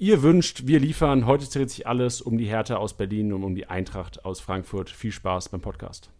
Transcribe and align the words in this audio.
Ihr 0.00 0.22
wünscht, 0.22 0.68
wir 0.68 0.78
liefern. 0.78 1.26
Heute 1.26 1.46
dreht 1.50 1.70
sich 1.70 1.88
alles 1.88 2.20
um 2.20 2.38
die 2.38 2.46
Hertha 2.46 2.76
aus 2.76 2.96
Berlin 2.96 3.32
und 3.32 3.42
um 3.42 3.56
die 3.56 3.66
Eintracht 3.66 4.24
aus 4.24 4.38
Frankfurt. 4.38 4.90
Viel 4.90 5.10
Spaß 5.10 5.48
beim 5.48 5.60
Podcast. 5.60 6.10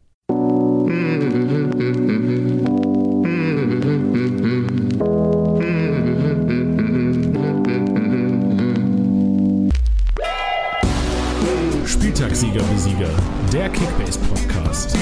Spieltagssieger 11.86 12.68
wie 12.72 12.78
Sieger, 12.78 13.10
der 13.52 13.68
Kickbase 13.68 14.18
Podcast. 14.18 14.98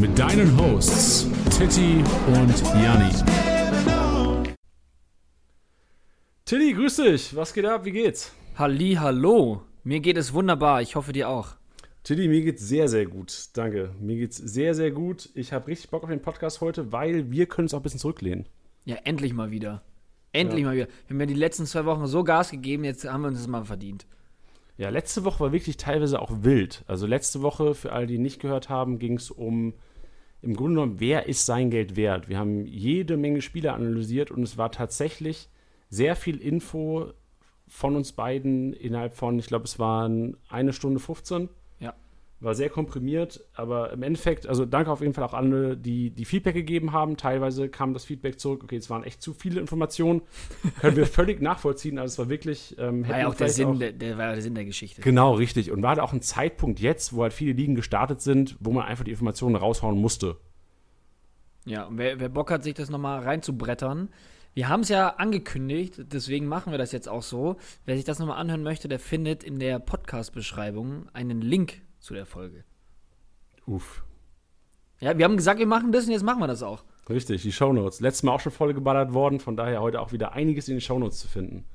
Mit 0.00 0.18
deinen 0.18 0.58
Hosts 0.58 1.28
Titti 1.50 2.02
und 2.28 2.62
Janni. 2.82 3.12
Tilly, 6.46 6.74
grüß 6.74 6.98
dich. 6.98 7.34
Was 7.34 7.52
geht 7.52 7.64
ab? 7.66 7.84
Wie 7.84 7.90
geht's? 7.90 8.32
Halli, 8.56 8.94
hallo. 9.00 9.62
Mir 9.82 9.98
geht 9.98 10.16
es 10.16 10.32
wunderbar. 10.32 10.80
Ich 10.80 10.94
hoffe 10.94 11.12
dir 11.12 11.28
auch. 11.28 11.56
Tilly, 12.04 12.28
mir 12.28 12.40
geht's 12.42 12.62
sehr, 12.62 12.86
sehr 12.86 13.04
gut. 13.06 13.46
Danke. 13.54 13.90
Mir 14.00 14.14
geht's 14.16 14.36
sehr, 14.36 14.72
sehr 14.74 14.92
gut. 14.92 15.28
Ich 15.34 15.52
habe 15.52 15.66
richtig 15.66 15.90
Bock 15.90 16.04
auf 16.04 16.08
den 16.08 16.22
Podcast 16.22 16.60
heute, 16.60 16.92
weil 16.92 17.32
wir 17.32 17.46
können 17.46 17.64
uns 17.64 17.74
auch 17.74 17.80
ein 17.80 17.82
bisschen 17.82 17.98
zurücklehnen. 17.98 18.46
Ja, 18.84 18.94
endlich 19.02 19.32
mal 19.34 19.50
wieder. 19.50 19.82
Endlich 20.32 20.60
Ja. 20.62 20.68
mal 20.68 20.76
wieder. 20.76 20.86
Wir 21.08 21.14
haben 21.14 21.20
ja 21.20 21.26
die 21.26 21.34
letzten 21.34 21.66
zwei 21.66 21.84
Wochen 21.84 22.06
so 22.06 22.22
Gas 22.22 22.52
gegeben, 22.52 22.84
jetzt 22.84 23.04
haben 23.04 23.22
wir 23.22 23.28
uns 23.28 23.38
das 23.38 23.48
mal 23.48 23.64
verdient. 23.64 24.06
Ja, 24.76 24.90
letzte 24.90 25.24
Woche 25.24 25.40
war 25.40 25.50
wirklich 25.52 25.78
teilweise 25.78 26.22
auch 26.22 26.30
wild. 26.44 26.84
Also 26.86 27.08
letzte 27.08 27.42
Woche, 27.42 27.74
für 27.74 27.90
alle, 27.90 28.06
die 28.06 28.18
nicht 28.18 28.40
gehört 28.40 28.68
haben, 28.68 29.00
ging 29.00 29.14
es 29.16 29.32
um 29.32 29.74
im 30.42 30.54
Grunde 30.54 30.76
genommen, 30.80 31.00
wer 31.00 31.26
ist 31.26 31.44
sein 31.44 31.70
Geld 31.70 31.96
wert? 31.96 32.28
Wir 32.28 32.38
haben 32.38 32.66
jede 32.66 33.16
Menge 33.16 33.42
Spieler 33.42 33.74
analysiert 33.74 34.30
und 34.30 34.44
es 34.44 34.56
war 34.56 34.70
tatsächlich 34.70 35.48
sehr 35.88 36.16
viel 36.16 36.38
Info 36.38 37.12
von 37.68 37.96
uns 37.96 38.12
beiden 38.12 38.72
innerhalb 38.72 39.14
von, 39.14 39.38
ich 39.38 39.46
glaube, 39.46 39.64
es 39.64 39.78
waren 39.78 40.36
eine 40.48 40.72
Stunde 40.72 41.00
15. 41.00 41.48
Ja. 41.80 41.94
War 42.38 42.54
sehr 42.54 42.70
komprimiert, 42.70 43.40
aber 43.54 43.92
im 43.92 44.02
Endeffekt, 44.02 44.46
also 44.46 44.64
danke 44.64 44.90
auf 44.90 45.00
jeden 45.00 45.14
Fall 45.14 45.24
auch 45.24 45.34
alle, 45.34 45.76
die, 45.76 46.10
die 46.10 46.24
Feedback 46.24 46.54
gegeben 46.54 46.92
haben. 46.92 47.16
Teilweise 47.16 47.68
kam 47.68 47.92
das 47.92 48.04
Feedback 48.04 48.38
zurück, 48.38 48.62
okay, 48.62 48.76
es 48.76 48.88
waren 48.88 49.02
echt 49.02 49.20
zu 49.20 49.32
viele 49.32 49.60
Informationen. 49.60 50.22
Können 50.80 50.96
wir 50.96 51.06
völlig 51.06 51.40
nachvollziehen. 51.40 51.98
Also 51.98 52.12
es 52.12 52.18
war 52.18 52.28
wirklich. 52.28 52.76
Ähm, 52.78 53.08
War 53.08 53.18
ja 53.18 53.28
auch 53.28 53.34
der 53.34 53.48
Sinn, 53.48 53.78
der, 53.78 53.92
der 53.92 54.16
war 54.16 54.32
der 54.32 54.42
Sinn 54.42 54.54
der 54.54 54.64
Geschichte. 54.64 55.00
Genau, 55.02 55.34
richtig. 55.34 55.72
Und 55.72 55.82
war 55.82 55.96
da 55.96 56.02
auch 56.02 56.12
ein 56.12 56.22
Zeitpunkt 56.22 56.78
jetzt, 56.78 57.14
wo 57.14 57.22
halt 57.22 57.32
viele 57.32 57.52
Ligen 57.52 57.74
gestartet 57.74 58.20
sind, 58.20 58.56
wo 58.60 58.70
man 58.70 58.84
einfach 58.84 59.04
die 59.04 59.10
Informationen 59.10 59.56
raushauen 59.56 59.98
musste. 59.98 60.36
Ja, 61.64 61.84
und 61.84 61.98
wer, 61.98 62.20
wer 62.20 62.28
Bock 62.28 62.52
hat, 62.52 62.62
sich 62.62 62.74
das 62.74 62.90
nochmal 62.90 63.20
reinzubrettern. 63.22 64.08
Wir 64.56 64.70
haben 64.70 64.80
es 64.80 64.88
ja 64.88 65.10
angekündigt, 65.16 66.00
deswegen 66.14 66.46
machen 66.46 66.70
wir 66.70 66.78
das 66.78 66.90
jetzt 66.90 67.10
auch 67.10 67.22
so. 67.22 67.56
Wer 67.84 67.94
sich 67.94 68.06
das 68.06 68.18
nochmal 68.18 68.38
anhören 68.38 68.62
möchte, 68.62 68.88
der 68.88 68.98
findet 68.98 69.44
in 69.44 69.58
der 69.58 69.78
Podcast-Beschreibung 69.78 71.10
einen 71.12 71.42
Link 71.42 71.82
zu 71.98 72.14
der 72.14 72.24
Folge. 72.24 72.64
Uff. 73.66 74.02
Ja, 74.98 75.18
wir 75.18 75.26
haben 75.26 75.36
gesagt, 75.36 75.58
wir 75.58 75.66
machen 75.66 75.92
das 75.92 76.06
und 76.06 76.12
jetzt 76.12 76.22
machen 76.22 76.40
wir 76.40 76.46
das 76.46 76.62
auch. 76.62 76.84
Richtig, 77.10 77.42
die 77.42 77.52
Shownotes. 77.52 78.00
Letztes 78.00 78.22
Mal 78.22 78.32
auch 78.32 78.40
schon 78.40 78.50
voll 78.50 78.72
geballert 78.72 79.12
worden, 79.12 79.40
von 79.40 79.58
daher 79.58 79.82
heute 79.82 80.00
auch 80.00 80.12
wieder 80.12 80.32
einiges 80.32 80.68
in 80.68 80.76
den 80.76 80.80
Shownotes 80.80 81.18
zu 81.18 81.28
finden. 81.28 81.66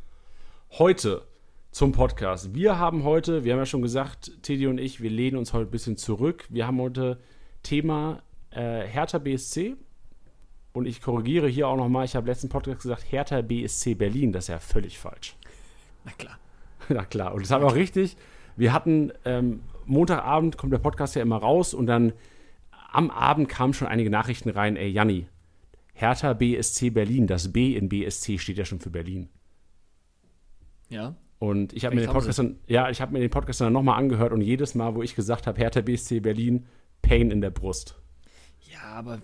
Heute 0.71 1.27
zum 1.69 1.91
Podcast. 1.91 2.55
Wir 2.55 2.79
haben 2.79 3.03
heute, 3.03 3.43
wir 3.43 3.53
haben 3.53 3.59
ja 3.59 3.67
schon 3.67 3.83
gesagt, 3.83 4.31
Teddy 4.41 4.65
und 4.65 4.79
ich, 4.79 5.02
wir 5.02 5.11
lehnen 5.11 5.37
uns 5.37 5.53
heute 5.53 5.69
ein 5.69 5.71
bisschen 5.71 5.97
zurück. 5.97 6.47
Wir 6.49 6.65
haben 6.65 6.81
heute 6.81 7.19
Thema 7.61 8.23
äh, 8.49 8.87
Hertha 8.87 9.19
BSC. 9.19 9.77
Und 10.73 10.86
ich 10.86 11.02
korrigiere 11.02 11.47
hier 11.47 11.67
auch 11.67 11.75
nochmal, 11.75 12.05
ich 12.05 12.16
habe 12.16 12.27
letzten 12.27 12.50
Podcast 12.50 12.81
gesagt, 12.81 13.11
Hertha 13.11 13.41
BSC 13.41 13.95
Berlin. 13.95 14.31
Das 14.31 14.45
ist 14.45 14.47
ja 14.50 14.59
völlig 14.59 14.97
falsch. 14.97 15.36
Na 16.05 16.11
klar. 16.17 16.39
Na 16.89 17.05
klar, 17.05 17.33
und 17.33 17.44
das 17.44 17.52
haben 17.52 17.64
wir 17.64 17.67
auch 17.67 17.75
richtig. 17.75 18.17
Wir 18.55 18.73
hatten 18.73 19.11
ähm, 19.25 19.61
Montagabend 19.86 20.58
kommt 20.58 20.73
der 20.73 20.80
Podcast 20.80 21.16
ja 21.16 21.22
immer 21.22 21.38
raus 21.38 21.73
und 21.73 21.88
dann 21.88 22.14
am 22.92 23.09
Abend 23.09 23.49
kamen 23.49 23.73
schon 23.73 23.87
einige 23.87 24.09
Nachrichten 24.09 24.49
rein. 24.49 24.76
Ey, 24.76 24.89
Janni, 24.89 25.27
Hertha 25.93 26.33
BSC 26.33 26.89
Berlin, 26.89 27.27
das 27.27 27.52
B 27.52 27.76
in 27.76 27.89
BSC 27.89 28.38
steht 28.38 28.58
ja 28.58 28.65
schon 28.65 28.80
für 28.80 28.89
Berlin. 28.89 29.30
Ja. 30.89 31.15
Und 31.39 31.73
ich 31.73 31.86
habe 31.86 31.95
mir 31.95 32.02
den 32.02 32.09
Vielleicht 32.09 32.15
haben 32.15 32.26
Podcast 32.26 32.39
dann, 32.39 32.59
ja, 32.67 32.89
ich 32.89 33.02
habe 33.02 33.14
mir 33.14 33.20
den 33.20 33.30
Podcast 33.30 33.61
dann 33.61 33.73
nochmal 33.73 33.98
angehört 33.98 34.32
und 34.32 34.42
jedes 34.42 34.76
Mal, 34.76 34.93
wo 34.95 35.02
ich 35.02 35.15
gesagt 35.15 35.48
habe, 35.48 35.59
Hertha 35.59 35.82
BSC 35.82 36.20
Berlin, 36.20 36.67
Pain 37.02 37.32
in 37.32 37.42
der 37.42 37.49
Brust. 37.49 37.99
Ja, 38.71 38.83
aber 38.83 39.21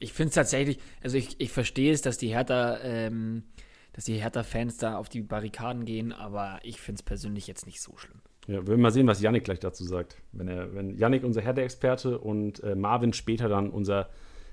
ich 0.00 0.12
finde 0.12 0.30
es 0.30 0.34
tatsächlich, 0.34 0.78
also 1.02 1.16
ich, 1.16 1.38
ich 1.38 1.52
verstehe 1.52 1.92
es, 1.92 2.02
dass 2.02 2.18
die 2.18 2.28
Hertha, 2.28 2.78
ähm, 2.82 3.44
dass 3.92 4.04
die 4.04 4.14
Hertha-Fans 4.14 4.78
da 4.78 4.96
auf 4.96 5.08
die 5.08 5.20
Barrikaden 5.20 5.84
gehen, 5.84 6.12
aber 6.12 6.58
ich 6.62 6.80
finde 6.80 7.00
es 7.00 7.02
persönlich 7.02 7.46
jetzt 7.46 7.66
nicht 7.66 7.80
so 7.80 7.96
schlimm. 7.96 8.20
Ja, 8.46 8.62
wir 8.62 8.68
werden 8.68 8.80
mal 8.80 8.90
sehen, 8.90 9.06
was 9.06 9.20
Yannick 9.20 9.44
gleich 9.44 9.60
dazu 9.60 9.84
sagt. 9.84 10.16
Wenn 10.32 10.48
er, 10.48 10.74
wenn 10.74 10.96
Yannick 10.96 11.22
unser 11.22 11.42
Hertha-Experte 11.42 12.18
und 12.18 12.62
äh, 12.64 12.74
Marvin 12.74 13.12
später 13.12 13.48
dann 13.48 13.70
unser 13.70 14.08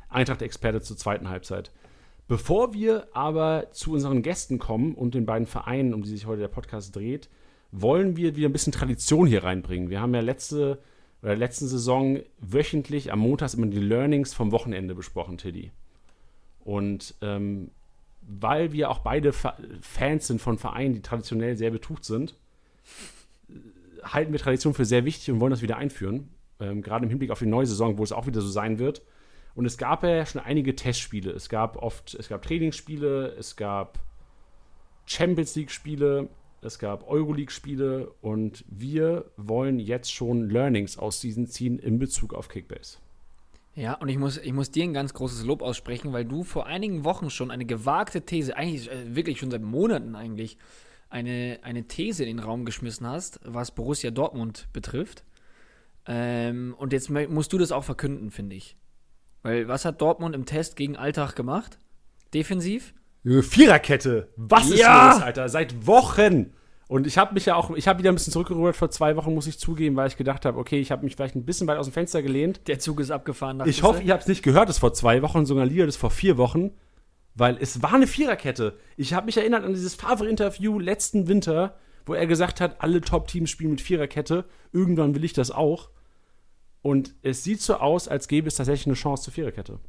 Eintracht-Experte 0.10 0.82
zur 0.82 0.98
zweiten 0.98 1.30
Halbzeit. 1.30 1.72
Bevor 2.28 2.74
wir 2.74 3.08
aber 3.14 3.70
zu 3.72 3.94
unseren 3.94 4.22
Gästen 4.22 4.60
kommen 4.60 4.96
und 4.96 5.16
den 5.16 5.26
beiden 5.26 5.48
Vereinen, 5.48 5.94
um 5.94 6.04
die 6.04 6.10
sich 6.10 6.26
heute 6.26 6.42
der 6.42 6.50
Podcast 6.50 6.94
dreht, 6.94 7.30
wollen 7.72 8.18
wir 8.18 8.36
wieder 8.36 8.50
ein 8.50 8.54
bisschen 8.54 8.74
Tradition 8.74 9.28
hier 9.28 9.46
reinbringen. 9.46 9.90
Wir 9.90 10.02
haben 10.02 10.14
ja 10.14 10.22
letzte 10.22 10.80
oder 11.22 11.36
letzten 11.36 11.68
Saison 11.68 12.20
wöchentlich 12.40 13.12
am 13.12 13.20
Montags 13.20 13.54
immer 13.54 13.68
die 13.68 13.80
Learnings 13.80 14.34
vom 14.34 14.52
Wochenende 14.52 14.96
besprochen, 14.96 15.38
Tiddy. 15.38 15.72
Und 16.64 17.16
ähm, 17.22 17.72
weil 18.22 18.74
wir 18.74 18.90
auch 18.92 19.00
beide 19.00 19.32
Fa 19.32 19.58
Fans 19.82 20.28
sind 20.28 20.42
von 20.42 20.58
Vereinen, 20.58 20.94
die 20.94 21.02
traditionell 21.02 21.58
sehr 21.58 21.72
betucht 21.72 22.04
sind, 22.04 22.36
halten 24.04 24.32
wir 24.32 24.40
Tradition 24.40 24.74
für 24.74 24.86
sehr 24.86 25.06
wichtig 25.06 25.34
und 25.34 25.40
wollen 25.40 25.52
das 25.52 25.62
wieder 25.62 25.78
einführen. 25.78 26.30
Ähm, 26.60 26.82
gerade 26.82 27.06
im 27.06 27.10
Hinblick 27.10 27.32
auf 27.32 27.40
die 27.40 27.46
neue 27.46 27.66
Saison, 27.66 27.98
wo 27.98 28.04
es 28.04 28.12
auch 28.12 28.28
wieder 28.28 28.42
so 28.42 28.50
sein 28.50 28.80
wird. 28.80 29.02
Und 29.56 29.66
es 29.66 29.78
gab 29.78 30.04
ja 30.04 30.26
schon 30.26 30.42
einige 30.42 30.76
Testspiele. 30.76 31.32
Es 31.32 31.50
gab 31.50 31.78
oft, 31.78 32.14
es 32.14 32.30
gab 32.30 32.44
Trainingsspiele, 32.44 33.36
es 33.40 33.56
gab 33.56 34.00
Champions 35.06 35.56
League-Spiele, 35.56 36.30
es 36.62 36.80
gab 36.80 37.08
Euroleague-Spiele 37.08 38.12
und 38.22 38.66
wir 38.68 39.26
wollen 39.38 39.80
jetzt 39.80 40.12
schon 40.12 40.50
Learnings 40.50 40.98
aus 40.98 41.20
diesen 41.20 41.48
ziehen 41.48 41.80
in 41.80 42.00
Bezug 42.00 42.34
auf 42.34 42.50
Kickbase. 42.50 42.98
Ja, 43.76 43.94
und 43.94 44.10
ich 44.10 44.18
muss, 44.18 44.38
ich 44.38 44.54
muss 44.54 44.72
dir 44.72 44.84
ein 44.84 44.94
ganz 44.94 45.14
großes 45.14 45.46
Lob 45.46 45.62
aussprechen, 45.62 46.12
weil 46.12 46.26
du 46.26 46.44
vor 46.44 46.66
einigen 46.66 47.04
Wochen 47.04 47.30
schon 47.30 47.52
eine 47.52 47.66
gewagte 47.66 48.24
These, 48.24 48.58
eigentlich 48.58 48.90
äh, 48.90 49.16
wirklich 49.16 49.38
schon 49.38 49.52
seit 49.52 49.62
Monaten 49.62 50.16
eigentlich, 50.16 50.58
eine, 51.10 51.60
eine 51.62 51.84
These 51.84 52.24
in 52.24 52.38
den 52.38 52.44
Raum 52.44 52.66
geschmissen 52.66 53.08
hast, 53.08 53.40
was 53.44 53.72
Borussia 53.72 54.12
Dortmund 54.12 54.68
betrifft. 54.74 55.24
Ähm, 56.08 56.76
und 56.78 56.92
jetzt 56.92 57.10
musst 57.10 57.54
du 57.54 57.58
das 57.58 57.72
auch 57.72 57.84
verkünden, 57.84 58.32
finde 58.32 58.56
ich. 58.56 58.78
Weil 59.44 59.68
was 59.68 59.86
hat 59.86 60.02
Dortmund 60.02 60.36
im 60.36 60.46
Test 60.46 60.76
gegen 60.76 60.98
Alltag 60.98 61.36
gemacht? 61.36 61.78
Defensiv? 62.34 62.94
Viererkette, 63.44 64.30
was 64.36 64.70
ist 64.70 64.80
Ja! 64.80 65.14
los, 65.14 65.22
Alter? 65.22 65.50
Seit 65.50 65.86
Wochen. 65.86 66.54
Und 66.88 67.06
ich 67.06 67.18
habe 67.18 67.34
mich 67.34 67.46
ja 67.46 67.56
auch, 67.56 67.72
ich 67.72 67.88
habe 67.88 68.00
wieder 68.00 68.12
ein 68.12 68.16
bisschen 68.16 68.32
zurückgerudert 68.32 68.78
vor 68.78 68.90
zwei 68.90 69.18
Wochen, 69.18 69.34
muss 69.34 69.46
ich 69.46 69.60
zugeben, 69.60 69.98
weil 69.98 70.08
ich 70.08 70.16
gedacht 70.16 70.46
habe, 70.46 70.58
okay, 70.58 70.80
ich 70.80 70.90
habe 70.90 71.04
mich 71.04 71.16
vielleicht 71.16 71.36
ein 71.36 71.44
bisschen 71.44 71.68
weit 71.68 71.78
aus 71.78 71.88
dem 71.88 71.94
Fenster 71.94 72.22
gelehnt. 72.22 72.62
Der 72.68 72.80
Zug 72.80 73.02
ist 73.02 73.12
abgefahren. 73.12 73.62
Ich 73.66 73.84
hoffe, 73.84 74.02
ihr 74.02 74.14
habt 74.14 74.22
es 74.24 74.30
nicht 74.30 74.44
gehört, 74.44 74.70
das 74.70 74.78
vor 74.80 74.94
zwei 74.94 75.22
Wochen, 75.22 75.46
sondern 75.46 75.68
Liga 75.68 75.86
das 75.86 75.98
vor 75.98 76.12
vier 76.12 76.38
Wochen, 76.38 76.72
weil 77.36 77.58
es 77.60 77.82
war 77.82 77.94
eine 77.94 78.08
Viererkette. 78.08 78.78
Ich 78.96 79.14
habe 79.14 79.26
mich 79.26 79.36
erinnert 79.36 79.66
an 79.66 79.74
dieses 79.74 79.96
Favre-Interview 79.96 80.80
letzten 80.80 81.28
Winter, 81.28 81.76
wo 82.06 82.14
er 82.14 82.26
gesagt 82.26 82.62
hat, 82.62 82.78
alle 82.80 83.02
Top-Teams 83.02 83.50
spielen 83.50 83.72
mit 83.72 83.82
Viererkette. 83.82 84.46
Irgendwann 84.72 85.14
will 85.14 85.26
ich 85.26 85.34
das 85.34 85.52
auch. 85.52 85.90
Und 86.82 87.16
es 87.22 87.44
sieht 87.44 87.62
so 87.62 87.76
aus, 87.76 88.08
als 88.08 88.30
gäbe 88.30 88.48
es 88.48 88.56
tatsächlich 88.56 88.88
eine 88.88 88.96
Chance 88.96 89.24
zur 89.24 89.34
Viererkette. 89.34 89.80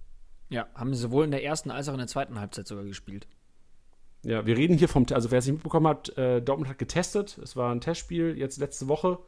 Ja, 0.50 0.66
haben 0.74 0.94
sie 0.94 1.00
sowohl 1.00 1.24
in 1.24 1.30
der 1.30 1.44
ersten 1.44 1.70
als 1.70 1.88
auch 1.88 1.92
in 1.92 1.98
der 1.98 2.06
zweiten 2.06 2.38
Halbzeit 2.40 2.66
sogar 2.66 2.84
gespielt. 2.84 3.26
Ja, 4.24 4.46
wir 4.46 4.56
reden 4.56 4.76
hier 4.78 4.88
vom, 4.88 5.06
also 5.12 5.30
wer 5.30 5.38
es 5.38 5.46
nicht 5.46 5.54
mitbekommen 5.54 5.86
hat, 5.86 6.16
äh, 6.18 6.40
Dortmund 6.42 6.68
hat 6.68 6.78
getestet. 6.78 7.38
Es 7.38 7.54
war 7.54 7.72
ein 7.72 7.80
Testspiel 7.80 8.36
jetzt 8.36 8.58
letzte 8.58 8.88
Woche. 8.88 9.18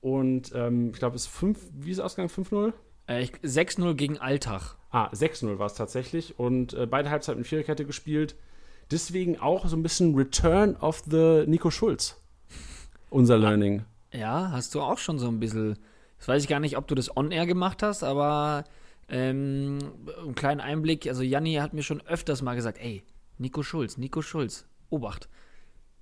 Und 0.00 0.52
ähm, 0.54 0.90
ich 0.92 0.98
glaube, 0.98 1.16
es 1.16 1.22
ist 1.22 1.28
5, 1.32 1.58
wie 1.72 1.90
ist 1.90 1.98
es 1.98 2.04
ausgegangen? 2.04 2.30
5-0? 2.30 2.72
Äh, 3.08 3.22
ich- 3.22 3.32
6-0 3.42 3.94
gegen 3.94 4.18
Alltag. 4.18 4.76
Ah, 4.90 5.08
6-0 5.12 5.58
war 5.58 5.66
es 5.66 5.74
tatsächlich. 5.74 6.38
Und 6.38 6.74
äh, 6.74 6.86
beide 6.86 7.10
Halbzeiten 7.10 7.38
mit 7.40 7.48
Viererkette 7.48 7.84
gespielt. 7.84 8.36
Deswegen 8.90 9.38
auch 9.38 9.66
so 9.66 9.76
ein 9.76 9.82
bisschen 9.82 10.14
Return 10.14 10.76
of 10.76 11.02
the 11.10 11.44
Nico 11.46 11.70
Schulz. 11.70 12.20
Unser 13.10 13.38
Learning. 13.38 13.84
Ja, 14.12 14.50
hast 14.52 14.74
du 14.74 14.80
auch 14.80 14.98
schon 14.98 15.18
so 15.18 15.28
ein 15.28 15.40
bisschen. 15.40 15.78
Das 16.18 16.28
weiß 16.28 16.42
ich 16.42 16.48
gar 16.48 16.60
nicht, 16.60 16.76
ob 16.76 16.86
du 16.88 16.94
das 16.94 17.14
on-air 17.16 17.46
gemacht 17.46 17.82
hast, 17.82 18.02
aber 18.02 18.64
ähm, 19.08 19.78
einen 20.22 20.34
kleinen 20.34 20.60
Einblick. 20.60 21.06
Also, 21.06 21.22
Janni 21.22 21.54
hat 21.54 21.74
mir 21.74 21.82
schon 21.82 22.00
öfters 22.06 22.42
mal 22.42 22.54
gesagt: 22.54 22.78
Ey, 22.78 23.04
Nico 23.38 23.62
Schulz, 23.62 23.96
Nico 23.96 24.22
Schulz, 24.22 24.66
Obacht. 24.90 25.28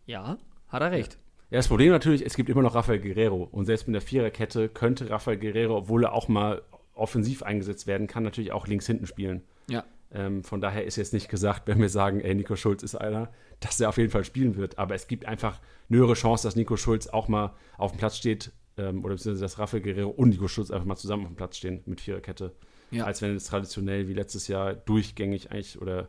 Ja, 0.06 0.38
hat 0.68 0.82
er 0.82 0.90
recht. 0.90 1.18
Ja, 1.50 1.58
das 1.58 1.68
Problem 1.68 1.92
natürlich, 1.92 2.24
es 2.26 2.34
gibt 2.34 2.48
immer 2.48 2.62
noch 2.62 2.74
Rafael 2.74 2.98
Guerrero. 2.98 3.48
Und 3.50 3.66
selbst 3.66 3.86
mit 3.86 3.94
der 3.94 4.02
Viererkette 4.02 4.68
könnte 4.68 5.10
Rafael 5.10 5.38
Guerrero, 5.38 5.76
obwohl 5.76 6.04
er 6.04 6.12
auch 6.12 6.28
mal 6.28 6.62
offensiv 6.94 7.42
eingesetzt 7.42 7.86
werden 7.86 8.06
kann, 8.06 8.24
natürlich 8.24 8.52
auch 8.52 8.66
links 8.66 8.86
hinten 8.86 9.06
spielen. 9.06 9.42
Ja. 9.68 9.84
Ähm, 10.12 10.42
von 10.42 10.60
daher 10.60 10.84
ist 10.84 10.96
jetzt 10.96 11.12
nicht 11.12 11.28
gesagt, 11.28 11.66
wenn 11.66 11.80
wir 11.80 11.88
sagen, 11.88 12.20
ey, 12.20 12.34
Nico 12.34 12.56
Schulz 12.56 12.82
ist 12.82 12.94
einer, 12.94 13.30
dass 13.60 13.80
er 13.80 13.88
auf 13.88 13.98
jeden 13.98 14.10
Fall 14.10 14.24
spielen 14.24 14.56
wird. 14.56 14.78
Aber 14.78 14.94
es 14.94 15.06
gibt 15.06 15.26
einfach 15.26 15.60
eine 15.88 15.98
höhere 15.98 16.14
Chance, 16.14 16.46
dass 16.46 16.56
Nico 16.56 16.76
Schulz 16.76 17.06
auch 17.06 17.28
mal 17.28 17.54
auf 17.78 17.92
dem 17.92 17.98
Platz 17.98 18.16
steht 18.16 18.50
ähm, 18.76 19.04
oder 19.04 19.14
beziehungsweise 19.14 19.44
dass 19.44 19.58
Rafael 19.58 19.82
Guerrero 19.82 20.10
und 20.10 20.30
Nico 20.30 20.48
Schulz 20.48 20.70
einfach 20.70 20.86
mal 20.86 20.96
zusammen 20.96 21.24
auf 21.24 21.30
dem 21.30 21.36
Platz 21.36 21.58
stehen 21.58 21.82
mit 21.86 22.00
Viererkette. 22.00 22.54
Ja. 22.90 23.04
Als 23.04 23.22
wenn 23.22 23.34
es 23.34 23.46
traditionell 23.46 24.08
wie 24.08 24.14
letztes 24.14 24.48
Jahr 24.48 24.74
durchgängig 24.74 25.50
eigentlich 25.50 25.80
oder 25.80 26.08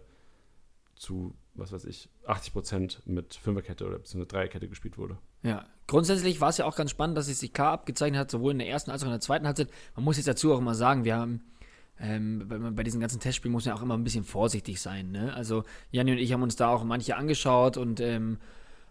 zu, 0.95 1.35
was 1.53 1.71
weiß 1.71 1.85
ich, 1.85 2.09
80 2.25 2.53
Prozent 2.53 3.01
mit 3.05 3.35
Fünferkette 3.35 3.85
oder 3.85 3.99
beziehungsweise 3.99 4.27
Dreierkette 4.27 4.67
gespielt 4.67 4.97
wurde. 4.97 5.17
Ja, 5.43 5.65
grundsätzlich 5.87 6.41
war 6.41 6.49
es 6.49 6.57
ja 6.57 6.65
auch 6.65 6.75
ganz 6.75 6.91
spannend, 6.91 7.17
dass 7.17 7.27
sich 7.27 7.39
die 7.39 7.49
K 7.49 7.71
abgezeichnet 7.71 8.19
hat, 8.19 8.31
sowohl 8.31 8.51
in 8.51 8.59
der 8.59 8.67
ersten 8.67 8.91
als 8.91 9.03
auch 9.03 9.07
in 9.07 9.11
der 9.11 9.21
zweiten 9.21 9.45
Halbzeit. 9.45 9.69
Man 9.95 10.05
muss 10.05 10.17
jetzt 10.17 10.27
dazu 10.27 10.53
auch 10.53 10.59
immer 10.59 10.75
sagen, 10.75 11.03
wir 11.05 11.15
haben 11.15 11.41
ähm, 11.99 12.47
bei, 12.47 12.57
bei, 12.57 12.83
diesen 12.83 12.99
ganzen 12.99 13.19
Testspielen 13.19 13.53
muss 13.53 13.65
man 13.65 13.75
auch 13.75 13.81
immer 13.81 13.95
ein 13.95 14.03
bisschen 14.03 14.23
vorsichtig 14.23 14.81
sein. 14.81 15.11
Ne? 15.11 15.33
Also 15.33 15.63
Janni 15.91 16.11
und 16.11 16.17
ich 16.17 16.31
haben 16.33 16.43
uns 16.43 16.55
da 16.55 16.69
auch 16.69 16.83
manche 16.83 17.15
angeschaut 17.15 17.77
und 17.77 17.99
ähm, 17.99 18.37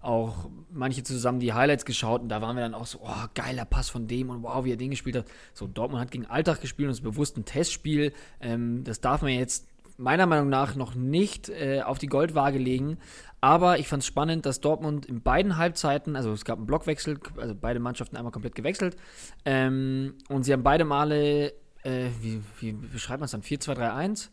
auch 0.07 0.49
manche 0.71 1.03
zusammen 1.03 1.41
die 1.41 1.53
Highlights 1.53 1.85
geschaut 1.85 2.23
und 2.23 2.29
da 2.29 2.41
waren 2.41 2.57
wir 2.57 2.63
dann 2.63 2.75
auch 2.75 2.87
so, 2.87 3.01
oh, 3.03 3.27
geiler 3.35 3.65
Pass 3.65 3.91
von 3.91 4.07
dem 4.07 4.31
und 4.31 4.43
wow, 4.43 4.65
wie 4.65 4.73
er 4.73 4.77
den 4.77 4.91
gespielt 4.91 5.17
hat. 5.17 5.27
So, 5.53 5.67
Dortmund 5.67 6.01
hat 6.01 6.11
gegen 6.11 6.27
Alltag 6.27 6.61
gespielt 6.61 6.87
und 6.87 6.93
ist 6.93 7.03
bewusst 7.03 7.37
ein 7.37 7.45
Testspiel. 7.45 8.13
Ähm, 8.41 8.85
das 8.85 9.01
darf 9.01 9.23
man 9.23 9.33
jetzt 9.33 9.67
meiner 9.99 10.27
Meinung 10.27 10.49
nach 10.49 10.77
noch 10.77 10.95
nicht 10.95 11.49
äh, 11.49 11.83
auf 11.83 11.99
die 11.99 12.07
Goldwaage 12.07 12.59
legen. 12.59 12.99
Aber 13.41 13.79
ich 13.79 13.89
fand 13.89 14.03
es 14.03 14.07
spannend, 14.07 14.47
dass 14.47 14.61
Dortmund 14.61 15.07
in 15.07 15.23
beiden 15.23 15.57
Halbzeiten, 15.57 16.17
also 16.17 16.33
es 16.33 16.45
gab 16.45 16.59
einen 16.59 16.67
Blockwechsel, 16.67 17.19
also 17.37 17.55
beide 17.55 17.81
Mannschaften 17.81 18.17
einmal 18.17 18.33
komplett 18.33 18.55
gewechselt. 18.55 18.97
Ähm, 19.45 20.15
und 20.29 20.45
sie 20.45 20.53
haben 20.53 20.63
beide 20.63 20.85
Male 20.85 21.53
äh, 21.87 22.11
wie, 22.21 22.43
wie 22.61 22.73
beschreibt 22.73 23.21
man 23.21 23.27
es 23.27 23.31
dann? 23.31 23.43
4-2-3-1? 23.43 24.29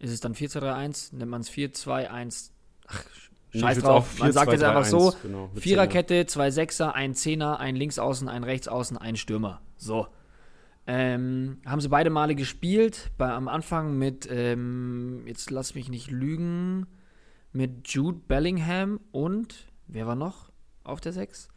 Ist 0.00 0.12
es 0.12 0.20
dann 0.20 0.34
4-2-3-1? 0.34 1.14
Nennt 1.14 1.30
man 1.30 1.40
es 1.42 1.50
4-2-1? 1.50 2.50
Ach, 2.88 3.04
scheiß 3.54 3.78
drauf. 3.78 4.08
4, 4.08 4.24
man 4.24 4.32
sagt 4.32 4.46
2, 4.46 4.52
jetzt 4.52 4.62
3, 4.62 4.68
einfach 4.68 4.80
1, 4.80 4.90
so: 4.90 5.14
genau, 5.22 5.50
Viererkette, 5.54 6.26
zwei 6.26 6.50
Sechser, 6.50 6.94
ein 6.94 7.14
Zehner, 7.14 7.60
ein 7.60 7.76
Linksaußen, 7.76 8.28
ein 8.28 8.44
Rechtsaußen, 8.44 8.96
ein 8.96 9.16
Stürmer. 9.16 9.60
So. 9.76 10.06
Ähm, 10.86 11.58
haben 11.66 11.80
sie 11.82 11.88
beide 11.88 12.08
Male 12.08 12.34
gespielt. 12.34 13.10
Bei, 13.18 13.30
am 13.30 13.48
Anfang 13.48 13.98
mit, 13.98 14.26
ähm, 14.30 15.22
jetzt 15.26 15.50
lass 15.50 15.74
mich 15.74 15.90
nicht 15.90 16.10
lügen, 16.10 16.86
mit 17.52 17.88
Jude 17.88 18.20
Bellingham 18.26 19.00
und, 19.10 19.66
wer 19.86 20.06
war 20.06 20.14
noch 20.14 20.50
auf 20.84 21.00
der 21.00 21.12
6? 21.12 21.48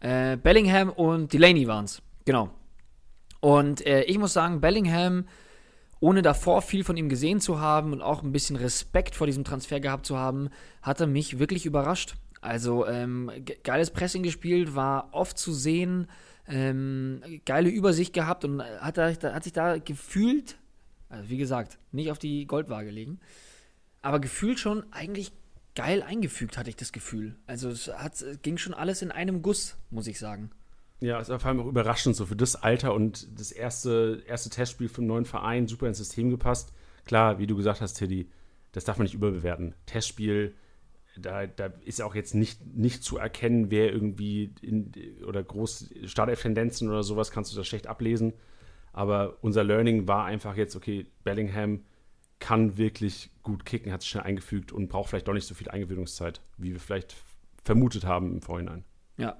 Äh, 0.00 0.36
Bellingham 0.36 0.90
und 0.90 1.32
Delaney 1.32 1.66
waren 1.66 1.86
es. 1.86 2.02
Genau. 2.24 2.50
Und 3.40 3.84
äh, 3.86 4.02
ich 4.02 4.18
muss 4.18 4.32
sagen, 4.32 4.60
Bellingham, 4.60 5.26
ohne 6.00 6.22
davor 6.22 6.62
viel 6.62 6.84
von 6.84 6.96
ihm 6.96 7.08
gesehen 7.08 7.40
zu 7.40 7.60
haben 7.60 7.92
und 7.92 8.02
auch 8.02 8.22
ein 8.22 8.32
bisschen 8.32 8.56
Respekt 8.56 9.14
vor 9.14 9.26
diesem 9.26 9.44
Transfer 9.44 9.80
gehabt 9.80 10.06
zu 10.06 10.16
haben, 10.16 10.50
hat 10.82 11.00
er 11.00 11.06
mich 11.06 11.38
wirklich 11.38 11.66
überrascht. 11.66 12.16
Also 12.40 12.86
ähm, 12.86 13.30
geiles 13.64 13.90
Pressing 13.90 14.22
gespielt, 14.22 14.74
war 14.74 15.08
oft 15.12 15.38
zu 15.38 15.52
sehen, 15.52 16.06
ähm, 16.46 17.22
geile 17.44 17.70
Übersicht 17.70 18.12
gehabt 18.12 18.44
und 18.44 18.62
hat, 18.62 18.98
er, 18.98 19.14
hat 19.14 19.44
sich 19.44 19.52
da 19.52 19.78
gefühlt, 19.78 20.56
also 21.08 21.28
wie 21.28 21.38
gesagt, 21.38 21.78
nicht 21.92 22.10
auf 22.10 22.18
die 22.18 22.46
Goldwaage 22.46 22.90
legen, 22.90 23.18
aber 24.02 24.20
gefühlt 24.20 24.60
schon 24.60 24.84
eigentlich 24.92 25.32
geil 25.74 26.02
eingefügt, 26.02 26.56
hatte 26.56 26.70
ich 26.70 26.76
das 26.76 26.92
Gefühl. 26.92 27.36
Also 27.46 27.68
es 27.68 27.88
hat, 27.88 28.24
ging 28.42 28.58
schon 28.58 28.74
alles 28.74 29.02
in 29.02 29.10
einem 29.10 29.42
Guss, 29.42 29.76
muss 29.90 30.06
ich 30.06 30.18
sagen. 30.18 30.50
Ja, 31.00 31.20
es 31.20 31.28
war 31.28 31.38
vor 31.38 31.48
allem 31.48 31.60
auch 31.60 31.66
überraschend, 31.66 32.16
so 32.16 32.26
für 32.26 32.36
das 32.36 32.56
Alter 32.56 32.94
und 32.94 33.38
das 33.38 33.52
erste, 33.52 34.22
erste 34.26 34.48
Testspiel 34.48 34.90
einen 34.96 35.06
neuen 35.06 35.24
Verein, 35.26 35.68
super 35.68 35.86
ins 35.86 35.98
System 35.98 36.30
gepasst. 36.30 36.72
Klar, 37.04 37.38
wie 37.38 37.46
du 37.46 37.56
gesagt 37.56 37.80
hast, 37.80 37.94
Teddy, 37.94 38.30
das 38.72 38.84
darf 38.84 38.96
man 38.96 39.04
nicht 39.04 39.14
überbewerten. 39.14 39.74
Testspiel, 39.84 40.54
da, 41.18 41.46
da 41.46 41.66
ist 41.84 42.00
auch 42.02 42.14
jetzt 42.14 42.34
nicht, 42.34 42.64
nicht 42.74 43.02
zu 43.02 43.18
erkennen, 43.18 43.70
wer 43.70 43.92
irgendwie 43.92 44.54
in, 44.62 44.92
oder 45.26 45.42
groß 45.42 45.90
Startelf-Tendenzen 46.04 46.88
oder 46.88 47.02
sowas 47.02 47.30
kannst 47.30 47.52
du 47.52 47.56
das 47.56 47.66
schlecht 47.66 47.86
ablesen. 47.86 48.32
Aber 48.92 49.36
unser 49.42 49.64
Learning 49.64 50.08
war 50.08 50.24
einfach 50.24 50.56
jetzt, 50.56 50.76
okay, 50.76 51.06
Bellingham 51.24 51.84
kann 52.38 52.78
wirklich 52.78 53.30
gut 53.42 53.64
kicken, 53.64 53.92
hat 53.92 54.02
sich 54.02 54.10
schnell 54.10 54.24
eingefügt 54.24 54.72
und 54.72 54.88
braucht 54.88 55.10
vielleicht 55.10 55.28
doch 55.28 55.34
nicht 55.34 55.46
so 55.46 55.54
viel 55.54 55.68
Eingewöhnungszeit, 55.68 56.40
wie 56.56 56.72
wir 56.72 56.80
vielleicht 56.80 57.14
vermutet 57.62 58.04
haben 58.04 58.32
im 58.32 58.42
Vorhinein. 58.42 58.84
Ja, 59.16 59.36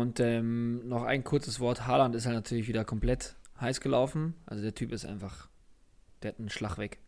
und 0.00 0.20
ähm, 0.20 0.86
noch 0.88 1.02
ein 1.02 1.24
kurzes 1.24 1.60
Wort: 1.60 1.86
Haaland 1.86 2.14
ist 2.14 2.26
halt 2.26 2.36
natürlich 2.36 2.68
wieder 2.68 2.84
komplett 2.84 3.36
heiß 3.60 3.80
gelaufen. 3.80 4.34
Also 4.46 4.62
der 4.62 4.74
Typ 4.74 4.92
ist 4.92 5.04
einfach, 5.04 5.48
der 6.22 6.32
hat 6.32 6.38
einen 6.38 6.50
Schlag 6.50 6.78
weg. 6.78 6.98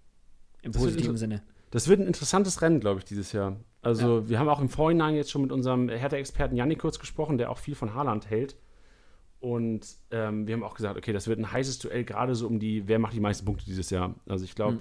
Im 0.62 0.72
das 0.72 0.82
positiven 0.82 1.16
Sinne. 1.16 1.42
Das 1.70 1.88
wird 1.88 2.00
ein 2.00 2.06
interessantes 2.06 2.62
Rennen, 2.62 2.80
glaube 2.80 3.00
ich, 3.00 3.04
dieses 3.04 3.32
Jahr. 3.32 3.56
Also 3.82 4.20
ja. 4.20 4.28
wir 4.28 4.38
haben 4.38 4.48
auch 4.48 4.60
im 4.60 4.68
Vorhinein 4.68 5.14
jetzt 5.14 5.30
schon 5.30 5.42
mit 5.42 5.52
unserem 5.52 5.88
Hertha-Experten 5.88 6.56
Jannik 6.56 6.78
kurz 6.78 6.98
gesprochen, 6.98 7.36
der 7.36 7.50
auch 7.50 7.58
viel 7.58 7.74
von 7.74 7.94
Haaland 7.94 8.30
hält. 8.30 8.56
Und 9.40 9.86
ähm, 10.10 10.46
wir 10.46 10.54
haben 10.54 10.62
auch 10.62 10.74
gesagt, 10.74 10.96
okay, 10.96 11.12
das 11.12 11.28
wird 11.28 11.38
ein 11.38 11.52
heißes 11.52 11.80
Duell, 11.80 12.04
gerade 12.04 12.34
so 12.34 12.46
um 12.46 12.58
die, 12.58 12.88
wer 12.88 12.98
macht 12.98 13.12
die 13.12 13.20
meisten 13.20 13.44
Punkte 13.44 13.66
dieses 13.66 13.90
Jahr. 13.90 14.14
Also 14.26 14.44
ich 14.44 14.54
glaube, 14.54 14.76
mhm. 14.76 14.80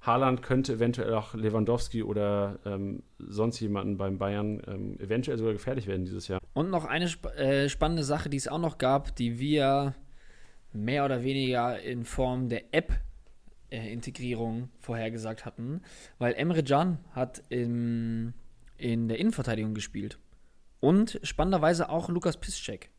Haaland 0.00 0.42
könnte 0.42 0.74
eventuell 0.74 1.14
auch 1.14 1.34
Lewandowski 1.34 2.02
oder 2.02 2.58
ähm, 2.64 3.02
sonst 3.18 3.60
jemanden 3.60 3.96
beim 3.96 4.18
Bayern 4.18 4.62
ähm, 4.66 5.00
eventuell 5.00 5.38
sogar 5.38 5.52
gefährlich 5.52 5.86
werden 5.86 6.04
dieses 6.04 6.28
Jahr. 6.28 6.40
Und 6.54 6.70
noch 6.70 6.84
eine 6.84 7.06
sp 7.10 7.26
äh, 7.36 7.68
spannende 7.68 8.04
Sache, 8.04 8.28
die 8.28 8.36
es 8.36 8.48
auch 8.48 8.58
noch 8.58 8.78
gab, 8.78 9.16
die 9.16 9.38
wir 9.38 9.94
mehr 10.72 11.04
oder 11.04 11.22
weniger 11.22 11.80
in 11.80 12.04
Form 12.04 12.48
der 12.48 12.74
App-Integrierung 12.74 14.64
äh, 14.64 14.68
vorhergesagt 14.78 15.44
hatten, 15.44 15.82
weil 16.18 16.34
Emre 16.34 16.62
Can 16.62 16.98
hat 17.12 17.42
im, 17.48 18.34
in 18.76 19.08
der 19.08 19.18
Innenverteidigung 19.18 19.74
gespielt. 19.74 20.18
Und 20.80 21.18
spannenderweise 21.22 21.88
auch 21.88 22.08
Lukas 22.08 22.36
Piszczek. 22.36 22.90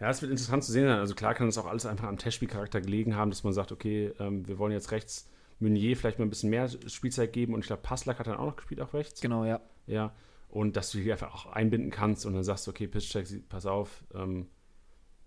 Ja, 0.00 0.10
es 0.10 0.20
wird 0.20 0.30
interessant 0.30 0.64
zu 0.64 0.72
sehen 0.72 0.86
sein. 0.86 0.98
Also 0.98 1.14
klar 1.14 1.34
kann 1.34 1.46
das 1.46 1.56
auch 1.56 1.66
alles 1.66 1.86
einfach 1.86 2.08
am 2.08 2.18
Testspielcharakter 2.18 2.80
gelegen 2.80 3.14
haben, 3.14 3.30
dass 3.30 3.44
man 3.44 3.52
sagt, 3.52 3.72
okay, 3.72 4.12
ähm, 4.18 4.46
wir 4.46 4.58
wollen 4.58 4.72
jetzt 4.72 4.90
rechts 4.90 5.30
Meunier 5.60 5.96
vielleicht 5.96 6.18
mal 6.18 6.26
ein 6.26 6.30
bisschen 6.30 6.50
mehr 6.50 6.68
Spielzeit 6.86 7.32
geben 7.32 7.54
und 7.54 7.60
ich 7.60 7.66
glaube, 7.66 7.82
Passlack 7.82 8.18
hat 8.18 8.26
dann 8.26 8.36
auch 8.36 8.46
noch 8.46 8.56
gespielt 8.56 8.80
auf 8.80 8.94
rechts. 8.94 9.20
Genau, 9.20 9.44
ja. 9.44 9.60
Ja, 9.86 10.12
und 10.48 10.76
dass 10.76 10.90
du 10.90 10.98
die 10.98 11.10
einfach 11.10 11.34
auch 11.34 11.46
einbinden 11.46 11.90
kannst 11.90 12.26
und 12.26 12.34
dann 12.34 12.44
sagst, 12.44 12.68
okay, 12.68 12.86
Pisscheck, 12.86 13.26
pass 13.48 13.66
auf, 13.66 14.04
ähm, 14.14 14.46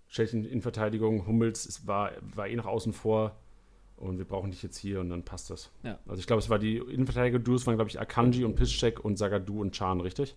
stell 0.07 0.25
dich 0.25 0.51
in 0.51 0.62
Verteidigung, 0.62 1.27
Hummels 1.27 1.65
ist, 1.65 1.85
war, 1.85 2.12
war 2.21 2.47
eh 2.47 2.56
nach 2.56 2.65
außen 2.65 2.94
vor 2.94 3.35
und 3.97 4.18
wir 4.19 4.25
brauchen 4.25 4.51
dich 4.51 4.63
jetzt 4.63 4.77
hier 4.77 5.00
und 5.01 5.09
dann 5.09 5.24
passt 5.24 5.50
das. 5.50 5.71
Ja. 5.83 6.00
Also 6.07 6.19
ich 6.19 6.27
glaube, 6.27 6.39
es 6.39 6.50
war 6.50 6.59
die 6.59 6.77
Innenverteidiger-Duos 6.77 7.68
waren, 7.68 7.75
glaube 7.75 7.89
ich, 7.89 8.00
Akanji 8.00 8.45
und 8.45 8.56
Piszczek 8.56 9.03
und 9.03 9.18
Sagadu 9.18 9.59
und 9.59 9.74
Chan, 9.74 10.00
richtig? 10.00 10.35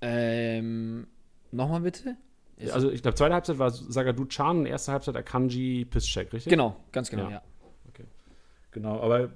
Ähm, 0.00 1.06
nochmal 1.50 1.80
bitte? 1.80 2.16
Ja, 2.58 2.74
also 2.74 2.90
ich 2.90 3.02
glaube, 3.02 3.14
zweite 3.14 3.34
Halbzeit 3.34 3.58
war 3.58 3.70
Sagadu 3.70 4.26
Chan 4.26 4.58
und 4.58 4.66
erste 4.66 4.92
Halbzeit 4.92 5.16
Akanji 5.16 5.84
Piszczek, 5.84 6.32
richtig? 6.32 6.50
Genau, 6.50 6.76
ganz 6.92 7.08
genau, 7.08 7.24
ja. 7.24 7.30
ja. 7.30 7.42
Genau, 8.78 9.00
aber 9.00 9.30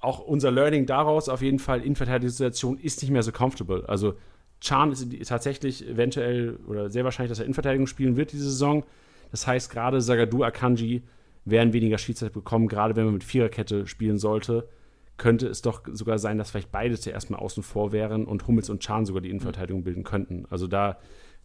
auch 0.00 0.18
unser 0.18 0.50
Learning 0.50 0.84
daraus 0.84 1.30
auf 1.30 1.40
jeden 1.40 1.58
Fall, 1.58 1.80
Innenverteidigungssituation 1.80 2.78
ist 2.78 3.00
nicht 3.00 3.10
mehr 3.10 3.22
so 3.22 3.32
comfortable. 3.32 3.88
Also 3.88 4.16
Chan 4.60 4.92
ist 4.92 5.28
tatsächlich 5.28 5.88
eventuell 5.88 6.58
oder 6.66 6.90
sehr 6.90 7.02
wahrscheinlich, 7.02 7.30
dass 7.30 7.38
er 7.38 7.46
Innenverteidigung 7.46 7.86
spielen 7.86 8.16
wird 8.16 8.32
diese 8.32 8.44
Saison. 8.44 8.84
Das 9.30 9.46
heißt, 9.46 9.70
gerade 9.70 10.02
Sagadu 10.02 10.44
Akanji 10.44 11.04
werden 11.46 11.72
weniger 11.72 11.96
Spielzeit 11.96 12.34
bekommen, 12.34 12.68
gerade 12.68 12.96
wenn 12.96 13.06
man 13.06 13.14
mit 13.14 13.24
Viererkette 13.24 13.86
spielen 13.86 14.18
sollte. 14.18 14.68
Könnte 15.16 15.46
es 15.46 15.62
doch 15.62 15.84
sogar 15.90 16.18
sein, 16.18 16.36
dass 16.36 16.50
vielleicht 16.50 16.70
beide 16.70 16.98
zuerst 16.98 17.30
mal 17.30 17.38
außen 17.38 17.62
vor 17.62 17.92
wären 17.92 18.26
und 18.26 18.46
Hummels 18.46 18.68
und 18.68 18.80
Chan 18.80 19.06
sogar 19.06 19.22
die 19.22 19.30
Innenverteidigung 19.30 19.84
bilden 19.84 20.04
könnten. 20.04 20.44
Also 20.50 20.66
da 20.66 20.98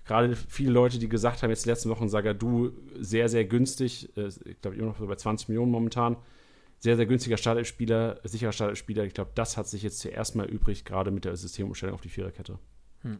gerade 0.04 0.36
viele 0.36 0.72
Leute, 0.72 1.00
die 1.00 1.08
gesagt 1.08 1.44
haben, 1.44 1.50
jetzt 1.50 1.64
die 1.64 1.70
letzten 1.70 1.90
Wochen 1.92 2.10
Sagadu 2.10 2.72
sehr, 3.00 3.30
sehr 3.30 3.46
günstig, 3.46 4.10
äh, 4.18 4.28
ich 4.44 4.60
glaube 4.60 4.76
immer 4.76 4.88
noch 4.88 5.00
so 5.00 5.08
bei 5.08 5.16
20 5.16 5.48
Millionen 5.48 5.72
momentan, 5.72 6.18
sehr, 6.80 6.96
sehr 6.96 7.06
günstiger 7.06 7.38
Startelf-Spieler, 7.38 8.20
sicherer 8.24 8.52
Startelf-Spieler. 8.52 9.04
Ich 9.04 9.14
glaube, 9.14 9.32
das 9.36 9.58
hat 9.58 9.68
sich 9.68 9.84
jetzt 9.84 10.00
zuerst 10.00 10.36
mal 10.36 10.46
übrig, 10.46 10.86
gerade 10.86 11.12
mit 11.12 11.26
der 11.26 11.36
Systemumstellung 11.36 11.96
auf 11.96 12.02
die 12.02 12.10
Viererkette. 12.10 12.60
Hm. 13.02 13.20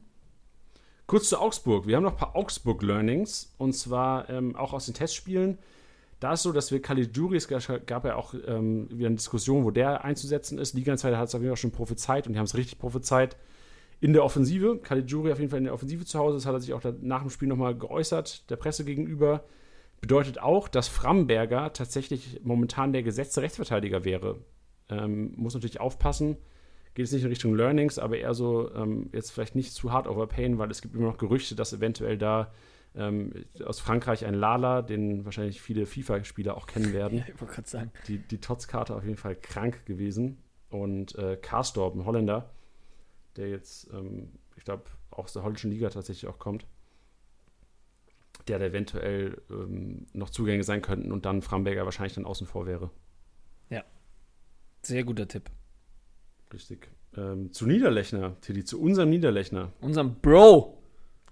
Kurz 1.08 1.30
zu 1.30 1.40
Augsburg. 1.40 1.88
Wir 1.88 1.96
haben 1.96 2.04
noch 2.04 2.12
ein 2.12 2.18
paar 2.18 2.36
Augsburg-Learnings 2.36 3.54
und 3.58 3.74
zwar 3.74 4.30
ähm, 4.30 4.56
auch 4.56 4.74
aus 4.74 4.86
den 4.86 4.94
Testspielen. 4.94 5.58
Da 6.20 6.34
ist 6.34 6.44
so, 6.44 6.52
dass 6.52 6.72
wir 6.72 6.82
Caligiuris, 6.82 7.48
gab 7.48 8.06
ja 8.06 8.16
auch 8.16 8.34
ähm, 8.34 8.90
wieder 8.92 9.08
eine 9.08 9.16
Diskussion, 9.16 9.64
wo 9.64 9.72
der 9.72 10.04
einzusetzen 10.04 10.58
ist. 10.58 10.74
Liga-Zeit 10.74 11.16
hat 11.16 11.30
es 11.30 11.36
auf 11.36 11.42
jeden 11.42 11.52
Fall 11.52 11.62
schon 11.62 11.72
prophezeit 11.72 12.28
und 12.28 12.34
die 12.34 12.40
haben 12.40 12.46
es 12.46 12.56
richtig 12.56 12.80
prophezeit. 12.80 13.38
In 14.00 14.14
der 14.14 14.24
Offensive, 14.24 14.80
Caligiuri 14.80 15.32
auf 15.32 15.40
jeden 15.40 15.50
Fall 15.50 15.60
in 15.60 15.66
der 15.66 15.74
Offensive 15.74 16.06
zu 16.06 16.20
Hause, 16.20 16.38
das 16.38 16.46
hat 16.46 16.54
er 16.54 16.60
sich 16.60 16.74
auch 16.74 16.82
nach 17.02 17.22
dem 17.22 17.30
Spiel 17.30 17.48
nochmal 17.48 17.76
geäußert, 17.76 18.50
der 18.50 18.56
Presse 18.56 18.84
gegenüber. 18.84 19.44
Bedeutet 20.02 20.40
auch, 20.40 20.68
dass 20.68 20.88
Framberger 20.88 21.74
tatsächlich 21.74 22.42
momentan 22.44 22.94
der 22.94 23.04
gesetzte 23.04 23.42
Rechtsverteidiger 23.42 24.06
wäre. 24.06 24.40
Ähm, 24.90 25.34
muss 25.36 25.54
natürlich 25.54 25.80
aufpassen. 25.80 26.38
Geht 26.94 27.06
es 27.06 27.12
nicht 27.12 27.24
in 27.24 27.30
Richtung 27.30 27.56
Learnings, 27.56 28.00
aber 28.00 28.18
eher 28.18 28.34
so 28.34 28.74
ähm, 28.74 29.10
jetzt 29.14 29.32
vielleicht 29.32 29.56
nicht 29.56 29.74
zu 29.74 29.92
hart 29.92 30.08
overpayen, 30.08 30.58
weil 30.58 30.72
es 30.72 30.82
gibt 30.82 30.96
immer 30.96 31.08
noch 31.08 31.18
Gerüchte, 31.18 31.56
dass 31.56 31.74
eventuell 31.74 32.18
da 32.18 32.52
Ähm, 32.96 33.46
aus 33.64 33.80
Frankreich 33.80 34.26
ein 34.26 34.34
Lala, 34.34 34.82
den 34.82 35.24
wahrscheinlich 35.24 35.62
viele 35.62 35.86
FIFA-Spieler 35.86 36.58
auch 36.58 36.66
kennen 36.66 36.94
werden. 36.94 37.20
Ja, 37.20 37.26
ich 37.34 37.40
wollte 37.40 37.54
gerade 37.54 37.70
sagen. 37.70 37.92
Die, 38.08 38.18
die 38.18 38.40
Tots-Karte 38.40 38.96
auf 38.96 39.04
jeden 39.04 39.18
Fall 39.18 39.36
krank 39.36 39.86
gewesen. 39.86 40.42
Und 40.70 41.14
äh, 41.16 41.38
Karsdorp, 41.40 41.94
ein 41.96 42.06
Holländer, 42.06 42.50
der 43.36 43.50
jetzt, 43.50 43.90
ähm, 43.94 44.32
ich 44.56 44.64
glaube, 44.64 44.86
aus 45.12 45.34
der 45.34 45.44
holländischen 45.44 45.70
Liga 45.70 45.90
tatsächlich 45.90 46.28
auch 46.28 46.40
kommt, 46.40 46.66
der 48.48 48.60
da 48.60 48.66
eventuell 48.66 49.42
ähm, 49.50 50.08
noch 50.14 50.30
Zugänge 50.30 50.64
sein 50.64 50.82
könnten 50.82 51.12
und 51.12 51.26
dann 51.26 51.42
Framberger 51.42 51.86
wahrscheinlich 51.86 52.14
dann 52.14 52.26
außen 52.26 52.48
vor 52.48 52.66
wäre. 52.66 52.92
Sehr 54.88 55.04
guter 55.04 55.28
Tipp. 55.28 55.50
Richtig. 56.54 56.90
Ähm, 57.18 57.52
zu 57.52 57.66
Niederlechner, 57.66 58.40
Tilly, 58.40 58.64
zu 58.64 58.80
unserem 58.82 59.10
Niederlechner. 59.10 59.74
Unserem 59.82 60.16
Bro. 60.22 60.82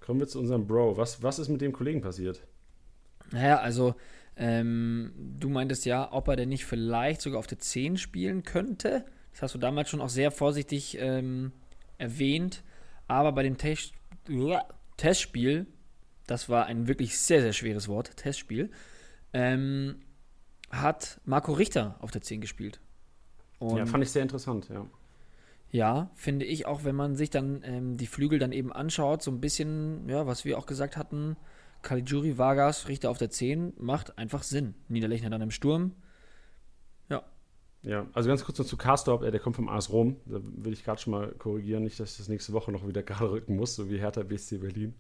Kommen 0.02 0.20
wir 0.20 0.28
zu 0.28 0.40
unserem 0.40 0.68
Bro. 0.68 0.98
Was, 0.98 1.24
was 1.24 1.40
ist 1.40 1.48
mit 1.48 1.62
dem 1.62 1.72
Kollegen 1.72 2.02
passiert? 2.02 2.46
Naja, 3.32 3.60
also 3.60 3.96
ähm, 4.36 5.14
du 5.40 5.48
meintest 5.48 5.86
ja, 5.86 6.12
ob 6.12 6.28
er 6.28 6.36
denn 6.36 6.50
nicht 6.50 6.66
vielleicht 6.66 7.22
sogar 7.22 7.40
auf 7.40 7.48
der 7.48 7.60
10 7.60 7.98
spielen 7.98 8.44
könnte. 8.44 9.06
Das 9.32 9.44
hast 9.44 9.56
du 9.56 9.60
damals 9.60 9.90
schon 9.90 10.02
auch 10.02 10.10
sehr 10.10 10.32
vorsichtig 10.32 10.98
ähm, 11.00 11.54
erwähnt. 11.98 12.62
Aber 13.08 13.32
bei 13.32 13.44
dem 13.44 13.58
Test 13.58 13.94
Testspiel, 14.98 15.66
das 16.28 16.50
war 16.50 16.66
ein 16.66 16.88
wirklich 16.88 17.18
sehr, 17.18 17.42
sehr 17.42 17.54
schweres 17.54 17.88
Wort, 17.88 18.18
Testspiel, 18.18 18.72
ähm, 19.34 19.96
hat 20.70 21.20
Marco 21.26 21.54
Richter 21.54 21.96
auf 22.00 22.12
der 22.12 22.22
10 22.22 22.42
gespielt. 22.42 22.80
Und 23.60 23.78
ja, 23.78 23.86
fand 23.86 24.04
ich 24.04 24.12
sehr 24.12 24.22
interessant, 24.22 24.70
ja. 24.70 24.86
Ja, 25.72 26.10
finde 26.16 26.46
ich 26.46 26.66
auch, 26.66 26.84
wenn 26.84 26.96
man 26.96 27.16
sich 27.16 27.30
dann 27.30 27.62
ähm, 27.66 27.98
die 27.98 28.08
Flügel 28.08 28.40
dann 28.40 28.52
eben 28.52 28.72
anschaut, 28.72 29.22
so 29.22 29.32
ein 29.32 29.42
bisschen, 29.42 30.08
ja, 30.08 30.26
was 30.26 30.46
wir 30.46 30.58
auch 30.58 30.66
gesagt 30.66 30.96
hatten, 30.96 31.36
Caligiuri, 31.82 32.38
Vargas, 32.38 32.88
Richter 32.88 33.10
auf 33.10 33.18
der 33.18 33.30
10, 33.30 33.74
macht 33.78 34.18
einfach 34.18 34.44
Sinn. 34.44 34.74
Niederlechner 34.88 35.30
dann 35.30 35.42
im 35.42 35.52
Sturm. 35.52 35.94
Ja. 37.10 37.24
Ja, 37.84 38.08
also 38.14 38.30
ganz 38.30 38.44
kurz 38.44 38.58
noch 38.58 38.66
zu 38.66 38.78
Karstorp, 38.78 39.22
der 39.22 39.40
kommt 39.40 39.56
vom 39.56 39.70
AS 39.70 39.92
Rom. 39.92 40.16
Da 40.26 40.40
will 40.42 40.74
ich 40.74 40.84
gerade 40.84 41.00
schon 41.00 41.12
mal 41.12 41.32
korrigieren, 41.34 41.84
nicht, 41.84 42.00
dass 42.00 42.14
ich 42.14 42.18
das 42.18 42.30
nächste 42.30 42.54
Woche 42.54 42.72
noch 42.72 42.88
wieder 42.88 43.04
gerade 43.04 43.32
rücken 43.32 43.56
muss, 43.56 43.76
so 43.76 43.90
wie 43.90 44.00
Hertha 44.00 44.24
BSC 44.24 44.58
Berlin. 44.58 44.96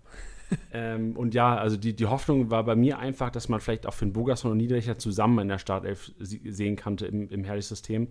Ähm, 0.73 1.15
und 1.15 1.33
ja, 1.33 1.55
also 1.55 1.77
die, 1.77 1.95
die 1.95 2.05
Hoffnung 2.05 2.49
war 2.51 2.63
bei 2.63 2.75
mir 2.75 2.99
einfach, 2.99 3.29
dass 3.29 3.49
man 3.49 3.59
vielleicht 3.59 3.87
auch 3.87 3.93
Finn 3.93 4.13
Bogerson 4.13 4.51
und 4.51 4.57
Niederlechner 4.57 4.97
zusammen 4.97 5.39
in 5.39 5.47
der 5.47 5.59
Startelf 5.59 6.11
sehen 6.19 6.75
konnte 6.75 7.07
im, 7.07 7.29
im 7.29 7.43
Herrlich-System. 7.43 8.07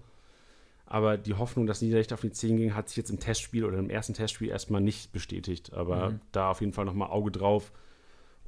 Aber 0.87 1.17
die 1.17 1.35
Hoffnung, 1.35 1.67
dass 1.67 1.81
Niederlechner 1.81 2.15
auf 2.15 2.21
die 2.21 2.31
10 2.31 2.57
ging, 2.57 2.75
hat 2.75 2.89
sich 2.89 2.97
jetzt 2.97 3.11
im 3.11 3.19
Testspiel 3.19 3.65
oder 3.65 3.79
im 3.79 3.91
ersten 3.91 4.15
Testspiel 4.15 4.49
erstmal 4.49 4.81
nicht 4.81 5.13
bestätigt. 5.13 5.73
Aber 5.73 6.11
mhm. 6.11 6.21
da 6.33 6.51
auf 6.51 6.61
jeden 6.61 6.73
Fall 6.73 6.85
nochmal 6.85 7.11
Auge 7.11 7.31
drauf. 7.31 7.73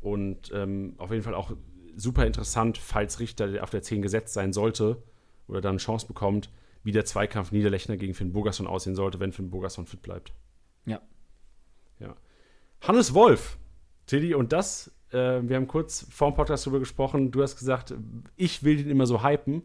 Und 0.00 0.52
ähm, 0.54 0.94
auf 0.98 1.10
jeden 1.10 1.22
Fall 1.22 1.34
auch 1.34 1.52
super 1.96 2.26
interessant, 2.26 2.78
falls 2.78 3.20
Richter 3.20 3.62
auf 3.62 3.70
der 3.70 3.82
10 3.82 4.02
gesetzt 4.02 4.34
sein 4.34 4.52
sollte 4.52 5.02
oder 5.48 5.60
dann 5.60 5.70
eine 5.70 5.78
Chance 5.78 6.06
bekommt, 6.06 6.50
wie 6.84 6.92
der 6.92 7.04
Zweikampf 7.04 7.52
Niederlechner 7.52 7.96
gegen 7.96 8.14
Finn 8.14 8.32
Burgerson 8.32 8.66
aussehen 8.66 8.94
sollte, 8.94 9.18
wenn 9.18 9.32
Finn 9.32 9.50
Burgerson 9.50 9.86
fit 9.86 10.02
bleibt. 10.02 10.32
Ja. 10.84 11.00
Ja. 11.98 12.14
Hannes 12.82 13.14
Wolf, 13.14 13.58
Tilly, 14.06 14.34
und 14.34 14.52
das, 14.52 14.90
äh, 15.10 15.40
wir 15.42 15.56
haben 15.56 15.68
kurz 15.68 16.06
vor 16.10 16.30
dem 16.30 16.36
Podcast 16.36 16.66
darüber 16.66 16.78
gesprochen. 16.78 17.30
Du 17.30 17.42
hast 17.42 17.58
gesagt, 17.58 17.94
ich 18.36 18.62
will 18.62 18.76
den 18.76 18.90
immer 18.90 19.06
so 19.06 19.22
hypen. 19.22 19.62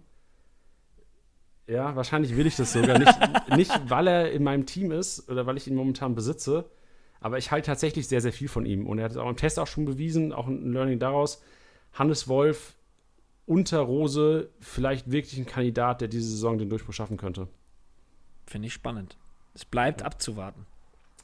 Ja, 1.67 1.95
wahrscheinlich 1.95 2.35
will 2.35 2.47
ich 2.47 2.55
das 2.55 2.73
sogar. 2.73 2.99
Nicht, 2.99 3.17
nicht, 3.55 3.89
weil 3.89 4.07
er 4.07 4.31
in 4.31 4.43
meinem 4.43 4.65
Team 4.65 4.91
ist 4.91 5.29
oder 5.29 5.45
weil 5.45 5.57
ich 5.57 5.67
ihn 5.67 5.75
momentan 5.75 6.15
besitze, 6.15 6.69
aber 7.19 7.37
ich 7.37 7.51
halte 7.51 7.67
tatsächlich 7.67 8.07
sehr, 8.07 8.19
sehr 8.19 8.33
viel 8.33 8.49
von 8.49 8.65
ihm. 8.65 8.87
Und 8.87 8.97
er 8.97 9.05
hat 9.05 9.11
es 9.11 9.17
auch 9.17 9.29
im 9.29 9.37
Test 9.37 9.59
auch 9.59 9.67
schon 9.67 9.85
bewiesen, 9.85 10.33
auch 10.33 10.47
ein 10.47 10.73
Learning 10.73 10.99
daraus. 10.99 11.41
Hannes 11.93 12.27
Wolf 12.27 12.75
unter 13.45 13.79
Rose 13.79 14.49
vielleicht 14.59 15.11
wirklich 15.11 15.37
ein 15.37 15.45
Kandidat, 15.45 16.01
der 16.01 16.07
diese 16.07 16.29
Saison 16.29 16.57
den 16.57 16.69
Durchbruch 16.69 16.93
schaffen 16.93 17.17
könnte. 17.17 17.47
Finde 18.45 18.67
ich 18.67 18.73
spannend. 18.73 19.17
Es 19.53 19.65
bleibt 19.65 20.03
abzuwarten. 20.03 20.65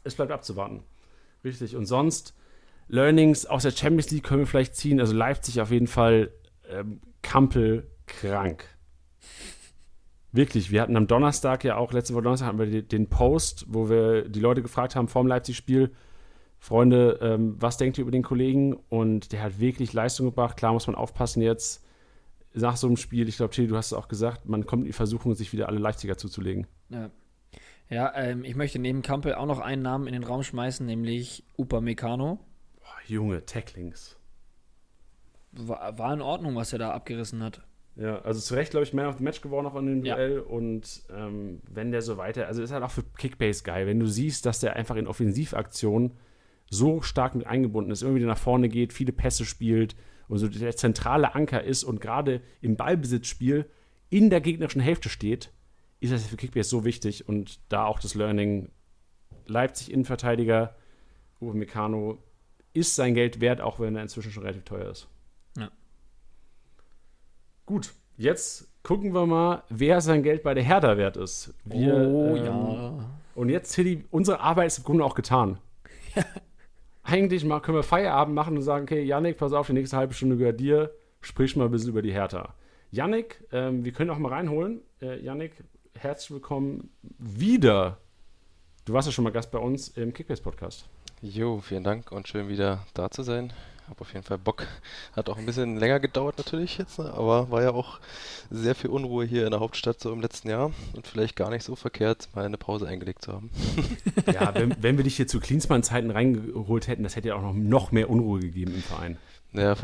Es 0.03 0.15
bleibt 0.15 0.31
abzuwarten. 0.31 0.83
Richtig. 1.43 1.75
Und 1.75 1.85
sonst, 1.85 2.33
Learnings 2.87 3.45
aus 3.45 3.63
der 3.63 3.71
Champions 3.71 4.11
League 4.11 4.23
können 4.23 4.41
wir 4.41 4.47
vielleicht 4.47 4.75
ziehen. 4.75 4.99
Also 4.99 5.13
Leipzig 5.13 5.61
auf 5.61 5.71
jeden 5.71 5.87
Fall 5.87 6.31
ähm, 6.69 7.01
Kampel 7.21 7.89
krank. 8.05 8.63
Wirklich, 10.31 10.71
wir 10.71 10.81
hatten 10.81 10.95
am 10.95 11.07
Donnerstag 11.07 11.63
ja 11.63 11.77
auch, 11.77 11.93
letzte 11.93 12.13
Woche 12.13 12.23
Donnerstag 12.23 12.47
hatten 12.47 12.59
wir 12.59 12.81
den 12.81 13.07
Post, 13.07 13.65
wo 13.69 13.89
wir 13.89 14.29
die 14.29 14.39
Leute 14.39 14.61
gefragt 14.61 14.95
haben 14.95 15.07
vorm 15.07 15.27
Leipzig-Spiel, 15.27 15.91
Freunde, 16.59 17.19
ähm, 17.21 17.55
was 17.59 17.77
denkt 17.77 17.97
ihr 17.97 18.01
über 18.01 18.11
den 18.11 18.23
Kollegen? 18.23 18.73
Und 18.89 19.31
der 19.31 19.43
hat 19.43 19.59
wirklich 19.59 19.93
Leistung 19.93 20.25
gebracht. 20.25 20.57
Klar 20.57 20.73
muss 20.73 20.87
man 20.87 20.95
aufpassen 20.95 21.41
jetzt 21.41 21.85
nach 22.53 22.77
so 22.77 22.87
einem 22.87 22.97
Spiel. 22.97 23.27
Ich 23.29 23.37
glaube, 23.37 23.53
Tilly, 23.53 23.67
du 23.67 23.77
hast 23.77 23.87
es 23.87 23.93
auch 23.93 24.07
gesagt, 24.07 24.47
man 24.47 24.65
kommt 24.65 24.81
in 24.81 24.87
die 24.87 24.93
Versuchung, 24.93 25.33
sich 25.35 25.53
wieder 25.53 25.67
alle 25.69 25.79
Leipziger 25.79 26.17
zuzulegen. 26.17 26.67
Ja, 26.89 27.09
ja 27.89 28.13
ähm, 28.15 28.43
ich 28.43 28.55
möchte 28.55 28.79
neben 28.79 29.01
Kampel 29.01 29.35
auch 29.35 29.45
noch 29.45 29.59
einen 29.59 29.81
Namen 29.81 30.07
in 30.07 30.13
den 30.13 30.23
Raum 30.23 30.43
schmeißen, 30.43 30.85
nämlich 30.85 31.43
Upa 31.57 31.79
Meccano. 31.79 32.39
Junge, 33.09 33.45
Tacklings. 33.45 34.17
War, 35.51 35.97
war 35.97 36.13
in 36.13 36.21
Ordnung, 36.21 36.55
was 36.55 36.73
er 36.73 36.79
da 36.79 36.91
abgerissen 36.91 37.43
hat. 37.43 37.61
Ja, 37.95 38.19
also 38.21 38.39
zu 38.39 38.53
Recht, 38.53 38.71
glaube 38.71 38.85
ich, 38.85 38.93
Man 38.93 39.07
of 39.07 39.17
the 39.17 39.23
Match 39.23 39.41
geworden 39.41 39.65
auch 39.65 39.75
in 39.75 39.87
dem 39.87 40.03
Duell. 40.03 40.35
Ja. 40.35 40.41
Und 40.41 41.03
ähm, 41.09 41.61
wenn 41.69 41.91
der 41.91 42.03
so 42.03 42.17
weiter, 42.17 42.47
also 42.47 42.61
ist 42.61 42.71
halt 42.71 42.83
auch 42.83 42.91
für 42.91 43.03
Kickbase 43.03 43.63
geil, 43.63 43.87
wenn 43.87 43.99
du 43.99 44.05
siehst, 44.05 44.45
dass 44.45 44.59
der 44.59 44.75
einfach 44.75 44.95
in 44.95 45.07
Offensivaktionen 45.07 46.13
so 46.69 47.01
stark 47.01 47.33
mit 47.33 47.47
eingebunden 47.47 47.91
ist, 47.91 48.03
immer 48.03 48.15
wieder 48.15 48.27
nach 48.27 48.37
vorne 48.37 48.69
geht, 48.69 48.93
viele 48.93 49.13
Pässe 49.13 49.45
spielt 49.45 49.95
und 50.27 50.37
so 50.37 50.47
der 50.47 50.75
zentrale 50.75 51.33
Anker 51.33 51.63
ist 51.63 51.83
und 51.83 51.99
gerade 51.99 52.41
im 52.61 52.75
Ballbesitzspiel 52.75 53.65
in 54.09 54.29
der 54.29 54.41
gegnerischen 54.41 54.81
Hälfte 54.81 55.09
steht, 55.09 55.51
ist 55.99 56.13
das 56.13 56.27
für 56.27 56.37
Kickbase 56.37 56.69
so 56.69 56.85
wichtig. 56.85 57.27
Und 57.27 57.59
da 57.69 57.85
auch 57.85 57.99
das 57.99 58.13
Learning, 58.13 58.69
Leipzig 59.47 59.91
Innenverteidiger, 59.91 60.75
Uwe 61.41 61.55
Meccano, 61.55 62.23
ist 62.77 62.95
sein 62.95 63.13
Geld 63.13 63.41
wert, 63.41 63.61
auch 63.61 63.79
wenn 63.79 63.95
er 63.95 64.03
inzwischen 64.03 64.31
schon 64.31 64.43
relativ 64.43 64.63
teuer 64.63 64.89
ist. 64.89 65.07
Gut, 67.67 67.93
jetzt 68.15 68.69
gucken 68.81 69.13
wir 69.13 69.25
mal, 69.25 69.61
wer 69.67 69.99
sein 69.99 70.23
Geld 70.23 70.41
bei 70.41 70.53
der 70.53 70.63
Hertha 70.63 70.95
wert 70.95 71.17
ist. 71.17 71.53
Wir, 71.65 71.95
oh 71.95 72.33
ähm, 72.37 72.45
ja. 72.45 72.93
Und 73.35 73.49
jetzt, 73.49 73.73
Tilly, 73.73 74.05
unsere 74.09 74.39
Arbeit 74.39 74.67
ist 74.67 74.77
im 74.77 74.83
Grunde 74.85 75.03
auch 75.03 75.15
getan. 75.15 75.59
Eigentlich 77.03 77.43
mal 77.43 77.59
können 77.59 77.77
wir 77.77 77.83
Feierabend 77.83 78.33
machen 78.33 78.55
und 78.55 78.63
sagen, 78.63 78.83
okay, 78.83 79.03
Yannick, 79.03 79.37
pass 79.37 79.51
auf, 79.51 79.67
die 79.67 79.73
nächste 79.73 79.97
halbe 79.97 80.13
Stunde 80.13 80.37
gehört 80.37 80.61
dir, 80.61 80.93
sprich 81.19 81.57
mal 81.57 81.65
ein 81.65 81.71
bisschen 81.71 81.89
über 81.89 82.01
die 82.01 82.13
Hertha. 82.13 82.53
Yannick, 82.89 83.43
ähm, 83.51 83.83
wir 83.83 83.91
können 83.91 84.11
auch 84.11 84.17
mal 84.17 84.31
reinholen. 84.31 84.79
Äh, 85.01 85.21
Yannick, 85.21 85.61
herzlich 85.93 86.31
willkommen 86.31 86.89
wieder. 87.19 87.97
Du 88.85 88.93
warst 88.93 89.09
ja 89.09 89.11
schon 89.11 89.25
mal 89.25 89.31
Gast 89.31 89.51
bei 89.51 89.59
uns 89.59 89.89
im 89.89 90.13
Kickbase-Podcast. 90.13 90.87
Jo, 91.21 91.61
vielen 91.61 91.83
Dank 91.83 92.11
und 92.11 92.27
schön 92.27 92.49
wieder 92.49 92.85
da 92.93 93.09
zu 93.09 93.23
sein 93.23 93.53
habe 93.89 94.01
auf 94.01 94.13
jeden 94.13 94.25
Fall 94.25 94.37
Bock. 94.37 94.67
Hat 95.15 95.29
auch 95.29 95.37
ein 95.37 95.45
bisschen 95.45 95.77
länger 95.77 95.99
gedauert 95.99 96.37
natürlich 96.37 96.77
jetzt, 96.77 96.99
ne? 96.99 97.13
aber 97.13 97.49
war 97.49 97.61
ja 97.61 97.71
auch 97.71 97.99
sehr 98.49 98.75
viel 98.75 98.89
Unruhe 98.89 99.25
hier 99.25 99.45
in 99.45 99.51
der 99.51 99.59
Hauptstadt 99.59 99.99
so 99.99 100.11
im 100.11 100.21
letzten 100.21 100.49
Jahr 100.49 100.71
und 100.93 101.07
vielleicht 101.07 101.35
gar 101.35 101.49
nicht 101.49 101.63
so 101.63 101.75
verkehrt, 101.75 102.27
mal 102.35 102.45
eine 102.45 102.57
Pause 102.57 102.87
eingelegt 102.87 103.23
zu 103.23 103.33
haben. 103.33 103.49
ja, 104.33 104.53
wenn, 104.53 104.75
wenn 104.81 104.97
wir 104.97 105.03
dich 105.03 105.15
hier 105.15 105.27
zu 105.27 105.39
Klinsmann-Zeiten 105.39 106.11
reingeholt 106.11 106.87
hätten, 106.87 107.03
das 107.03 107.15
hätte 107.15 107.29
ja 107.29 107.35
auch 107.35 107.41
noch, 107.41 107.53
noch 107.53 107.91
mehr 107.91 108.09
Unruhe 108.09 108.39
gegeben 108.39 108.73
im 108.75 108.83
Verein. 108.83 109.17
Ja, 109.53 109.75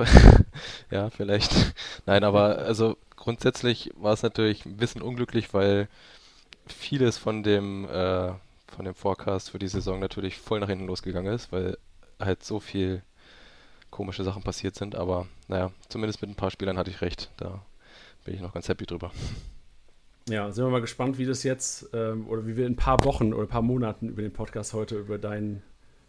ja, 0.92 1.10
vielleicht. 1.10 1.74
Nein, 2.06 2.24
aber 2.24 2.60
also 2.60 2.98
grundsätzlich 3.16 3.92
war 3.96 4.14
es 4.14 4.24
natürlich 4.24 4.66
ein 4.66 4.78
bisschen 4.78 5.02
unglücklich, 5.02 5.54
weil 5.54 5.88
vieles 6.68 7.18
von 7.18 7.44
dem 7.44 7.86
äh, 7.86 8.32
von 8.74 8.86
dem 8.86 8.96
Forecast 8.96 9.52
für 9.52 9.60
die 9.60 9.68
Saison 9.68 10.00
natürlich 10.00 10.38
voll 10.38 10.60
nach 10.60 10.70
hinten 10.70 10.88
losgegangen 10.88 11.34
ist, 11.34 11.52
weil 11.52 11.78
halt 12.20 12.44
so 12.44 12.60
viel 12.60 13.04
komische 13.90 14.24
Sachen 14.24 14.44
passiert 14.44 14.76
sind, 14.76 14.96
aber 14.96 15.28
naja, 15.48 15.72
zumindest 15.88 16.22
mit 16.22 16.32
ein 16.32 16.36
paar 16.36 16.52
Spielern 16.52 16.78
hatte 16.78 16.90
ich 16.90 17.02
recht. 17.02 17.32
Da 17.38 17.64
bin 18.26 18.34
ich 18.34 18.42
noch 18.42 18.54
ganz 18.54 18.68
happy 18.68 18.86
drüber. 18.86 19.12
Ja, 20.30 20.52
sind 20.52 20.64
wir 20.66 20.72
mal 20.72 20.82
gespannt, 20.82 21.18
wie 21.18 21.26
das 21.26 21.44
jetzt 21.44 21.90
ähm, 21.94 22.28
oder 22.28 22.48
wie 22.48 22.56
wir 22.56 22.66
in 22.66 22.74
ein 22.74 22.78
paar 22.78 23.04
Wochen 23.04 23.34
oder 23.34 23.44
ein 23.44 23.50
paar 23.50 23.62
Monaten 23.62 24.10
über 24.10 24.22
den 24.22 24.32
Podcast 24.32 24.74
heute 24.74 24.98
über 24.98 25.18
deinen, 25.18 25.62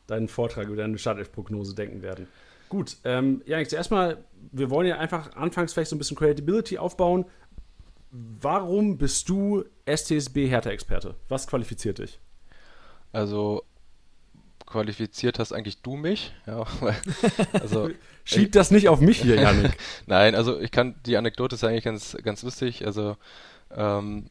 deinen 0.07 0.29
Vortrag, 0.29 0.69
über 0.69 0.77
deine 0.77 0.97
Startelf-Prognose 0.99 1.75
denken 1.75 2.03
werden. 2.03 2.29
Gut, 2.69 2.97
ähm, 3.05 3.43
ja, 3.45 3.63
zuerst 3.65 3.91
mal, 3.91 4.25
wir 4.53 4.71
wollen 4.71 4.87
ja 4.87 4.99
einfach 4.99 5.35
anfangs 5.37 5.73
vielleicht 5.73 5.91
so 5.91 5.97
ein 5.97 5.99
bisschen 5.99 6.17
Credibility 6.17 6.79
aufbauen. 6.79 7.27
Warum 8.11 8.97
bist 8.97 9.29
du 9.29 9.65
STSB-Hertha-Experte? 9.87 11.17
Was 11.29 11.49
qualifiziert 11.49 11.99
dich? 11.99 12.21
Also 13.15 13.63
qualifiziert 14.67 15.39
hast 15.39 15.53
eigentlich 15.53 15.83
du 15.83 15.97
mich. 15.97 16.33
Ja, 16.47 16.65
also, 17.53 17.91
Schieb 18.25 18.53
das 18.53 18.71
nicht 18.71 18.89
auf 18.89 19.01
mich 19.01 19.21
hier, 19.21 19.37
Janik. 19.37 19.77
Nein, 20.07 20.35
also 20.35 20.59
ich 20.59 20.71
kann, 20.71 20.95
die 21.07 21.17
Anekdote 21.17 21.55
ist 21.55 21.65
eigentlich 21.65 21.85
ganz, 21.85 22.17
ganz 22.23 22.43
lustig. 22.43 22.87
Also 22.87 23.17
ähm, 23.71 24.31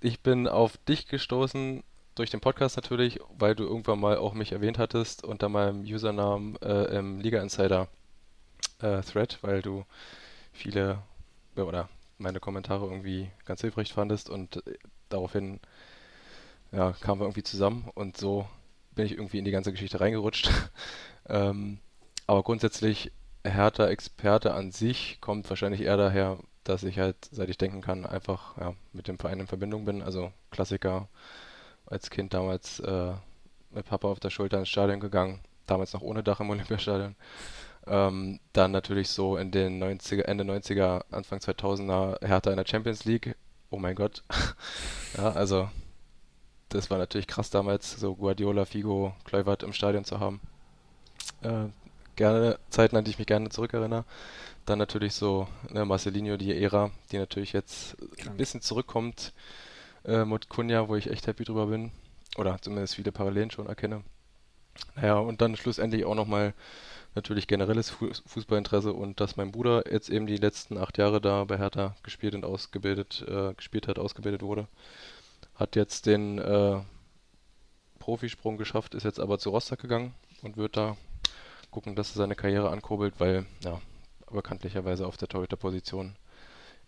ich 0.00 0.20
bin 0.20 0.46
auf 0.46 0.76
dich 0.76 1.08
gestoßen 1.08 1.82
durch 2.14 2.30
den 2.30 2.40
Podcast 2.40 2.76
natürlich, 2.76 3.20
weil 3.38 3.54
du 3.54 3.64
irgendwann 3.64 3.98
mal 3.98 4.18
auch 4.18 4.34
mich 4.34 4.52
erwähnt 4.52 4.78
hattest 4.78 5.24
unter 5.24 5.48
meinem 5.48 5.80
Usernamen 5.80 6.56
äh, 6.62 6.96
im 6.98 7.20
Liga 7.20 7.40
Insider 7.40 7.88
äh, 8.82 9.00
Thread, 9.00 9.38
weil 9.40 9.62
du 9.62 9.84
viele 10.52 10.98
ja, 11.56 11.62
oder 11.64 11.88
meine 12.18 12.38
Kommentare 12.38 12.84
irgendwie 12.84 13.30
ganz 13.46 13.62
hilfreich 13.62 13.92
fandest 13.92 14.28
und 14.28 14.58
äh, 14.66 14.78
daraufhin 15.08 15.58
ja, 16.72 16.92
kamen 16.92 17.20
wir 17.20 17.26
irgendwie 17.26 17.42
zusammen 17.42 17.90
und 17.94 18.16
so 18.16 18.46
bin 18.94 19.06
ich 19.06 19.12
irgendwie 19.12 19.38
in 19.38 19.44
die 19.44 19.50
ganze 19.50 19.72
Geschichte 19.72 20.00
reingerutscht. 20.00 20.50
ähm, 21.28 21.78
aber 22.26 22.42
grundsätzlich 22.42 23.12
Hertha 23.44 23.88
Experte 23.88 24.54
an 24.54 24.72
sich 24.72 25.20
kommt 25.20 25.48
wahrscheinlich 25.48 25.82
eher 25.82 25.96
daher, 25.96 26.38
dass 26.64 26.84
ich 26.84 26.98
halt, 26.98 27.16
seit 27.30 27.48
ich 27.50 27.58
denken 27.58 27.80
kann, 27.80 28.06
einfach 28.06 28.56
ja, 28.58 28.74
mit 28.92 29.08
dem 29.08 29.18
Verein 29.18 29.40
in 29.40 29.46
Verbindung 29.46 29.84
bin. 29.84 30.02
Also 30.02 30.32
Klassiker 30.50 31.08
als 31.86 32.10
Kind 32.10 32.34
damals 32.34 32.80
äh, 32.80 33.12
mit 33.70 33.86
Papa 33.86 34.08
auf 34.08 34.20
der 34.20 34.30
Schulter 34.30 34.58
ins 34.58 34.68
Stadion 34.68 35.00
gegangen, 35.00 35.40
damals 35.66 35.92
noch 35.92 36.02
ohne 36.02 36.22
Dach 36.22 36.40
im 36.40 36.50
Olympiastadion. 36.50 37.16
Ähm, 37.86 38.38
dann 38.52 38.70
natürlich 38.70 39.08
so 39.08 39.36
in 39.36 39.50
den 39.50 39.82
90er, 39.82 40.22
Ende 40.22 40.44
90er, 40.44 41.02
Anfang 41.10 41.40
2000er 41.40 42.24
Hertha 42.24 42.50
in 42.50 42.56
der 42.56 42.66
Champions 42.66 43.04
League. 43.04 43.34
Oh 43.70 43.78
mein 43.78 43.96
Gott. 43.96 44.22
ja, 45.16 45.32
also 45.32 45.68
das 46.72 46.90
war 46.90 46.98
natürlich 46.98 47.26
krass 47.26 47.50
damals, 47.50 47.92
so 47.92 48.14
Guardiola, 48.14 48.64
Figo, 48.64 49.14
Kluivert 49.24 49.62
im 49.62 49.72
Stadion 49.72 50.04
zu 50.04 50.20
haben. 50.20 50.40
Äh, 51.42 51.66
gerne 52.16 52.58
Zeiten, 52.70 52.96
an 52.96 53.04
die 53.04 53.10
ich 53.10 53.18
mich 53.18 53.26
gerne 53.26 53.50
zurückerinnere. 53.50 54.04
Dann 54.64 54.78
natürlich 54.78 55.14
so 55.14 55.48
ne, 55.70 55.84
Marcelinho, 55.84 56.36
die 56.36 56.56
Ära, 56.56 56.90
die 57.10 57.18
natürlich 57.18 57.52
jetzt 57.52 57.96
Krank. 57.98 58.30
ein 58.30 58.36
bisschen 58.36 58.60
zurückkommt 58.60 59.32
äh, 60.04 60.24
mit 60.24 60.48
Kunja, 60.48 60.88
wo 60.88 60.96
ich 60.96 61.10
echt 61.10 61.26
happy 61.26 61.44
drüber 61.44 61.66
bin. 61.66 61.92
Oder 62.36 62.58
zumindest 62.60 62.94
viele 62.94 63.12
Parallelen 63.12 63.50
schon 63.50 63.66
erkenne. 63.66 64.02
Naja, 64.96 65.18
und 65.18 65.42
dann 65.42 65.56
schlussendlich 65.56 66.04
auch 66.06 66.14
nochmal 66.14 66.54
natürlich 67.14 67.46
generelles 67.46 67.90
Fußballinteresse 67.90 68.94
und 68.94 69.20
dass 69.20 69.36
mein 69.36 69.52
Bruder 69.52 69.84
jetzt 69.92 70.08
eben 70.08 70.26
die 70.26 70.38
letzten 70.38 70.78
acht 70.78 70.96
Jahre 70.96 71.20
da 71.20 71.44
bei 71.44 71.58
Hertha 71.58 71.94
gespielt 72.02 72.34
und 72.34 72.46
ausgebildet, 72.46 73.22
äh, 73.28 73.52
gespielt 73.52 73.86
hat, 73.86 73.98
ausgebildet 73.98 74.40
wurde. 74.40 74.66
Hat 75.62 75.76
jetzt 75.76 76.06
den 76.06 76.40
äh, 76.40 76.80
Profisprung 78.00 78.56
geschafft, 78.56 78.96
ist 78.96 79.04
jetzt 79.04 79.20
aber 79.20 79.38
zu 79.38 79.50
Rostock 79.50 79.78
gegangen 79.78 80.12
und 80.42 80.56
wird 80.56 80.76
da 80.76 80.96
gucken, 81.70 81.94
dass 81.94 82.10
er 82.10 82.16
seine 82.16 82.34
Karriere 82.34 82.70
ankurbelt, 82.70 83.20
weil 83.20 83.46
ja, 83.62 83.80
bekanntlicherweise 84.28 85.06
auf 85.06 85.16
der 85.18 85.28
Torhüter-Position 85.28 86.16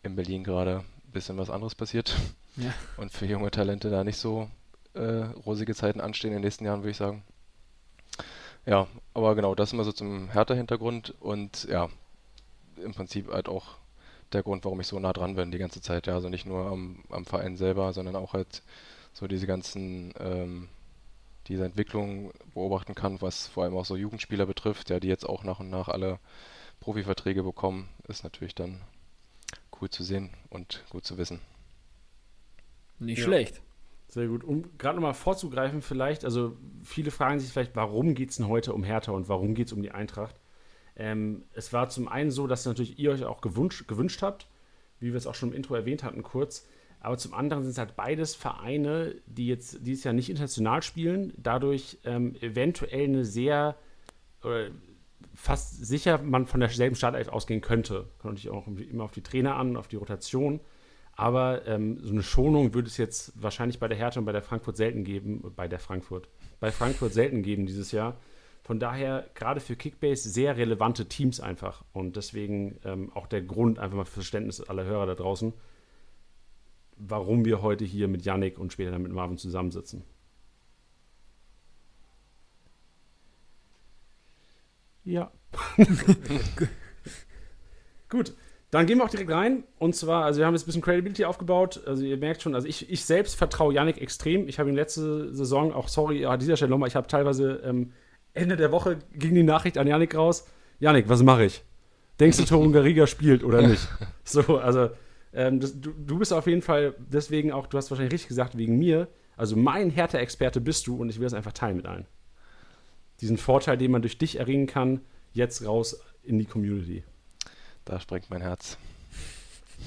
in 0.03 0.17
Berlin 0.17 0.43
gerade 0.43 0.79
ein 0.79 1.13
bisschen 1.13 1.39
was 1.39 1.51
anderes 1.51 1.77
passiert. 1.77 2.17
Ja. 2.57 2.75
Und 2.97 3.13
für 3.13 3.27
junge 3.27 3.53
Talente 3.53 3.91
da 3.91 4.03
nicht 4.03 4.19
so 4.19 4.51
äh, 4.95 5.23
rosige 5.47 5.77
Zeiten 5.77 6.01
anstehen 6.01 6.33
in 6.33 6.39
den 6.39 6.43
nächsten 6.43 6.65
Jahren, 6.65 6.81
würde 6.81 6.91
ich 6.91 6.97
sagen. 6.97 7.23
Ja, 8.67 8.89
aber 9.13 9.37
genau, 9.37 9.55
das 9.55 9.73
immer 9.73 9.85
so 9.85 9.93
zum 9.93 10.31
Hertha-Hintergrund 10.31 11.15
und 11.21 11.63
ja, 11.71 11.91
im 12.83 12.93
Prinzip 12.93 13.33
halt 13.33 13.49
auch 13.49 13.77
der 14.35 14.43
Grund, 14.43 14.65
warum 14.65 14.81
ich 14.81 14.87
so 14.87 14.99
nah 14.99 15.13
dran 15.13 15.37
bin 15.37 15.51
die 15.51 15.59
ganze 15.59 15.81
Zeit. 15.81 16.07
Ja, 16.07 16.15
also 16.15 16.29
nicht 16.29 16.47
nur 16.47 16.67
am, 16.67 17.05
am 17.11 17.25
Verein 17.25 17.57
selber, 17.57 17.93
sondern 17.93 18.17
auch 18.17 18.33
halt 18.33 18.63
so 19.13 19.27
diese 19.27 19.47
ganzen 19.47 20.13
ähm, 20.19 20.69
diese 21.47 21.65
Entwicklung 21.65 22.33
beobachten 22.55 22.95
kann, 22.95 23.21
was 23.21 23.47
vor 23.47 23.65
allem 23.65 23.77
auch 23.77 23.85
so 23.85 23.97
Jugendspieler 23.97 24.47
betrifft, 24.47 24.91
ja, 24.91 25.01
die 25.01 25.09
jetzt 25.09 25.29
auch 25.29 25.45
nach 25.45 25.61
und 25.61 25.71
nach 25.71 25.89
alle 25.89 26.19
Profiverträge 26.81 27.43
bekommen, 27.43 27.89
ist 28.09 28.25
natürlich 28.25 28.55
dann 28.55 28.81
cool 29.81 29.91
zu 29.91 30.03
sehen 30.03 30.31
und 30.51 30.85
gut 30.91 31.05
zu 31.05 31.19
wissen. 31.19 31.41
Nicht 32.99 33.19
ja. 33.19 33.25
schlecht. 33.25 33.61
Sehr 34.09 34.29
gut. 34.29 34.45
Um 34.45 34.79
gerade 34.79 34.97
nochmal 34.97 35.15
vorzugreifen, 35.15 35.83
vielleicht, 35.83 36.25
also 36.25 36.57
viele 36.83 37.11
fragen 37.11 37.41
sich 37.41 37.51
vielleicht, 37.51 37.75
warum 37.75 38.15
geht 38.15 38.31
es 38.31 38.37
denn 38.37 38.49
heute 38.49 38.73
um 38.73 38.85
Hertha 38.85 39.13
und 39.13 39.29
warum 39.29 39.55
geht 39.55 39.69
es 39.69 39.73
um 39.73 39.83
die 39.83 39.91
Eintracht? 39.91 40.37
Ähm, 40.97 41.45
es 41.55 41.73
war 41.73 41.89
zum 41.89 42.09
einen 42.09 42.31
so, 42.31 42.47
dass 42.47 42.67
natürlich 42.67 42.99
ihr 42.99 43.11
euch 43.11 43.25
auch 43.25 43.41
gewünscht, 43.41 43.89
gewünscht 43.89 44.23
habt, 44.23 44.47
wie 45.01 45.13
wir 45.13 45.17
es 45.17 45.27
auch 45.27 45.35
schon 45.35 45.51
im 45.51 45.57
Intro 45.57 45.75
erwähnt 45.75 46.03
hatten, 46.03 46.23
kurz, 46.23 46.67
aber 47.05 47.19
zum 47.19 47.35
anderen 47.35 47.63
sind 47.63 47.73
es 47.73 47.79
halt 47.79 47.97
beides 47.97 48.35
Vereine, 48.35 49.17
die 49.27 49.47
jetzt 49.47 49.87
dieses 49.87 50.05
Jahr 50.05 50.15
nicht 50.15 50.31
international 50.31 50.83
spielen, 50.83 51.35
dadurch 51.37 51.99
ähm, 52.05 52.35
eventuell 52.41 53.05
eine 53.05 53.27
sehr 53.27 53.77
oder 54.43 54.71
fast 55.35 55.85
sicher 55.85 56.17
man 56.17 56.47
von 56.47 56.61
derselben 56.61 56.97
Startelf 56.97 57.29
ausgehen 57.29 57.61
könnte. 57.61 58.07
Kommt 58.19 58.35
natürlich 58.35 58.51
auch 58.51 58.67
immer 58.67 59.05
auf 59.05 59.13
die 59.13 59.23
Trainer 59.23 59.57
an, 59.57 59.77
auf 59.77 59.89
die 59.89 59.97
Rotation. 59.97 60.61
Aber 61.13 61.67
ähm, 61.67 61.99
so 62.01 62.11
eine 62.11 62.23
Schonung 62.23 62.73
würde 62.73 62.89
es 62.89 62.97
jetzt 62.97 63.33
wahrscheinlich 63.37 63.79
bei 63.79 63.87
der 63.87 63.99
Hertha 63.99 64.19
und 64.19 64.25
bei 64.25 64.33
der 64.33 64.43
Frankfurt 64.43 64.79
selten 64.79 65.05
geben, 65.05 65.53
bei 65.55 65.69
der 65.69 65.81
Frankfurt, 65.81 66.29
bei 66.59 66.73
Frankfurt 66.73 67.13
selten 67.13 67.43
geben 67.43 67.67
dieses 67.67 67.93
Jahr. 67.93 68.17
Von 68.65 68.81
daher 68.81 69.29
gerade 69.35 69.61
für 69.61 69.77
Kickbase 69.77 70.31
sehr 70.31 70.57
relevante 70.57 71.07
Teams 71.07 71.39
einfach. 71.39 71.85
Und 71.93 72.17
deswegen 72.17 72.81
ähm, 72.85 73.13
auch 73.13 73.27
der 73.27 73.43
Grund, 73.43 73.79
einfach 73.79 73.99
mal 73.99 74.07
für 74.07 74.15
Verständnis 74.15 74.63
aller 74.63 74.85
Hörer 74.85 75.05
da 75.05 75.15
draußen, 75.15 75.53
warum 76.97 77.45
wir 77.45 77.61
heute 77.61 77.85
hier 77.85 78.09
mit 78.09 78.25
Yannick 78.25 78.59
und 78.59 78.73
später 78.73 78.91
dann 78.91 79.03
mit 79.03 79.13
Marvin 79.13 79.37
zusammensitzen. 79.37 80.03
Ja. 85.05 85.31
Gut, 88.09 88.33
dann 88.71 88.87
gehen 88.87 88.97
wir 88.97 89.05
auch 89.05 89.11
direkt 89.11 89.31
rein. 89.31 89.65
Und 89.79 89.95
zwar, 89.95 90.25
also 90.25 90.39
wir 90.39 90.47
haben 90.47 90.55
jetzt 90.55 90.63
ein 90.63 90.67
bisschen 90.67 90.81
Credibility 90.81 91.27
aufgebaut. 91.27 91.83
Also 91.87 92.03
ihr 92.03 92.17
merkt 92.17 92.41
schon, 92.41 92.55
also 92.55 92.67
ich, 92.67 92.89
ich 92.89 93.05
selbst 93.05 93.35
vertraue 93.35 93.75
Yannick 93.75 94.01
extrem. 94.01 94.49
Ich 94.49 94.59
habe 94.59 94.71
ihn 94.71 94.75
letzte 94.75 95.35
Saison, 95.35 95.71
auch 95.75 95.89
sorry 95.89 96.25
an 96.25 96.41
dieser 96.41 96.57
Stelle 96.57 96.71
nochmal, 96.71 96.89
ich 96.89 96.97
habe 96.97 97.09
teilweise 97.09 97.57
ähm, 97.63 97.93
Ende 98.35 98.57
der 98.57 98.73
Woche 98.73 98.99
ging 99.15 99.35
die 99.35 99.43
Nachricht 99.43 99.79
an 99.79 99.87
Yannick 99.87 100.15
raus. 100.15 100.47
Yannick, 100.81 101.09
was 101.09 101.23
mache 101.23 101.45
ich? 101.45 101.63
Denkst 102.21 102.37
du, 102.37 102.45
Torun 102.45 102.73
Gariga 102.73 103.07
spielt 103.07 103.43
oder 103.43 103.63
nicht? 103.67 103.89
So, 104.25 104.59
also 104.59 104.91
ähm, 105.33 105.61
das, 105.61 105.81
du, 105.81 105.93
du 105.93 106.19
bist 106.19 106.33
auf 106.33 106.47
jeden 106.47 106.63
Fall 106.63 106.95
deswegen 106.99 107.53
auch, 107.53 107.67
du 107.67 107.77
hast 107.77 107.91
wahrscheinlich 107.91 108.13
richtig 108.13 108.29
gesagt, 108.29 108.57
wegen 108.57 108.79
mir. 108.79 109.09
Also 109.37 109.57
mein 109.57 109.91
Härte-Experte 109.91 110.61
bist 110.61 110.87
du 110.87 110.97
und 110.97 111.09
ich 111.09 111.19
will 111.19 111.27
es 111.27 111.35
einfach 111.35 111.53
teilen 111.53 111.77
mit 111.77 111.87
allen. 111.87 112.07
Diesen 113.21 113.37
Vorteil, 113.37 113.77
den 113.77 113.91
man 113.91 114.03
durch 114.03 114.19
dich 114.19 114.39
erringen 114.39 114.67
kann, 114.67 115.01
jetzt 115.33 115.65
raus 115.67 116.01
in 116.23 116.39
die 116.39 116.45
Community. 116.45 117.05
Da 117.85 118.01
springt 118.01 118.31
mein 118.31 118.43
Herz. 118.43 118.79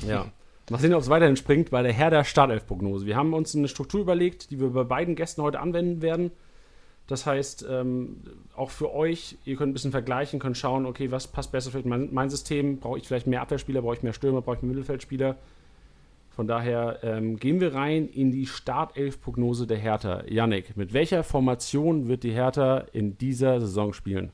Ja. 0.05 0.31
Mal 0.69 0.79
sehen, 0.79 0.93
ob 0.93 1.01
es 1.01 1.09
weiterhin 1.09 1.37
springt 1.37 1.69
bei 1.69 1.81
der 1.81 1.93
Herr 1.93 2.09
der 2.09 2.25
Startelf-Prognose. 2.25 3.05
Wir 3.05 3.15
haben 3.15 3.33
uns 3.33 3.55
eine 3.55 3.69
Struktur 3.69 4.01
überlegt, 4.01 4.51
die 4.51 4.59
wir 4.59 4.69
bei 4.69 4.83
beiden 4.83 5.15
Gästen 5.15 5.41
heute 5.41 5.61
anwenden 5.61 6.01
werden. 6.01 6.31
Das 7.07 7.25
heißt, 7.25 7.65
ähm, 7.69 8.17
auch 8.55 8.69
für 8.69 8.93
euch, 8.93 9.37
ihr 9.45 9.55
könnt 9.55 9.71
ein 9.71 9.73
bisschen 9.73 9.91
vergleichen, 9.91 10.39
könnt 10.39 10.57
schauen, 10.57 10.85
okay, 10.85 11.09
was 11.09 11.27
passt 11.27 11.53
besser 11.53 11.71
für 11.71 11.81
mein, 11.87 12.13
mein 12.13 12.29
System? 12.29 12.79
Brauche 12.79 12.97
ich 12.97 13.07
vielleicht 13.07 13.27
mehr 13.27 13.41
Abwehrspieler, 13.41 13.81
brauche 13.81 13.95
ich 13.95 14.03
mehr 14.03 14.13
Stürmer, 14.13 14.41
brauche 14.41 14.57
ich 14.57 14.61
mehr 14.61 14.69
Mittelfeldspieler? 14.69 15.37
Von 16.35 16.47
daher 16.47 16.99
ähm, 17.01 17.37
gehen 17.37 17.61
wir 17.61 17.73
rein 17.73 18.07
in 18.07 18.31
die 18.31 18.45
Startelf-Prognose 18.45 19.65
der 19.65 19.77
Hertha. 19.77 20.23
Yannick, 20.27 20.77
mit 20.77 20.93
welcher 20.93 21.23
Formation 21.23 22.09
wird 22.09 22.23
die 22.23 22.31
Hertha 22.31 22.85
in 22.91 23.17
dieser 23.17 23.59
Saison 23.59 23.93
spielen? 23.93 24.31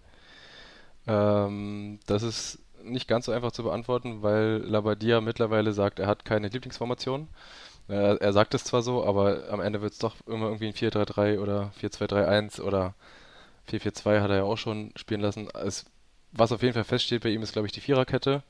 Ähm, 1.07 1.99
das 2.07 2.23
ist 2.23 2.59
nicht 2.83 3.07
ganz 3.07 3.27
so 3.27 3.31
einfach 3.31 3.51
zu 3.51 3.63
beantworten, 3.63 4.21
weil 4.21 4.63
Labadia 4.65 5.21
mittlerweile 5.21 5.71
sagt, 5.71 5.99
er 5.99 6.07
hat 6.07 6.25
keine 6.25 6.49
Lieblingsformation. 6.49 7.29
Er, 7.87 8.21
er 8.21 8.33
sagt 8.33 8.53
es 8.53 8.63
zwar 8.63 8.81
so, 8.81 9.05
aber 9.05 9.49
am 9.49 9.61
Ende 9.61 9.81
wird 9.81 9.93
es 9.93 9.99
doch 9.99 10.15
immer 10.27 10.45
irgendwie 10.45 10.67
ein 10.67 10.73
4-3-3 10.73 11.39
oder 11.39 11.71
4-2-3-1 11.81 12.61
oder 12.61 12.93
4-4-2 13.69 14.21
hat 14.21 14.29
er 14.29 14.37
ja 14.37 14.43
auch 14.43 14.57
schon 14.57 14.91
spielen 14.95 15.21
lassen. 15.21 15.49
Es, 15.53 15.85
was 16.31 16.51
auf 16.51 16.61
jeden 16.61 16.73
Fall 16.73 16.83
feststeht 16.83 17.23
bei 17.23 17.29
ihm 17.29 17.43
ist, 17.43 17.53
glaube 17.53 17.67
ich, 17.67 17.73
die 17.73 17.81
Viererkette. 17.81 18.43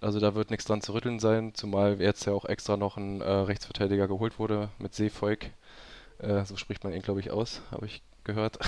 Also 0.00 0.20
da 0.20 0.34
wird 0.34 0.50
nichts 0.50 0.66
dran 0.66 0.82
zu 0.82 0.92
rütteln 0.92 1.18
sein, 1.18 1.54
zumal 1.54 2.00
jetzt 2.00 2.26
ja 2.26 2.32
auch 2.32 2.44
extra 2.44 2.76
noch 2.76 2.96
ein 2.98 3.22
äh, 3.22 3.30
Rechtsverteidiger 3.30 4.08
geholt 4.08 4.38
wurde 4.38 4.68
mit 4.78 4.94
Seefolk. 4.94 5.46
Äh, 6.18 6.44
so 6.44 6.56
spricht 6.56 6.84
man 6.84 6.92
ihn, 6.92 7.02
glaube 7.02 7.20
ich, 7.20 7.30
aus, 7.30 7.62
habe 7.70 7.86
ich 7.86 8.02
gehört. 8.24 8.58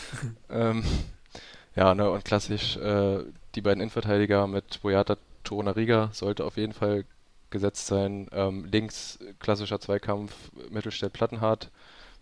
ähm, 0.50 0.84
ja, 1.76 1.94
ne, 1.94 2.10
und 2.10 2.24
klassisch 2.24 2.76
äh, 2.76 3.20
die 3.54 3.60
beiden 3.60 3.80
Innenverteidiger 3.80 4.46
mit 4.46 4.82
Boyata 4.82 5.16
Torunariga 5.44 6.10
sollte 6.12 6.44
auf 6.44 6.56
jeden 6.56 6.72
Fall 6.72 7.04
gesetzt 7.52 7.86
sein. 7.86 8.28
Ähm, 8.32 8.64
links 8.64 9.18
klassischer 9.38 9.78
Zweikampf 9.78 10.50
Mittelstädt 10.70 11.12
Plattenhardt, 11.12 11.70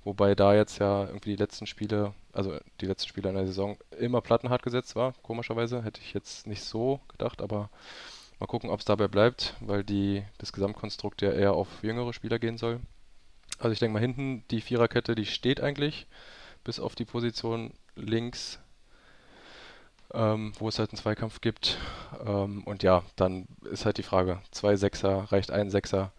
wobei 0.05 0.35
da 0.35 0.55
jetzt 0.55 0.79
ja 0.79 1.07
irgendwie 1.07 1.31
die 1.31 1.43
letzten 1.43 1.67
Spiele, 1.67 2.13
also 2.33 2.59
die 2.83 2.87
letzten 2.87 3.09
Spiele 3.09 3.31
in 3.31 3.37
der 3.37 3.47
Saison 3.47 3.79
immer 3.99 4.21
Plattenhardt 4.21 4.63
gesetzt 4.63 4.95
war, 4.97 5.15
komischerweise. 5.23 5.83
Hätte 5.83 6.03
ich 6.03 6.13
jetzt 6.13 6.47
nicht 6.47 6.63
so 6.63 7.01
gedacht, 7.09 7.41
aber 7.41 7.71
mal 8.39 8.47
gucken, 8.47 8.69
ob 8.69 8.81
es 8.81 8.87
dabei 8.87 9.09
bleibt, 9.09 9.55
weil 9.61 9.85
die, 9.85 10.23
das 10.39 10.53
Gesamtkonstrukt 10.53 11.23
ja 11.23 11.33
eher 11.33 11.55
auf 11.55 11.83
jüngere 11.83 12.13
Spieler 12.13 12.39
gehen 12.39 12.59
soll. 12.59 12.81
Also 13.59 13.73
ich 13.73 13.79
denke 13.79 13.95
mal 13.95 14.01
hinten, 14.01 14.45
die 14.51 14.61
Viererkette, 14.61 15.15
die 15.15 15.27
steht 15.27 15.61
eigentlich, 15.61 16.07
bis 16.65 16.81
auf 16.81 16.95
die 16.95 17.05
Position 17.05 17.73
links 17.95 18.59
ähm, 20.13 20.53
wo 20.59 20.69
es 20.69 20.79
halt 20.79 20.91
einen 20.91 20.99
Zweikampf 20.99 21.41
gibt. 21.41 21.79
Ähm, 22.27 22.63
und 22.65 22.83
ja, 22.83 23.03
dann 23.17 23.47
ist 23.71 23.85
halt 23.87 23.99
die 23.99 24.03
Frage, 24.03 24.41
zwei 24.51 24.77
Sechser, 24.77 25.31
reicht 25.31 25.51
ein 25.51 25.71
Sechser? 25.71 26.13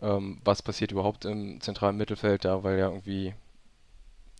Ähm, 0.00 0.40
was 0.44 0.62
passiert 0.62 0.92
überhaupt 0.92 1.24
im 1.24 1.60
zentralen 1.60 1.96
Mittelfeld 1.96 2.44
da, 2.44 2.62
weil 2.64 2.78
ja 2.78 2.88
irgendwie 2.88 3.34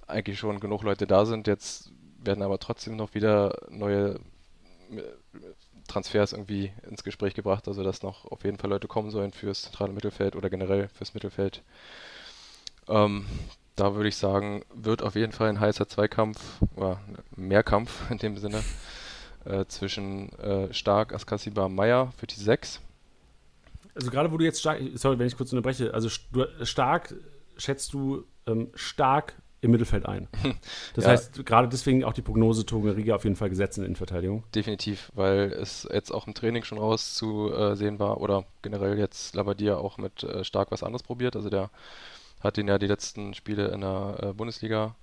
eigentlich 0.07 0.39
schon 0.39 0.61
genug 0.61 0.83
Leute 0.83 1.07
da 1.07 1.27
sind. 1.27 1.47
Jetzt 1.47 1.93
werden 2.19 2.43
aber 2.43 2.59
trotzdem 2.59 2.97
noch 2.97 3.15
wieder 3.15 3.57
neue 3.69 4.21
Transfers 5.89 6.33
irgendwie 6.33 6.73
ins 6.89 7.05
Gespräch 7.05 7.35
gebracht, 7.35 7.67
also 7.69 7.83
dass 7.83 8.03
noch 8.03 8.25
auf 8.27 8.45
jeden 8.45 8.59
Fall 8.59 8.71
Leute 8.71 8.89
kommen 8.89 9.11
sollen 9.11 9.33
fürs 9.33 9.63
zentrale 9.63 9.93
Mittelfeld 9.93 10.37
oder 10.37 10.51
generell 10.51 10.89
fürs 10.89 11.15
Mittelfeld. 11.15 11.63
Ähm, 12.89 13.27
da 13.77 13.95
würde 13.95 14.09
ich 14.09 14.17
sagen, 14.17 14.65
wird 14.75 15.03
auf 15.03 15.15
jeden 15.15 15.33
Fall 15.33 15.49
ein 15.49 15.61
heißer 15.61 15.89
Zweikampf 15.89 16.41
oder 16.77 17.01
Mehrkampf 17.37 18.11
in 18.11 18.19
dem 18.19 18.37
Sinne 18.37 18.63
äh, 19.45 19.65
zwischen 19.67 20.33
äh, 20.39 20.73
Stark, 20.73 21.15
Askasiba, 21.15 21.69
Meier 21.69 22.13
für 22.17 22.27
die 22.27 22.41
6. 22.41 22.81
Also 23.95 24.11
gerade 24.11 24.31
wo 24.31 24.37
du 24.37 24.45
jetzt 24.45 24.61
stark, 24.61 24.81
sorry, 24.95 25.19
wenn 25.19 25.27
ich 25.27 25.37
kurz 25.37 25.53
unterbreche, 25.53 25.93
also 25.93 26.09
stark 26.09 27.15
schätzt 27.57 27.93
du 27.93 28.25
ähm, 28.47 28.69
stark 28.75 29.35
im 29.61 29.71
Mittelfeld 29.73 30.07
ein. 30.07 30.29
Das 30.95 31.05
ja. 31.05 31.11
heißt, 31.11 31.47
gerade 31.47 31.69
deswegen 31.69 32.03
auch 32.05 32.13
die 32.13 32.23
Prognose 32.23 32.67
Togen 32.67 32.91
Riga 32.91 33.15
auf 33.15 33.25
jeden 33.25 33.37
Fall 33.37 33.49
gesetzt 33.49 33.79
in 33.79 33.85
Innenverteidigung. 33.85 34.43
Definitiv, 34.55 35.13
weil 35.15 35.53
es 35.53 35.89
jetzt 35.93 36.11
auch 36.11 36.27
im 36.27 36.35
Training 36.35 36.65
schon 36.65 36.79
rauszusehen 36.79 37.99
war 37.99 38.21
oder 38.21 38.45
generell 38.63 38.99
jetzt 38.99 39.35
Labadia 39.37 39.77
auch 39.77 39.99
mit 39.99 40.25
äh, 40.25 40.43
stark 40.45 40.73
was 40.73 40.83
anderes 40.83 41.05
probiert. 41.05 41.37
Also 41.37 41.49
der 41.49 41.71
hat 42.41 42.59
ihn 42.59 42.69
ja 42.69 42.79
die 42.79 42.87
letzten 42.87 43.35
Spiele 43.35 43.69
in 43.69 43.81
der 43.83 44.19
äh, 44.23 44.33
Bundesliga 44.33 44.97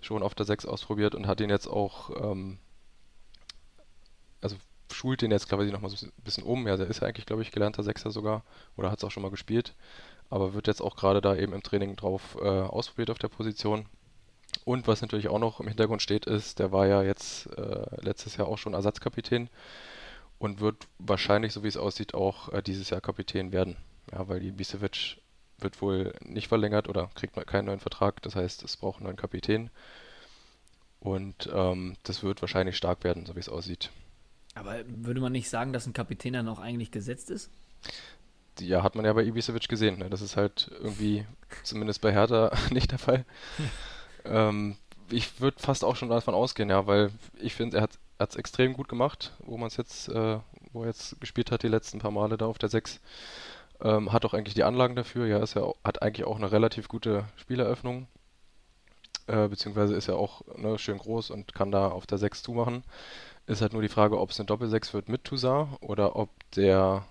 schon 0.00 0.22
auf 0.22 0.34
der 0.34 0.46
6 0.46 0.66
ausprobiert 0.66 1.14
und 1.14 1.26
hat 1.26 1.40
ihn 1.40 1.50
jetzt 1.50 1.66
auch, 1.66 2.10
ähm, 2.22 2.58
also 4.40 4.56
schult 4.92 5.22
den 5.22 5.30
jetzt, 5.30 5.48
glaube 5.48 5.66
ich, 5.66 5.72
nochmal 5.72 5.90
so 5.90 6.06
ein 6.06 6.12
bisschen 6.24 6.44
um. 6.44 6.66
Ja, 6.66 6.76
der 6.76 6.86
ist 6.86 7.00
ja 7.00 7.08
eigentlich, 7.08 7.26
glaube 7.26 7.42
ich, 7.42 7.50
gelernter 7.50 7.82
Sechser 7.82 8.10
sogar 8.10 8.42
oder 8.76 8.90
hat 8.90 8.98
es 8.98 9.04
auch 9.04 9.10
schon 9.10 9.22
mal 9.22 9.30
gespielt, 9.30 9.74
aber 10.30 10.54
wird 10.54 10.66
jetzt 10.66 10.80
auch 10.80 10.96
gerade 10.96 11.20
da 11.20 11.34
eben 11.36 11.52
im 11.52 11.62
Training 11.62 11.96
drauf 11.96 12.36
äh, 12.40 12.46
ausprobiert 12.46 13.10
auf 13.10 13.18
der 13.18 13.28
Position. 13.28 13.86
Und 14.64 14.86
was 14.86 15.02
natürlich 15.02 15.28
auch 15.28 15.38
noch 15.38 15.60
im 15.60 15.68
Hintergrund 15.68 16.02
steht, 16.02 16.26
ist, 16.26 16.58
der 16.58 16.72
war 16.72 16.86
ja 16.86 17.02
jetzt 17.02 17.46
äh, 17.56 17.86
letztes 18.00 18.36
Jahr 18.36 18.48
auch 18.48 18.58
schon 18.58 18.74
Ersatzkapitän 18.74 19.50
und 20.38 20.60
wird 20.60 20.86
wahrscheinlich, 20.98 21.52
so 21.52 21.64
wie 21.64 21.68
es 21.68 21.76
aussieht, 21.76 22.14
auch 22.14 22.52
äh, 22.52 22.62
dieses 22.62 22.90
Jahr 22.90 23.00
Kapitän 23.00 23.52
werden. 23.52 23.76
Ja, 24.12 24.28
weil 24.28 24.40
die 24.40 24.48
Ibisevic 24.48 25.18
wird 25.58 25.80
wohl 25.82 26.14
nicht 26.20 26.48
verlängert 26.48 26.88
oder 26.88 27.10
kriegt 27.14 27.34
keinen 27.46 27.66
neuen 27.66 27.80
Vertrag. 27.80 28.22
Das 28.22 28.36
heißt, 28.36 28.62
es 28.62 28.76
braucht 28.76 28.98
einen 28.98 29.04
neuen 29.04 29.16
Kapitän. 29.16 29.70
Und 31.00 31.48
ähm, 31.52 31.96
das 32.02 32.22
wird 32.22 32.40
wahrscheinlich 32.42 32.76
stark 32.76 33.04
werden, 33.04 33.26
so 33.26 33.36
wie 33.36 33.40
es 33.40 33.48
aussieht. 33.48 33.90
Aber 34.54 34.82
würde 34.86 35.20
man 35.20 35.32
nicht 35.32 35.48
sagen, 35.48 35.72
dass 35.72 35.86
ein 35.86 35.92
Kapitän 35.92 36.32
dann 36.32 36.48
auch 36.48 36.58
eigentlich 36.58 36.90
gesetzt 36.90 37.30
ist? 37.30 37.50
Ja, 38.58 38.82
hat 38.82 38.96
man 38.96 39.04
ja 39.04 39.12
bei 39.12 39.24
Ibisevic 39.24 39.68
gesehen. 39.68 39.98
Ne? 39.98 40.10
Das 40.10 40.20
ist 40.20 40.36
halt 40.36 40.70
irgendwie, 40.80 41.24
zumindest 41.62 42.00
bei 42.00 42.12
Hertha, 42.12 42.52
nicht 42.70 42.90
der 42.90 42.98
Fall. 42.98 43.24
ähm, 44.24 44.76
ich 45.10 45.40
würde 45.40 45.60
fast 45.60 45.84
auch 45.84 45.96
schon 45.96 46.08
davon 46.08 46.34
ausgehen, 46.34 46.70
ja, 46.70 46.86
weil 46.86 47.10
ich 47.40 47.54
finde, 47.54 47.78
er 47.78 47.82
hat 47.84 47.98
es 48.18 48.36
extrem 48.36 48.74
gut 48.74 48.88
gemacht, 48.88 49.32
wo 49.38 49.56
man 49.56 49.68
es 49.68 49.76
jetzt, 49.76 50.08
äh, 50.08 50.38
wo 50.72 50.82
er 50.82 50.88
jetzt 50.88 51.20
gespielt 51.20 51.50
hat, 51.50 51.62
die 51.62 51.68
letzten 51.68 52.00
paar 52.00 52.10
Male 52.10 52.36
da 52.36 52.46
auf 52.46 52.58
der 52.58 52.68
6. 52.68 53.00
Ähm, 53.80 54.12
hat 54.12 54.24
auch 54.24 54.34
eigentlich 54.34 54.54
die 54.54 54.64
Anlagen 54.64 54.96
dafür. 54.96 55.26
Ja, 55.26 55.38
ist 55.38 55.54
ja 55.54 55.72
hat 55.84 56.02
eigentlich 56.02 56.26
auch 56.26 56.36
eine 56.36 56.50
relativ 56.50 56.88
gute 56.88 57.24
Spieleröffnung. 57.36 58.08
Äh, 59.26 59.48
beziehungsweise 59.48 59.94
ist 59.94 60.08
er 60.08 60.16
auch 60.16 60.42
ne, 60.56 60.78
schön 60.78 60.98
groß 60.98 61.30
und 61.30 61.54
kann 61.54 61.70
da 61.70 61.88
auf 61.88 62.06
der 62.06 62.18
6 62.18 62.42
zumachen. 62.42 62.82
Ist 63.46 63.62
halt 63.62 63.72
nur 63.72 63.82
die 63.82 63.88
Frage, 63.88 64.18
ob 64.18 64.30
es 64.30 64.40
eine 64.40 64.46
Doppel-6 64.46 64.94
wird 64.94 65.08
mit 65.08 65.24
Toussaint 65.24 65.68
oder 65.80 66.16
ob 66.16 66.30
der 66.56 67.04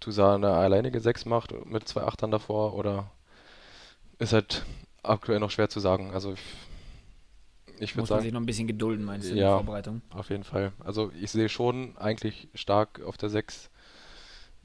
Toussaint 0.00 0.44
eine 0.44 0.54
alleinige 0.54 1.00
6 1.00 1.24
macht 1.26 1.52
mit 1.66 1.86
zwei 1.88 2.02
Achtern 2.02 2.30
davor 2.30 2.74
oder 2.74 3.10
ist 4.18 4.32
halt 4.32 4.64
aktuell 5.02 5.40
noch 5.40 5.50
schwer 5.50 5.68
zu 5.68 5.80
sagen. 5.80 6.12
Also 6.12 6.32
ich, 6.32 6.40
ich 7.80 7.96
würde 7.96 7.96
sagen. 7.96 7.98
Muss 7.98 8.10
man 8.10 8.20
sich 8.22 8.32
noch 8.32 8.40
ein 8.40 8.46
bisschen 8.46 8.66
gedulden, 8.68 9.04
meinst 9.04 9.30
du, 9.30 9.34
ja, 9.34 9.34
in 9.34 9.40
der 9.40 9.56
Vorbereitung? 9.56 10.02
Auf 10.10 10.30
jeden 10.30 10.44
Fall. 10.44 10.72
Also 10.78 11.10
ich 11.20 11.30
sehe 11.30 11.48
schon 11.48 11.96
eigentlich 11.96 12.48
stark 12.54 13.02
auf 13.02 13.16
der 13.16 13.28
6 13.28 13.70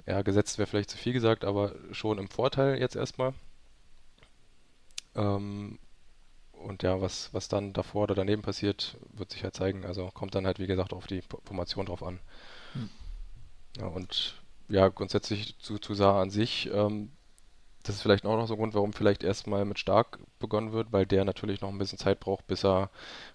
ja, 0.08 0.22
gesetzt 0.22 0.58
wäre 0.58 0.68
vielleicht 0.68 0.90
zu 0.90 0.98
viel 0.98 1.14
gesagt, 1.14 1.46
aber 1.46 1.76
schon 1.92 2.18
im 2.18 2.30
Vorteil 2.30 2.80
jetzt 2.80 2.96
erstmal. 2.96 3.34
Ähm, 5.16 5.80
und 6.54 6.82
ja, 6.82 7.02
was, 7.02 7.34
was 7.34 7.50
dann 7.50 7.74
davor 7.74 8.04
oder 8.04 8.16
daneben 8.16 8.42
passiert, 8.42 8.98
wird 9.14 9.32
sich 9.32 9.44
halt 9.44 9.56
zeigen. 9.56 9.86
Also 9.86 10.10
kommt 10.14 10.34
dann 10.34 10.46
halt, 10.46 10.60
wie 10.60 10.68
gesagt, 10.68 10.94
auf 10.94 11.08
die 11.08 11.22
Formation 11.22 11.86
drauf 11.86 12.04
an. 12.04 12.20
Hm. 12.74 12.90
Ja, 13.78 13.88
und 13.88 14.42
ja, 14.70 14.88
grundsätzlich 14.88 15.58
zu, 15.60 15.78
zu 15.78 15.94
Saar 15.94 16.22
an 16.22 16.30
sich, 16.30 16.70
ähm, 16.74 17.12
das 17.84 17.96
ist 17.96 18.02
vielleicht 18.02 18.26
auch 18.26 18.36
noch 18.38 18.48
so 18.48 18.56
ein 18.56 18.60
Grund, 18.60 18.74
warum 18.74 18.94
vielleicht 18.94 19.24
erstmal 19.24 19.66
mit 19.66 19.80
Stark 19.80 20.20
begonnen 20.40 20.74
wird, 20.74 20.92
weil 20.92 21.06
der 21.06 21.26
natürlich 21.26 21.62
noch 21.62 21.70
ein 21.70 21.78
bisschen 21.78 22.00
Zeit 22.00 22.20
braucht, 22.20 22.48
bis 22.48 22.66
er 22.66 22.90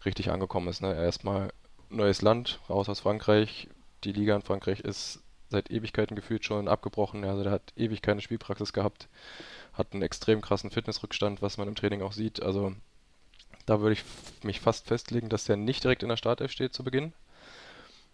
richtig 0.04 0.30
angekommen 0.30 0.68
ist. 0.68 0.82
Ne? 0.82 0.94
Erstmal 0.94 1.52
neues 1.88 2.22
Land, 2.22 2.60
raus 2.68 2.88
aus 2.88 3.00
Frankreich. 3.00 3.68
Die 4.04 4.12
Liga 4.12 4.34
in 4.34 4.42
Frankreich 4.42 4.80
ist 4.80 5.22
seit 5.52 5.70
Ewigkeiten 5.70 6.16
gefühlt 6.16 6.44
schon 6.44 6.68
abgebrochen. 6.68 7.24
Also 7.24 7.42
der 7.44 7.52
hat 7.52 7.72
ewig 7.76 8.02
keine 8.02 8.20
Spielpraxis 8.20 8.72
gehabt, 8.72 9.08
hat 9.72 9.92
einen 9.92 10.02
extrem 10.02 10.40
krassen 10.40 10.70
Fitnessrückstand, 10.70 11.42
was 11.42 11.58
man 11.58 11.68
im 11.68 11.76
Training 11.76 12.02
auch 12.02 12.12
sieht. 12.12 12.42
Also 12.42 12.74
da 13.66 13.80
würde 13.80 13.92
ich 13.94 14.04
mich 14.42 14.60
fast 14.60 14.86
festlegen, 14.88 15.28
dass 15.28 15.44
der 15.44 15.56
nicht 15.56 15.84
direkt 15.84 16.02
in 16.02 16.08
der 16.08 16.16
Startelf 16.16 16.50
steht 16.50 16.74
zu 16.74 16.84
Beginn. 16.84 17.12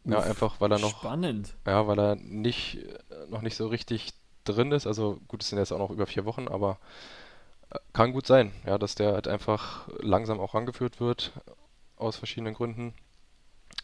Ja, 0.05 0.18
Uff, 0.18 0.27
einfach 0.27 0.61
weil 0.61 0.72
er 0.72 0.79
noch 0.79 1.01
spannend. 1.01 1.55
Ja, 1.66 1.87
weil 1.87 1.98
er 1.98 2.16
nicht 2.16 2.79
noch 3.29 3.42
nicht 3.42 3.57
so 3.57 3.66
richtig 3.68 4.12
drin 4.44 4.72
ist. 4.72 4.87
Also 4.87 5.20
gut, 5.29 5.42
es 5.42 5.48
sind 5.48 5.59
jetzt 5.59 5.72
auch 5.72 5.79
noch 5.79 5.90
über 5.90 6.07
vier 6.07 6.24
Wochen, 6.24 6.48
aber 6.48 6.79
äh, 7.70 7.79
kann 7.92 8.12
gut 8.12 8.27
sein, 8.27 8.53
ja, 8.66 8.79
dass 8.79 8.94
der 8.94 9.12
halt 9.12 9.29
einfach 9.29 9.88
langsam 10.01 10.40
auch 10.40 10.55
rangeführt 10.55 11.01
wird 11.01 11.33
aus 11.96 12.16
verschiedenen 12.16 12.55
Gründen 12.55 12.94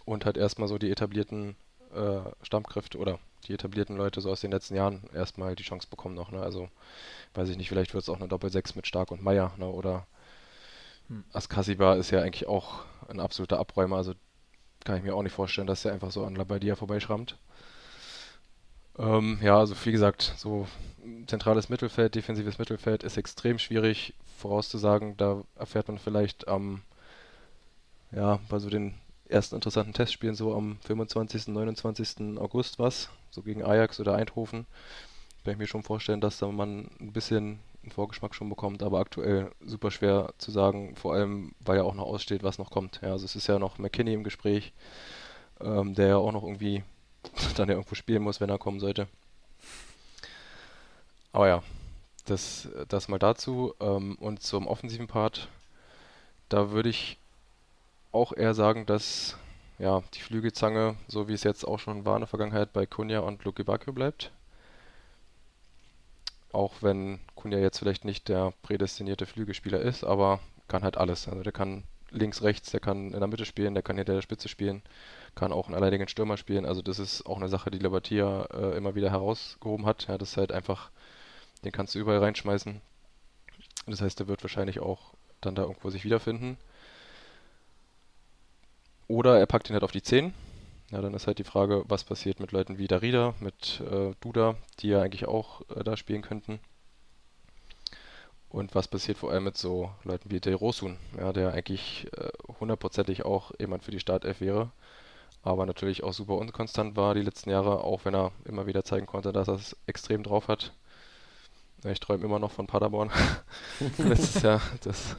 und 0.05 0.25
halt 0.25 0.37
erstmal 0.37 0.69
so 0.69 0.79
die 0.79 0.91
etablierten 0.91 1.57
äh, 1.95 2.45
Stammkräfte 2.45 2.99
oder 2.99 3.19
die 3.47 3.55
etablierten 3.55 3.97
Leute 3.97 4.21
so 4.21 4.31
aus 4.31 4.41
den 4.41 4.51
letzten 4.51 4.75
Jahren 4.75 5.03
erstmal 5.13 5.55
die 5.55 5.63
Chance 5.63 5.87
bekommen 5.89 6.15
noch. 6.15 6.31
Ne? 6.31 6.41
Also 6.41 6.69
weiß 7.35 7.49
ich 7.49 7.57
nicht, 7.57 7.69
vielleicht 7.69 7.95
wird 7.95 8.03
es 8.03 8.09
auch 8.09 8.17
eine 8.17 8.29
Doppel-6 8.29 8.77
mit 8.77 8.87
Stark 8.87 9.11
und 9.11 9.23
Meier 9.23 9.53
ne? 9.59 9.67
oder 9.67 10.07
hm. 11.09 11.25
Askasiba 11.33 11.95
ist 11.95 12.11
ja 12.11 12.23
eigentlich 12.23 12.49
auch 12.49 12.85
ein 13.09 13.21
absoluter 13.21 13.59
Abräumer, 13.59 13.97
also 13.97 14.15
kann 14.85 14.97
ich 14.97 15.03
mir 15.03 15.15
auch 15.15 15.23
nicht 15.23 15.33
vorstellen, 15.33 15.67
dass 15.67 15.85
er 15.85 15.93
einfach 15.93 16.11
so 16.11 16.25
an 16.25 16.37
Labadia 16.37 16.77
vorbeischrammt. 16.77 17.37
Ähm, 18.99 19.39
ja, 19.43 19.59
also 19.59 19.75
wie 19.85 19.93
gesagt, 19.93 20.35
so 20.37 20.69
zentrales 21.27 21.69
Mittelfeld, 21.69 22.15
defensives 22.15 22.59
Mittelfeld 22.59 23.03
ist 23.03 23.17
extrem 23.17 23.59
schwierig 23.59 24.15
vorauszusagen. 24.39 25.17
Da 25.17 25.43
erfährt 25.57 25.89
man 25.89 25.99
vielleicht 25.99 26.49
am, 26.49 26.83
ja, 28.13 28.39
bei 28.49 28.59
so 28.59 28.71
den 28.71 28.95
ersten 29.35 29.57
interessanten 29.57 29.93
Testspielen 29.93 30.37
so 30.37 30.55
am 30.55 30.79
25., 30.87 31.49
29. 31.49 32.39
August 32.39 32.79
was, 32.79 33.11
so 33.31 33.43
gegen 33.43 33.65
Ajax 33.65 33.99
oder 34.01 34.15
Eindhoven. 34.15 34.67
Kann 35.45 35.53
ich 35.53 35.59
mir 35.59 35.67
schon 35.67 35.83
vorstellen, 35.83 36.21
dass 36.21 36.39
da 36.39 36.47
man 36.47 36.89
ein 37.01 37.13
bisschen 37.13 37.59
einen 37.83 37.93
Vorgeschmack 37.93 38.35
schon 38.35 38.49
bekommt, 38.49 38.83
aber 38.83 39.01
aktuell 39.01 39.51
super 39.65 39.91
schwer 39.91 40.33
zu 40.39 40.51
sagen, 40.51 40.97
vor 40.97 41.15
allem 41.15 41.53
weil 41.61 41.77
ja 41.77 41.83
auch 41.83 41.95
noch 41.95 42.07
aussteht, 42.07 42.43
was 42.43 42.59
noch 42.59 42.71
kommt. 42.71 43.01
Ja, 43.03 43.11
also 43.11 43.27
es 43.27 43.37
ist 43.37 43.47
ja 43.47 43.59
noch 43.59 43.79
McKinney 43.79 44.15
im 44.15 44.25
Gespräch, 44.25 44.73
ähm, 45.61 45.95
der 45.95 46.07
ja 46.07 46.17
auch 46.17 46.33
noch 46.33 46.45
irgendwie 46.45 46.83
dann 47.57 47.69
ja 47.69 47.75
irgendwo 47.75 47.95
spielen 47.95 48.23
muss, 48.23 48.41
wenn 48.41 48.49
er 48.49 48.59
kommen 48.59 48.81
sollte. 48.81 49.09
Aber 51.33 51.49
ja, 51.49 51.63
das, 52.27 52.69
das 52.89 53.09
mal 53.09 53.19
dazu. 53.19 53.75
Ähm, 53.81 54.17
und 54.21 54.43
zum 54.43 54.67
offensiven 54.69 55.09
Part, 55.09 55.49
da 56.49 56.71
würde 56.71 56.89
ich 56.89 57.19
auch 58.15 58.33
eher 58.33 58.55
sagen, 58.55 58.87
dass 58.87 59.37
ja, 59.79 60.03
die 60.15 60.21
Flügelzange, 60.21 60.97
so 61.09 61.29
wie 61.29 61.35
es 61.35 61.43
jetzt 61.43 61.65
auch 61.65 61.79
schon 61.79 62.05
war 62.05 62.17
in 62.17 62.21
der 62.21 62.29
Vergangenheit, 62.29 62.73
bei 62.73 62.87
Kunja 62.87 63.21
und 63.21 63.45
Luki 63.45 63.65
Bakio 63.65 63.93
bleibt. 63.93 64.31
Auch 66.53 66.75
wenn 66.81 67.19
Kunja 67.35 67.59
jetzt 67.59 67.79
vielleicht 67.79 68.05
nicht 68.05 68.29
der 68.29 68.53
prädestinierte 68.63 69.27
Flügelspieler 69.27 69.81
ist, 69.81 70.05
aber 70.05 70.39
kann 70.69 70.85
halt 70.85 70.97
alles. 70.97 71.29
Also 71.29 71.43
der 71.43 71.53
kann 71.53 71.83
links, 72.11 72.43
rechts, 72.43 72.71
der 72.71 72.79
kann 72.79 73.13
in 73.13 73.19
der 73.19 73.27
Mitte 73.27 73.45
spielen, 73.45 73.75
der 73.75 73.83
kann 73.83 73.97
hinter 73.97 74.15
der 74.15 74.23
Spitze 74.23 74.49
spielen, 74.49 74.83
kann 75.35 75.53
auch 75.53 75.67
einen 75.67 75.75
alleinigen 75.75 76.07
Stürmer 76.07 76.37
spielen. 76.37 76.65
Also 76.65 76.83
das 76.83 77.01
ist 77.01 77.27
auch 77.27 77.37
eine 77.37 77.49
Sache, 77.49 77.73
die 77.73 77.81
Labatia 77.81 78.45
äh, 78.53 78.77
immer 78.77 78.95
wieder 78.95 79.11
herausgehoben 79.11 79.87
hat. 79.87 80.07
Ja, 80.07 80.17
das 80.17 80.31
ist 80.31 80.37
halt 80.37 80.53
einfach, 80.53 80.91
den 81.65 81.73
kannst 81.73 81.97
du 81.97 81.99
überall 81.99 82.21
reinschmeißen. 82.21 82.81
Das 83.87 84.01
heißt, 84.01 84.21
der 84.21 84.29
wird 84.29 84.45
wahrscheinlich 84.45 84.79
auch 84.79 85.15
dann 85.41 85.57
da 85.57 85.63
irgendwo 85.63 85.91
sich 85.91 86.05
wiederfinden. 86.05 86.57
Oder 89.09 89.39
er 89.39 89.47
packt 89.47 89.69
ihn 89.69 89.75
halt 89.75 89.85
auf 89.85 89.93
die 89.93 90.03
10. 90.03 90.35
Ja, 90.91 91.01
dann 91.01 91.15
ist 91.15 91.27
halt 91.27 91.39
die 91.39 91.45
Frage, 91.45 91.85
was 91.89 92.05
passiert 92.05 92.41
mit 92.41 92.53
Leuten 92.53 92.79
wie 92.79 92.87
Darida, 92.87 93.35
mit 93.41 93.81
äh, 93.91 94.15
Duda, 94.21 94.57
die 94.81 94.89
ja 94.89 95.03
eigentlich 95.03 95.27
auch 95.27 95.63
äh, 95.75 95.83
da 95.83 95.97
spielen 95.97 96.23
könnten. 96.23 96.61
Und 98.49 98.75
was 98.75 98.87
passiert 98.87 99.19
vor 99.19 99.33
allem 99.33 99.45
mit 99.45 99.57
so 99.57 99.91
Leuten 100.05 100.31
wie 100.31 100.41
Del 100.41 100.55
Rosun, 100.55 100.97
ja, 101.19 101.33
der 101.33 101.53
eigentlich 101.53 102.07
äh, 102.17 102.29
hundertprozentig 102.61 103.25
auch 103.25 103.51
jemand 103.59 103.83
für 103.83 103.91
die 103.91 103.99
Startelf 103.99 104.41
wäre, 104.41 104.71
aber 105.43 105.67
natürlich 105.67 106.05
auch 106.05 106.13
super 106.13 106.35
unkonstant 106.35 106.97
war 106.97 107.15
die 107.15 107.23
letzten 107.23 107.51
Jahre, 107.51 107.85
auch 107.85 108.05
wenn 108.05 108.15
er 108.15 108.33
immer 108.45 108.67
wieder 108.67 108.85
zeigen 108.85 109.07
konnte, 109.07 109.33
dass 109.33 109.49
er 109.49 109.55
es 109.55 109.77
extrem 109.87 110.23
drauf 110.23 110.49
hat. 110.49 110.73
Ich 111.85 112.01
träume 112.01 112.25
immer 112.25 112.39
noch 112.39 112.53
von 112.53 112.67
Paderborn. 112.67 113.11
Letztes 113.99 114.43
Jahr, 114.43 114.63
das 114.83 115.17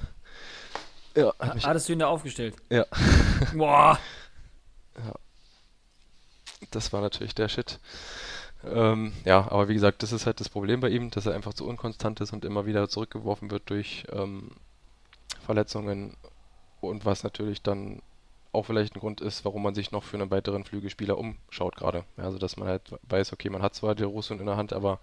ja. 1.16 1.34
Hattest 1.40 1.90
du 1.90 1.94
ihn 1.94 2.00
da 2.00 2.08
aufgestellt? 2.08 2.56
Ja. 2.70 2.86
Boah. 3.54 4.00
Ja. 4.98 5.14
Das 6.72 6.94
war 6.94 7.02
natürlich 7.02 7.36
der 7.36 7.50
Shit. 7.50 7.80
Ähm, 8.64 9.14
ja, 9.26 9.52
aber 9.52 9.68
wie 9.68 9.74
gesagt, 9.74 10.02
das 10.02 10.12
ist 10.12 10.26
halt 10.26 10.40
das 10.40 10.50
Problem 10.50 10.80
bei 10.80 10.90
ihm, 10.90 11.12
dass 11.12 11.26
er 11.26 11.34
einfach 11.34 11.54
zu 11.54 11.68
unkonstant 11.68 12.20
ist 12.22 12.34
und 12.34 12.46
immer 12.46 12.66
wieder 12.66 12.90
zurückgeworfen 12.90 13.52
wird 13.52 13.70
durch 13.70 14.06
ähm, 14.12 14.52
Verletzungen 15.46 16.18
und 16.82 17.06
was 17.06 17.24
natürlich 17.24 17.62
dann 17.62 18.02
auch 18.52 18.66
vielleicht 18.66 18.96
ein 18.96 19.00
Grund 19.00 19.22
ist, 19.22 19.46
warum 19.46 19.64
man 19.64 19.76
sich 19.76 19.92
noch 19.92 20.04
für 20.04 20.18
einen 20.18 20.32
weiteren 20.32 20.64
Flügelspieler 20.64 21.18
umschaut 21.18 21.76
gerade. 21.76 22.06
Ja, 22.18 22.24
also 22.24 22.38
dass 22.38 22.58
man 22.58 22.68
halt 22.68 22.96
weiß, 23.04 23.34
okay, 23.34 23.50
man 23.50 23.62
hat 23.62 23.76
zwar 23.76 23.96
den 23.96 24.08
Russen 24.08 24.40
in 24.40 24.46
der 24.46 24.58
Hand, 24.58 24.74
aber 24.74 25.00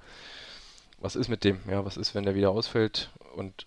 was 0.98 1.16
ist 1.16 1.28
mit 1.28 1.44
dem? 1.44 1.60
Ja, 1.68 1.84
was 1.84 1.96
ist, 1.96 2.14
wenn 2.14 2.24
der 2.24 2.34
wieder 2.34 2.50
ausfällt 2.50 3.10
und 3.34 3.66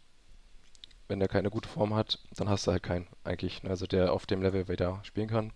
wenn 1.08 1.20
der 1.20 1.28
keine 1.28 1.50
gute 1.50 1.70
Form 1.70 1.94
hat, 1.94 2.20
dann 2.36 2.50
hast 2.50 2.68
du 2.68 2.72
halt 2.72 2.84
keinen 2.84 3.08
eigentlich, 3.24 3.63
ne? 3.63 3.70
also 3.70 3.86
der 3.86 4.13
auf 4.13 4.26
dem 4.26 4.41
Level 4.41 4.68
wieder 4.68 5.00
spielen 5.04 5.28
kann. 5.28 5.52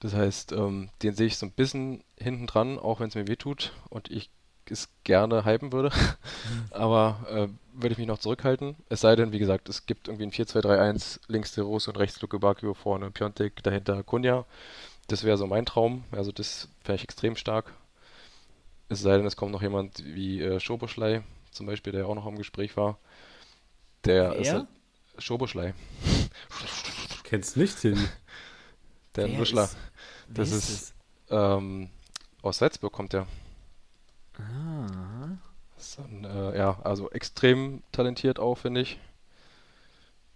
Das 0.00 0.14
heißt, 0.14 0.52
ähm, 0.52 0.90
den 1.02 1.14
sehe 1.14 1.26
ich 1.26 1.38
so 1.38 1.46
ein 1.46 1.52
bisschen 1.52 2.04
hinten 2.16 2.46
dran, 2.46 2.78
auch 2.78 3.00
wenn 3.00 3.08
es 3.08 3.14
mir 3.14 3.26
wehtut 3.26 3.72
und 3.90 4.10
ich 4.10 4.30
es 4.70 4.88
gerne 5.04 5.44
hypen 5.44 5.72
würde. 5.72 5.90
Aber 6.70 7.26
äh, 7.28 7.48
würde 7.72 7.92
ich 7.92 7.98
mich 7.98 8.06
noch 8.06 8.18
zurückhalten. 8.18 8.76
Es 8.88 9.00
sei 9.00 9.16
denn, 9.16 9.32
wie 9.32 9.38
gesagt, 9.38 9.68
es 9.68 9.86
gibt 9.86 10.08
irgendwie 10.08 10.24
ein 10.24 10.32
4-2-3-1, 10.32 11.20
links 11.28 11.54
der 11.54 11.64
Rose 11.64 11.90
und 11.90 11.96
rechts 11.96 12.20
Luke 12.20 12.38
Bacchio, 12.38 12.74
vorne 12.74 13.10
Piontek, 13.10 13.62
dahinter 13.62 14.02
Kunja. 14.02 14.44
Das 15.08 15.24
wäre 15.24 15.38
so 15.38 15.46
mein 15.46 15.66
Traum. 15.66 16.04
Also 16.12 16.32
das 16.32 16.68
wäre 16.84 16.96
ich 16.96 17.04
extrem 17.04 17.34
stark. 17.36 17.72
Es 18.88 19.00
sei 19.00 19.16
denn, 19.16 19.26
es 19.26 19.36
kommt 19.36 19.52
noch 19.52 19.62
jemand 19.62 20.04
wie 20.04 20.40
äh, 20.42 20.60
Schoboschlei, 20.60 21.22
zum 21.50 21.66
Beispiel, 21.66 21.92
der 21.92 22.06
auch 22.06 22.14
noch 22.14 22.26
im 22.26 22.36
Gespräch 22.36 22.76
war. 22.76 22.98
Der 24.04 24.30
Wer? 24.32 24.36
ist 24.40 24.52
halt 24.52 24.66
Schoboschlei. 25.18 25.74
Kennst 27.24 27.56
nicht, 27.56 27.78
Tilly? 27.80 27.96
Der 29.16 29.28
Wer 29.28 29.38
Muschler. 29.38 29.64
ist- 29.64 29.76
Das 30.28 30.50
ist 30.52 30.68
ist 30.70 30.94
ähm, 31.30 31.90
aus 32.42 32.58
Salzburg 32.58 32.92
kommt 32.92 33.12
der. 33.12 33.26
Ah. 34.38 35.36
Ist 35.76 35.98
ein, 35.98 36.24
äh, 36.24 36.56
ja, 36.56 36.78
also 36.84 37.10
extrem 37.10 37.82
talentiert 37.92 38.38
auch, 38.38 38.56
finde 38.58 38.80
ich. 38.82 38.98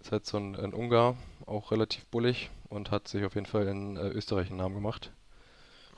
Ist 0.00 0.12
halt 0.12 0.26
so 0.26 0.36
ein, 0.38 0.56
ein 0.56 0.72
Ungar, 0.74 1.16
auch 1.46 1.70
relativ 1.72 2.04
bullig 2.06 2.50
und 2.68 2.90
hat 2.90 3.08
sich 3.08 3.24
auf 3.24 3.34
jeden 3.34 3.46
Fall 3.46 3.66
in 3.68 3.96
äh, 3.96 4.08
Österreich 4.08 4.48
einen 4.48 4.58
Namen 4.58 4.74
gemacht. 4.74 5.12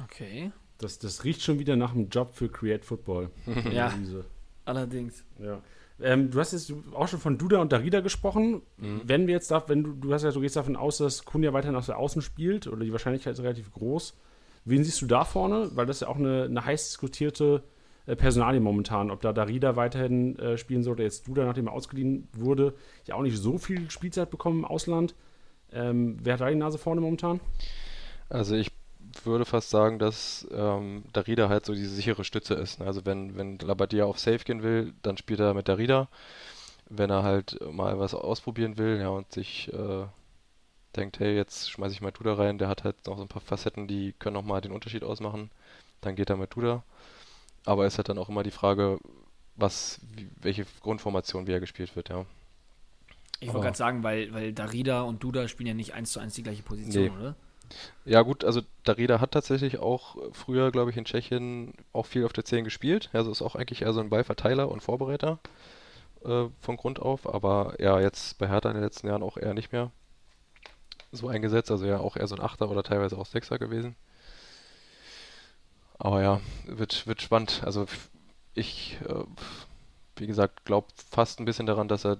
Okay. 0.03 0.53
Das, 0.79 0.98
das 0.98 1.24
riecht 1.24 1.42
schon 1.42 1.59
wieder 1.59 1.77
nach 1.77 1.92
einem 1.92 2.09
Job 2.09 2.35
für 2.35 2.48
Create 2.48 2.85
Football. 2.85 3.31
Ja. 3.72 3.92
Allerdings. 4.66 5.24
Ja. 5.38 5.61
Ähm, 6.01 6.31
du 6.31 6.41
hast 6.41 6.53
jetzt 6.53 6.73
auch 6.93 7.09
schon 7.09 7.21
von 7.21 7.39
Duda 7.39 7.61
und 7.61 7.73
Darida 7.73 8.01
gesprochen. 8.01 8.63
Wenn 9.05 9.27
wir 9.27 9.35
jetzt 9.35 9.51
da, 9.51 9.63
wenn 9.69 9.85
du, 9.85 9.93
du 9.93 10.13
hast 10.13 10.25
ja, 10.25 10.33
du 10.33 10.41
gehst 10.41 10.57
davon 10.57 10.77
aus, 10.77 10.99
dass 10.99 11.25
Kunja 11.25 11.53
weiter 11.53 11.73
nach 11.73 11.87
der 11.87 11.99
Außen 11.99 12.23
spielt, 12.23 12.67
oder 12.67 12.85
die 12.85 12.93
Wahrscheinlichkeit 12.93 13.35
ist 13.35 13.43
relativ 13.43 13.73
groß. 13.73 14.15
Wen 14.65 14.83
siehst 14.83 15.03
du 15.03 15.07
da 15.07 15.25
vorne? 15.25 15.71
Weil 15.75 15.87
das 15.87 15.97
ist 15.97 16.01
ja 16.01 16.09
auch 16.09 16.17
eine, 16.17 16.45
eine 16.45 16.65
heiß 16.65 16.89
diskutierte 16.89 17.63
äh, 18.07 18.17
Personalie 18.17 18.61
momentan, 18.61 19.11
ob 19.11 19.21
da 19.21 19.33
Darida 19.33 19.77
weiterhin 19.77 20.39
äh, 20.39 20.59
spielen 20.59 20.83
soll 20.83 20.95
oder 20.95 21.05
jetzt 21.05 21.29
Duda, 21.29 21.45
nachdem 21.45 21.69
er 21.69 21.73
ausgeliehen 21.73 22.29
wurde, 22.33 22.75
ja 23.07 23.15
auch 23.15 23.23
nicht 23.23 23.39
so 23.39 23.59
viel 23.59 23.91
Spielzeit 23.91 24.31
bekommen 24.31 24.61
im 24.61 24.65
Ausland. 24.65 25.15
Ähm, 25.73 26.19
wer 26.23 26.35
hat 26.35 26.41
da 26.41 26.51
die 26.51 26.57
Nase 26.57 26.79
vorne 26.79 27.01
momentan? 27.01 27.41
Also 28.29 28.57
ich 28.57 28.73
würde 29.27 29.45
fast 29.45 29.71
sagen, 29.71 29.99
dass 29.99 30.47
ähm, 30.53 31.05
Darida 31.13 31.49
halt 31.49 31.67
so 31.67 31.75
diese 31.75 31.95
sichere 31.95 32.25
Stütze 32.25 32.55
ist. 32.55 32.81
ne? 32.81 32.87
Also 32.87 33.05
wenn, 33.07 33.37
wenn 33.37 33.59
Labadia 33.59 34.05
auf 34.05 34.19
Safe 34.19 34.39
gehen 34.39 34.63
will, 34.63 34.95
dann 35.03 35.17
spielt 35.17 35.41
er 35.41 35.55
mit 35.55 35.69
Darida. 35.69 36.09
Wenn 36.89 37.11
er 37.11 37.23
halt 37.23 37.59
mal 37.73 37.99
was 37.99 38.15
ausprobieren 38.15 38.77
will, 38.79 39.01
ja, 39.01 39.09
und 39.09 39.33
sich 39.33 39.73
äh, 39.73 40.07
denkt, 40.97 41.19
hey, 41.19 41.35
jetzt 41.35 41.71
schmeiße 41.71 41.95
ich 41.95 42.01
mal 42.03 42.13
Duda 42.13 42.35
rein, 42.35 42.59
der 42.59 42.69
hat 42.69 42.85
halt 42.85 43.07
noch 43.07 43.17
so 43.17 43.23
ein 43.23 43.29
paar 43.29 43.41
Facetten, 43.43 43.89
die 43.89 44.15
können 44.19 44.35
noch 44.35 44.43
mal 44.45 44.61
den 44.61 44.73
Unterschied 44.73 45.03
ausmachen, 45.03 45.51
dann 46.03 46.15
geht 46.15 46.31
er 46.31 46.37
mit 46.37 46.55
Duda. 46.55 46.83
Aber 47.65 47.87
es 47.87 47.99
hat 47.99 48.09
dann 48.11 48.19
auch 48.19 48.29
immer 48.29 48.43
die 48.43 48.51
Frage, 48.51 48.99
was, 49.57 50.01
wie, 50.15 50.29
welche 50.41 50.67
Grundformation 50.83 51.47
wie 51.47 51.53
er 51.53 51.61
gespielt 51.61 51.97
wird, 51.97 52.11
ja. 52.11 52.27
Ich 53.41 53.49
wollte 53.49 53.65
gerade 53.65 53.77
sagen, 53.77 54.03
weil, 54.03 54.33
weil 54.33 54.53
Darida 54.53 55.03
und 55.03 55.23
Duda 55.23 55.49
spielen 55.49 55.67
ja 55.69 55.75
nicht 55.75 55.93
eins 55.95 56.13
zu 56.13 56.21
eins 56.21 56.35
die 56.35 56.43
gleiche 56.43 56.63
Position, 56.63 57.05
Nee. 57.05 57.11
oder? 57.11 57.37
Ja 58.05 58.22
gut, 58.22 58.44
also 58.44 58.61
Darida 58.85 59.20
hat 59.20 59.33
tatsächlich 59.33 59.79
auch 59.79 60.16
früher, 60.33 60.70
glaube 60.70 60.90
ich, 60.90 60.96
in 60.96 61.05
Tschechien 61.05 61.72
auch 61.92 62.07
viel 62.07 62.24
auf 62.24 62.33
der 62.33 62.44
10 62.44 62.64
gespielt. 62.64 63.09
Also 63.12 63.31
ist 63.31 63.42
auch 63.42 63.55
eigentlich 63.57 63.83
eher 63.83 63.92
so 63.92 64.00
ein 64.00 64.11
Ballverteiler 64.11 64.70
und 64.70 64.83
Vorbereiter 64.83 65.38
äh, 66.24 66.46
von 66.61 66.77
Grund 66.77 67.00
auf. 67.00 67.33
Aber 67.33 67.77
ja, 67.81 68.00
jetzt 68.00 68.38
bei 68.38 68.48
Hertha 68.48 68.70
in 68.70 68.77
den 68.77 68.85
letzten 68.85 69.09
Jahren 69.09 69.22
auch 69.24 69.38
eher 69.38 69.55
nicht 69.55 69.72
mehr 69.72 69.90
so 71.12 71.29
eingesetzt. 71.29 71.70
Also 71.70 71.87
ja 71.87 71.98
auch 71.98 72.16
eher 72.16 72.27
so 72.27 72.35
ein 72.35 72.42
Achter 72.42 72.70
oder 72.70 72.83
teilweise 72.83 73.16
auch 73.18 73.27
Sechser 73.27 73.59
gewesen. 73.59 73.96
Aber 75.98 76.22
ja, 76.22 76.40
wird, 76.66 77.07
wird 77.07 77.22
spannend. 77.22 77.62
Also 77.64 77.87
ich, 78.55 78.98
äh, 79.09 79.24
wie 80.16 80.29
gesagt, 80.29 80.66
glaube 80.66 80.88
fast 81.11 81.40
ein 81.40 81.44
bisschen 81.44 81.66
daran, 81.66 81.88
dass 81.88 82.05
er 82.07 82.18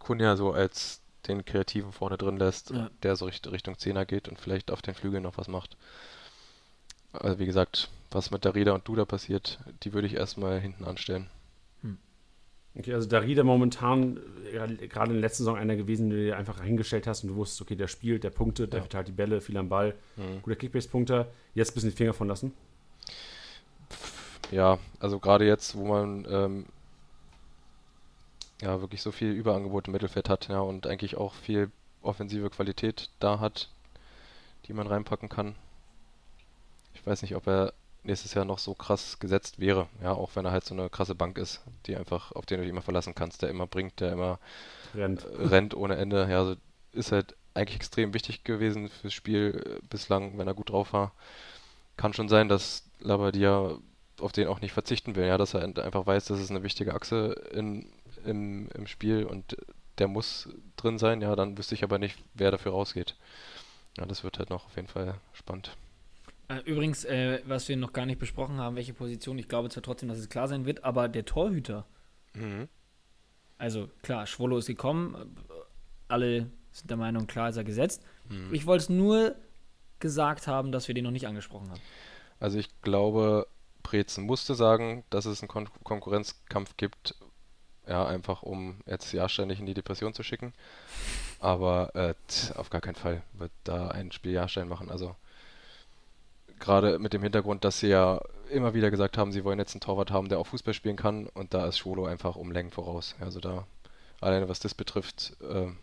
Kunja 0.00 0.36
so 0.36 0.52
als 0.52 1.01
den 1.28 1.44
Kreativen 1.44 1.92
vorne 1.92 2.18
drin 2.18 2.36
lässt, 2.36 2.70
Ja. 2.70 2.90
der 3.02 3.16
so 3.16 3.26
Richt 3.26 3.50
Richtung 3.50 3.78
Zehner 3.78 4.04
geht 4.04 4.28
und 4.28 4.38
vielleicht 4.38 4.70
auf 4.70 4.82
den 4.82 4.94
Flügeln 4.94 5.22
noch 5.22 5.38
was 5.38 5.48
macht. 5.48 5.76
Also 7.12 7.38
wie 7.38 7.46
gesagt, 7.46 7.90
was 8.10 8.30
mit 8.30 8.44
Darida 8.44 8.72
und 8.72 8.86
Duda 8.88 9.04
passiert, 9.04 9.58
die 9.82 9.92
würde 9.92 10.06
ich 10.06 10.14
erstmal 10.14 10.60
hinten 10.60 10.84
anstellen. 10.84 11.28
Okay, 12.74 12.94
also 12.94 13.06
Darida 13.06 13.44
momentan, 13.44 14.18
äh, 14.50 14.88
gerade 14.88 15.08
in 15.10 15.16
der 15.16 15.20
letzten 15.20 15.42
Saison 15.44 15.56
einer 15.58 15.76
gewesen, 15.76 16.08
den 16.08 16.18
du 16.18 16.24
dir 16.24 16.38
einfach 16.38 16.62
hingestellt 16.62 17.06
hast 17.06 17.22
und 17.22 17.28
du 17.28 17.34
wusstest, 17.36 17.60
okay, 17.60 17.76
der 17.76 17.86
spielt, 17.86 18.24
der 18.24 18.30
punktet, 18.30 18.72
der 18.72 18.78
Ja. 18.78 18.84
verteilt 18.84 19.08
die 19.08 19.12
Bälle, 19.12 19.42
viel 19.42 19.58
am 19.58 19.68
Ball, 19.68 19.94
Mhm. 20.16 20.40
guter 20.42 20.56
Kickbase-Punkter. 20.56 21.28
Jetzt 21.54 21.72
ein 21.72 21.74
bisschen 21.74 21.90
die 21.90 21.96
Finger 21.96 22.14
von 22.14 22.28
lassen. 22.28 22.54
Ja, 24.50 24.78
also 25.00 25.18
gerade 25.18 25.46
jetzt, 25.46 25.76
wo 25.76 25.86
man 25.86 26.26
ähm, 26.30 26.66
ja 28.62 28.80
wirklich 28.80 29.02
so 29.02 29.12
viel 29.12 29.32
Überangebot 29.32 29.88
im 29.88 29.92
Mittelfeld 29.92 30.28
hat, 30.28 30.48
ja, 30.48 30.60
und 30.60 30.86
eigentlich 30.86 31.16
auch 31.16 31.34
viel 31.34 31.70
offensive 32.00 32.48
Qualität 32.50 33.10
da 33.18 33.40
hat, 33.40 33.68
die 34.66 34.72
man 34.72 34.86
reinpacken 34.86 35.28
kann. 35.28 35.54
Ich 36.94 37.04
weiß 37.06 37.22
nicht, 37.22 37.36
ob 37.36 37.46
er 37.46 37.72
nächstes 38.04 38.34
Jahr 38.34 38.44
noch 38.44 38.58
so 38.58 38.74
krass 38.74 39.18
gesetzt 39.18 39.58
wäre, 39.58 39.88
ja, 40.02 40.12
auch 40.12 40.30
wenn 40.34 40.44
er 40.44 40.52
halt 40.52 40.64
so 40.64 40.74
eine 40.74 40.88
krasse 40.90 41.14
Bank 41.14 41.38
ist, 41.38 41.60
die 41.86 41.96
einfach, 41.96 42.32
auf 42.32 42.46
den 42.46 42.58
du 42.58 42.62
dich 42.62 42.70
immer 42.70 42.82
verlassen 42.82 43.14
kannst, 43.14 43.42
der 43.42 43.50
immer 43.50 43.66
bringt, 43.66 44.00
der 44.00 44.12
immer 44.12 44.38
Rennt. 44.94 45.24
äh, 45.24 45.46
rennt 45.46 45.74
ohne 45.74 45.96
Ende. 45.96 46.28
Ja, 46.28 46.38
also 46.38 46.56
ist 46.92 47.12
halt 47.12 47.34
eigentlich 47.54 47.76
extrem 47.76 48.14
wichtig 48.14 48.44
gewesen 48.44 48.88
fürs 48.88 49.12
Spiel 49.12 49.62
äh, 49.64 49.86
bislang, 49.88 50.38
wenn 50.38 50.48
er 50.48 50.54
gut 50.54 50.70
drauf 50.70 50.92
war. 50.92 51.12
Kann 51.96 52.12
schon 52.12 52.28
sein, 52.28 52.48
dass 52.48 52.84
Labadia 53.00 53.76
auf 54.20 54.32
den 54.32 54.48
auch 54.48 54.60
nicht 54.60 54.72
verzichten 54.72 55.16
will, 55.16 55.26
ja, 55.26 55.38
dass 55.38 55.54
er 55.54 55.62
einfach 55.62 56.06
weiß, 56.06 56.26
das 56.26 56.40
ist 56.40 56.50
eine 56.50 56.62
wichtige 56.62 56.94
Achse 56.94 57.32
in, 57.52 57.86
im, 58.24 58.68
im 58.74 58.86
Spiel 58.86 59.24
und 59.24 59.56
der 59.98 60.08
muss 60.08 60.48
drin 60.76 60.98
sein, 60.98 61.20
ja, 61.20 61.36
dann 61.36 61.56
wüsste 61.58 61.74
ich 61.74 61.84
aber 61.84 61.98
nicht, 61.98 62.18
wer 62.34 62.50
dafür 62.50 62.72
rausgeht. 62.72 63.16
Ja, 63.98 64.06
das 64.06 64.24
wird 64.24 64.38
halt 64.38 64.50
noch 64.50 64.66
auf 64.66 64.76
jeden 64.76 64.88
Fall 64.88 65.14
spannend. 65.32 65.76
Äh, 66.48 66.60
Übrigens, 66.64 67.04
äh, 67.04 67.40
was 67.44 67.68
wir 67.68 67.76
noch 67.76 67.92
gar 67.92 68.06
nicht 68.06 68.18
besprochen 68.18 68.58
haben, 68.58 68.76
welche 68.76 68.94
Position, 68.94 69.38
ich 69.38 69.48
glaube 69.48 69.68
zwar 69.68 69.82
trotzdem, 69.82 70.08
dass 70.08 70.18
es 70.18 70.28
klar 70.28 70.48
sein 70.48 70.64
wird, 70.64 70.84
aber 70.84 71.08
der 71.08 71.24
Torhüter, 71.24 71.86
also 73.58 73.90
klar, 74.02 74.26
Schwolo 74.26 74.56
ist 74.56 74.66
gekommen, 74.66 75.36
alle 76.08 76.50
sind 76.72 76.90
der 76.90 76.96
Meinung, 76.96 77.26
klar 77.26 77.50
ist 77.50 77.56
er 77.56 77.64
gesetzt. 77.64 78.02
Mhm. 78.28 78.52
Ich 78.52 78.66
wollte 78.66 78.84
es 78.84 78.88
nur 78.88 79.36
gesagt 79.98 80.46
haben, 80.46 80.72
dass 80.72 80.88
wir 80.88 80.94
den 80.94 81.04
noch 81.04 81.10
nicht 81.10 81.26
angesprochen 81.26 81.70
haben. 81.70 81.80
Also 82.40 82.58
ich 82.58 82.68
glaube, 82.80 83.46
Brezen 83.82 84.24
musste 84.24 84.54
sagen, 84.54 85.04
dass 85.10 85.26
es 85.26 85.42
einen 85.42 85.48
Kon 85.48 85.68
Konkurrenzkampf 85.84 86.76
gibt, 86.76 87.14
ja, 87.86 88.06
einfach 88.06 88.42
um 88.42 88.76
jetzt 88.86 89.12
Jahrstein 89.12 89.48
nicht 89.48 89.60
in 89.60 89.66
die 89.66 89.74
Depression 89.74 90.14
zu 90.14 90.22
schicken. 90.22 90.52
Aber 91.40 91.94
äh, 91.94 92.14
t- 92.28 92.54
auf 92.54 92.70
gar 92.70 92.80
keinen 92.80 92.94
Fall 92.94 93.22
wird 93.32 93.50
da 93.64 93.88
ein 93.88 94.12
Spiel 94.12 94.32
Jahrstein 94.32 94.68
machen. 94.68 94.90
Also 94.90 95.16
gerade 96.60 96.98
mit 97.00 97.12
dem 97.12 97.22
Hintergrund, 97.22 97.64
dass 97.64 97.80
sie 97.80 97.88
ja 97.88 98.20
immer 98.50 98.74
wieder 98.74 98.90
gesagt 98.90 99.18
haben, 99.18 99.32
sie 99.32 99.44
wollen 99.44 99.58
jetzt 99.58 99.74
einen 99.74 99.80
Torwart 99.80 100.10
haben, 100.10 100.28
der 100.28 100.38
auch 100.38 100.46
Fußball 100.46 100.74
spielen 100.74 100.96
kann 100.96 101.26
und 101.26 101.54
da 101.54 101.66
ist 101.66 101.78
Schwolo 101.78 102.06
einfach 102.06 102.36
um 102.36 102.52
Längen 102.52 102.70
voraus. 102.70 103.16
Also 103.18 103.40
da 103.40 103.66
alleine 104.20 104.48
was 104.48 104.60
das 104.60 104.74
betrifft 104.74 105.36
ähm, 105.42 105.78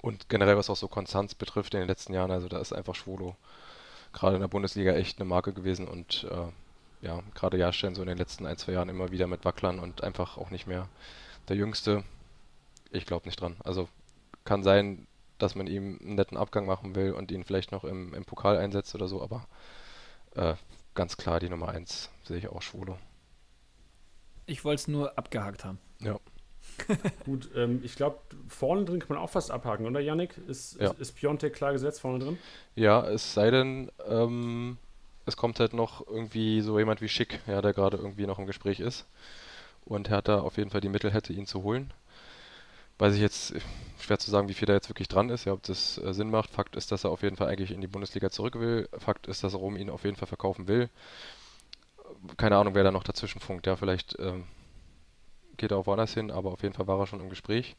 und 0.00 0.30
generell 0.30 0.56
was 0.56 0.70
auch 0.70 0.76
so 0.76 0.88
Konstanz 0.88 1.34
betrifft 1.34 1.74
in 1.74 1.80
den 1.80 1.88
letzten 1.88 2.14
Jahren, 2.14 2.30
also 2.30 2.48
da 2.48 2.58
ist 2.58 2.72
einfach 2.72 2.94
Schwolo 2.94 3.36
gerade 4.14 4.36
in 4.36 4.40
der 4.40 4.48
Bundesliga 4.48 4.92
echt 4.92 5.18
eine 5.20 5.28
Marke 5.28 5.52
gewesen 5.52 5.86
und 5.86 6.26
äh, 6.30 6.50
ja, 7.00 7.22
gerade 7.34 7.58
Jahrstein 7.58 7.94
so 7.94 8.02
in 8.02 8.08
den 8.08 8.18
letzten 8.18 8.46
ein, 8.46 8.56
zwei 8.56 8.72
Jahren 8.72 8.88
immer 8.88 9.10
wieder 9.10 9.26
mit 9.26 9.44
Wacklern 9.44 9.78
und 9.78 10.02
einfach 10.02 10.36
auch 10.36 10.50
nicht 10.50 10.66
mehr 10.66 10.88
der 11.48 11.56
Jüngste. 11.56 12.04
Ich 12.90 13.06
glaube 13.06 13.26
nicht 13.26 13.40
dran. 13.40 13.56
Also 13.64 13.88
kann 14.44 14.62
sein, 14.62 15.06
dass 15.38 15.54
man 15.54 15.66
ihm 15.66 15.98
einen 16.00 16.16
netten 16.16 16.36
Abgang 16.36 16.66
machen 16.66 16.94
will 16.94 17.12
und 17.12 17.30
ihn 17.30 17.44
vielleicht 17.44 17.70
noch 17.70 17.84
im, 17.84 18.14
im 18.14 18.24
Pokal 18.24 18.56
einsetzt 18.56 18.94
oder 18.94 19.08
so, 19.08 19.22
aber 19.22 19.46
äh, 20.34 20.54
ganz 20.94 21.16
klar 21.16 21.38
die 21.38 21.48
Nummer 21.48 21.68
eins 21.68 22.10
sehe 22.24 22.38
ich 22.38 22.48
auch 22.48 22.62
Schwolo. 22.62 22.98
Ich 24.46 24.64
wollte 24.64 24.80
es 24.80 24.88
nur 24.88 25.16
abgehakt 25.18 25.64
haben. 25.64 25.78
Ja. 26.00 26.18
Gut, 27.24 27.50
ähm, 27.54 27.80
ich 27.84 27.94
glaube, 27.96 28.18
vorne 28.48 28.84
drin 28.84 29.00
kann 29.00 29.10
man 29.10 29.18
auch 29.18 29.30
fast 29.30 29.50
abhaken, 29.50 29.86
oder 29.86 30.00
Yannick? 30.00 30.38
Ist, 30.48 30.80
Ja. 30.80 30.90
ist, 30.90 30.98
ist 30.98 31.12
Piontek 31.12 31.54
klar 31.54 31.72
gesetzt 31.72 32.00
vorne 32.00 32.18
drin? 32.18 32.38
Ja, 32.74 33.06
es 33.06 33.34
sei 33.34 33.50
denn, 33.50 33.90
ähm, 34.06 34.78
es 35.28 35.36
kommt 35.36 35.60
halt 35.60 35.74
noch 35.74 36.06
irgendwie 36.06 36.60
so 36.62 36.78
jemand 36.78 37.00
wie 37.00 37.08
Schick, 37.08 37.40
ja, 37.46 37.62
der 37.62 37.74
gerade 37.74 37.98
irgendwie 37.98 38.26
noch 38.26 38.38
im 38.38 38.46
Gespräch 38.46 38.80
ist. 38.80 39.06
Und 39.84 40.10
Hertha 40.10 40.40
auf 40.40 40.56
jeden 40.56 40.70
Fall 40.70 40.80
die 40.80 40.88
Mittel 40.88 41.12
hätte, 41.12 41.32
ihn 41.32 41.46
zu 41.46 41.62
holen. 41.62 41.92
Weiß 42.98 43.14
ich 43.14 43.20
jetzt, 43.20 43.52
äh, 43.52 43.60
schwer 44.00 44.18
zu 44.18 44.30
sagen, 44.30 44.48
wie 44.48 44.54
viel 44.54 44.66
da 44.66 44.72
jetzt 44.72 44.88
wirklich 44.90 45.08
dran 45.08 45.30
ist, 45.30 45.44
ja, 45.44 45.52
ob 45.52 45.62
das 45.62 45.98
äh, 45.98 46.12
Sinn 46.12 46.30
macht. 46.30 46.50
Fakt 46.50 46.76
ist, 46.76 46.90
dass 46.92 47.04
er 47.04 47.10
auf 47.10 47.22
jeden 47.22 47.36
Fall 47.36 47.48
eigentlich 47.48 47.70
in 47.70 47.80
die 47.80 47.86
Bundesliga 47.86 48.30
zurück 48.30 48.58
will. 48.58 48.88
Fakt 48.98 49.26
ist, 49.28 49.44
dass 49.44 49.54
Rom 49.54 49.76
ihn 49.76 49.90
auf 49.90 50.04
jeden 50.04 50.16
Fall 50.16 50.28
verkaufen 50.28 50.66
will. 50.66 50.88
Keine 52.36 52.56
Ahnung, 52.56 52.74
wer 52.74 52.84
da 52.84 52.90
noch 52.90 53.04
dazwischen 53.04 53.40
funkt. 53.40 53.66
Ja, 53.66 53.76
vielleicht 53.76 54.18
ähm, 54.18 54.44
geht 55.56 55.70
er 55.70 55.78
auch 55.78 55.86
woanders 55.86 56.14
hin, 56.14 56.30
aber 56.30 56.50
auf 56.52 56.62
jeden 56.62 56.74
Fall 56.74 56.86
war 56.86 56.98
er 56.98 57.06
schon 57.06 57.20
im 57.20 57.30
Gespräch, 57.30 57.76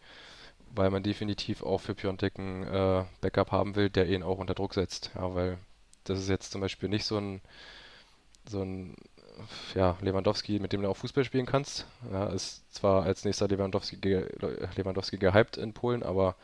weil 0.76 0.90
man 0.92 1.04
definitiv 1.04 1.64
auch 1.64 1.80
für 1.80 1.96
Piontek 1.96 2.40
einen 2.40 2.64
äh, 2.64 3.06
Backup 3.22 3.52
haben 3.52 3.76
will, 3.76 3.90
der 3.90 4.08
ihn 4.08 4.24
auch 4.24 4.38
unter 4.38 4.54
Druck 4.56 4.74
setzt. 4.76 5.12
Ja, 5.16 5.34
weil 5.36 5.58
das 6.04 6.20
ist 6.20 6.30
jetzt 6.30 6.52
zum 6.52 6.62
Beispiel 6.62 6.90
nicht 6.90 7.06
so 7.06 7.18
ein, 7.18 7.42
so 8.48 8.62
ein 8.62 8.96
ja, 9.76 9.98
Lewandowski, 10.02 10.60
mit 10.60 10.74
dem 10.74 10.82
du 10.82 10.90
auch 10.90 10.98
Fußball 10.98 11.24
spielen 11.24 11.46
kannst. 11.46 11.86
Ja, 12.12 12.28
ist 12.28 12.74
zwar 12.74 13.04
als 13.04 13.26
nächster 13.26 13.48
Lewandowski, 13.48 13.98
ge 13.98 14.28
Lewandowski 14.76 15.18
gehypt 15.18 15.58
in 15.58 15.74
Polen, 15.74 16.04
aber 16.04 16.36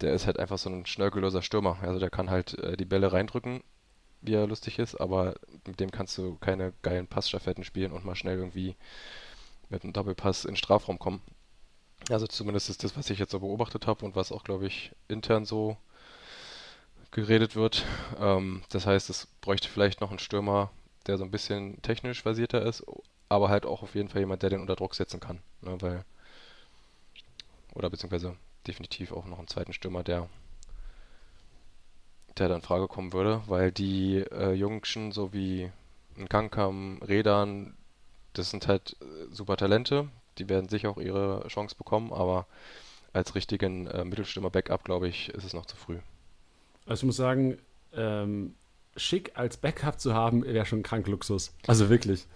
der 0.00 0.14
ist 0.14 0.26
halt 0.26 0.38
einfach 0.38 0.58
so 0.58 0.70
ein 0.70 0.86
schnörkelloser 0.86 1.42
Stürmer. 1.42 1.78
Also 1.82 1.98
der 1.98 2.10
kann 2.10 2.30
halt 2.30 2.58
äh, 2.58 2.76
die 2.76 2.84
Bälle 2.84 3.12
reindrücken, 3.12 3.62
wie 4.20 4.34
er 4.34 4.46
lustig 4.46 4.78
ist, 4.78 4.96
aber 4.96 5.34
mit 5.66 5.80
dem 5.80 5.90
kannst 5.90 6.16
du 6.18 6.36
keine 6.36 6.72
geilen 6.82 7.06
Passstaffetten 7.06 7.64
spielen 7.64 7.92
und 7.92 8.04
mal 8.04 8.16
schnell 8.16 8.38
irgendwie 8.38 8.76
mit 9.68 9.84
einem 9.84 9.92
Doppelpass 9.92 10.44
in 10.44 10.52
den 10.52 10.56
Strafraum 10.56 10.98
kommen. 10.98 11.22
Also 12.10 12.26
zumindest 12.26 12.68
ist 12.68 12.82
das, 12.84 12.96
was 12.96 13.10
ich 13.10 13.18
jetzt 13.18 13.30
so 13.30 13.40
beobachtet 13.40 13.86
habe 13.86 14.04
und 14.04 14.16
was 14.16 14.32
auch, 14.32 14.44
glaube 14.44 14.66
ich, 14.66 14.92
intern 15.08 15.44
so 15.44 15.76
geredet 17.12 17.54
wird. 17.54 17.84
Ähm, 18.18 18.62
das 18.70 18.86
heißt, 18.86 19.10
es 19.10 19.28
bräuchte 19.40 19.68
vielleicht 19.68 20.00
noch 20.00 20.10
einen 20.10 20.18
Stürmer, 20.18 20.70
der 21.06 21.18
so 21.18 21.24
ein 21.24 21.30
bisschen 21.30 21.80
technisch 21.82 22.22
versierter 22.22 22.62
ist, 22.62 22.84
aber 23.28 23.48
halt 23.48 23.66
auch 23.66 23.82
auf 23.82 23.94
jeden 23.94 24.08
Fall 24.08 24.20
jemand, 24.20 24.42
der 24.42 24.50
den 24.50 24.60
unter 24.60 24.76
Druck 24.76 24.94
setzen 24.94 25.20
kann. 25.20 25.38
Ne, 25.60 25.80
weil, 25.80 26.04
oder 27.74 27.90
beziehungsweise 27.90 28.36
definitiv 28.66 29.12
auch 29.12 29.26
noch 29.26 29.38
einen 29.38 29.48
zweiten 29.48 29.72
Stürmer, 29.72 30.02
der 30.02 30.28
der 32.38 32.48
dann 32.48 32.58
in 32.58 32.62
Frage 32.62 32.88
kommen 32.88 33.12
würde, 33.12 33.42
weil 33.46 33.72
die 33.72 34.24
äh, 34.32 34.52
Jungschen, 34.52 35.12
so 35.12 35.32
wie 35.32 35.70
ein 36.16 36.28
Kankam, 36.28 37.00
Redan, 37.02 37.74
das 38.32 38.50
sind 38.50 38.68
halt 38.68 38.96
äh, 39.00 39.34
super 39.34 39.56
Talente, 39.56 40.08
die 40.38 40.48
werden 40.48 40.68
sicher 40.68 40.90
auch 40.90 40.98
ihre 40.98 41.46
Chance 41.48 41.76
bekommen, 41.76 42.12
aber 42.12 42.46
als 43.12 43.34
richtigen 43.34 43.86
äh, 43.86 44.04
Mittelstürmer-Backup, 44.04 44.84
glaube 44.84 45.08
ich, 45.08 45.28
ist 45.30 45.44
es 45.44 45.52
noch 45.52 45.66
zu 45.66 45.76
früh. 45.76 45.98
Also 46.86 47.00
ich 47.02 47.06
muss 47.06 47.16
sagen, 47.16 47.58
ähm, 47.94 48.54
schick 48.96 49.32
als 49.34 49.56
Backup 49.56 50.00
zu 50.00 50.14
haben, 50.14 50.44
wäre 50.44 50.66
schon 50.66 50.82
krank 50.82 51.06
Luxus. 51.06 51.54
Also 51.66 51.88
wirklich. 51.88 52.26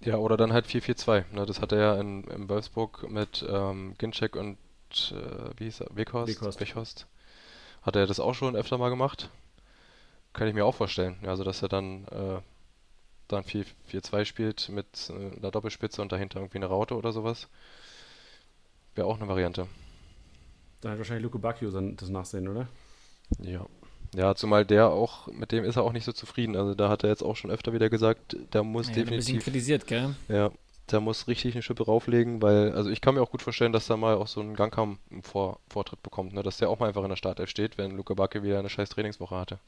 Ja, 0.00 0.16
oder 0.16 0.36
dann 0.36 0.52
halt 0.52 0.66
4-4-2. 0.66 1.24
Ne, 1.32 1.46
das 1.46 1.60
hat 1.60 1.72
er 1.72 1.78
ja 1.78 2.00
in, 2.00 2.24
in 2.24 2.48
Wolfsburg 2.48 3.10
mit 3.10 3.44
ähm, 3.48 3.94
Ginczek 3.98 4.36
und 4.36 4.58
äh, 5.10 5.50
wie 5.58 5.64
hieß 5.64 5.80
er? 5.80 5.96
Weghorst? 5.96 6.40
Weghorst. 6.40 6.60
Weghorst. 6.60 7.06
Hat 7.82 7.96
er 7.96 8.06
das 8.06 8.20
auch 8.20 8.34
schon 8.34 8.56
öfter 8.56 8.78
mal 8.78 8.90
gemacht? 8.90 9.30
Kann 10.32 10.48
ich 10.48 10.54
mir 10.54 10.66
auch 10.66 10.74
vorstellen. 10.74 11.16
Ja, 11.22 11.30
also, 11.30 11.44
dass 11.44 11.62
er 11.62 11.68
dann, 11.68 12.04
äh, 12.08 12.40
dann 13.28 13.42
4-4-2 13.44 14.24
spielt 14.24 14.68
mit 14.68 15.10
äh, 15.10 15.36
einer 15.36 15.50
Doppelspitze 15.50 16.02
und 16.02 16.12
dahinter 16.12 16.40
irgendwie 16.40 16.58
eine 16.58 16.66
Raute 16.66 16.94
oder 16.94 17.12
sowas. 17.12 17.48
Wäre 18.94 19.06
auch 19.06 19.16
eine 19.16 19.28
Variante. 19.28 19.66
Dann 20.80 20.92
hat 20.92 20.98
wahrscheinlich 20.98 21.24
Luke 21.24 21.38
Bacchio 21.38 21.70
das 21.70 22.08
Nachsehen, 22.10 22.48
oder? 22.48 22.68
Ja. 23.38 23.66
Ja, 24.14 24.34
zumal 24.34 24.64
der 24.64 24.88
auch, 24.88 25.26
mit 25.28 25.52
dem 25.52 25.64
ist 25.64 25.76
er 25.76 25.82
auch 25.82 25.92
nicht 25.92 26.04
so 26.04 26.12
zufrieden. 26.12 26.56
Also 26.56 26.74
da 26.74 26.88
hat 26.88 27.02
er 27.04 27.10
jetzt 27.10 27.22
auch 27.22 27.36
schon 27.36 27.50
öfter 27.50 27.72
wieder 27.72 27.90
gesagt, 27.90 28.36
der 28.52 28.62
muss 28.62 28.86
Ja, 28.88 28.94
ein 28.94 28.94
bisschen 29.04 29.16
definitiv 29.16 29.44
kritisiert, 29.44 29.86
gell? 29.86 30.14
Ja, 30.28 30.50
da 30.86 31.00
muss 31.00 31.26
richtig 31.28 31.54
eine 31.54 31.62
Schippe 31.62 31.84
rauflegen, 31.84 32.40
weil, 32.42 32.72
also 32.72 32.90
ich 32.90 33.00
kann 33.00 33.14
mir 33.14 33.22
auch 33.22 33.30
gut 33.30 33.42
vorstellen, 33.42 33.72
dass 33.72 33.86
da 33.86 33.96
mal 33.96 34.14
auch 34.14 34.28
so 34.28 34.40
ein 34.40 34.54
Gangkam 34.54 34.98
einen 35.10 35.22
Vor 35.22 35.58
Vortritt 35.68 36.02
bekommt, 36.02 36.32
ne? 36.32 36.42
Dass 36.42 36.58
der 36.58 36.70
auch 36.70 36.78
mal 36.78 36.88
einfach 36.88 37.02
in 37.02 37.08
der 37.08 37.16
Startelf 37.16 37.50
steht, 37.50 37.76
wenn 37.78 37.96
Luca 37.96 38.14
Backe 38.14 38.42
wieder 38.42 38.58
eine 38.58 38.68
scheiß 38.68 38.88
Trainingswoche 38.90 39.36
hatte. 39.36 39.58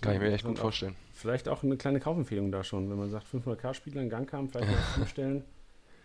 Kann 0.00 0.14
ich 0.14 0.20
mir 0.20 0.32
echt 0.32 0.44
gut 0.44 0.58
auch 0.58 0.62
vorstellen. 0.62 0.96
Vielleicht 1.14 1.48
auch 1.48 1.62
eine 1.62 1.76
kleine 1.76 2.00
Kaufempfehlung 2.00 2.52
da 2.52 2.62
schon, 2.62 2.88
wenn 2.90 2.98
man 2.98 3.10
sagt 3.10 3.26
500k-Spieler 3.32 4.00
in 4.00 4.08
Gang 4.08 4.28
kam, 4.28 4.48
vielleicht 4.48 4.68
auch 4.68 4.96
umstellen. 4.98 5.44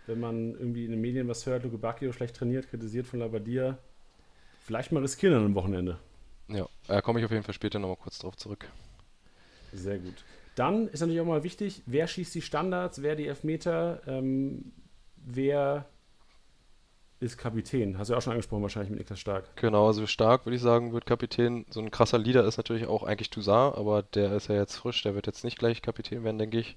Wenn 0.08 0.19
man 0.19 0.54
irgendwie 0.54 0.86
in 0.86 0.91
den 0.91 1.02
Medien 1.02 1.28
was 1.28 1.45
hört, 1.45 1.63
Luke 1.63 1.78
Bacchio 1.78 2.12
schlecht 2.12 2.36
trainiert, 2.36 2.69
kritisiert 2.69 3.08
von 3.08 3.19
Labadia, 3.19 3.78
vielleicht 4.63 4.91
mal 4.91 5.02
riskieren 5.02 5.36
an 5.36 5.45
einem 5.45 5.56
Wochenende. 5.56 5.99
Ja, 6.47 6.67
da 6.88 7.02
komme 7.02 7.19
ich 7.19 7.26
auf 7.26 7.32
jeden 7.32 7.43
Fall 7.43 7.54
später 7.54 7.80
nochmal 7.80 7.97
kurz 7.97 8.19
drauf 8.19 8.36
zurück. 8.38 8.67
Sehr 9.71 9.99
gut. 9.99 10.15
Dann 10.56 10.88
ist 10.88 10.99
natürlich 10.99 11.21
auch 11.21 11.26
mal 11.26 11.43
wichtig, 11.43 11.82
wer 11.86 12.08
schießt 12.08 12.34
die 12.36 12.41
Standards, 12.41 13.02
wer 13.02 13.15
die 13.15 13.28
Elfmeter, 13.28 14.02
ähm, 14.08 14.71
wer 15.15 15.86
ist 17.19 17.38
Kapitän. 17.38 17.97
Hast 17.97 18.10
du 18.10 18.13
ja 18.13 18.17
auch 18.17 18.21
schon 18.21 18.34
angesprochen, 18.34 18.62
wahrscheinlich 18.62 18.91
mit 18.91 18.99
Niklas 18.99 19.19
Stark. 19.19 19.56
Genau, 19.56 19.88
also 19.88 20.06
stark 20.06 20.45
würde 20.45 20.58
ich 20.58 20.62
sagen, 20.62 20.93
wird 20.93 21.06
Kapitän. 21.06 21.65
So 21.69 21.80
ein 21.80 21.89
krasser 21.89 22.17
Leader 22.17 22.45
ist 22.45 22.58
natürlich 22.58 22.86
auch 22.86 23.04
eigentlich 23.04 23.30
Toussaint, 23.30 23.78
aber 23.78 24.04
der 24.04 24.34
ist 24.34 24.49
ja 24.49 24.56
jetzt 24.56 24.76
frisch, 24.76 25.02
der 25.04 25.15
wird 25.15 25.26
jetzt 25.26 25.43
nicht 25.43 25.58
gleich 25.58 25.82
Kapitän 25.82 26.23
werden, 26.23 26.38
denke 26.38 26.60
ich. 26.60 26.76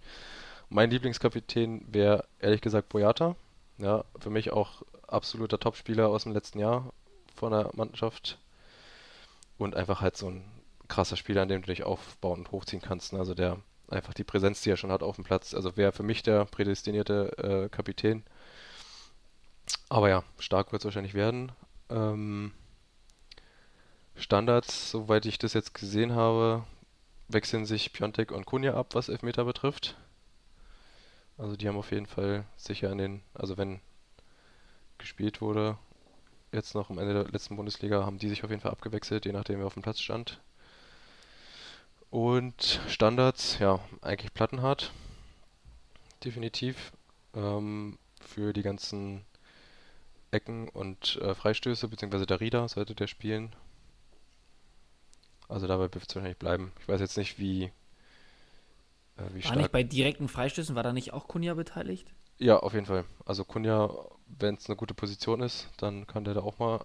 Mein 0.69 0.91
Lieblingskapitän 0.91 1.85
wäre 1.93 2.25
ehrlich 2.41 2.61
gesagt 2.61 2.89
Boyata. 2.89 3.37
Ja, 3.79 4.05
für 4.19 4.31
mich 4.31 4.53
auch 4.53 4.83
absoluter 5.07 5.59
Topspieler 5.59 6.09
aus 6.09 6.23
dem 6.23 6.33
letzten 6.33 6.59
Jahr 6.61 6.93
von 7.37 7.53
der 7.53 7.71
Mannschaft. 7.75 8.39
Und 9.59 9.75
einfach 9.75 10.01
halt 10.01 10.17
so 10.17 10.29
ein 10.29 10.45
krasser 10.89 11.17
Spieler, 11.17 11.43
an 11.43 11.49
dem 11.49 11.63
du 11.63 11.69
dich 11.69 11.85
aufbauen 11.85 12.41
und 12.41 12.53
hochziehen 12.53 12.83
kannst. 12.83 13.13
ne? 13.13 13.19
Also 13.19 13.35
der 13.35 13.59
einfach 13.89 14.15
die 14.15 14.25
Präsenz, 14.25 14.63
die 14.63 14.71
er 14.71 14.77
schon 14.77 14.93
hat 14.93 15.03
auf 15.03 15.17
dem 15.17 15.25
Platz. 15.25 15.55
Also 15.55 15.77
wäre 15.77 15.93
für 15.93 16.03
mich 16.03 16.23
der 16.23 16.45
prädestinierte 16.45 17.39
äh, 17.39 17.69
Kapitän. 17.69 18.25
Aber 19.89 20.09
ja, 20.09 20.25
stark 20.39 20.73
wird 20.73 20.83
es 20.83 20.85
wahrscheinlich 20.85 21.15
werden. 21.15 21.53
Ähm, 21.91 22.53
Standards, 24.17 24.91
soweit 24.91 25.27
ich 25.27 25.39
das 25.39 25.53
jetzt 25.53 25.75
gesehen 25.75 26.15
habe, 26.15 26.65
wechseln 27.29 27.67
sich 27.67 27.93
Piontek 27.93 28.33
und 28.33 28.47
Kunja 28.47 28.75
ab, 28.75 28.95
was 28.95 29.09
Elfmeter 29.09 29.45
betrifft. 29.45 29.97
Also 31.39 31.57
die 31.57 31.69
haben 31.69 31.77
auf 31.77 31.91
jeden 31.91 32.07
Fall 32.07 32.45
sicher 32.57 32.91
in 32.91 32.99
den, 32.99 33.23
also 33.35 33.59
wenn 33.59 33.81
gespielt 34.99 35.41
wurde, 35.41 35.77
jetzt 36.57 36.75
noch 36.75 36.91
am 36.91 36.99
Ende 36.99 37.15
der 37.15 37.31
letzten 37.31 37.57
Bundesliga, 37.57 38.05
haben 38.05 38.19
die 38.19 38.29
sich 38.29 38.45
auf 38.45 38.51
jeden 38.51 38.63
Fall 38.63 38.73
abgewechselt, 38.73 39.25
je 39.25 39.33
nachdem 39.33 39.59
wer 39.59 39.67
auf 39.67 39.75
dem 39.75 39.83
Platz 39.83 40.01
stand. 40.01 40.41
Und 42.11 42.81
Standards, 42.89 43.59
ja, 43.59 43.81
eigentlich 44.03 44.33
plattenhart. 44.35 44.93
Definitiv. 46.25 46.93
Ähm, 47.35 47.99
für 48.21 48.53
die 48.53 48.63
ganzen 48.63 49.25
Ecken 50.31 50.69
und 50.69 51.17
äh, 51.23 51.35
Freistöße, 51.35 51.89
beziehungsweise 51.89 52.27
Darida 52.27 52.69
sollte 52.69 52.95
der 52.95 53.07
spielen. 53.07 53.55
Also 55.49 55.67
dabei 55.67 55.85
wird 55.85 56.09
es 56.09 56.15
wahrscheinlich 56.15 56.39
bleiben. 56.39 56.73
Ich 56.81 56.89
weiß 56.89 57.01
jetzt 57.01 57.17
nicht, 57.17 57.39
wie, 57.39 57.65
äh, 57.65 57.71
wie 59.33 59.45
War 59.45 59.57
nicht 59.57 59.67
stark. 59.67 59.73
bei 59.73 59.83
direkten 59.83 60.29
Freistößen, 60.29 60.75
war 60.75 60.83
da 60.83 60.93
nicht 60.93 61.13
auch 61.13 61.29
Kunja 61.29 61.55
beteiligt? 61.55 62.09
Ja, 62.39 62.59
auf 62.59 62.75
jeden 62.75 62.87
Fall. 62.87 63.05
Also 63.25 63.45
Kunja, 63.45 63.91
wenn 64.27 64.57
es 64.57 64.69
eine 64.69 64.77
gute 64.77 64.95
Position 64.95 65.41
ist, 65.41 65.69
dann 65.79 66.07
kann 66.07 66.25
der 66.25 66.35
da 66.35 66.41
auch 66.41 66.59
mal 66.59 66.85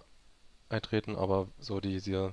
eintreten, 0.68 1.16
aber 1.16 1.48
so 1.58 1.80
die, 1.80 1.92
diese 1.92 2.32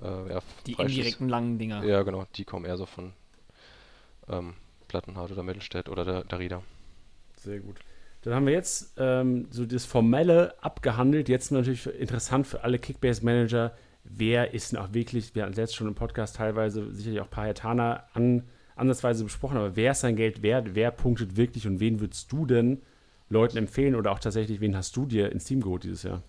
äh, 0.00 0.32
ja, 0.32 0.40
Die 0.66 0.76
Freistöße- 0.76 0.88
indirekten 0.88 1.28
langen 1.28 1.58
Dinger. 1.58 1.84
Ja, 1.84 2.02
genau, 2.02 2.26
die 2.36 2.44
kommen 2.44 2.64
eher 2.64 2.76
so 2.76 2.86
von 2.86 3.12
ähm, 4.28 4.54
Plattenhardt 4.88 5.32
oder 5.32 5.42
Mittelstädt 5.42 5.88
oder 5.88 6.04
der 6.04 6.24
Darida. 6.24 6.62
Sehr 7.36 7.60
gut. 7.60 7.80
Dann 8.22 8.34
haben 8.34 8.46
wir 8.46 8.54
jetzt 8.54 8.94
ähm, 8.96 9.48
so 9.50 9.66
das 9.66 9.84
Formelle 9.84 10.54
abgehandelt. 10.62 11.28
Jetzt 11.28 11.52
natürlich 11.52 11.86
interessant 11.86 12.46
für 12.46 12.64
alle 12.64 12.78
Kickbase-Manager, 12.78 13.76
wer 14.04 14.54
ist 14.54 14.72
denn 14.72 14.78
auch 14.78 14.92
wirklich, 14.94 15.34
wir 15.34 15.42
hatten 15.44 15.54
jetzt 15.54 15.74
schon 15.74 15.88
im 15.88 15.94
Podcast 15.94 16.36
teilweise 16.36 16.90
sicherlich 16.92 17.20
auch 17.20 17.28
Payetana 17.28 18.04
an, 18.14 18.44
ansatzweise 18.76 19.24
besprochen, 19.24 19.56
aber 19.56 19.76
wer 19.76 19.92
ist 19.92 20.00
sein 20.00 20.16
Geld 20.16 20.42
wert, 20.42 20.74
wer 20.74 20.90
punktet 20.90 21.36
wirklich 21.36 21.66
und 21.66 21.80
wen 21.80 22.00
würdest 22.00 22.30
du 22.32 22.46
denn 22.46 22.82
Leuten 23.34 23.58
empfehlen 23.58 23.94
oder 23.94 24.12
auch 24.12 24.18
tatsächlich, 24.18 24.60
wen 24.60 24.76
hast 24.76 24.96
du 24.96 25.04
dir 25.04 25.30
ins 25.30 25.44
Team 25.44 25.60
geholt 25.60 25.84
dieses 25.84 26.04
Jahr? 26.04 26.22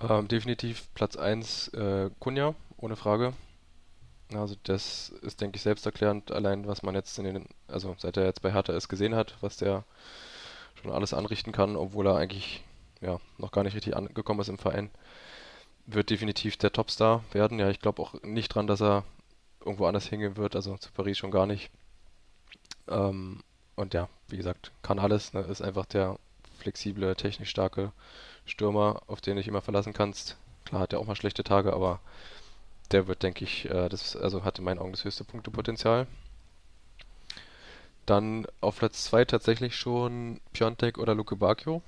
Ähm, 0.00 0.26
definitiv 0.28 0.88
Platz 0.94 1.16
1 1.16 1.68
äh, 1.68 2.10
Kunja, 2.18 2.54
ohne 2.78 2.96
Frage. 2.96 3.34
Also 4.32 4.56
das 4.62 5.10
ist, 5.22 5.40
denke 5.40 5.56
ich, 5.56 5.62
selbsterklärend, 5.62 6.32
allein 6.32 6.66
was 6.66 6.82
man 6.82 6.94
jetzt 6.94 7.18
in 7.18 7.24
den, 7.24 7.46
also 7.68 7.94
seit 7.98 8.16
er 8.16 8.24
jetzt 8.24 8.42
bei 8.42 8.52
Hertha 8.52 8.72
ist, 8.72 8.88
gesehen 8.88 9.14
hat, 9.14 9.36
was 9.40 9.56
der 9.56 9.84
schon 10.80 10.92
alles 10.92 11.12
anrichten 11.12 11.52
kann, 11.52 11.76
obwohl 11.76 12.06
er 12.06 12.16
eigentlich 12.16 12.64
ja 13.00 13.18
noch 13.38 13.50
gar 13.50 13.64
nicht 13.64 13.74
richtig 13.74 13.96
angekommen 13.96 14.40
ist 14.40 14.48
im 14.48 14.58
Verein. 14.58 14.90
Wird 15.86 16.10
definitiv 16.10 16.56
der 16.56 16.72
Topstar 16.72 17.24
werden. 17.32 17.58
Ja, 17.58 17.68
ich 17.70 17.80
glaube 17.80 18.00
auch 18.00 18.14
nicht 18.22 18.54
dran, 18.54 18.66
dass 18.66 18.80
er 18.80 19.04
irgendwo 19.60 19.86
anders 19.86 20.06
hingehen 20.06 20.36
wird, 20.36 20.56
also 20.56 20.76
zu 20.76 20.92
Paris 20.92 21.18
schon 21.18 21.32
gar 21.32 21.46
nicht. 21.46 21.70
Ähm, 22.88 23.42
und 23.80 23.94
ja, 23.94 24.08
wie 24.28 24.36
gesagt, 24.36 24.72
kann 24.82 24.98
alles. 24.98 25.32
Ne? 25.32 25.40
Ist 25.40 25.62
einfach 25.62 25.86
der 25.86 26.18
flexible, 26.58 27.16
technisch 27.16 27.50
starke 27.50 27.92
Stürmer, 28.44 29.02
auf 29.06 29.20
den 29.20 29.38
ich 29.38 29.48
immer 29.48 29.62
verlassen 29.62 29.92
kannst. 29.92 30.36
Klar 30.66 30.82
hat 30.82 30.92
er 30.92 31.00
auch 31.00 31.06
mal 31.06 31.16
schlechte 31.16 31.42
Tage, 31.42 31.72
aber 31.72 32.00
der 32.92 33.06
wird, 33.06 33.22
denke 33.22 33.44
ich, 33.44 33.70
äh, 33.70 33.88
das 33.88 34.16
also 34.16 34.44
hat 34.44 34.58
in 34.58 34.64
meinen 34.64 34.78
Augen 34.78 34.92
das 34.92 35.04
höchste 35.04 35.24
Punktepotenzial. 35.24 36.06
Dann 38.06 38.46
auf 38.60 38.78
Platz 38.78 39.04
2 39.04 39.24
tatsächlich 39.24 39.76
schon 39.76 40.40
Piontek 40.52 40.98
oder 40.98 41.14
Luke 41.14 41.36
Bacchio. 41.36 41.82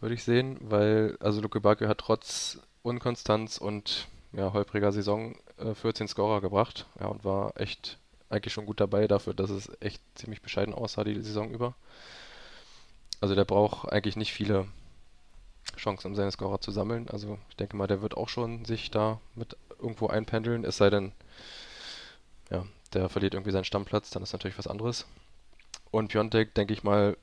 Würde 0.00 0.14
ich 0.14 0.24
sehen, 0.24 0.58
weil 0.60 1.16
also 1.20 1.40
Luke 1.40 1.60
Bacchio 1.60 1.88
hat 1.88 1.98
trotz 1.98 2.58
Unkonstanz 2.82 3.56
und 3.56 4.08
ja, 4.32 4.52
holpriger 4.52 4.92
Saison 4.92 5.36
äh, 5.58 5.74
14 5.74 6.08
Scorer 6.08 6.40
gebracht. 6.40 6.86
Ja, 7.00 7.06
und 7.06 7.24
war 7.24 7.58
echt 7.58 7.98
eigentlich 8.30 8.52
schon 8.52 8.66
gut 8.66 8.80
dabei 8.80 9.06
dafür, 9.06 9.34
dass 9.34 9.50
es 9.50 9.70
echt 9.80 10.02
ziemlich 10.14 10.42
bescheiden 10.42 10.74
aussah 10.74 11.04
die 11.04 11.20
Saison 11.20 11.50
über. 11.50 11.74
Also 13.20 13.34
der 13.34 13.44
braucht 13.44 13.90
eigentlich 13.90 14.16
nicht 14.16 14.32
viele 14.32 14.66
Chancen, 15.76 16.08
um 16.08 16.14
seine 16.14 16.30
Scorer 16.30 16.60
zu 16.60 16.70
sammeln. 16.70 17.08
Also 17.08 17.38
ich 17.48 17.56
denke 17.56 17.76
mal, 17.76 17.86
der 17.86 18.02
wird 18.02 18.16
auch 18.16 18.28
schon 18.28 18.64
sich 18.64 18.90
da 18.90 19.20
mit 19.34 19.56
irgendwo 19.78 20.08
einpendeln, 20.08 20.64
es 20.64 20.76
sei 20.76 20.90
denn, 20.90 21.12
ja, 22.50 22.64
der 22.92 23.08
verliert 23.08 23.34
irgendwie 23.34 23.50
seinen 23.50 23.64
Stammplatz, 23.64 24.10
dann 24.10 24.22
ist 24.22 24.32
natürlich 24.32 24.58
was 24.58 24.66
anderes. 24.66 25.06
Und 25.90 26.08
Piontek, 26.08 26.54
denke 26.54 26.72
ich 26.72 26.82
mal, 26.82 27.16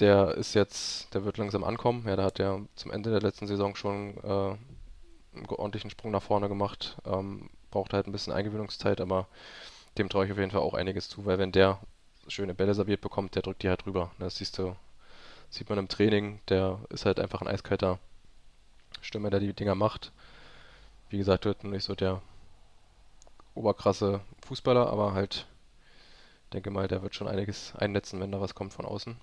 der 0.00 0.34
ist 0.34 0.54
jetzt, 0.54 1.14
der 1.14 1.24
wird 1.24 1.38
langsam 1.38 1.64
ankommen. 1.64 2.04
Ja, 2.06 2.16
der 2.16 2.24
hat 2.24 2.38
ja 2.38 2.60
zum 2.74 2.90
Ende 2.90 3.10
der 3.10 3.20
letzten 3.20 3.46
Saison 3.46 3.76
schon 3.76 4.16
äh, 4.18 4.56
einen 5.36 5.46
ordentlichen 5.48 5.90
Sprung 5.90 6.10
nach 6.10 6.22
vorne 6.22 6.48
gemacht. 6.48 6.96
Ähm, 7.04 7.50
braucht 7.70 7.92
halt 7.92 8.06
ein 8.06 8.12
bisschen 8.12 8.32
Eingewöhnungszeit, 8.32 9.00
aber 9.00 9.28
dem 9.98 10.08
traue 10.08 10.26
ich 10.26 10.32
auf 10.32 10.38
jeden 10.38 10.50
Fall 10.50 10.60
auch 10.60 10.74
einiges 10.74 11.08
zu, 11.08 11.24
weil 11.24 11.38
wenn 11.38 11.52
der 11.52 11.80
schöne 12.28 12.54
Bälle 12.54 12.74
serviert 12.74 13.00
bekommt, 13.00 13.34
der 13.34 13.42
drückt 13.42 13.62
die 13.62 13.68
halt 13.68 13.86
rüber. 13.86 14.10
Das 14.18 14.36
siehst 14.36 14.58
du, 14.58 14.76
sieht 15.50 15.68
man 15.68 15.78
im 15.78 15.88
Training, 15.88 16.40
der 16.48 16.80
ist 16.88 17.06
halt 17.06 17.20
einfach 17.20 17.40
ein 17.40 17.48
eiskalter 17.48 17.98
Stürmer, 19.00 19.30
der 19.30 19.40
die 19.40 19.52
Dinger 19.52 19.74
macht. 19.74 20.12
Wie 21.10 21.18
gesagt, 21.18 21.44
wird 21.44 21.64
nicht 21.64 21.84
so 21.84 21.94
der 21.94 22.22
oberkrasse 23.54 24.20
Fußballer, 24.46 24.88
aber 24.88 25.12
halt, 25.12 25.46
denke 26.52 26.70
mal, 26.70 26.88
der 26.88 27.02
wird 27.02 27.14
schon 27.14 27.28
einiges 27.28 27.74
einnetzen, 27.76 28.20
wenn 28.20 28.32
da 28.32 28.40
was 28.40 28.54
kommt 28.54 28.72
von 28.72 28.84
außen. 28.84 29.16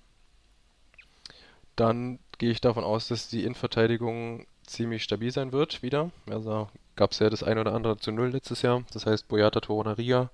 Dann 1.76 2.18
gehe 2.38 2.50
ich 2.50 2.60
davon 2.60 2.84
aus, 2.84 3.08
dass 3.08 3.28
die 3.28 3.44
Innenverteidigung 3.44 4.46
ziemlich 4.72 5.02
stabil 5.02 5.30
sein 5.32 5.52
wird 5.52 5.82
wieder. 5.82 6.10
Also 6.28 6.68
gab 6.96 7.12
es 7.12 7.18
ja 7.18 7.30
das 7.30 7.42
ein 7.42 7.58
oder 7.58 7.74
andere 7.74 7.96
zu 7.98 8.12
Null 8.12 8.30
letztes 8.30 8.62
Jahr. 8.62 8.82
Das 8.92 9.06
heißt, 9.06 9.28
Boyata, 9.28 9.60
Torona, 9.60 9.92
Riga 9.92 10.30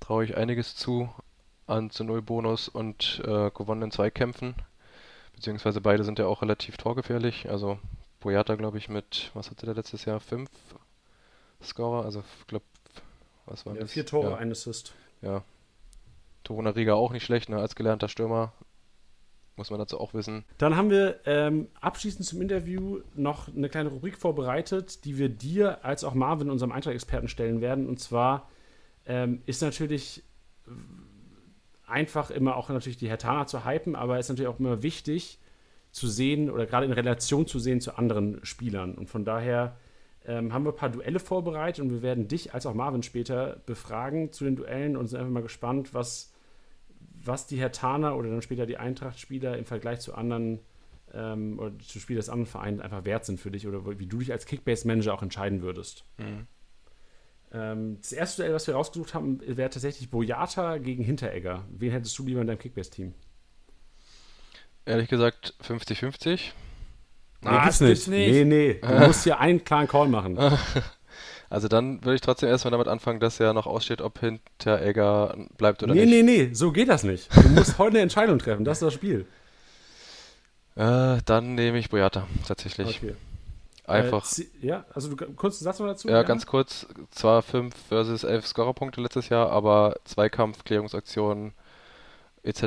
traue 0.00 0.24
ich 0.24 0.36
einiges 0.36 0.76
zu 0.76 1.10
an 1.66 1.90
zu 1.90 2.04
Null 2.04 2.22
Bonus 2.22 2.68
und 2.68 3.22
äh, 3.24 3.50
gewonnenen 3.50 3.90
Zweikämpfen. 3.90 4.54
Beziehungsweise 5.34 5.80
beide 5.80 6.04
sind 6.04 6.18
ja 6.18 6.26
auch 6.26 6.42
relativ 6.42 6.76
torgefährlich. 6.76 7.48
Also 7.48 7.78
Boyata, 8.20 8.56
glaube 8.56 8.78
ich, 8.78 8.88
mit, 8.88 9.30
was 9.34 9.50
hatte 9.50 9.66
der 9.66 9.74
letztes 9.74 10.04
Jahr? 10.04 10.20
Fünf 10.20 10.50
Scorer? 11.62 12.04
Also, 12.04 12.22
ich 12.40 12.46
glaube, 12.46 12.64
was 13.46 13.64
war 13.64 13.74
ja, 13.74 13.80
das? 13.80 13.92
Vier 13.92 14.04
Tore, 14.04 14.30
ja. 14.30 14.36
ein 14.36 14.50
Assist. 14.50 14.92
Ja. 15.22 15.42
Toruna 16.44 16.70
Riga 16.70 16.94
auch 16.94 17.12
nicht 17.12 17.24
schlecht, 17.24 17.48
ne, 17.48 17.58
als 17.58 17.74
gelernter 17.74 18.08
Stürmer. 18.08 18.52
Muss 19.60 19.68
man 19.68 19.78
dazu 19.78 20.00
auch 20.00 20.14
wissen. 20.14 20.46
Dann 20.56 20.74
haben 20.74 20.88
wir 20.88 21.20
ähm, 21.26 21.68
abschließend 21.82 22.24
zum 22.24 22.40
Interview 22.40 23.00
noch 23.14 23.54
eine 23.54 23.68
kleine 23.68 23.90
Rubrik 23.90 24.16
vorbereitet, 24.16 25.04
die 25.04 25.18
wir 25.18 25.28
dir 25.28 25.84
als 25.84 26.02
auch 26.02 26.14
Marvin, 26.14 26.48
unserem 26.48 26.72
Eintracht-Experten, 26.72 27.28
stellen 27.28 27.60
werden. 27.60 27.86
Und 27.86 28.00
zwar 28.00 28.48
ähm, 29.04 29.42
ist 29.44 29.60
natürlich 29.60 30.22
einfach 31.86 32.30
immer 32.30 32.56
auch 32.56 32.70
natürlich 32.70 32.96
die 32.96 33.10
Hertana 33.10 33.46
zu 33.46 33.66
hypen, 33.66 33.96
aber 33.96 34.18
es 34.18 34.24
ist 34.24 34.30
natürlich 34.30 34.48
auch 34.48 34.58
immer 34.58 34.82
wichtig 34.82 35.38
zu 35.92 36.08
sehen 36.08 36.48
oder 36.48 36.64
gerade 36.64 36.86
in 36.86 36.92
Relation 36.92 37.46
zu 37.46 37.58
sehen 37.58 37.82
zu 37.82 37.98
anderen 37.98 38.42
Spielern. 38.46 38.94
Und 38.94 39.10
von 39.10 39.26
daher 39.26 39.76
ähm, 40.24 40.54
haben 40.54 40.64
wir 40.64 40.72
ein 40.72 40.76
paar 40.76 40.88
Duelle 40.88 41.20
vorbereitet 41.20 41.84
und 41.84 41.90
wir 41.90 42.00
werden 42.00 42.28
dich 42.28 42.54
als 42.54 42.64
auch 42.64 42.72
Marvin 42.72 43.02
später 43.02 43.60
befragen 43.66 44.32
zu 44.32 44.44
den 44.44 44.56
Duellen 44.56 44.96
und 44.96 45.08
sind 45.08 45.18
einfach 45.18 45.32
mal 45.32 45.42
gespannt, 45.42 45.92
was 45.92 46.29
was 47.24 47.46
die 47.46 47.56
Hertaner 47.56 48.16
oder 48.16 48.30
dann 48.30 48.42
später 48.42 48.66
die 48.66 48.78
Eintracht-Spieler 48.78 49.58
im 49.58 49.64
Vergleich 49.64 50.00
zu 50.00 50.14
anderen 50.14 50.60
ähm, 51.12 51.58
oder 51.58 51.78
zu 51.78 52.00
Spielern 52.00 52.20
des 52.20 52.28
anderen 52.28 52.50
Vereins 52.50 52.80
einfach 52.80 53.04
wert 53.04 53.24
sind 53.24 53.40
für 53.40 53.50
dich 53.50 53.66
oder 53.66 53.98
wie 53.98 54.06
du 54.06 54.18
dich 54.18 54.32
als 54.32 54.46
Kickbase-Manager 54.46 55.14
auch 55.14 55.22
entscheiden 55.22 55.62
würdest. 55.62 56.04
Mhm. 56.18 56.46
Ähm, 57.52 57.98
das 58.00 58.12
erste 58.12 58.42
Duell, 58.42 58.54
was 58.54 58.66
wir 58.66 58.74
rausgesucht 58.74 59.14
haben, 59.14 59.40
wäre 59.44 59.70
tatsächlich 59.70 60.10
Boyata 60.10 60.78
gegen 60.78 61.02
Hinteregger. 61.02 61.64
Wen 61.70 61.90
hättest 61.90 62.18
du 62.18 62.24
lieber 62.24 62.40
in 62.40 62.46
deinem 62.46 62.58
Kickbase-Team? 62.58 63.14
Ehrlich 64.86 65.08
gesagt 65.08 65.54
50-50. 65.62 66.52
Nee, 67.42 67.48
ah, 67.48 67.64
gibt's 67.64 67.80
nicht. 67.80 68.08
nicht. 68.08 68.30
Nee, 68.30 68.44
nee. 68.44 68.74
Du 68.80 69.06
musst 69.06 69.24
hier 69.24 69.40
einen 69.40 69.64
klaren 69.64 69.88
Call 69.88 70.08
machen. 70.08 70.38
Also 71.50 71.66
dann 71.66 72.04
würde 72.04 72.14
ich 72.14 72.20
trotzdem 72.20 72.48
erstmal 72.48 72.70
damit 72.70 72.86
anfangen, 72.86 73.18
dass 73.18 73.38
ja 73.38 73.52
noch 73.52 73.66
aussteht, 73.66 74.00
ob 74.00 74.20
Hinteregger 74.20 75.36
bleibt 75.58 75.82
oder 75.82 75.94
nee, 75.94 76.06
nicht. 76.06 76.10
Nee, 76.10 76.22
nee, 76.22 76.46
nee, 76.46 76.54
so 76.54 76.70
geht 76.70 76.88
das 76.88 77.02
nicht. 77.02 77.28
Du 77.34 77.48
musst 77.48 77.76
heute 77.78 77.90
eine 77.90 78.00
Entscheidung 78.00 78.38
treffen, 78.38 78.64
das 78.64 78.78
ist 78.78 78.86
das 78.86 78.94
Spiel. 78.94 79.26
Äh, 80.76 81.18
dann 81.26 81.56
nehme 81.56 81.78
ich 81.78 81.90
Boyata, 81.90 82.28
tatsächlich. 82.46 83.02
Okay. 83.02 83.16
Einfach. 83.84 84.24
Äh, 84.38 84.44
ja, 84.62 84.84
also 84.94 85.12
du, 85.12 85.26
kurzen 85.34 85.64
Satz 85.64 85.80
noch 85.80 85.88
dazu? 85.88 86.08
Ja, 86.08 86.18
ja, 86.18 86.22
ganz 86.22 86.46
kurz. 86.46 86.86
Zwar 87.10 87.42
5 87.42 87.74
versus 87.88 88.22
11 88.22 88.46
Scorerpunkte 88.46 89.00
letztes 89.00 89.28
Jahr, 89.28 89.50
aber 89.50 89.96
Zweikampf, 90.04 90.62
Klärungsaktionen 90.62 91.52
etc. 92.44 92.62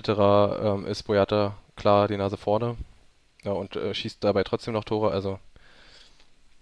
Ähm, 0.61 0.86
ist 0.86 1.03
Boyata 1.03 1.55
klar 1.77 2.09
die 2.09 2.17
Nase 2.17 2.36
vorne. 2.36 2.75
Ja, 3.43 3.53
und 3.53 3.77
äh, 3.77 3.93
schießt 3.93 4.21
dabei 4.23 4.43
trotzdem 4.43 4.73
noch 4.73 4.84
Tore, 4.84 5.11
also 5.11 5.39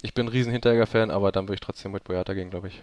ich 0.02 0.14
bin 0.14 0.26
ein 0.26 0.30
riesen 0.30 0.52
Hinteregger-Fan, 0.52 1.12
aber 1.12 1.32
dann 1.32 1.46
würde 1.46 1.56
ich 1.56 1.60
trotzdem 1.60 1.92
mit 1.92 2.04
Boyata 2.04 2.34
gehen, 2.34 2.50
glaube 2.50 2.70
ich. 2.70 2.82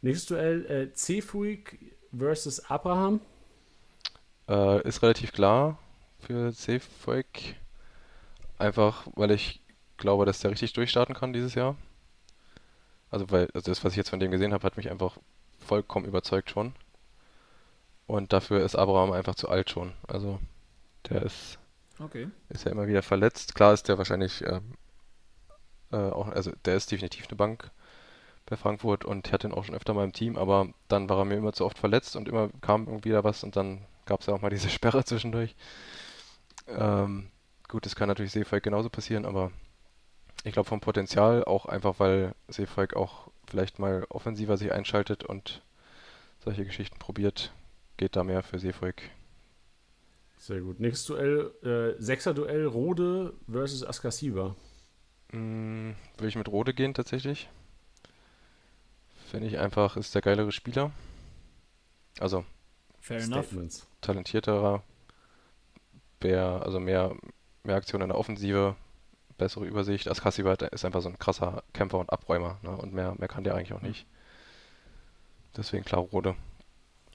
Nächstes 0.00 0.26
Duell, 0.26 0.66
äh, 0.66 0.94
Cefuig 0.94 1.78
versus 2.16 2.60
Abraham. 2.70 3.20
Äh, 4.48 4.86
ist 4.86 5.02
relativ 5.02 5.32
klar 5.32 5.78
für 6.20 6.52
Cefuig. 6.52 7.56
Einfach, 8.58 9.06
weil 9.14 9.30
ich 9.32 9.60
glaube, 9.96 10.24
dass 10.24 10.40
der 10.40 10.50
richtig 10.50 10.72
durchstarten 10.72 11.14
kann 11.14 11.32
dieses 11.32 11.54
Jahr. 11.54 11.76
Also, 13.10 13.30
weil 13.30 13.48
also 13.54 13.70
das, 13.70 13.84
was 13.84 13.92
ich 13.92 13.96
jetzt 13.96 14.10
von 14.10 14.20
dem 14.20 14.30
gesehen 14.30 14.52
habe, 14.52 14.64
hat 14.64 14.76
mich 14.76 14.90
einfach 14.90 15.18
vollkommen 15.58 16.06
überzeugt 16.06 16.50
schon. 16.50 16.74
Und 18.06 18.32
dafür 18.32 18.64
ist 18.64 18.76
Abraham 18.76 19.12
einfach 19.12 19.34
zu 19.34 19.48
alt 19.48 19.70
schon. 19.70 19.92
Also, 20.06 20.38
der 21.08 21.22
ist, 21.22 21.58
okay. 21.98 22.28
ist 22.48 22.64
ja 22.64 22.72
immer 22.72 22.86
wieder 22.86 23.02
verletzt. 23.02 23.54
Klar 23.54 23.74
ist 23.74 23.88
der 23.88 23.98
wahrscheinlich 23.98 24.42
ähm, 24.46 24.74
äh, 25.92 25.96
auch, 25.96 26.28
also 26.28 26.52
der 26.64 26.76
ist 26.76 26.90
definitiv 26.90 27.28
eine 27.28 27.36
Bank 27.36 27.70
bei 28.46 28.56
Frankfurt 28.56 29.04
und 29.04 29.26
ich 29.26 29.32
hatte 29.32 29.48
ihn 29.48 29.52
auch 29.52 29.64
schon 29.64 29.74
öfter 29.74 29.94
mal 29.94 30.04
im 30.04 30.12
Team, 30.12 30.36
aber 30.36 30.68
dann 30.88 31.08
war 31.08 31.18
er 31.18 31.24
mir 31.24 31.36
immer 31.36 31.52
zu 31.52 31.64
oft 31.64 31.78
verletzt 31.78 32.16
und 32.16 32.28
immer 32.28 32.48
kam 32.60 32.86
irgendwie 32.86 33.10
wieder 33.10 33.24
was 33.24 33.44
und 33.44 33.56
dann 33.56 33.84
gab 34.06 34.20
es 34.20 34.26
ja 34.26 34.34
auch 34.34 34.40
mal 34.40 34.50
diese 34.50 34.70
Sperre 34.70 35.04
zwischendurch. 35.04 35.54
Ähm, 36.66 37.28
gut, 37.68 37.86
das 37.86 37.96
kann 37.96 38.08
natürlich 38.08 38.32
Seefalk 38.32 38.62
genauso 38.62 38.88
passieren, 38.88 39.24
aber 39.24 39.52
ich 40.44 40.52
glaube 40.52 40.68
vom 40.68 40.80
Potenzial 40.80 41.44
auch 41.44 41.66
einfach, 41.66 41.98
weil 41.98 42.34
Seefalk 42.48 42.96
auch 42.96 43.28
vielleicht 43.46 43.78
mal 43.78 44.06
offensiver 44.08 44.56
sich 44.56 44.72
einschaltet 44.72 45.24
und 45.24 45.62
solche 46.44 46.64
Geschichten 46.64 46.98
probiert, 46.98 47.52
geht 47.96 48.16
da 48.16 48.24
mehr 48.24 48.42
für 48.42 48.58
Seefalk. 48.58 49.02
Sehr 50.38 50.60
gut. 50.60 50.78
Nächstes 50.78 51.06
Duell, 51.06 51.50
äh, 51.62 52.00
Sechser-Duell, 52.00 52.66
Rode 52.66 53.34
versus 53.50 53.84
Askasiba. 53.84 54.54
Mm, 55.32 55.90
würde 56.16 56.28
ich 56.28 56.36
mit 56.36 56.48
Rode 56.48 56.74
gehen 56.74 56.94
tatsächlich. 56.94 57.48
Finde 59.30 59.46
ich 59.46 59.58
einfach, 59.58 59.96
ist 59.96 60.14
der 60.14 60.22
geilere 60.22 60.52
Spieler. 60.52 60.90
Also 62.18 62.44
Fair 63.00 63.20
Statements. 63.20 63.86
talentierterer, 64.00 64.82
mehr, 66.22 66.62
also 66.64 66.80
mehr, 66.80 67.14
mehr 67.62 67.76
Aktion 67.76 68.00
in 68.00 68.08
der 68.08 68.18
Offensive, 68.18 68.74
bessere 69.36 69.66
Übersicht. 69.66 70.08
Askasiba 70.08 70.54
ist 70.54 70.84
einfach 70.84 71.02
so 71.02 71.08
ein 71.08 71.18
krasser 71.18 71.62
Kämpfer 71.72 71.98
und 71.98 72.10
Abräumer 72.10 72.58
ne? 72.62 72.70
und 72.70 72.92
mehr, 72.92 73.14
mehr 73.18 73.28
kann 73.28 73.44
der 73.44 73.54
eigentlich 73.54 73.74
auch 73.74 73.82
nicht. 73.82 74.06
Deswegen 75.56 75.84
klar 75.84 76.00
Rode. 76.00 76.34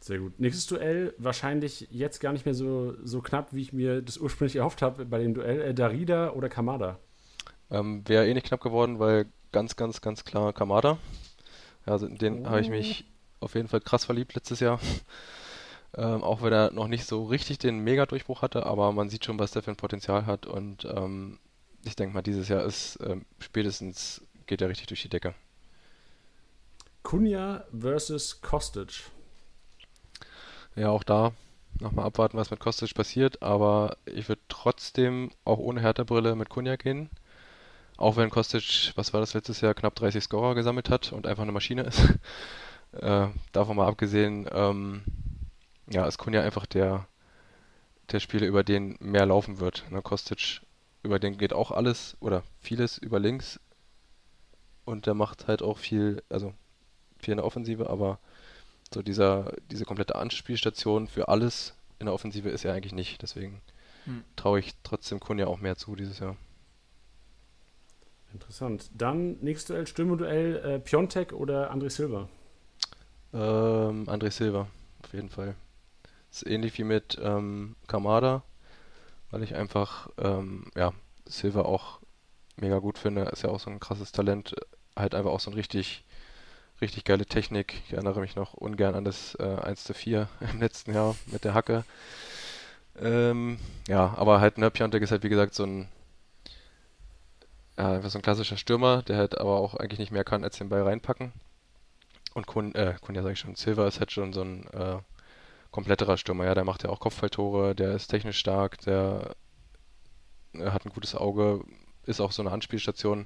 Sehr 0.01 0.19
gut. 0.19 0.37
Nächstes 0.39 0.67
Duell, 0.67 1.13
wahrscheinlich 1.17 1.87
jetzt 1.89 2.19
gar 2.19 2.33
nicht 2.33 2.45
mehr 2.45 2.53
so, 2.53 2.93
so 3.03 3.21
knapp, 3.21 3.53
wie 3.53 3.61
ich 3.61 3.71
mir 3.71 4.01
das 4.01 4.17
ursprünglich 4.17 4.57
erhofft 4.57 4.81
habe 4.81 5.05
bei 5.05 5.17
dem 5.17 5.33
Duell. 5.33 5.61
Äh, 5.61 5.73
Darida 5.73 6.31
oder 6.31 6.49
Kamada? 6.49 6.99
Ähm, 7.71 8.07
Wäre 8.07 8.27
eh 8.27 8.33
nicht 8.33 8.45
knapp 8.45 8.61
geworden, 8.61 8.99
weil 8.99 9.25
ganz, 9.51 9.75
ganz, 9.75 10.01
ganz 10.01 10.25
klar 10.25 10.53
Kamada. 10.53 10.97
Also 11.85 12.05
in 12.05 12.17
den 12.17 12.45
oh. 12.45 12.49
habe 12.49 12.61
ich 12.61 12.69
mich 12.69 13.05
auf 13.39 13.55
jeden 13.55 13.67
Fall 13.67 13.81
krass 13.81 14.05
verliebt 14.05 14.35
letztes 14.35 14.59
Jahr. 14.59 14.79
ähm, 15.95 16.23
auch 16.23 16.41
wenn 16.41 16.53
er 16.53 16.71
noch 16.71 16.87
nicht 16.87 17.05
so 17.05 17.25
richtig 17.25 17.59
den 17.59 17.79
Mega-Durchbruch 17.79 18.41
hatte, 18.41 18.65
aber 18.65 18.91
man 18.91 19.09
sieht 19.09 19.25
schon, 19.25 19.39
was 19.39 19.51
der 19.51 19.61
für 19.61 19.71
ein 19.71 19.77
Potenzial 19.77 20.25
hat 20.25 20.45
und 20.45 20.85
ähm, 20.85 21.39
ich 21.85 21.95
denke 21.95 22.15
mal, 22.15 22.21
dieses 22.21 22.47
Jahr 22.47 22.63
ist 22.63 22.97
ähm, 23.05 23.25
spätestens 23.39 24.21
geht 24.45 24.61
er 24.61 24.69
richtig 24.69 24.87
durch 24.87 25.01
die 25.01 25.09
Decke. 25.09 25.33
Kunja 27.03 27.65
versus 27.77 28.41
Kostic. 28.41 29.03
Ja, 30.75 30.89
auch 30.89 31.03
da 31.03 31.33
nochmal 31.79 32.05
abwarten, 32.05 32.37
was 32.37 32.49
mit 32.49 32.59
Kostic 32.59 32.93
passiert, 32.95 33.41
aber 33.41 33.97
ich 34.05 34.29
würde 34.29 34.41
trotzdem 34.47 35.31
auch 35.43 35.59
ohne 35.59 35.81
Hertha-Brille 35.81 36.35
mit 36.35 36.49
Kunja 36.49 36.75
gehen. 36.75 37.09
Auch 38.03 38.17
wenn 38.17 38.29
Kostic, 38.29 38.91
was 38.95 39.13
war 39.13 39.21
das 39.21 39.33
letztes 39.33 39.61
Jahr, 39.61 39.73
knapp 39.73 39.95
30 39.95 40.25
Scorer 40.25 40.55
gesammelt 40.55 40.89
hat 40.89 41.13
und 41.13 41.25
einfach 41.25 41.43
eine 41.43 41.53
Maschine 41.53 41.83
ist. 41.83 42.01
äh, 42.91 43.27
davon 43.53 43.77
mal 43.77 43.87
abgesehen, 43.87 44.45
ähm, 44.51 45.03
ja, 45.89 46.05
ist 46.05 46.17
Kunja 46.17 46.41
einfach 46.41 46.65
der, 46.65 47.07
der 48.11 48.19
Spieler, 48.19 48.45
über 48.45 48.65
den 48.65 48.97
mehr 48.99 49.25
laufen 49.25 49.61
wird. 49.61 49.85
Ne? 49.89 50.01
Kostic, 50.01 50.59
über 51.01 51.17
den 51.17 51.37
geht 51.37 51.53
auch 51.53 51.71
alles 51.71 52.17
oder 52.19 52.43
vieles 52.59 52.97
über 52.97 53.21
links 53.21 53.61
und 54.83 55.05
der 55.05 55.13
macht 55.13 55.47
halt 55.47 55.61
auch 55.61 55.77
viel, 55.77 56.23
also 56.27 56.53
viel 57.19 57.31
in 57.31 57.37
der 57.37 57.45
Offensive, 57.45 57.89
aber 57.89 58.19
so 58.93 59.01
dieser, 59.01 59.53
diese 59.71 59.85
komplette 59.85 60.15
Anspielstation 60.15 61.07
für 61.07 61.29
alles 61.29 61.73
in 61.99 62.07
der 62.07 62.13
Offensive 62.13 62.49
ist 62.49 62.65
er 62.65 62.73
eigentlich 62.73 62.91
nicht. 62.91 63.21
Deswegen 63.21 63.61
hm. 64.03 64.25
traue 64.35 64.59
ich 64.59 64.73
trotzdem 64.83 65.21
Kunja 65.21 65.47
auch 65.47 65.61
mehr 65.61 65.77
zu 65.77 65.95
dieses 65.95 66.19
Jahr. 66.19 66.35
Interessant. 68.33 68.89
Dann 68.95 69.37
nächstes 69.41 69.67
Duell, 69.67 69.87
Stürmerduell, 69.87 70.55
äh, 70.57 70.79
Piontek 70.79 71.33
oder 71.33 71.71
André 71.71 71.89
Silva? 71.89 72.27
Ähm, 73.31 74.09
André 74.09 74.31
Silva, 74.31 74.67
auf 75.03 75.13
jeden 75.13 75.29
Fall. 75.29 75.55
Ist 76.31 76.47
ähnlich 76.47 76.77
wie 76.79 76.83
mit 76.83 77.19
ähm, 77.21 77.75
Kamada, 77.87 78.43
weil 79.29 79.43
ich 79.43 79.55
einfach, 79.55 80.09
ähm, 80.17 80.71
ja, 80.75 80.93
Silva 81.25 81.61
auch 81.61 81.99
mega 82.57 82.79
gut 82.79 82.97
finde. 82.97 83.23
Ist 83.25 83.43
ja 83.43 83.49
auch 83.49 83.59
so 83.59 83.69
ein 83.69 83.79
krasses 83.79 84.11
Talent. 84.11 84.55
Halt 84.95 85.13
einfach 85.13 85.31
auch 85.31 85.39
so 85.39 85.51
ein 85.51 85.55
richtig, 85.55 86.03
richtig 86.81 87.03
geile 87.03 87.27
Technik. 87.27 87.81
Ich 87.85 87.93
erinnere 87.93 88.19
mich 88.19 88.35
noch 88.35 88.55
ungern 88.55 88.95
an 88.95 89.05
das 89.05 89.35
äh, 89.35 89.43
1 89.43 89.83
zu 89.83 89.93
4 89.93 90.27
im 90.53 90.59
letzten 90.59 90.93
Jahr 90.93 91.15
mit 91.27 91.43
der 91.43 91.53
Hacke. 91.53 91.83
Ähm, 92.99 93.59
ja, 93.87 94.13
aber 94.17 94.41
halt, 94.41 94.57
ne, 94.57 94.71
Piontek 94.71 95.03
ist 95.03 95.11
halt 95.11 95.23
wie 95.23 95.29
gesagt 95.29 95.53
so 95.53 95.63
ein 95.65 95.87
ja, 97.77 97.93
einfach 97.93 98.09
so 98.09 98.19
ein 98.19 98.21
klassischer 98.21 98.57
Stürmer, 98.57 99.01
der 99.03 99.17
halt 99.17 99.37
aber 99.37 99.57
auch 99.59 99.75
eigentlich 99.75 99.99
nicht 99.99 100.11
mehr 100.11 100.23
kann, 100.23 100.43
als 100.43 100.57
den 100.57 100.69
Ball 100.69 100.83
reinpacken. 100.83 101.31
Und 102.33 102.47
Kun, 102.47 102.73
äh, 102.75 102.95
Kun, 103.01 103.15
ja 103.15 103.23
sag 103.23 103.33
ich 103.33 103.39
schon, 103.39 103.55
Silver 103.55 103.87
ist 103.87 103.99
halt 103.99 104.11
schon 104.11 104.33
so 104.33 104.41
ein 104.41 104.67
äh, 104.73 104.97
kompletterer 105.71 106.17
Stürmer, 106.17 106.45
ja, 106.45 106.55
der 106.55 106.65
macht 106.65 106.83
ja 106.83 106.89
auch 106.89 106.99
Kopfballtore, 106.99 107.75
der 107.75 107.95
ist 107.95 108.07
technisch 108.07 108.37
stark, 108.37 108.79
der 108.81 109.35
hat 110.59 110.85
ein 110.85 110.91
gutes 110.91 111.15
Auge, 111.15 111.63
ist 112.05 112.21
auch 112.21 112.31
so 112.31 112.41
eine 112.43 112.51
Anspielstation, 112.51 113.25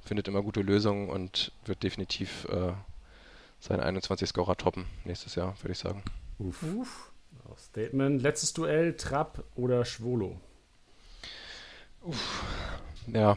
findet 0.00 0.26
immer 0.28 0.42
gute 0.42 0.62
Lösungen 0.62 1.08
und 1.08 1.52
wird 1.64 1.82
definitiv 1.82 2.44
äh, 2.46 2.72
seinen 3.60 3.80
21 3.80 4.28
Scorer 4.28 4.56
toppen 4.56 4.86
nächstes 5.04 5.34
Jahr, 5.36 5.56
würde 5.62 5.72
ich 5.72 5.78
sagen. 5.78 6.02
Uff. 6.38 6.62
Uff. 6.62 7.12
Statement. 7.56 8.20
Letztes 8.22 8.52
Duell, 8.52 8.96
Trapp 8.96 9.44
oder 9.54 9.84
Schwolo? 9.84 10.40
Uff. 12.02 12.44
Ja, 13.06 13.36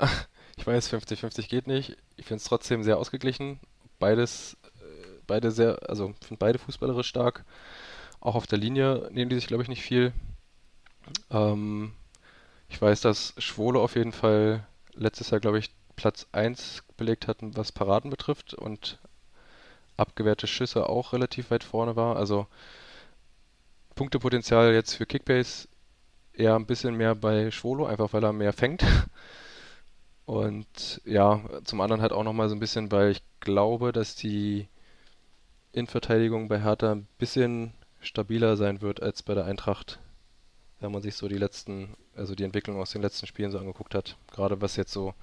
ich 0.56 0.66
weiß, 0.66 0.92
50-50 0.92 1.48
geht 1.48 1.66
nicht. 1.66 1.96
Ich 2.16 2.26
finde 2.26 2.40
es 2.40 2.44
trotzdem 2.44 2.82
sehr 2.82 2.98
ausgeglichen. 2.98 3.60
Beides, 3.98 4.56
äh, 4.80 5.20
beide 5.26 5.50
sehr, 5.50 5.78
also 5.88 6.14
finde 6.20 6.38
beide 6.38 6.58
fußballerisch 6.58 7.08
stark. 7.08 7.44
Auch 8.20 8.34
auf 8.34 8.46
der 8.46 8.58
Linie 8.58 9.08
nehmen 9.12 9.30
die 9.30 9.36
sich, 9.36 9.46
glaube 9.46 9.62
ich, 9.62 9.68
nicht 9.68 9.82
viel. 9.82 10.12
Ähm, 11.30 11.92
ich 12.68 12.80
weiß, 12.80 13.00
dass 13.00 13.34
Schwole 13.38 13.80
auf 13.80 13.96
jeden 13.96 14.12
Fall 14.12 14.66
letztes 14.94 15.30
Jahr, 15.30 15.40
glaube 15.40 15.58
ich, 15.58 15.70
Platz 15.96 16.26
1 16.32 16.84
belegt 16.96 17.28
hatten, 17.28 17.56
was 17.56 17.72
Paraden 17.72 18.10
betrifft 18.10 18.54
und 18.54 18.98
abgewehrte 19.96 20.46
Schüsse 20.46 20.88
auch 20.88 21.12
relativ 21.12 21.50
weit 21.50 21.64
vorne 21.64 21.96
war. 21.96 22.16
Also 22.16 22.46
Punktepotenzial 23.94 24.72
jetzt 24.72 24.94
für 24.94 25.06
Kickbase 25.06 25.68
eher 26.32 26.54
ein 26.54 26.66
bisschen 26.66 26.96
mehr 26.96 27.14
bei 27.14 27.50
Schwolo, 27.50 27.86
einfach 27.86 28.12
weil 28.12 28.24
er 28.24 28.32
mehr 28.32 28.52
fängt. 28.52 28.82
Und 30.30 31.02
ja, 31.04 31.40
zum 31.64 31.80
anderen 31.80 32.00
halt 32.02 32.12
auch 32.12 32.22
nochmal 32.22 32.48
so 32.48 32.54
ein 32.54 32.60
bisschen, 32.60 32.92
weil 32.92 33.10
ich 33.10 33.22
glaube, 33.40 33.90
dass 33.90 34.14
die 34.14 34.68
Innenverteidigung 35.72 36.46
bei 36.46 36.62
Hertha 36.62 36.92
ein 36.92 37.08
bisschen 37.18 37.72
stabiler 38.00 38.56
sein 38.56 38.80
wird 38.80 39.02
als 39.02 39.24
bei 39.24 39.34
der 39.34 39.46
Eintracht, 39.46 39.98
wenn 40.78 40.92
man 40.92 41.02
sich 41.02 41.16
so 41.16 41.26
die 41.26 41.36
letzten, 41.36 41.96
also 42.14 42.36
die 42.36 42.44
Entwicklung 42.44 42.78
aus 42.78 42.92
den 42.92 43.02
letzten 43.02 43.26
Spielen 43.26 43.50
so 43.50 43.58
angeguckt 43.58 43.92
hat. 43.92 44.16
Gerade 44.30 44.60
was 44.60 44.76
jetzt 44.76 44.92
so, 44.92 45.14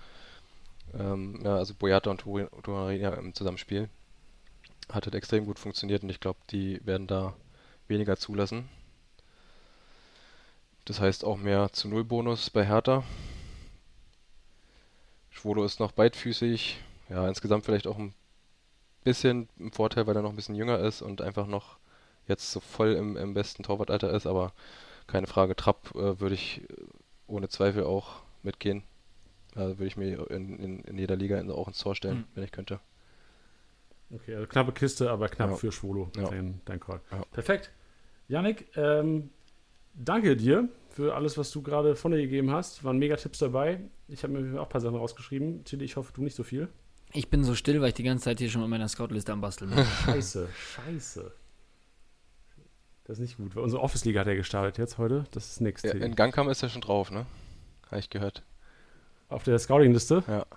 ähm, 0.93 1.39
ja, 1.41 1.55
also 1.55 1.73
Boyata 1.73 2.11
und 2.11 2.19
Turin 2.19 2.49
im 2.99 3.33
Zusammenspiel 3.33 3.87
hat 4.89 5.05
halt 5.05 5.15
extrem 5.15 5.45
gut 5.45 5.57
funktioniert 5.57 6.03
und 6.03 6.09
ich 6.09 6.19
glaube, 6.19 6.39
die 6.51 6.85
werden 6.85 7.07
da 7.07 7.33
weniger 7.87 8.17
zulassen. 8.17 8.67
Das 10.83 10.99
heißt 10.99 11.23
auch 11.23 11.37
mehr 11.37 11.71
zu 11.71 11.87
Null 11.87 12.03
Bonus 12.03 12.49
bei 12.49 12.65
Hertha. 12.65 13.05
Schwolo 15.37 15.63
ist 15.63 15.79
noch 15.79 15.91
beidfüßig. 15.91 16.79
Ja, 17.09 17.27
insgesamt 17.27 17.65
vielleicht 17.65 17.87
auch 17.87 17.97
ein 17.97 18.13
bisschen 19.03 19.47
im 19.57 19.71
Vorteil, 19.71 20.07
weil 20.07 20.15
er 20.15 20.21
noch 20.21 20.31
ein 20.31 20.35
bisschen 20.35 20.55
jünger 20.55 20.79
ist 20.79 21.01
und 21.01 21.21
einfach 21.21 21.47
noch 21.47 21.77
jetzt 22.27 22.51
so 22.51 22.59
voll 22.59 22.93
im, 22.93 23.15
im 23.15 23.33
besten 23.33 23.63
Torwartalter 23.63 24.11
ist. 24.11 24.27
Aber 24.27 24.51
keine 25.05 25.27
Frage, 25.27 25.55
Trapp 25.55 25.95
äh, 25.95 26.19
würde 26.19 26.35
ich 26.35 26.61
äh, 26.61 26.73
ohne 27.27 27.47
Zweifel 27.49 27.83
auch 27.83 28.21
mitgehen. 28.43 28.83
Also 29.55 29.77
würde 29.77 29.87
ich 29.87 29.97
mir 29.97 30.29
in, 30.29 30.59
in, 30.59 30.79
in 30.81 30.97
jeder 30.97 31.15
Liga 31.15 31.41
auch 31.49 31.67
ins 31.67 31.79
Tor 31.79 31.95
stellen, 31.95 32.17
mhm. 32.17 32.25
wenn 32.35 32.43
ich 32.43 32.51
könnte. 32.51 32.79
Okay, 34.09 34.35
also 34.35 34.47
knappe 34.47 34.71
Kiste, 34.71 35.09
aber 35.09 35.29
knapp 35.29 35.51
ja. 35.51 35.55
für 35.55 35.71
Schwolo, 35.71 36.09
ja. 36.15 36.29
dein, 36.29 36.61
dein 36.65 36.79
Call. 36.79 37.01
Ja. 37.11 37.23
Perfekt. 37.31 37.71
Yannick, 38.27 38.67
ähm, 38.75 39.29
danke 39.93 40.35
dir 40.35 40.69
für 40.97 41.13
alles, 41.13 41.37
was 41.37 41.51
du 41.51 41.61
gerade 41.61 41.95
von 41.95 42.11
dir 42.11 42.17
gegeben 42.17 42.49
hast. 42.49 42.83
Waren 42.83 42.97
mega 42.97 43.15
Tipps 43.17 43.37
dabei. 43.37 43.79
Ich 44.07 44.23
habe 44.23 44.33
mir 44.33 44.59
auch 44.59 44.65
ein 44.65 44.69
paar 44.69 44.81
Sachen 44.81 44.95
rausgeschrieben. 44.95 45.63
Tilly, 45.63 45.85
ich 45.85 45.95
hoffe, 45.95 46.11
du 46.11 46.23
nicht 46.23 46.35
so 46.35 46.41
viel. 46.41 46.69
Ich 47.13 47.29
bin 47.29 47.43
so 47.43 47.53
still, 47.53 47.81
weil 47.81 47.89
ich 47.89 47.93
die 47.93 48.03
ganze 48.03 48.23
Zeit 48.23 48.39
hier 48.39 48.49
schon 48.49 48.61
mit 48.61 48.69
meiner 48.71 48.87
Scoutliste 48.87 49.31
am 49.31 49.39
Basteln 49.39 49.69
bin. 49.69 49.85
scheiße, 50.05 50.49
scheiße. 50.75 51.31
Das 53.03 53.19
ist 53.19 53.21
nicht 53.21 53.37
gut. 53.37 53.55
Unsere 53.55 53.83
Office-Liga 53.83 54.21
hat 54.21 54.27
er 54.27 54.35
gestartet 54.35 54.79
jetzt 54.79 54.97
heute. 54.97 55.25
Das 55.29 55.51
ist 55.51 55.61
nichts. 55.61 55.83
Ja, 55.83 55.91
in 55.91 56.15
Gangkam 56.15 56.49
ist 56.49 56.63
er 56.63 56.69
schon 56.69 56.81
drauf, 56.81 57.11
ne? 57.11 57.27
Habe 57.91 57.99
ich 57.99 58.09
gehört. 58.09 58.41
Auf 59.29 59.43
der 59.43 59.59
Scouting-Liste? 59.59 60.23
Ja. 60.27 60.47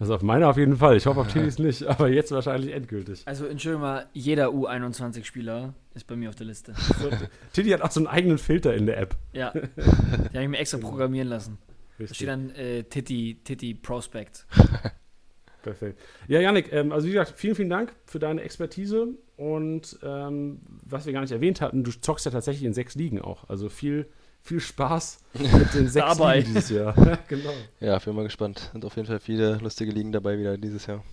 Also 0.00 0.14
auf 0.14 0.22
meiner 0.22 0.48
auf 0.48 0.56
jeden 0.56 0.78
Fall. 0.78 0.96
Ich 0.96 1.04
hoffe 1.04 1.20
auf 1.20 1.28
Tillys 1.32 1.58
nicht, 1.58 1.86
aber 1.86 2.08
jetzt 2.08 2.32
wahrscheinlich 2.32 2.72
endgültig. 2.72 3.22
Also 3.26 3.46
Entschuldigung 3.46 3.82
mal, 3.82 4.06
jeder 4.14 4.48
U21-Spieler 4.48 5.74
ist 5.94 6.06
bei 6.06 6.16
mir 6.16 6.30
auf 6.30 6.34
der 6.34 6.46
Liste. 6.46 6.72
So, 6.74 7.10
Tilly 7.52 7.70
hat 7.70 7.82
auch 7.82 7.90
so 7.90 8.00
einen 8.00 8.06
eigenen 8.06 8.38
Filter 8.38 8.74
in 8.74 8.86
der 8.86 8.98
App. 8.98 9.16
Ja, 9.34 9.50
den 9.52 9.64
habe 9.76 10.42
ich 10.42 10.48
mir 10.48 10.58
extra 10.58 10.78
programmieren 10.78 11.28
lassen. 11.28 11.58
Richtig. 11.98 12.08
Da 12.08 12.14
steht 12.14 12.28
dann 12.28 12.50
äh, 12.54 12.82
Titty, 12.84 13.40
Titty 13.44 13.74
Prospect. 13.74 14.46
Perfekt. 15.62 16.00
Ja, 16.26 16.40
Janik, 16.40 16.72
ähm, 16.72 16.92
also 16.92 17.06
wie 17.06 17.12
gesagt, 17.12 17.34
vielen, 17.36 17.54
vielen 17.54 17.68
Dank 17.68 17.94
für 18.06 18.18
deine 18.18 18.40
Expertise 18.40 19.08
und 19.36 19.98
ähm, 20.02 20.60
was 20.82 21.04
wir 21.04 21.12
gar 21.12 21.20
nicht 21.20 21.32
erwähnt 21.32 21.60
hatten, 21.60 21.84
du 21.84 21.90
zockst 21.90 22.24
ja 22.24 22.32
tatsächlich 22.32 22.64
in 22.64 22.72
sechs 22.72 22.94
Ligen 22.94 23.20
auch. 23.20 23.50
Also 23.50 23.68
viel 23.68 24.08
viel 24.42 24.60
Spaß 24.60 25.18
mit 25.34 25.74
den 25.74 25.88
sechs 25.88 26.06
dabei. 26.06 26.42
dieses 26.42 26.70
Jahr. 26.70 26.94
genau. 27.28 27.52
Ja, 27.80 27.98
bin 27.98 28.14
mal 28.14 28.24
gespannt. 28.24 28.70
Sind 28.72 28.84
auf 28.84 28.96
jeden 28.96 29.06
Fall 29.06 29.20
viele 29.20 29.56
lustige 29.58 29.92
Ligen 29.92 30.12
dabei 30.12 30.38
wieder 30.38 30.56
dieses 30.56 30.86
Jahr. 30.86 31.04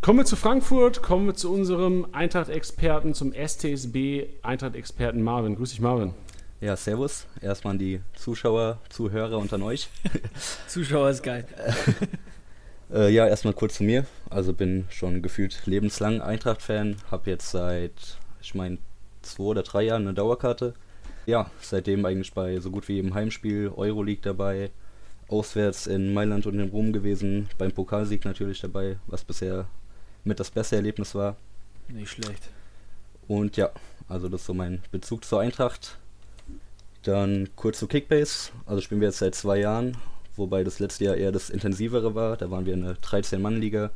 Kommen 0.00 0.20
wir 0.20 0.24
zu 0.24 0.36
Frankfurt, 0.36 1.02
kommen 1.02 1.26
wir 1.26 1.34
zu 1.34 1.52
unserem 1.52 2.06
Eintracht-Experten, 2.12 3.14
zum 3.14 3.32
STSB 3.32 4.26
Eintracht-Experten 4.42 5.22
Marvin. 5.22 5.56
Grüß 5.56 5.70
dich, 5.70 5.80
Marvin. 5.80 6.14
Ja, 6.60 6.76
servus. 6.76 7.26
Erstmal 7.40 7.72
an 7.72 7.78
die 7.78 8.00
Zuschauer, 8.14 8.78
Zuhörer 8.90 9.38
und 9.38 9.52
an 9.52 9.62
euch. 9.62 9.88
Zuschauer 10.68 11.10
ist 11.10 11.22
geil. 11.24 11.46
äh, 12.92 13.12
ja, 13.12 13.26
erstmal 13.26 13.54
kurz 13.54 13.74
zu 13.74 13.84
mir. 13.84 14.06
Also 14.30 14.52
bin 14.52 14.86
schon 14.90 15.20
gefühlt 15.20 15.66
lebenslang 15.66 16.20
Eintracht-Fan. 16.20 16.96
Habe 17.10 17.30
jetzt 17.30 17.50
seit, 17.50 18.18
ich 18.40 18.54
meine, 18.54 18.78
zwei 19.22 19.44
oder 19.44 19.62
drei 19.64 19.82
Jahren 19.82 20.02
eine 20.02 20.14
Dauerkarte 20.14 20.74
ja, 21.28 21.50
seitdem 21.60 22.06
eigentlich 22.06 22.32
bei 22.32 22.58
so 22.58 22.70
gut 22.70 22.88
wie 22.88 22.94
jedem 22.94 23.12
Heimspiel, 23.12 23.70
Euroleague 23.76 24.22
dabei, 24.22 24.70
auswärts 25.28 25.86
in 25.86 26.14
Mailand 26.14 26.46
und 26.46 26.58
in 26.58 26.70
Rom 26.70 26.90
gewesen, 26.90 27.50
beim 27.58 27.70
Pokalsieg 27.70 28.24
natürlich 28.24 28.62
dabei, 28.62 28.96
was 29.06 29.24
bisher 29.24 29.66
mit 30.24 30.40
das 30.40 30.50
beste 30.50 30.76
Erlebnis 30.76 31.14
war. 31.14 31.36
Nicht 31.88 32.08
schlecht. 32.08 32.48
Und 33.28 33.58
ja, 33.58 33.68
also 34.08 34.30
das 34.30 34.40
ist 34.40 34.46
so 34.46 34.54
mein 34.54 34.80
Bezug 34.90 35.26
zur 35.26 35.42
Eintracht. 35.42 35.98
Dann 37.02 37.50
kurz 37.56 37.78
zu 37.78 37.88
Kickbase, 37.88 38.50
also 38.64 38.80
spielen 38.80 39.02
wir 39.02 39.08
jetzt 39.08 39.18
seit 39.18 39.34
zwei 39.34 39.58
Jahren, 39.58 39.98
wobei 40.34 40.64
das 40.64 40.78
letzte 40.78 41.04
Jahr 41.04 41.16
eher 41.16 41.30
das 41.30 41.50
intensivere 41.50 42.14
war. 42.14 42.38
Da 42.38 42.50
waren 42.50 42.64
wir 42.64 42.72
eine 42.72 42.94
13-Mann-Liga, 42.94 43.90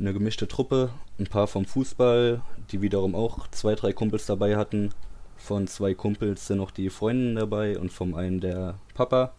eine 0.00 0.12
gemischte 0.12 0.48
Truppe, 0.48 0.90
ein 1.20 1.28
paar 1.28 1.46
vom 1.46 1.66
Fußball, 1.66 2.42
die 2.72 2.82
wiederum 2.82 3.14
auch 3.14 3.46
zwei, 3.52 3.76
drei 3.76 3.92
Kumpels 3.92 4.26
dabei 4.26 4.56
hatten, 4.56 4.90
von 5.38 5.66
zwei 5.66 5.94
Kumpels 5.94 6.46
sind 6.46 6.58
noch 6.58 6.70
die 6.70 6.90
Freundinnen 6.90 7.36
dabei 7.36 7.78
und 7.78 7.92
vom 7.92 8.14
einen 8.14 8.40
der 8.40 8.74
Papa. 8.94 9.32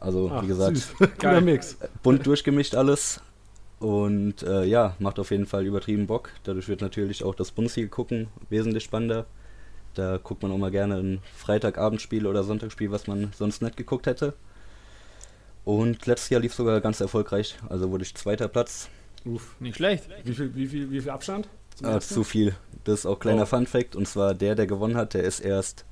Also, 0.00 0.30
Ach, 0.32 0.42
wie 0.42 0.48
gesagt, 0.48 0.94
Mix. 1.42 1.78
bunt 2.02 2.26
durchgemischt 2.26 2.74
alles. 2.74 3.20
Und 3.78 4.42
äh, 4.42 4.64
ja, 4.64 4.96
macht 4.98 5.18
auf 5.18 5.30
jeden 5.30 5.46
Fall 5.46 5.66
übertrieben 5.66 6.06
Bock. 6.06 6.30
Dadurch 6.44 6.68
wird 6.68 6.80
natürlich 6.80 7.22
auch 7.22 7.34
das 7.34 7.50
Bundesliga 7.50 7.88
gucken 7.88 8.28
wesentlich 8.48 8.84
spannender. 8.84 9.26
Da 9.94 10.18
guckt 10.18 10.42
man 10.42 10.50
auch 10.52 10.58
mal 10.58 10.70
gerne 10.70 10.96
ein 10.96 11.20
Freitagabendspiel 11.36 12.26
oder 12.26 12.42
Sonntagsspiel, 12.42 12.90
was 12.90 13.06
man 13.06 13.32
sonst 13.36 13.62
nicht 13.62 13.76
geguckt 13.76 14.06
hätte. 14.06 14.34
Und 15.64 16.06
letztes 16.06 16.30
Jahr 16.30 16.40
lief 16.40 16.54
sogar 16.54 16.80
ganz 16.80 17.00
erfolgreich. 17.00 17.56
Also 17.68 17.90
wurde 17.90 18.04
ich 18.04 18.14
zweiter 18.14 18.48
Platz. 18.48 18.88
Uff, 19.24 19.54
nicht 19.60 19.76
schlecht. 19.76 20.08
Wie 20.24 20.34
viel, 20.34 20.54
wie 20.54 20.66
viel, 20.66 20.90
wie 20.90 21.00
viel 21.00 21.10
Abstand? 21.10 21.48
Ah, 21.82 22.00
zu 22.00 22.24
viel. 22.24 22.54
Das 22.84 23.00
ist 23.00 23.06
auch 23.06 23.18
kleiner 23.18 23.42
Oh. 23.42 23.46
Fun 23.46 23.66
Fact. 23.66 23.96
Und 23.96 24.06
zwar 24.06 24.34
der, 24.34 24.54
der 24.54 24.66
gewonnen 24.66 24.96
hat, 24.96 25.14
der 25.14 25.24
ist 25.24 25.40
erst, 25.40 25.84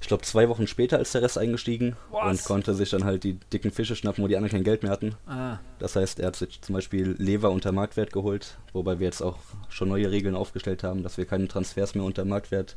ich 0.00 0.08
glaube, 0.08 0.22
zwei 0.24 0.48
Wochen 0.48 0.66
später 0.66 0.98
als 0.98 1.12
der 1.12 1.22
Rest 1.22 1.38
eingestiegen 1.38 1.96
Was? 2.10 2.30
und 2.40 2.44
konnte 2.44 2.74
sich 2.74 2.90
dann 2.90 3.04
halt 3.04 3.24
die 3.24 3.34
dicken 3.52 3.70
Fische 3.70 3.94
schnappen, 3.96 4.24
wo 4.24 4.28
die 4.28 4.36
anderen 4.36 4.52
kein 4.52 4.64
Geld 4.64 4.82
mehr 4.82 4.92
hatten. 4.92 5.14
Ah, 5.26 5.58
Das 5.78 5.96
heißt, 5.96 6.20
er 6.20 6.28
hat 6.28 6.36
sich 6.36 6.60
zum 6.62 6.74
Beispiel 6.74 7.14
Lever 7.18 7.50
unter 7.50 7.72
Marktwert 7.72 8.12
geholt, 8.12 8.58
wobei 8.72 8.98
wir 8.98 9.06
jetzt 9.06 9.22
auch 9.22 9.38
schon 9.68 9.88
neue 9.88 10.10
Regeln 10.10 10.34
aufgestellt 10.34 10.82
haben, 10.82 11.02
dass 11.02 11.16
wir 11.18 11.26
keine 11.26 11.46
Transfers 11.48 11.94
mehr 11.94 12.04
unter 12.04 12.24
Marktwert 12.24 12.76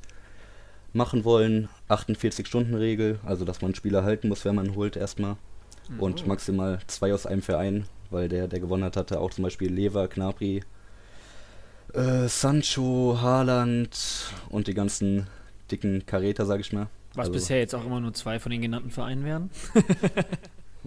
machen 0.93 1.23
wollen. 1.23 1.69
48-Stunden-Regel, 1.89 3.19
also 3.25 3.45
dass 3.45 3.61
man 3.61 3.69
einen 3.69 3.75
Spieler 3.75 4.03
halten 4.03 4.27
muss, 4.27 4.45
wenn 4.45 4.55
man 4.55 4.75
holt 4.75 4.95
erstmal. 4.95 5.37
Und 5.97 6.25
maximal 6.25 6.79
zwei 6.87 7.13
aus 7.13 7.25
einem 7.25 7.41
Verein, 7.41 7.85
weil 8.11 8.29
der, 8.29 8.47
der 8.47 8.59
gewonnen 8.61 8.83
hat, 8.85 8.95
hatte 8.95 9.19
auch 9.19 9.31
zum 9.31 9.43
Beispiel 9.43 9.71
Lever, 9.73 10.07
Knapri, 10.07 10.63
äh, 11.93 12.27
Sancho, 12.27 13.17
Haaland 13.21 14.33
und 14.49 14.67
die 14.67 14.73
ganzen 14.73 15.27
dicken 15.71 16.05
Karäter, 16.05 16.45
sag 16.45 16.59
ich 16.59 16.73
mal. 16.73 16.87
was 17.13 17.27
Also, 17.27 17.31
bisher 17.33 17.59
jetzt 17.59 17.73
auch 17.75 17.85
immer 17.85 17.99
nur 17.99 18.13
zwei 18.13 18.39
von 18.39 18.51
den 18.51 18.61
genannten 18.61 18.91
Vereinen 18.91 19.25
wären. 19.25 19.49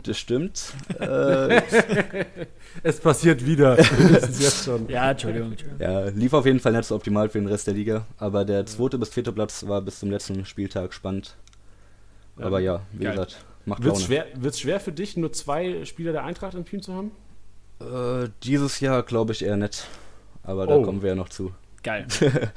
Das 0.02 0.18
stimmt. 0.18 0.72
äh, 0.98 1.62
Es 2.82 2.98
passiert 2.98 3.46
wieder. 3.46 3.78
Ja, 4.88 5.12
Entschuldigung. 5.12 5.52
Entschuldigung. 5.52 5.78
Ja, 5.78 6.06
lief 6.08 6.32
auf 6.34 6.44
jeden 6.46 6.58
Fall 6.58 6.72
nicht 6.72 6.86
so 6.86 6.96
optimal 6.96 7.28
für 7.28 7.38
den 7.38 7.46
Rest 7.46 7.68
der 7.68 7.74
Liga, 7.74 8.04
aber 8.18 8.44
der 8.44 8.66
zweite 8.66 8.98
bis 8.98 9.10
vierte 9.10 9.30
Platz 9.32 9.64
war 9.68 9.80
bis 9.80 10.00
zum 10.00 10.10
letzten 10.10 10.44
Spieltag 10.46 10.92
spannend. 10.92 11.36
Ja, 12.38 12.46
aber 12.46 12.58
ja, 12.58 12.80
wie 12.92 13.04
geil. 13.04 13.12
gesagt, 13.12 13.44
macht 13.66 13.84
Wird 13.84 13.94
es 13.94 14.02
Laune. 14.02 14.06
schwer, 14.24 14.26
wird's 14.42 14.58
schwer 14.60 14.80
für 14.80 14.92
dich, 14.92 15.16
nur 15.16 15.32
zwei 15.32 15.84
Spieler 15.84 16.10
der 16.10 16.24
Eintracht 16.24 16.54
im 16.54 16.64
Team 16.64 16.82
zu 16.82 16.92
haben? 16.92 17.12
Äh, 17.80 18.28
dieses 18.42 18.80
Jahr 18.80 19.04
glaube 19.04 19.32
ich 19.32 19.44
eher 19.44 19.56
nicht, 19.56 19.86
aber 20.44 20.66
da 20.66 20.76
Oh. 20.76 20.82
kommen 20.82 21.02
wir 21.02 21.10
ja 21.10 21.14
noch 21.16 21.28
zu. 21.28 21.52
Geil. 21.82 22.06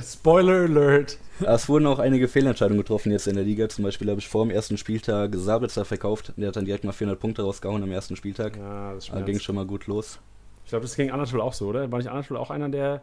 Spoiler 0.00 0.62
Alert. 0.64 1.18
Es 1.40 1.68
wurden 1.68 1.86
auch 1.86 1.98
einige 1.98 2.26
Fehlentscheidungen 2.28 2.78
getroffen 2.80 3.12
jetzt 3.12 3.26
in 3.28 3.36
der 3.36 3.44
Liga. 3.44 3.68
Zum 3.68 3.84
Beispiel 3.84 4.08
habe 4.10 4.18
ich 4.20 4.28
vor 4.28 4.44
dem 4.44 4.50
ersten 4.50 4.76
Spieltag 4.78 5.34
Sabitzer 5.34 5.84
verkauft. 5.84 6.32
Der 6.36 6.48
hat 6.48 6.56
dann 6.56 6.64
direkt 6.64 6.84
mal 6.84 6.92
400 6.92 7.20
Punkte 7.20 7.42
rausgehauen 7.42 7.82
am 7.82 7.92
ersten 7.92 8.16
Spieltag. 8.16 8.56
Ja, 8.56 8.94
das 8.94 9.06
Da 9.06 9.14
ging 9.18 9.26
schmerzt. 9.26 9.44
schon 9.44 9.54
mal 9.54 9.66
gut 9.66 9.86
los. 9.86 10.18
Ich 10.64 10.70
glaube, 10.70 10.82
das 10.82 10.96
ging 10.96 11.10
Anatol 11.10 11.40
auch 11.40 11.52
so, 11.52 11.68
oder? 11.68 11.90
War 11.92 11.98
nicht 11.98 12.08
Anatol 12.10 12.36
auch 12.36 12.50
einer 12.50 12.68
der 12.68 13.02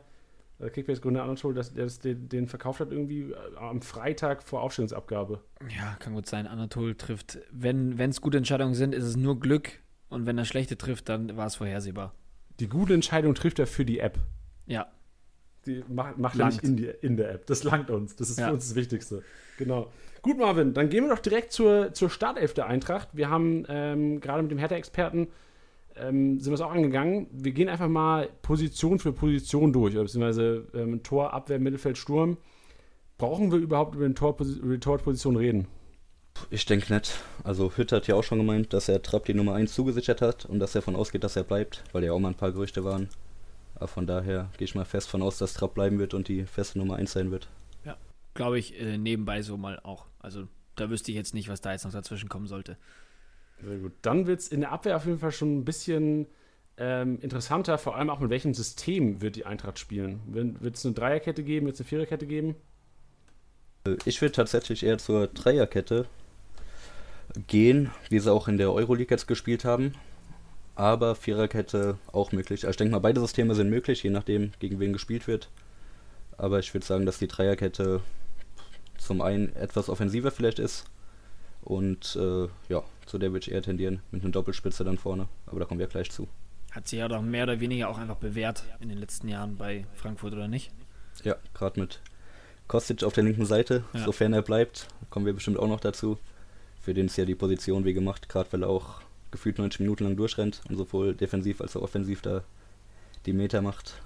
äh, 0.59 0.69
Kickbase-Gründer 0.69 1.23
Anatol, 1.23 1.53
dass, 1.53 1.73
der 1.73 1.86
das, 1.86 1.99
den, 1.99 2.27
den 2.27 2.47
verkauft 2.47 2.79
hat 2.82 2.91
irgendwie 2.91 3.32
äh, 3.32 3.36
am 3.57 3.82
Freitag 3.82 4.43
vor 4.43 4.61
Aufstellungsabgabe? 4.63 5.39
Ja, 5.69 5.95
kann 5.99 6.13
gut 6.13 6.25
sein. 6.27 6.47
Anatol 6.47 6.95
trifft, 6.95 7.38
wenn 7.51 7.97
es 7.99 8.19
gute 8.19 8.38
Entscheidungen 8.38 8.73
sind, 8.73 8.93
ist 8.93 9.03
es 9.05 9.15
nur 9.15 9.39
Glück. 9.39 9.69
Und 10.09 10.25
wenn 10.25 10.38
er 10.38 10.43
schlechte 10.45 10.77
trifft, 10.77 11.07
dann 11.07 11.38
war 11.38 11.45
es 11.45 11.55
vorhersehbar. 11.55 12.13
Die 12.62 12.70
gute 12.70 12.93
Entscheidung 12.93 13.34
trifft 13.36 13.59
er 13.59 13.68
für 13.68 13.84
die 13.86 13.99
App. 13.99 14.18
Ja, 14.68 14.88
Die 15.66 15.84
macht, 15.89 16.18
macht 16.18 16.39
er 16.39 16.45
nicht 16.45 16.64
in, 16.64 16.78
die, 16.78 16.86
in 17.01 17.18
der 17.18 17.32
App. 17.34 17.45
Das 17.47 17.64
langt 17.64 17.89
uns. 17.89 18.16
Das 18.16 18.30
ist 18.30 18.39
Ja. 18.39 18.47
für 18.47 18.53
uns 18.53 18.68
das 18.68 18.76
Wichtigste. 18.76 19.24
Genau. 19.57 19.91
Gut, 20.22 20.38
Marvin, 20.38 20.74
dann 20.74 20.89
gehen 20.89 21.05
wir 21.05 21.09
doch 21.16 21.20
direkt 21.22 21.51
zur, 21.51 21.93
zur 21.93 22.09
Startelf 22.09 22.53
der 22.53 22.68
Eintracht. 22.68 23.09
Wir 23.14 23.30
haben 23.30 23.66
ähm, 23.68 24.22
gerade 24.22 24.43
mit 24.43 24.51
dem 24.51 24.59
Hertha-Experten 24.59 25.28
ähm, 25.95 26.39
sind 26.39 26.51
wir 26.51 26.55
es 26.55 26.62
auch 26.62 26.72
angegangen. 26.72 27.28
Wir 27.32 27.51
gehen 27.51 27.68
einfach 27.68 27.89
mal 27.89 28.30
Position 28.43 28.99
für 28.99 29.12
Position 29.12 29.74
durch, 29.74 29.93
beziehungsweise 29.95 30.68
ähm, 30.74 31.03
Tor, 31.03 31.34
Abwehr, 31.34 31.59
Mittelfeld, 31.59 31.97
Sturm. 31.97 32.38
Brauchen 33.18 33.51
wir 33.51 33.57
überhaupt 33.59 33.95
über, 33.95 34.07
den 34.07 34.16
Torposi 34.16 34.59
über 34.59 34.74
die 34.74 34.80
Torposition 34.80 35.36
reden? 35.36 35.68
Ich 36.49 36.65
denke 36.65 36.93
nicht. 36.93 37.13
Also 37.43 37.71
Hütter 37.75 37.97
hat 37.97 38.07
ja 38.07 38.15
auch 38.15 38.23
schon 38.23 38.39
gemeint, 38.39 38.73
dass 38.73 38.89
er 38.89 39.01
Trapp 39.01 39.25
die 39.25 39.34
Nummer 39.34 39.53
1 39.53 39.73
zugesichert 39.73 40.21
hat 40.21 40.45
und 40.45 40.59
dass 40.59 40.75
er 40.75 40.82
davon 40.82 40.95
ausgeht, 40.95 41.23
dass 41.23 41.36
er 41.36 41.43
bleibt, 41.43 41.84
weil 41.91 42.03
ja 42.03 42.11
auch 42.13 42.19
mal 42.19 42.29
ein 42.29 42.36
paar 42.36 42.51
Gerüchte 42.51 42.84
waren. 42.84 43.09
Aber 43.75 43.88
von 43.88 44.05
daher 44.07 44.49
gehe 44.57 44.65
ich 44.65 44.75
mal 44.75 44.86
fest 44.86 45.09
von 45.09 45.21
aus, 45.21 45.38
dass 45.38 45.53
Trapp 45.53 45.73
bleiben 45.73 45.99
wird 45.99 46.13
und 46.13 46.27
die 46.27 46.45
feste 46.45 46.77
Nummer 46.79 46.95
1 46.97 47.11
sein 47.11 47.32
wird. 47.32 47.47
glaube 48.34 48.57
ich, 48.59 48.79
äh, 48.79 48.97
nebenbei 48.97 49.41
so 49.41 49.57
mal 49.57 49.79
auch. 49.84 50.05
Also 50.19 50.47
da 50.77 50.89
wüsste 50.89 51.11
ich 51.11 51.17
jetzt 51.17 51.34
nicht, 51.34 51.49
was 51.49 51.59
da 51.59 51.73
jetzt 51.73 51.84
noch 51.84 51.91
dazwischen 51.91 52.29
kommen 52.29 52.47
sollte. 52.47 52.77
Sehr 53.61 53.77
gut. 53.77 53.91
Dann 54.01 54.25
wird 54.25 54.39
es 54.39 54.47
in 54.47 54.61
der 54.61 54.71
Abwehr 54.71 54.95
auf 54.95 55.05
jeden 55.05 55.19
Fall 55.19 55.34
schon 55.34 55.57
ein 55.59 55.65
bisschen 55.65 56.27
ähm, 56.77 57.19
interessanter, 57.21 57.77
vor 57.77 57.97
allem 57.97 58.09
auch 58.09 58.19
mit 58.19 58.29
welchem 58.29 58.53
System 58.53 59.21
wird 59.21 59.36
die 59.36 59.45
Eintracht 59.45 59.79
spielen. 59.79 60.21
Wird 60.27 60.75
es 60.77 60.86
eine 60.86 60.95
Dreierkette 60.95 61.43
geben, 61.43 61.65
wird 61.65 61.75
es 61.75 61.82
eine 61.82 61.89
Viererkette 61.89 62.25
geben? 62.25 62.55
Äh, 63.86 63.97
Ich 64.05 64.21
würde 64.21 64.32
tatsächlich 64.32 64.84
eher 64.84 64.97
zur 64.97 65.27
Dreierkette 65.27 66.07
gehen, 67.47 67.91
wie 68.09 68.19
sie 68.19 68.32
auch 68.32 68.47
in 68.47 68.57
der 68.57 68.71
Euroleague 68.73 69.11
jetzt 69.11 69.27
gespielt 69.27 69.65
haben. 69.65 69.93
Aber 70.75 71.15
Viererkette 71.15 71.97
auch 72.11 72.32
möglich. 72.32 72.65
Also 72.65 72.71
ich 72.71 72.77
denke 72.77 72.93
mal, 72.93 72.99
beide 72.99 73.19
Systeme 73.19 73.55
sind 73.55 73.69
möglich, 73.69 74.03
je 74.03 74.09
nachdem, 74.09 74.51
gegen 74.59 74.79
wen 74.79 74.93
gespielt 74.93 75.27
wird. 75.27 75.49
Aber 76.38 76.59
ich 76.59 76.73
würde 76.73 76.86
sagen, 76.86 77.05
dass 77.05 77.19
die 77.19 77.27
Dreierkette 77.27 78.01
zum 78.97 79.21
einen 79.21 79.55
etwas 79.55 79.89
offensiver 79.89 80.32
vielleicht 80.32 80.59
ist. 80.59 80.86
Und 81.61 82.15
äh, 82.19 82.47
ja, 82.69 82.84
zu 83.05 83.17
der 83.19 83.32
würde 83.34 83.45
ich 83.45 83.51
eher 83.51 83.61
tendieren, 83.61 84.01
mit 84.11 84.23
einer 84.23 84.32
Doppelspitze 84.32 84.84
dann 84.84 84.97
vorne. 84.97 85.27
Aber 85.45 85.59
da 85.59 85.65
kommen 85.65 85.79
wir 85.79 85.88
gleich 85.88 86.09
zu. 86.09 86.27
Hat 86.71 86.88
sich 86.88 86.99
ja 86.99 87.07
doch 87.07 87.21
mehr 87.21 87.43
oder 87.43 87.59
weniger 87.59 87.89
auch 87.89 87.97
einfach 87.97 88.15
bewährt 88.15 88.63
in 88.79 88.89
den 88.89 88.97
letzten 88.97 89.27
Jahren 89.27 89.57
bei 89.57 89.86
Frankfurt, 89.93 90.34
oder 90.34 90.47
nicht? 90.47 90.71
Ja, 91.23 91.36
gerade 91.53 91.79
mit 91.79 91.99
Kostic 92.67 93.03
auf 93.03 93.13
der 93.13 93.25
linken 93.25 93.45
Seite, 93.45 93.84
Ja. 93.93 94.05
sofern 94.05 94.34
er 94.34 94.41
bleibt, 94.41 94.88
kommen 95.09 95.25
wir 95.25 95.34
bestimmt 95.34 95.59
auch 95.59 95.67
noch 95.67 95.82
dazu. 95.82 96.17
Für 96.82 96.93
den 96.93 97.05
ist 97.07 97.17
ja 97.17 97.25
die 97.25 97.36
Position 97.36 97.86
wie 97.86 97.93
gemacht, 97.93 98.27
gerade 98.29 98.51
weil 98.53 98.63
er 98.63 98.69
auch 98.69 99.01
gefühlt 99.32 99.57
90 99.59 99.79
Minuten 99.82 100.03
lang 100.03 100.15
durchrennt 100.17 100.61
und 100.69 100.77
sowohl 100.77 101.13
defensiv 101.13 101.61
als 101.61 101.75
auch 101.77 101.82
offensiv 101.84 102.21
da 102.21 102.43
die 103.25 103.34
Meter 103.34 103.61
macht. 103.61 104.01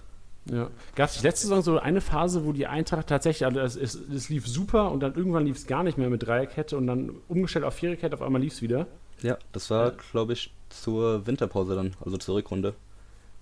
Ja. 0.52 0.70
Gab 0.96 1.10
es 1.10 1.24
letzte 1.24 1.48
Saison 1.48 1.64
so 1.64 1.80
eine 1.80 2.02
Phase, 2.02 2.46
wo 2.46 2.52
die 2.52 2.68
Eintracht 2.68 3.08
tatsächlich, 3.08 3.46
also 3.46 3.60
es, 3.62 3.76
es, 3.76 3.96
es 3.96 4.30
lief 4.30 4.46
super 4.48 4.92
und 4.92 5.00
dann 5.00 5.16
irgendwann 5.16 5.46
lief 5.46 5.58
es 5.58 5.66
gar 5.66 5.84
nicht 5.84 5.98
mehr 5.98 6.10
mit 6.10 6.22
Dreierkette 6.28 6.78
und 6.78 6.86
dann 6.86 7.12
umgestellt 7.28 7.66
auf 7.66 7.74
Viererkette, 7.76 8.14
auf 8.14 8.22
einmal 8.22 8.42
lief 8.42 8.54
es 8.54 8.62
wieder. 8.62 8.86
Ja, 9.24 9.38
das 9.54 9.72
war, 9.72 9.94
glaube 10.12 10.34
ich, 10.34 10.52
zur 10.70 11.26
Winterpause 11.26 11.74
dann, 11.76 11.96
also 12.04 12.18
zur 12.18 12.36
Rückrunde, 12.36 12.76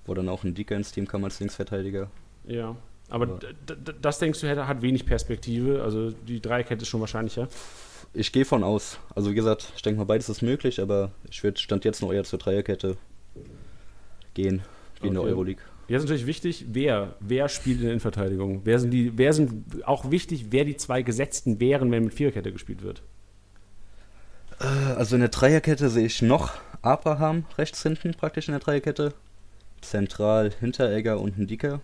wo 0.06 0.14
dann 0.14 0.30
auch 0.30 0.44
ein 0.46 0.54
Dicker 0.54 0.76
ins 0.78 0.92
Team 0.94 1.08
kam 1.08 1.24
als 1.26 1.40
Linksverteidiger. 1.40 2.10
Ja. 2.46 2.76
Aber 3.10 3.26
Aber- 3.26 3.40
das 4.02 4.20
denkst 4.20 4.40
du, 4.40 4.48
hätte- 4.48 4.68
hat 4.68 4.82
wenig 4.82 5.06
Perspektive. 5.06 5.84
Also 5.84 6.12
die 6.12 6.40
Dreierkette 6.40 6.84
ist 6.84 6.88
schon 6.88 7.02
wahrscheinlicher. 7.02 7.50
Ich 8.14 8.32
gehe 8.32 8.46
von 8.46 8.64
aus. 8.64 9.00
Also 9.16 9.32
wie 9.32 9.36
gesagt, 9.36 9.72
ich 9.76 9.82
denke 9.82 9.98
mal, 10.00 10.06
beides 10.06 10.30
ist 10.30 10.42
möglich, 10.42 10.80
aber 10.80 11.12
ich 11.30 11.44
würde 11.44 11.60
Stand 11.60 11.84
jetzt 11.84 12.02
noch 12.02 12.14
eher 12.14 12.24
zur 12.24 12.40
Dreierkette 12.40 12.98
gehen, 14.34 14.62
wie 15.02 15.08
in 15.08 15.14
der. 15.14 15.24
Euroleague. 15.24 15.64
Jetzt 15.88 16.04
ist 16.04 16.10
natürlich 16.10 16.28
wichtig, 16.28 16.66
wer, 16.70 17.16
wer 17.20 17.50
spielt 17.50 17.78
in 17.78 17.84
der 17.84 17.92
Innenverteidigung? 17.92 18.62
Wer 18.64 18.80
sind 18.80 18.92
die, 18.92 19.18
wer 19.18 19.34
sind 19.34 19.86
auch 19.86 20.12
wichtig, 20.12 20.48
wer 20.52 20.64
die 20.64 20.78
zwei 20.78 21.02
Gesetzten 21.02 21.60
wären, 21.60 21.92
wenn 21.92 22.06
mit 22.06 22.14
Viererkette 22.14 22.54
gespielt 22.54 22.84
wird? 22.84 23.02
Äh, 24.60 24.66
Also 24.96 25.16
in 25.16 25.22
der 25.22 25.30
Dreierkette 25.30 25.90
sehe 25.90 26.06
ich 26.06 26.22
noch 26.22 26.54
Abraham 26.82 27.46
rechts 27.58 27.84
hinten 27.84 28.14
praktisch 28.14 28.48
in 28.48 28.54
der 28.54 28.62
Dreierkette. 28.62 29.14
Zentral 29.82 30.52
Hinteregger 30.60 31.20
und 31.20 31.38
ein 31.38 31.48
Dicker. 31.48 31.82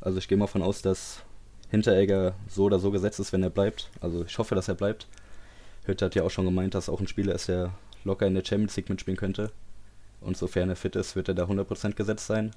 Also 0.00 0.18
ich 0.18 0.28
gehe 0.28 0.36
mal 0.36 0.46
von 0.46 0.62
aus, 0.62 0.82
dass 0.82 1.22
Hinteregger 1.70 2.34
so 2.48 2.64
oder 2.64 2.78
so 2.78 2.90
gesetzt 2.90 3.20
ist, 3.20 3.32
wenn 3.32 3.42
er 3.42 3.50
bleibt. 3.50 3.90
Also 4.00 4.24
ich 4.24 4.36
hoffe, 4.36 4.54
dass 4.54 4.68
er 4.68 4.74
bleibt. 4.74 5.06
Hütte 5.84 6.06
hat 6.06 6.14
ja 6.14 6.22
auch 6.22 6.30
schon 6.30 6.46
gemeint, 6.46 6.74
dass 6.74 6.88
auch 6.88 7.00
ein 7.00 7.08
Spieler 7.08 7.34
ist, 7.34 7.48
der 7.48 7.74
locker 8.04 8.26
in 8.26 8.34
der 8.34 8.44
Champions 8.44 8.76
League 8.76 8.88
mitspielen 8.88 9.16
könnte. 9.16 9.50
Und 10.20 10.36
sofern 10.36 10.70
er 10.70 10.76
fit 10.76 10.96
ist, 10.96 11.16
wird 11.16 11.28
er 11.28 11.34
da 11.34 11.44
100% 11.44 11.94
gesetzt 11.94 12.26
sein. 12.26 12.52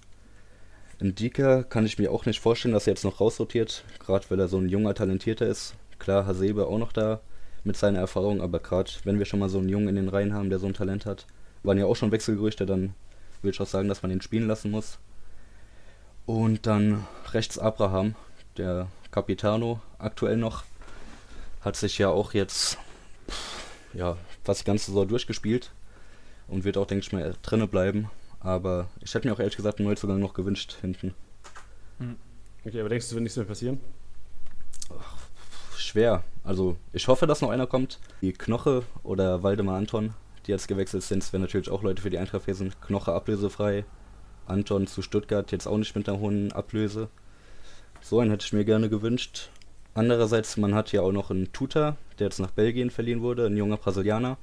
Ein 1.00 1.14
Dicker 1.14 1.64
kann 1.64 1.86
ich 1.86 2.00
mir 2.00 2.12
auch 2.12 2.26
nicht 2.26 2.40
vorstellen, 2.40 2.74
dass 2.74 2.88
er 2.88 2.94
jetzt 2.94 3.04
noch 3.04 3.20
rausrotiert, 3.20 3.84
gerade 4.00 4.26
weil 4.30 4.40
er 4.40 4.48
so 4.48 4.58
ein 4.58 4.70
junger, 4.70 4.96
talentierter 4.96 5.46
ist. 5.46 5.76
Klar, 6.00 6.26
Hasebe 6.26 6.68
auch 6.68 6.80
noch 6.80 6.92
da 6.92 7.22
mit 7.64 7.76
seiner 7.76 8.00
Erfahrung, 8.00 8.42
aber 8.42 8.60
gerade 8.60 8.92
wenn 9.04 9.20
wir 9.20 9.26
schon 9.26 9.40
mal 9.40 9.50
so 9.50 9.60
einen 9.60 9.70
Jungen 9.70 9.90
in 9.90 9.96
den 9.96 10.10
Reihen 10.10 10.34
haben, 10.34 10.50
der 10.50 10.60
so 10.60 10.68
ein 10.68 10.74
Talent 10.74 11.06
hat, 11.06 11.28
waren 11.64 11.78
ja 11.78 11.86
auch 11.86 11.96
schon 11.96 12.12
Wechselgerüchte, 12.12 12.66
dann 12.66 12.94
würde 13.42 13.54
ich 13.54 13.62
auch 13.62 13.68
sagen, 13.68 13.90
dass 13.90 14.02
man 14.02 14.12
ihn 14.12 14.22
spielen 14.22 14.48
lassen 14.48 14.72
muss. 14.72 15.00
Und 16.26 16.66
dann 16.66 17.06
rechts 17.32 17.60
Abraham, 17.60 18.16
der 18.58 18.88
Capitano, 19.12 19.82
aktuell 20.00 20.38
noch, 20.38 20.64
hat 21.62 21.76
sich 21.76 21.98
ja 21.98 22.10
auch 22.10 22.34
jetzt 22.34 22.78
ja, 23.98 24.16
fast 24.44 24.62
die 24.62 24.66
ganze 24.66 24.92
Saison 24.92 25.08
durchgespielt 25.08 25.72
und 26.48 26.64
wird 26.64 26.78
auch, 26.78 26.86
denke 26.86 27.04
ich 27.04 27.12
mal, 27.12 27.36
drinne 27.42 27.68
bleiben. 27.68 28.10
Aber 28.40 28.88
ich 29.02 29.14
hätte 29.14 29.28
mir 29.28 29.34
auch 29.34 29.40
ehrlich 29.40 29.56
gesagt 29.56 29.80
einen 29.80 29.88
Neuzugang 29.88 30.20
noch 30.20 30.36
gewünscht 30.36 30.78
hinten. 30.80 31.16
Okay, 32.64 32.80
aber 32.80 32.90
denkst 32.90 33.10
du, 33.10 33.16
wird 33.16 33.24
nichts 33.24 33.38
mehr 33.38 33.46
passieren? 33.46 33.80
Schwer. 35.76 36.24
Also 36.44 36.78
ich 36.94 37.08
hoffe, 37.08 37.26
dass 37.26 37.42
noch 37.42 37.50
einer 37.50 37.66
kommt. 37.66 38.00
Die 38.22 38.34
Knoche 38.34 38.84
oder 39.02 39.42
Waldemar 39.42 39.78
Anton, 39.78 40.14
die 40.46 40.52
jetzt 40.52 40.68
gewechselt 40.68 41.02
sind, 41.02 41.24
das 41.24 41.34
wären 41.34 41.42
natürlich 41.42 41.70
auch 41.70 41.82
Leute 41.82 42.02
für 42.02 42.12
die 42.12 42.20
Eintracht 42.20 42.46
gewesen. 42.46 42.74
Knoche 42.82 43.14
ablösefrei. 43.14 43.84
Anton 44.46 44.86
zu 44.86 45.02
Stuttgart 45.02 45.52
jetzt 45.52 45.68
auch 45.68 45.78
nicht 45.78 45.96
mit 45.96 46.08
einer 46.08 46.20
hohen 46.20 46.52
Ablöse. 46.52 47.10
So 48.02 48.20
einen 48.20 48.30
hätte 48.30 48.46
ich 48.46 48.54
mir 48.54 48.64
gerne 48.64 48.90
gewünscht. 48.90 49.50
Andererseits, 49.96 50.56
man 50.56 50.76
hat 50.76 50.92
ja 50.92 51.02
auch 51.02 51.12
noch 51.12 51.32
einen 51.32 51.52
Tutor, 51.52 51.98
der 52.20 52.28
jetzt 52.28 52.40
nach 52.40 52.52
Belgien 52.52 52.90
verliehen 52.90 53.22
wurde, 53.22 53.46
ein 53.46 53.58
junger 53.58 53.78
Brasilianer. 53.78 54.38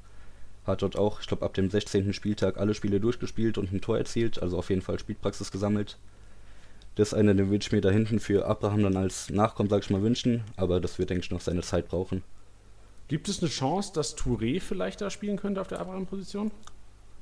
Hat 0.66 0.82
dort 0.82 0.96
auch, 0.96 1.20
ich 1.20 1.26
glaube, 1.26 1.44
ab 1.44 1.54
dem 1.54 1.70
16. 1.70 2.12
Spieltag 2.12 2.56
alle 2.56 2.74
Spiele 2.74 3.00
durchgespielt 3.00 3.58
und 3.58 3.72
ein 3.72 3.80
Tor 3.80 3.98
erzielt, 3.98 4.42
also 4.42 4.58
auf 4.58 4.70
jeden 4.70 4.82
Fall 4.82 4.98
Spielpraxis 4.98 5.50
gesammelt. 5.50 5.98
Das 6.94 7.08
ist 7.08 7.14
einer, 7.14 7.34
den 7.34 7.50
würde 7.50 7.62
ich 7.62 7.72
mir 7.72 7.80
da 7.80 7.90
hinten 7.90 8.20
für 8.20 8.46
Abraham 8.46 8.84
dann 8.84 8.96
als 8.96 9.28
Nachkommen, 9.30 9.68
sag 9.68 9.82
ich 9.82 9.90
mal, 9.90 10.02
wünschen, 10.02 10.44
aber 10.56 10.80
das 10.80 10.98
wird, 10.98 11.10
denke 11.10 11.24
ich, 11.24 11.30
noch 11.30 11.40
seine 11.40 11.62
Zeit 11.62 11.88
brauchen. 11.88 12.22
Gibt 13.08 13.28
es 13.28 13.40
eine 13.42 13.50
Chance, 13.50 13.92
dass 13.92 14.16
Touré 14.16 14.60
vielleicht 14.60 15.00
da 15.00 15.10
spielen 15.10 15.36
könnte 15.36 15.60
auf 15.60 15.68
der 15.68 15.80
Abraham-Position? 15.80 16.50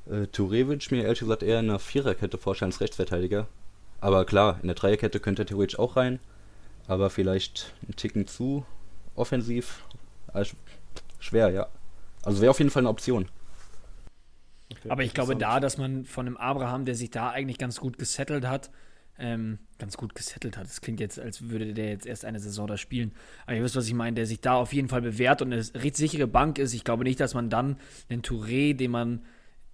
Äh, 0.06 0.26
Touré 0.32 0.66
würde 0.66 0.78
ich 0.80 0.90
mir 0.90 1.02
ehrlich 1.02 1.20
gesagt 1.20 1.42
eher 1.42 1.58
in 1.58 1.70
einer 1.70 1.78
Viererkette 1.78 2.38
vorstellen 2.38 2.70
als 2.70 2.80
Rechtsverteidiger. 2.80 3.48
Aber 4.00 4.24
klar, 4.24 4.58
in 4.60 4.68
der 4.68 4.74
Dreierkette 4.74 5.20
könnte 5.20 5.42
er 5.42 5.46
theoretisch 5.46 5.78
auch 5.78 5.96
rein, 5.96 6.18
aber 6.88 7.08
vielleicht 7.08 7.72
einen 7.84 7.96
Ticken 7.96 8.26
zu 8.26 8.66
offensiv. 9.14 9.84
Also, 10.32 10.56
schwer, 11.18 11.50
ja. 11.50 11.66
Also 12.22 12.40
wäre 12.40 12.50
auf 12.50 12.58
jeden 12.58 12.70
Fall 12.70 12.82
eine 12.82 12.88
Option. 12.88 13.28
Okay, 14.70 14.90
aber 14.90 15.02
ich 15.02 15.12
glaube 15.12 15.36
da, 15.36 15.60
dass 15.60 15.76
man 15.76 16.04
von 16.04 16.26
einem 16.26 16.36
Abraham, 16.36 16.84
der 16.84 16.94
sich 16.94 17.10
da 17.10 17.30
eigentlich 17.30 17.58
ganz 17.58 17.78
gut 17.78 17.98
gesettelt 17.98 18.46
hat, 18.46 18.70
ähm, 19.18 19.58
ganz 19.78 19.96
gut 19.96 20.14
gesettelt 20.14 20.56
hat. 20.56 20.64
Das 20.64 20.80
klingt 20.80 21.00
jetzt, 21.00 21.18
als 21.18 21.48
würde 21.48 21.74
der 21.74 21.90
jetzt 21.90 22.06
erst 22.06 22.24
eine 22.24 22.40
Saison 22.40 22.66
da 22.66 22.76
spielen. 22.76 23.12
Aber 23.44 23.56
ihr 23.56 23.62
wisst, 23.62 23.76
was 23.76 23.86
ich 23.86 23.94
meine, 23.94 24.14
der 24.14 24.26
sich 24.26 24.40
da 24.40 24.54
auf 24.54 24.72
jeden 24.72 24.88
Fall 24.88 25.02
bewährt 25.02 25.42
und 25.42 25.52
eine 25.52 25.62
recht 25.74 25.96
sichere 25.96 26.26
Bank 26.26 26.58
ist. 26.58 26.72
Ich 26.72 26.84
glaube 26.84 27.04
nicht, 27.04 27.20
dass 27.20 27.34
man 27.34 27.50
dann 27.50 27.76
den 28.10 28.22
Touré, 28.22 28.74
den 28.74 28.90
man, 28.90 29.24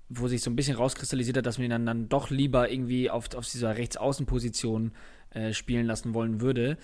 wo 0.09 0.27
sich 0.27 0.43
so 0.43 0.51
ein 0.51 0.57
bisschen 0.57 0.77
rauskristallisiert 0.77 1.37
hat, 1.37 1.47
dass 1.47 1.59
man 1.59 1.67
ihn 1.67 1.71
dann, 1.71 1.87
dann 1.87 2.09
doch 2.09 2.31
lieber 2.31 2.71
irgendwie 2.71 3.11
auf, 3.11 3.35
auf 3.35 3.49
dieser 3.49 3.77
Rechtsaußenposition 3.77 4.93
äh, 5.31 5.53
spielen 5.53 5.87
lassen 5.87 6.15
wollen 6.15 6.41
würde. 6.41 6.77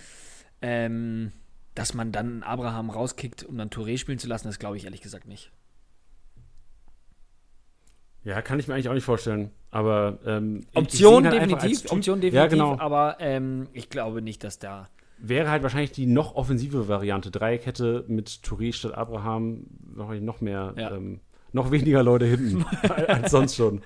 Ähm, 0.63 1.33
dass 1.75 1.95
man 1.95 2.13
dann 2.13 2.43
Abraham 2.43 2.91
rauskickt, 2.91 3.45
um 3.45 3.59
dann 3.59 3.71
Touré 3.71 3.99
spielen 3.99 4.19
zu 4.19 4.29
lassen, 4.29 4.47
das 4.47 4.59
glaube 4.59 4.77
ich 4.77 4.85
ehrlich 4.85 5.01
gesagt 5.01 5.27
nicht. 5.27 5.51
Ja, 8.25 8.41
kann 8.41 8.59
ich 8.59 8.69
mir 8.69 8.75
eigentlich 8.75 8.89
auch 8.89 8.95
nicht 8.95 9.05
vorstellen. 9.05 9.51
Aber 9.71 10.19
ähm, 10.25 10.67
Option 10.75 11.25
halt 11.25 11.35
definitiv, 11.35 11.91
Option 11.91 12.21
definitiv, 12.21 12.35
ja, 12.35 12.47
genau. 12.47 12.79
aber 12.79 13.17
ähm, 13.21 13.69
ich 13.73 13.91
glaube 13.91 14.23
nicht, 14.23 14.43
dass 14.45 14.59
da. 14.59 14.89
Wäre 15.19 15.51
halt 15.51 15.63
wahrscheinlich 15.63 15.93
die 15.93 16.07
noch 16.07 16.35
offensive 16.35 16.89
Variante. 16.89 17.31
Dreieckette 17.31 18.05
mit 18.09 18.29
Touré 18.29 18.73
statt 18.73 18.95
Abraham, 18.95 19.67
noch 19.95 20.41
mehr, 20.41 20.75
ja. 20.77 20.93
ähm, 20.93 21.21
noch 21.53 21.71
weniger 21.71 22.03
Leute 22.03 22.25
hinten 22.25 22.65
als 23.09 23.31
sonst 23.31 23.57
schon. 23.57 23.83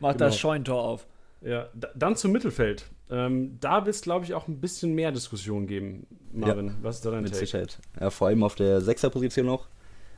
Macht 0.00 0.18
genau. 0.18 0.26
das 0.26 0.38
Scheuntor 0.38 0.82
auf. 0.82 1.06
Ja, 1.40 1.68
dann 1.94 2.16
zum 2.16 2.32
Mittelfeld. 2.32 2.86
Ähm, 3.10 3.58
da 3.60 3.84
wird 3.84 3.94
es, 3.94 4.02
glaube 4.02 4.24
ich, 4.24 4.34
auch 4.34 4.48
ein 4.48 4.60
bisschen 4.60 4.94
mehr 4.94 5.12
Diskussion 5.12 5.66
geben, 5.66 6.06
Marvin. 6.32 6.68
Ja, 6.68 6.74
Was 6.82 6.96
ist 6.96 7.04
da 7.04 7.10
dein 7.10 7.22
Mit 7.22 7.32
Take? 7.32 7.46
Sicherheit. 7.46 7.78
Ja, 8.00 8.10
vor 8.10 8.28
allem 8.28 8.42
auf 8.42 8.54
der 8.54 8.80
Sechserposition 8.80 9.46
noch. 9.46 9.66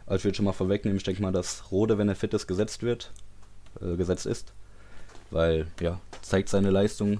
Also 0.06 0.18
ich 0.18 0.24
würde 0.24 0.36
schon 0.36 0.44
mal 0.44 0.52
vorwegnehmen, 0.52 0.96
ich 0.96 1.02
denke 1.02 1.20
mal, 1.20 1.32
dass 1.32 1.70
Rode, 1.72 1.98
wenn 1.98 2.08
er 2.08 2.14
fit 2.14 2.32
ist, 2.32 2.46
gesetzt 2.46 2.82
wird, 2.82 3.12
äh, 3.80 3.96
gesetzt 3.96 4.26
ist. 4.26 4.52
Weil, 5.32 5.66
ja, 5.80 6.00
zeigt 6.22 6.48
seine 6.48 6.70
Leistung. 6.70 7.14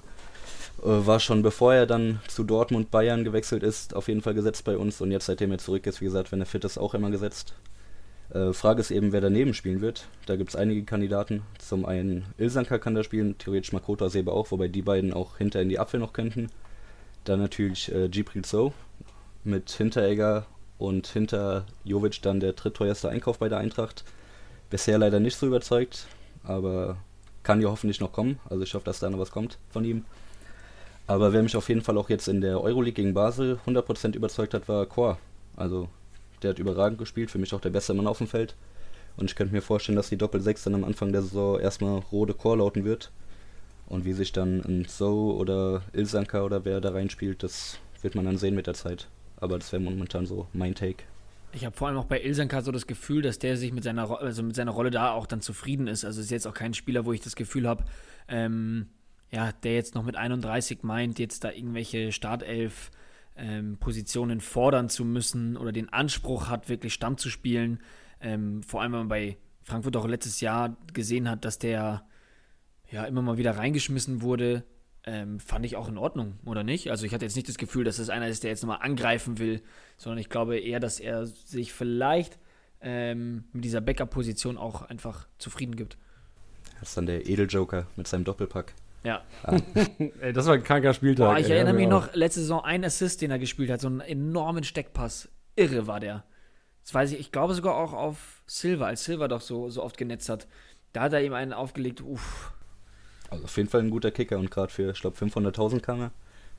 Äh, 0.83 1.07
war 1.07 1.19
schon 1.19 1.43
bevor 1.43 1.75
er 1.75 1.87
dann 1.87 2.21
zu 2.29 2.45
Dortmund 2.45 2.93
Bayern 2.93 3.25
gewechselt 3.25 3.65
ist, 3.65 3.95
auf 3.95 4.07
jeden 4.07 4.23
Fall 4.23 4.35
gesetzt 4.35 4.65
bei 4.65 4.77
uns. 4.77 5.01
Und 5.01 5.11
jetzt, 5.11 5.27
seitdem 5.27 5.51
er 5.51 5.59
zurück 5.59 5.87
ist, 5.87 6.01
wie 6.01 6.05
gesagt, 6.05 6.31
wenn 6.31 6.41
er 6.41 6.47
fit 6.47 6.65
ist, 6.65 6.79
auch 6.79 6.95
immer 6.95 7.11
gesetzt. 7.11 7.55
Äh, 8.31 8.53
Frage 8.53 8.81
ist 8.81 8.91
eben, 8.91 9.13
wer 9.13 9.21
daneben 9.21 9.55
spielen 9.55 9.81
wird. 9.81 10.09
Da 10.27 10.37
gibt 10.37 10.51
es 10.51 10.57
einige 10.57 10.85
Kandidaten. 10.85 11.43
Zum 11.59 11.87
einen 11.87 12.27
Ilsanka 12.39 12.79
kann 12.79 12.95
da 12.95 13.05
spielen, 13.05 13.39
theoretisch 13.39 13.73
Makota 13.73 14.09
Sebe 14.09 14.33
auch, 14.33 14.51
wobei 14.51 14.69
die 14.69 14.83
beiden 14.83 15.13
auch 15.13 15.39
hinter 15.39 15.63
in 15.63 15.69
die 15.69 15.79
Abwehr 15.79 16.01
noch 16.01 16.13
könnten. 16.13 16.49
Dann 17.25 17.41
natürlich 17.41 17.93
äh, 17.93 18.09
Gibril 18.09 18.45
So 18.45 18.73
mit 19.45 19.71
Hinteregger 19.71 20.47
und 20.79 21.07
hinter 21.07 21.67
Jovic 21.85 22.21
dann 22.23 22.41
der 22.41 22.53
drittteuerste 22.53 23.09
Einkauf 23.09 23.39
bei 23.39 23.49
der 23.49 23.59
Eintracht. 23.59 24.05
Bisher 24.71 24.99
leider 24.99 25.21
nicht 25.21 25.37
so 25.37 25.47
überzeugt, 25.47 26.07
aber 26.43 26.97
kann 27.45 27.63
ja 27.63 27.69
hoffentlich 27.69 28.01
noch 28.01 28.13
kommen. 28.13 28.41
Also 28.51 28.65
ich 28.65 28.75
hoffe, 28.75 28.85
dass 28.85 28.99
da 28.99 29.09
noch 29.09 29.21
was 29.21 29.31
kommt 29.31 29.59
von 29.71 29.85
ihm. 29.85 30.05
Aber 31.07 31.33
wer 31.33 31.43
mich 31.45 31.57
auf 31.57 31.69
jeden 31.69 31.83
Fall 31.83 31.97
auch 31.97 32.11
jetzt 32.11 32.27
in 32.27 32.41
der 32.41 32.61
Euroleague 32.61 32.95
gegen 32.95 33.15
Basel 33.15 33.61
100% 33.67 34.17
überzeugt 34.17 34.55
hat, 34.55 34.69
war 34.69 34.85
Chor. 34.87 35.19
Also 35.57 35.89
der 36.43 36.51
hat 36.51 36.59
überragend 36.59 36.99
gespielt, 36.99 37.31
für 37.31 37.39
mich 37.39 37.55
auch 37.55 37.61
der 37.61 37.71
beste 37.71 37.95
Mann 37.95 38.07
auf 38.07 38.19
dem 38.19 38.27
Feld. 38.27 38.57
Und 39.17 39.31
ich 39.31 39.37
könnte 39.37 39.55
mir 39.55 39.63
vorstellen, 39.63 39.97
dass 39.97 40.11
die 40.11 40.19
Doppel-6 40.19 40.65
dann 40.65 40.75
am 40.75 40.85
Anfang 40.85 41.13
der 41.13 41.23
Saison 41.23 41.59
erstmal 41.59 41.99
rote 42.13 42.35
Chor 42.35 42.59
lauten 42.59 42.85
wird. 42.85 43.11
Und 43.87 44.05
wie 44.05 44.13
sich 44.13 44.33
dann 44.33 44.61
ein 44.63 44.87
So 44.89 45.37
oder 45.37 45.83
Ilsanka 45.93 46.43
oder 46.43 46.65
wer 46.65 46.81
da 46.81 46.91
reinspielt, 46.91 47.43
das 47.43 47.79
wird 48.03 48.15
man 48.15 48.25
dann 48.25 48.37
sehen 48.37 48.55
mit 48.55 48.67
der 48.67 48.75
Zeit. 48.75 49.09
Aber 49.37 49.59
das 49.59 49.73
wäre 49.73 49.81
momentan 49.81 50.27
so 50.27 50.49
mein 50.53 50.75
Take. 50.75 51.05
Ich 51.53 51.65
habe 51.65 51.75
vor 51.75 51.89
allem 51.89 51.97
auch 51.97 52.05
bei 52.05 52.23
Ilsanka 52.23 52.61
so 52.61 52.73
das 52.73 52.87
Gefühl, 52.87 53.23
dass 53.23 53.39
der 53.39 53.57
sich 53.57 53.73
mit 53.73 53.85
seiner, 53.85 54.21
also 54.21 54.43
mit 54.43 54.57
seiner 54.57 54.73
Rolle 54.73 54.91
da 54.91 55.13
auch 55.13 55.27
dann 55.27 55.41
zufrieden 55.41 55.87
ist. 55.87 56.05
Also 56.05 56.21
ist 56.21 56.31
jetzt 56.31 56.47
auch 56.47 56.55
kein 56.55 56.75
Spieler, 56.75 57.07
wo 57.07 57.13
ich 57.13 57.21
das 57.21 57.37
Gefühl 57.37 57.67
habe, 57.67 57.85
ähm, 58.29 58.89
ja, 59.31 59.53
der 59.53 59.75
jetzt 59.75 59.95
noch 59.95 60.05
mit 60.05 60.17
31 60.17 60.83
meint, 60.83 61.19
jetzt 61.19 61.45
da 61.45 61.51
irgendwelche 61.51 62.13
Startelf 62.13 62.91
ähm, 63.37 63.77
Positionen 63.79 64.41
fordern 64.41 64.89
zu 64.89 65.05
müssen 65.05 65.57
oder 65.57 65.73
den 65.73 65.93
Anspruch 65.93 66.49
hat, 66.49 66.69
wirklich 66.69 66.95
Stamm 66.95 67.19
zu 67.19 67.31
spielen. 67.31 67.81
Ähm, 68.21 68.63
vor 68.63 68.83
allem, 68.83 68.93
wenn 68.93 69.01
man 69.01 69.09
bei 69.09 69.37
Frankfurt 69.63 69.97
auch 69.97 70.07
letztes 70.07 70.41
Jahr 70.41 70.77
gesehen 70.93 71.29
hat, 71.29 71.45
dass 71.45 71.59
der 71.59 72.07
ja 72.91 73.05
immer 73.05 73.23
mal 73.23 73.37
wieder 73.37 73.57
reingeschmissen 73.57 74.23
wurde, 74.23 74.65
ähm, 75.05 75.39
fand 75.39 75.65
ich 75.65 75.77
auch 75.77 75.89
in 75.89 75.99
Ordnung, 75.99 76.39
oder 76.45 76.65
nicht? 76.65 76.91
Also 76.91 77.07
ich 77.07 77.15
hatte 77.15 77.25
jetzt 77.25 77.37
nicht 77.37 77.49
das 77.49 77.59
Gefühl, 77.59 77.85
dass 77.85 77.99
es 77.99 78.11
einer 78.11 78.29
ist, 78.29 78.43
der 78.43 78.51
jetzt 78.51 78.63
nochmal 78.63 78.81
angreifen 78.83 79.39
will, 79.39 79.63
sondern 79.97 80.19
ich 80.19 80.29
glaube 80.29 80.59
eher, 80.59 80.81
dass 80.81 80.99
er 80.99 81.27
sich 81.27 81.73
vielleicht 81.73 82.39
ähm, 82.81 83.45
mit 83.53 83.65
dieser 83.65 83.81
Backup-Position 83.81 84.57
auch 84.57 84.83
einfach 84.83 85.29
zufrieden 85.39 85.77
gibt. 85.77 85.97
Das 86.81 86.91
ist 86.91 86.97
dann 86.97 87.07
der 87.07 87.27
Edeljoker 87.29 87.87
mit 87.97 88.07
seinem 88.07 88.25
Doppelpack. 88.25 88.75
Ja. 89.07 89.23
Ah. 89.45 89.57
ey, 90.21 90.33
das 90.33 90.47
war 90.47 90.55
ein 90.55 90.65
kranker 90.65 90.93
Spieltag. 90.93 91.29
Boah, 91.29 91.39
ich 91.39 91.47
ey, 91.47 91.53
erinnere 91.53 91.75
mich 91.75 91.87
noch, 91.87 92.13
letzte 92.15 92.41
Saison 92.41 92.65
ein 92.65 92.85
Assist, 92.85 93.23
den 93.23 93.31
er 93.31 93.39
gespielt 93.39 93.71
hat, 93.71 93.81
so 93.81 93.87
einen 93.87 94.01
enormen 94.01 94.65
Steckpass. 94.65 95.29
Irre 95.55 95.87
war 95.87 96.01
der. 96.01 96.25
Das 96.83 96.93
weiß 96.93 97.13
ich, 97.13 97.21
ich 97.21 97.31
glaube 97.31 97.55
sogar 97.55 97.77
auch 97.77 97.93
auf 97.93 98.43
Silver, 98.47 98.87
als 98.89 99.05
Silver 99.05 99.29
doch 99.29 99.41
so, 99.41 99.71
so 99.71 99.85
oft 99.85 99.97
genetzt 99.97 100.29
hat. 100.29 100.49
Da 100.93 101.03
hat 101.03 101.13
er 101.13 101.23
ihm 101.23 101.35
einen 101.35 101.53
aufgelegt, 101.53 102.01
uff. 102.01 102.53
Also 103.31 103.45
auf 103.45 103.57
jeden 103.57 103.69
Fall 103.69 103.83
ein 103.83 103.91
guter 103.91 104.11
Kicker 104.11 104.39
und 104.39 104.51
gerade 104.51 104.73
für, 104.73 104.91
ich 104.91 105.01
glaube, 105.01 105.17
500.000 105.17 105.81
kann 105.81 106.01
er. 106.01 106.11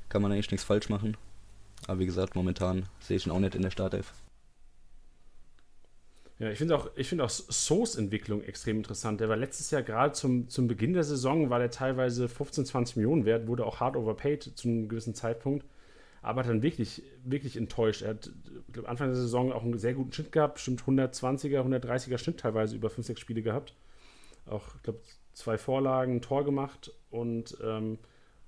Kann 0.08 0.22
man 0.22 0.32
eigentlich 0.32 0.50
nichts 0.50 0.66
falsch 0.66 0.88
machen. 0.88 1.18
Aber 1.86 2.00
wie 2.00 2.06
gesagt, 2.06 2.36
momentan 2.36 2.86
sehe 3.02 3.18
ich 3.18 3.26
ihn 3.26 3.32
auch 3.32 3.40
nicht 3.40 3.56
in 3.56 3.62
der 3.62 3.72
Startelf. 3.72 4.14
Ja, 6.40 6.52
ich 6.52 6.60
finde 6.60 6.76
auch, 6.76 6.90
ich 6.96 7.10
find 7.10 7.22
auch 7.22 7.30
So's 7.30 7.96
Entwicklung 7.96 8.44
extrem 8.44 8.78
interessant. 8.78 9.20
Der 9.20 9.30
war 9.30 9.38
letztes 9.38 9.72
Jahr 9.72 9.82
gerade 9.82 10.14
zum, 10.14 10.48
zum 10.50 10.68
Beginn 10.68 10.94
der 10.94 11.04
Saison, 11.04 11.50
war 11.50 11.58
der 11.58 11.72
teilweise 11.72 12.30
15, 12.30 12.66
20 12.66 12.98
Millionen 12.98 13.26
wert, 13.26 13.48
wurde 13.48 13.66
auch 13.66 13.80
hart 13.80 13.96
overpaid 13.96 14.44
zu 14.56 14.68
einem 14.68 14.88
gewissen 14.88 15.16
Zeitpunkt, 15.16 15.66
aber 16.22 16.44
dann 16.44 16.62
wirklich, 16.62 17.02
wirklich 17.24 17.58
enttäuscht. 17.58 18.04
Er 18.04 18.12
hat 18.12 18.32
glaub, 18.72 18.88
Anfang 18.88 19.08
der 19.08 19.16
Saison 19.16 19.52
auch 19.52 19.64
einen 19.64 19.80
sehr 19.80 19.96
guten 19.96 20.14
Schnitt 20.14 20.32
gehabt, 20.32 20.56
bestimmt 20.56 20.84
120er, 20.84 21.62
130er 21.62 22.20
Schnitt 22.20 22.40
teilweise 22.40 22.76
über 22.76 22.92
5, 22.92 23.08
6 23.08 23.20
Spiele 23.20 23.42
gehabt. 23.42 23.74
Auch, 24.46 24.76
ich 24.76 24.84
glaube, 24.84 25.00
zwei 25.34 25.58
Vorlagen, 25.58 26.18
ein 26.18 26.22
Tor 26.22 26.46
gemacht 26.46 26.94
und 27.10 27.58
ähm, 27.64 27.98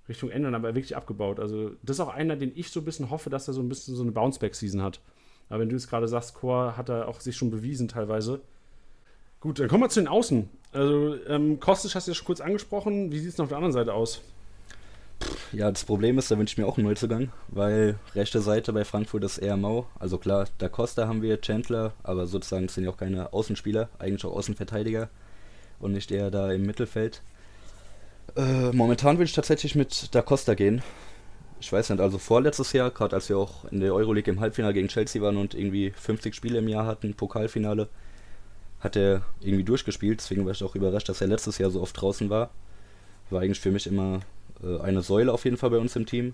Richtung 0.08 0.30
Ende 0.30 0.50
aber 0.50 0.76
wirklich 0.76 0.96
abgebaut. 0.96 1.40
Also, 1.40 1.72
das 1.82 1.98
ist 1.98 2.00
auch 2.02 2.14
einer, 2.14 2.36
den 2.36 2.52
ich 2.56 2.70
so 2.70 2.82
ein 2.82 2.86
bisschen 2.86 3.10
hoffe, 3.10 3.32
dass 3.32 3.48
er 3.48 3.54
so 3.56 3.62
ein 3.62 3.70
bisschen 3.70 3.96
so 3.96 4.04
eine 4.04 4.12
Bounceback-Season 4.12 4.82
hat. 4.82 5.02
Aber 5.50 5.62
wenn 5.62 5.70
du 5.70 5.76
es 5.76 5.88
gerade 5.88 6.08
sagst, 6.08 6.36
Chor 6.36 6.78
hat 6.78 6.90
er 6.90 7.08
auch 7.08 7.20
sich 7.20 7.36
schon 7.36 7.52
bewiesen 7.52 7.88
teilweise. 7.88 8.42
Gut, 9.40 9.60
dann 9.60 9.68
kommen 9.68 9.84
wir 9.84 9.90
zu 9.90 10.02
den 10.02 10.08
Außen. 10.08 10.50
Also, 10.72 11.16
ähm, 11.26 11.60
Kostic 11.60 11.96
hast 11.96 12.08
du 12.08 12.12
ja 12.12 12.16
schon 12.16 12.26
kurz 12.26 12.42
angesprochen. 12.42 13.12
Wie 13.12 13.20
sieht 13.20 13.32
es 13.32 13.38
noch 13.38 13.46
auf 13.46 13.50
der 13.50 13.58
anderen 13.58 13.74
Seite 13.74 13.94
aus? 13.94 14.22
Ja, 15.52 15.70
das 15.72 15.84
Problem 15.84 16.18
ist, 16.18 16.32
da 16.32 16.38
wünsche 16.38 16.54
ich 16.54 16.58
mir 16.58 16.68
auch 16.68 16.78
einen 16.78 16.88
Neuzugang, 16.88 17.30
weil 17.50 17.98
rechte 18.16 18.40
Seite 18.42 18.72
bei 18.72 18.86
Frankfurt 18.86 19.24
ist 19.24 19.38
eher 19.38 19.58
mau. 19.58 19.88
Also 20.00 20.18
klar, 20.18 20.48
da 20.60 20.70
Costa 20.70 21.08
haben 21.08 21.22
wir, 21.22 21.42
Chandler, 21.42 21.94
aber 22.04 22.28
sozusagen 22.28 22.70
sind 22.70 22.86
ja 22.86 22.92
auch 22.92 22.98
keine 22.98 23.34
Außenspieler, 23.34 23.90
eigentlich 23.98 24.24
auch 24.26 24.36
Außenverteidiger 24.36 25.10
und 25.80 25.92
nicht 25.92 26.12
eher 26.12 26.32
da 26.32 26.52
im 26.52 26.66
Mittelfeld. 26.66 27.22
Äh, 28.36 28.72
momentan 28.72 29.18
will 29.18 29.26
ich 29.26 29.34
tatsächlich 29.34 29.76
mit 29.76 30.14
Da 30.14 30.22
Costa 30.22 30.54
gehen. 30.54 30.82
Ich 31.62 31.72
weiß 31.72 31.90
nicht, 31.90 32.00
also 32.00 32.18
vorletztes 32.18 32.72
Jahr, 32.72 32.90
gerade 32.90 33.16
als 33.16 33.28
wir 33.28 33.38
auch 33.38 33.66
in 33.66 33.82
der 33.82 33.94
Euroleague 33.94 34.32
im 34.32 34.40
Halbfinale 34.40 34.74
gegen 34.74 34.88
Chelsea 34.88 35.22
waren 35.22 35.36
und 35.36 35.54
irgendwie 35.54 35.92
50 35.92 36.34
Spiele 36.34 36.60
im 36.60 36.70
Jahr 36.70 36.86
hatten, 36.86 37.14
Pokalfinale, 37.14 37.90
hat 38.80 38.96
er 38.96 39.24
irgendwie 39.42 39.66
durchgespielt. 39.66 40.22
Deswegen 40.22 40.46
war 40.46 40.54
ich 40.54 40.64
auch 40.64 40.76
überrascht, 40.76 41.10
dass 41.10 41.22
er 41.22 41.28
letztes 41.28 41.58
Jahr 41.58 41.70
so 41.70 41.82
oft 41.82 42.00
draußen 42.00 42.30
war. 42.30 42.52
War 43.30 43.42
eigentlich 43.42 43.60
für 43.60 43.72
mich 43.72 43.88
immer 43.88 44.22
äh, 44.64 44.80
eine 44.80 45.02
Säule 45.02 45.34
auf 45.34 45.44
jeden 45.44 45.58
Fall 45.58 45.70
bei 45.70 45.78
uns 45.78 45.96
im 45.96 46.06
Team. 46.06 46.34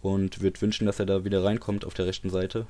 Und 0.00 0.40
würde 0.40 0.60
wünschen, 0.62 0.86
dass 0.86 1.00
er 1.00 1.06
da 1.06 1.24
wieder 1.24 1.44
reinkommt 1.44 1.84
auf 1.84 1.94
der 1.94 2.06
rechten 2.06 2.30
Seite. 2.30 2.66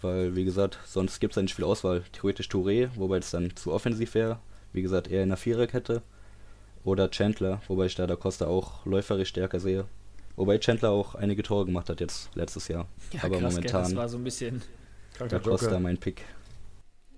Weil, 0.00 0.36
wie 0.36 0.44
gesagt, 0.44 0.78
sonst 0.86 1.18
gibt 1.18 1.32
es 1.32 1.34
da 1.36 1.42
nicht 1.42 1.56
viel 1.56 1.64
Auswahl. 1.64 2.04
Theoretisch 2.12 2.48
Touré, 2.48 2.90
wobei 2.94 3.18
es 3.18 3.30
dann 3.30 3.56
zu 3.56 3.72
offensiv 3.72 4.14
wäre. 4.14 4.38
Wie 4.72 4.82
gesagt, 4.82 5.10
eher 5.10 5.22
in 5.24 5.30
der 5.30 5.38
Viererkette. 5.38 6.02
Oder 6.84 7.10
Chandler, 7.10 7.60
wobei 7.66 7.86
ich 7.86 7.96
da 7.96 8.06
da 8.06 8.14
Costa 8.14 8.46
auch 8.46 8.86
läuferisch 8.86 9.30
stärker 9.30 9.58
sehe. 9.58 9.86
Wobei 10.40 10.56
Chandler 10.56 10.88
auch 10.88 11.14
einige 11.14 11.42
Tore 11.42 11.66
gemacht 11.66 11.90
hat 11.90 12.00
jetzt 12.00 12.34
letztes 12.34 12.66
Jahr. 12.68 12.88
Ja, 13.12 13.24
Aber 13.24 13.38
krass, 13.38 13.56
gell, 13.56 13.64
das 13.64 13.72
momentan 13.72 13.96
war 13.96 14.08
so 14.08 14.16
ein 14.16 14.24
bisschen. 14.24 14.62
Der 15.30 15.38
Costa 15.38 15.78
mein 15.78 15.98
Pick. 15.98 16.24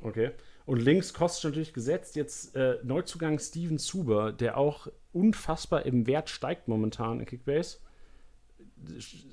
Okay. 0.00 0.32
Und 0.66 0.80
links 0.80 1.14
Kostic 1.14 1.44
natürlich 1.44 1.72
gesetzt. 1.72 2.16
Jetzt 2.16 2.56
äh, 2.56 2.78
Neuzugang 2.82 3.38
Steven 3.38 3.78
Zuber, 3.78 4.32
der 4.32 4.58
auch 4.58 4.88
unfassbar 5.12 5.86
im 5.86 6.08
Wert 6.08 6.30
steigt 6.30 6.66
momentan 6.66 7.20
in 7.20 7.26
Kickbase. 7.26 7.78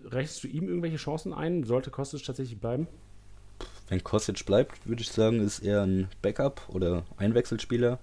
Rechnest 0.05 0.43
du 0.43 0.47
ihm 0.49 0.67
irgendwelche 0.67 0.97
Chancen 0.97 1.33
ein? 1.33 1.63
Sollte 1.63 1.89
Kostic 1.89 2.23
tatsächlich 2.23 2.59
bleiben? 2.59 2.87
Wenn 3.87 4.03
Kostic 4.03 4.45
bleibt, 4.45 4.87
würde 4.87 5.01
ich 5.01 5.09
sagen, 5.09 5.39
ist 5.39 5.61
er 5.61 5.81
ein 5.81 6.09
Backup 6.21 6.61
oder 6.69 7.05
Einwechselspieler. 7.17 7.97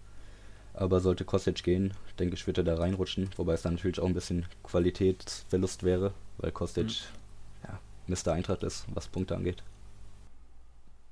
Aber 0.79 1.01
sollte 1.01 1.25
Kostic 1.25 1.63
gehen, 1.63 1.95
denke 2.19 2.35
ich, 2.35 2.47
wird 2.47 2.59
er 2.59 2.65
da 2.65 2.75
reinrutschen. 2.77 3.31
Wobei 3.37 3.55
es 3.55 3.63
dann 3.63 3.75
natürlich 3.75 3.99
auch 3.99 4.07
ein 4.07 4.13
bisschen 4.15 4.45
Qualitätsverlust 4.63 5.83
wäre, 5.85 6.13
weil 6.37 6.53
Kostic 6.53 6.91
ja, 7.65 7.81
Mr. 8.07 8.33
Eintracht 8.35 8.63
ist, 8.63 8.87
was 8.95 9.09
Punkte 9.09 9.35
angeht. 9.37 9.63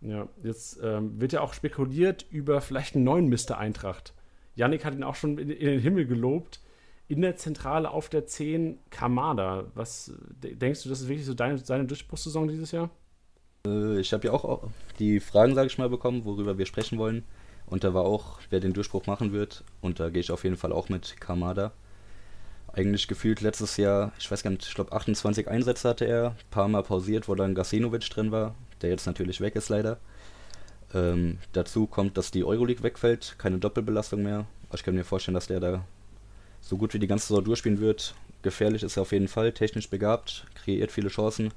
Ja, 0.02 0.28
jetzt 0.42 0.78
ähm, 0.82 1.18
wird 1.18 1.32
ja 1.32 1.40
auch 1.40 1.54
spekuliert 1.54 2.26
über 2.30 2.60
vielleicht 2.60 2.94
einen 2.94 3.04
neuen 3.04 3.28
Mr. 3.30 3.56
Eintracht. 3.56 4.12
Yannick 4.54 4.84
hat 4.84 4.94
ihn 4.94 5.02
auch 5.02 5.14
schon 5.14 5.38
in, 5.38 5.48
in 5.48 5.66
den 5.66 5.80
Himmel 5.80 6.06
gelobt. 6.06 6.60
In 7.08 7.22
der 7.22 7.36
Zentrale 7.36 7.90
auf 7.90 8.08
der 8.08 8.26
10 8.26 8.78
Kamada. 8.90 9.64
Was 9.74 10.12
de- 10.42 10.54
denkst 10.54 10.82
du, 10.82 10.88
das 10.90 11.00
ist 11.00 11.08
wirklich 11.08 11.26
so 11.26 11.34
deine, 11.34 11.58
seine 11.58 11.84
Durchbruchssaison 11.86 12.48
dieses 12.48 12.70
Jahr? 12.70 12.90
Äh, 13.66 13.98
Ich 14.00 14.12
habe 14.12 14.26
ja 14.26 14.32
auch 14.34 14.68
die 14.98 15.20
Fragen, 15.20 15.54
sage 15.54 15.66
ich 15.68 15.78
mal, 15.78 15.88
bekommen, 15.88 16.24
worüber 16.26 16.58
wir 16.58 16.66
sprechen 16.66 16.98
wollen. 16.98 17.24
Und 17.66 17.84
da 17.84 17.94
war 17.94 18.02
auch, 18.02 18.38
wer 18.50 18.60
den 18.60 18.72
Durchbruch 18.72 19.06
machen 19.06 19.32
wird. 19.32 19.64
Und 19.80 20.00
da 20.00 20.10
gehe 20.10 20.20
ich 20.20 20.30
auf 20.30 20.44
jeden 20.44 20.56
Fall 20.56 20.72
auch 20.72 20.88
mit 20.88 21.20
Kamada. 21.20 21.72
Eigentlich 22.72 23.08
gefühlt 23.08 23.40
letztes 23.40 23.76
Jahr, 23.76 24.12
ich 24.18 24.30
weiß 24.30 24.42
gar 24.42 24.50
nicht, 24.50 24.66
ich 24.66 24.74
glaube 24.74 24.92
28 24.92 25.48
Einsätze 25.48 25.88
hatte 25.88 26.04
er, 26.06 26.30
ein 26.30 26.50
paar 26.50 26.68
Mal 26.68 26.82
pausiert, 26.82 27.28
wo 27.28 27.34
dann 27.34 27.54
Gasinovic 27.54 28.08
drin 28.10 28.32
war, 28.32 28.54
der 28.82 28.90
jetzt 28.90 29.06
natürlich 29.06 29.40
weg 29.40 29.54
ist 29.54 29.68
leider. 29.68 29.98
Ähm, 30.92 31.38
dazu 31.52 31.86
kommt, 31.86 32.18
dass 32.18 32.30
die 32.30 32.44
Euroleague 32.44 32.82
wegfällt, 32.82 33.36
keine 33.38 33.58
Doppelbelastung 33.58 34.22
mehr. 34.22 34.46
Aber 34.68 34.78
ich 34.78 34.82
kann 34.82 34.94
mir 34.94 35.04
vorstellen, 35.04 35.34
dass 35.34 35.46
der 35.46 35.60
da 35.60 35.84
so 36.60 36.76
gut 36.76 36.94
wie 36.94 36.98
die 36.98 37.06
ganze 37.06 37.28
Saison 37.28 37.44
durchspielen 37.44 37.80
wird. 37.80 38.14
Gefährlich 38.42 38.82
ist 38.82 38.96
er 38.96 39.02
auf 39.02 39.12
jeden 39.12 39.28
Fall, 39.28 39.52
technisch 39.52 39.88
begabt, 39.88 40.46
kreiert 40.54 40.92
viele 40.92 41.08
Chancen. 41.08 41.52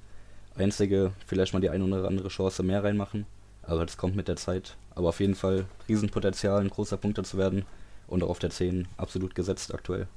Einzige, 0.55 1.13
vielleicht 1.25 1.53
mal 1.53 1.59
die 1.59 1.69
eine 1.69 1.83
oder 1.83 2.07
andere 2.07 2.29
Chance 2.29 2.63
mehr 2.63 2.83
reinmachen. 2.83 3.25
Aber 3.67 3.85
das 3.85 3.97
kommt 3.97 4.15
mit 4.15 4.27
der 4.27 4.37
Zeit. 4.37 4.77
Aber 4.95 5.09
auf 5.09 5.19
jeden 5.19 5.35
Fall 5.35 5.65
Riesenpotenzial, 5.87 6.61
ein 6.61 6.69
großer 6.69 6.97
Punkter 6.97 7.23
zu 7.23 7.37
werden. 7.37 7.65
Und 8.07 8.23
auch 8.23 8.29
auf 8.29 8.39
der 8.39 8.49
10 8.49 8.87
absolut 8.95 9.35
gesetzt 9.35 9.73
aktuell. 9.73 10.07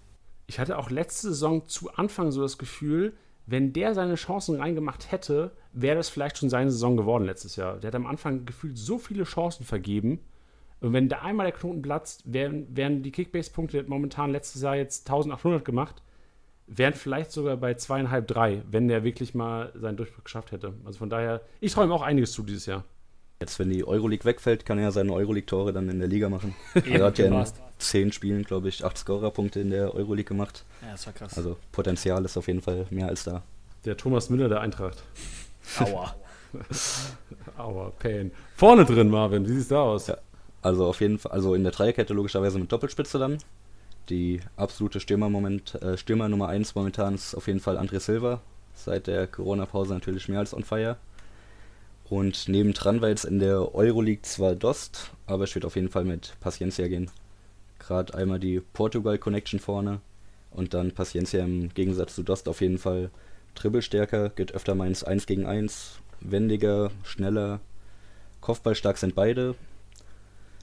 Ich 0.46 0.58
hatte 0.58 0.78
auch 0.78 0.90
letzte 0.90 1.28
Saison 1.28 1.66
zu 1.66 1.92
Anfang 1.92 2.30
so 2.30 2.40
das 2.40 2.56
Gefühl, 2.56 3.12
wenn 3.46 3.72
der 3.72 3.94
seine 3.94 4.14
Chancen 4.14 4.60
reingemacht 4.60 5.10
hätte, 5.10 5.50
wäre 5.72 5.96
das 5.96 6.08
vielleicht 6.08 6.38
schon 6.38 6.50
seine 6.50 6.70
Saison 6.70 6.96
geworden 6.96 7.24
letztes 7.24 7.56
Jahr. 7.56 7.78
Der 7.78 7.88
hat 7.88 7.94
am 7.96 8.06
Anfang 8.06 8.46
gefühlt 8.46 8.78
so 8.78 8.98
viele 8.98 9.24
Chancen 9.24 9.64
vergeben. 9.64 10.20
Und 10.80 10.92
wenn 10.92 11.08
da 11.08 11.18
einmal 11.18 11.46
der 11.46 11.58
Knoten 11.58 11.82
platzt, 11.82 12.22
wären, 12.32 12.66
wären 12.74 13.02
die 13.02 13.10
Kickbase-Punkte 13.10 13.84
momentan 13.88 14.30
letztes 14.30 14.62
Jahr 14.62 14.76
jetzt 14.76 15.10
1800 15.10 15.64
gemacht, 15.64 16.02
wären 16.68 16.94
vielleicht 16.94 17.32
sogar 17.32 17.56
bei 17.56 17.74
zweieinhalb, 17.74 18.28
drei, 18.28 18.62
wenn 18.70 18.86
der 18.86 19.02
wirklich 19.02 19.34
mal 19.34 19.72
seinen 19.74 19.96
Durchbruch 19.96 20.24
geschafft 20.24 20.52
hätte. 20.52 20.74
Also 20.84 20.98
von 20.98 21.10
daher, 21.10 21.42
ich 21.60 21.76
ihm 21.76 21.90
auch 21.90 22.02
einiges 22.02 22.32
zu 22.32 22.44
dieses 22.44 22.66
Jahr. 22.66 22.84
Jetzt, 23.42 23.58
wenn 23.58 23.70
die 23.70 23.86
Euroleague 23.86 24.26
wegfällt, 24.26 24.66
kann 24.66 24.76
er 24.76 24.84
ja 24.84 24.90
seine 24.90 25.14
Euroleague-Tore 25.14 25.72
dann 25.72 25.88
in 25.88 25.98
der 25.98 26.08
Liga 26.08 26.28
machen. 26.28 26.54
Eben, 26.74 26.92
er 26.92 27.06
hat 27.06 27.16
ja 27.16 27.24
in 27.24 27.32
passt. 27.32 27.56
10 27.78 28.12
Spielen, 28.12 28.42
glaube 28.42 28.68
ich, 28.68 28.84
8 28.84 28.98
Scorerpunkte 28.98 29.60
in 29.60 29.70
der 29.70 29.94
Euroleague 29.94 30.24
gemacht. 30.24 30.66
Ja, 30.82 30.92
das 30.92 31.06
war 31.06 31.14
krass. 31.14 31.38
Also 31.38 31.56
Potenzial 31.72 32.22
ist 32.26 32.36
auf 32.36 32.48
jeden 32.48 32.60
Fall 32.60 32.86
mehr 32.90 33.08
als 33.08 33.24
da. 33.24 33.42
Der 33.86 33.96
Thomas 33.96 34.28
Müller 34.28 34.50
der 34.50 34.60
Eintracht. 34.60 35.02
Aua. 35.78 36.14
Aua, 37.56 37.92
Pain. 37.98 38.30
Vorne 38.56 38.84
drin, 38.84 39.08
Marvin, 39.08 39.48
wie 39.48 39.54
sieht's 39.54 39.68
da 39.68 39.84
aus? 39.84 40.08
Ja. 40.08 40.18
Also 40.60 40.84
auf 40.84 41.00
jeden 41.00 41.18
Fall, 41.18 41.32
also 41.32 41.54
in 41.54 41.62
der 41.62 41.72
Dreierkette 41.72 42.12
logischerweise 42.12 42.58
mit 42.58 42.70
Doppelspitze 42.70 43.18
dann. 43.18 43.38
Die 44.10 44.40
absolute 44.56 45.00
Stürmer-Moment, 45.00 45.76
äh, 45.76 45.96
Stürmer 45.96 46.28
Nummer 46.28 46.48
1 46.48 46.74
momentan 46.74 47.14
ist 47.14 47.34
auf 47.34 47.46
jeden 47.46 47.60
Fall 47.60 47.78
André 47.78 48.00
Silva. 48.00 48.42
Seit 48.74 49.06
der 49.06 49.26
Corona-Pause 49.26 49.94
natürlich 49.94 50.28
mehr 50.28 50.40
als 50.40 50.52
on 50.52 50.64
fire. 50.64 50.98
Und 52.10 52.48
nebendran 52.48 53.00
war 53.00 53.08
jetzt 53.08 53.24
in 53.24 53.38
der 53.38 53.72
Euroleague 53.72 54.22
zwar 54.22 54.56
Dost, 54.56 55.12
aber 55.26 55.44
ich 55.44 55.54
würde 55.54 55.68
auf 55.68 55.76
jeden 55.76 55.90
Fall 55.90 56.04
mit 56.04 56.34
Paciencia 56.40 56.88
gehen. 56.88 57.08
Gerade 57.78 58.14
einmal 58.14 58.40
die 58.40 58.58
Portugal-Connection 58.58 59.60
vorne 59.60 60.00
und 60.50 60.74
dann 60.74 60.90
Paciencia 60.90 61.44
im 61.44 61.72
Gegensatz 61.72 62.16
zu 62.16 62.24
Dost 62.24 62.48
auf 62.48 62.62
jeden 62.62 62.78
Fall 62.78 63.10
dribbelstärker, 63.54 64.30
geht 64.30 64.52
öfter 64.52 64.74
mal 64.74 64.88
ins 64.88 65.04
1 65.04 65.26
gegen 65.26 65.46
1, 65.46 66.00
wendiger, 66.20 66.90
schneller, 67.04 67.60
Kopfballstark 68.40 68.98
sind 68.98 69.14
beide. 69.14 69.54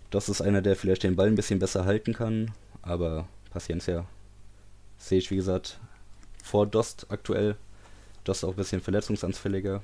Dost 0.10 0.28
ist 0.28 0.42
einer, 0.42 0.62
der 0.62 0.76
vielleicht 0.76 1.04
den 1.04 1.16
Ball 1.16 1.28
ein 1.28 1.36
bisschen 1.36 1.60
besser 1.60 1.86
halten 1.86 2.12
kann, 2.12 2.52
aber 2.82 3.26
Paciencia 3.52 4.06
sehe 4.98 5.20
ich 5.20 5.32
wie 5.32 5.38
gesagt 5.38 5.80
vor 6.44 6.68
Dost 6.68 7.06
aktuell. 7.08 7.56
Dost 8.26 8.44
auch 8.44 8.50
ein 8.50 8.56
bisschen 8.58 8.82
verletzungsanfälliger. 8.82 9.82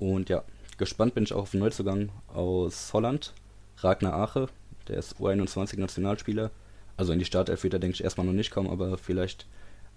Und 0.00 0.30
ja, 0.30 0.42
gespannt 0.78 1.14
bin 1.14 1.24
ich 1.24 1.32
auch 1.32 1.42
auf 1.42 1.50
den 1.52 1.60
Neuzugang 1.60 2.10
aus 2.26 2.92
Holland, 2.92 3.34
Ragnar 3.76 4.14
Ache, 4.14 4.48
der 4.88 4.96
ist 4.96 5.16
U21-Nationalspieler. 5.20 6.50
Also 6.96 7.12
in 7.12 7.18
die 7.18 7.24
Startelf 7.24 7.62
wird 7.62 7.74
er, 7.74 7.78
denke 7.78 7.94
ich, 7.94 8.02
erstmal 8.02 8.26
noch 8.26 8.32
nicht 8.32 8.50
kommen, 8.50 8.70
aber 8.70 8.98
vielleicht 8.98 9.46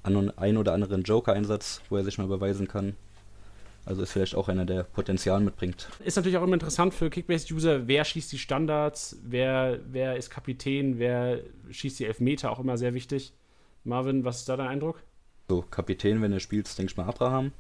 an 0.04 0.30
ein 0.38 0.58
oder 0.58 0.74
anderen 0.74 1.04
Joker-Einsatz, 1.04 1.82
wo 1.90 1.98
er 1.98 2.04
sich 2.04 2.18
mal 2.18 2.28
beweisen 2.28 2.68
kann. 2.68 2.96
Also 3.86 4.02
ist 4.02 4.12
vielleicht 4.12 4.36
auch 4.36 4.50
einer, 4.50 4.66
der 4.66 4.84
Potenzial 4.84 5.42
mitbringt. 5.42 5.90
Ist 6.04 6.16
natürlich 6.16 6.38
auch 6.38 6.44
immer 6.44 6.54
interessant 6.54 6.94
für 6.94 7.10
Kickbase-User, 7.10 7.88
wer 7.88 8.04
schießt 8.06 8.32
die 8.32 8.38
Standards, 8.38 9.18
wer, 9.24 9.80
wer 9.90 10.18
ist 10.18 10.30
Kapitän, 10.30 11.00
wer 11.00 11.40
schießt 11.70 12.00
die 12.00 12.06
Elfmeter, 12.06 12.52
auch 12.52 12.60
immer 12.60 12.78
sehr 12.78 12.94
wichtig. 12.94 13.34
Marvin, 13.86 14.24
was 14.24 14.40
ist 14.40 14.50
da 14.50 14.58
dein 14.58 14.68
Eindruck? 14.68 15.02
So, 15.50 15.62
Kapitän, 15.62 16.22
wenn 16.22 16.32
er 16.32 16.40
spielt, 16.40 16.78
denke 16.78 16.92
ich 16.92 16.98
mal 16.98 17.06
Abraham. 17.06 17.52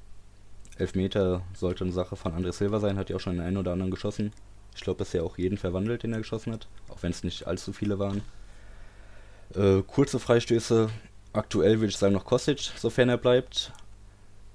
Elfmeter 0.77 1.43
sollte 1.53 1.83
eine 1.83 1.93
Sache 1.93 2.15
von 2.15 2.33
André 2.33 2.51
Silva 2.51 2.79
sein, 2.79 2.97
hat 2.97 3.09
ja 3.09 3.15
auch 3.15 3.19
schon 3.19 3.35
den 3.35 3.45
einen 3.45 3.57
oder 3.57 3.73
anderen 3.73 3.91
geschossen. 3.91 4.31
Ich 4.75 4.81
glaube, 4.81 4.99
bisher 4.99 5.23
auch 5.23 5.37
jeden 5.37 5.57
verwandelt, 5.57 6.03
den 6.03 6.13
er 6.13 6.19
geschossen 6.19 6.53
hat, 6.53 6.67
auch 6.89 7.01
wenn 7.01 7.11
es 7.11 7.23
nicht 7.23 7.45
allzu 7.47 7.73
viele 7.73 7.99
waren. 7.99 8.21
Äh, 9.55 9.83
kurze 9.85 10.19
Freistöße, 10.19 10.89
aktuell 11.31 11.79
würde 11.79 11.89
ich 11.89 11.97
sagen 11.97 12.13
noch 12.13 12.25
Kostic, 12.25 12.71
sofern 12.75 13.09
er 13.09 13.17
bleibt. 13.17 13.71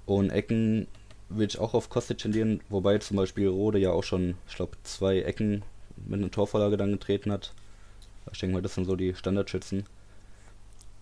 Und 0.07 0.31
Ecken 0.31 0.89
würde 1.29 1.53
ich 1.53 1.59
auch 1.59 1.75
auf 1.75 1.91
Kostic 1.91 2.19
tendieren, 2.19 2.61
wobei 2.69 2.99
zum 2.99 3.17
Beispiel 3.17 3.49
Rode 3.49 3.79
ja 3.79 3.91
auch 3.91 4.05
schon, 4.05 4.35
ich 4.49 4.57
glaube, 4.57 4.77
zwei 4.83 5.21
Ecken 5.21 5.63
mit 6.07 6.21
einer 6.21 6.31
Torvorlage 6.31 6.77
dann 6.77 6.93
getreten 6.93 7.31
hat. 7.31 7.53
Ich 8.33 8.41
denke 8.41 8.55
mal, 8.55 8.63
das 8.63 8.75
sind 8.75 8.87
so 8.87 8.97
die 8.97 9.15
Standardschützen. 9.15 9.85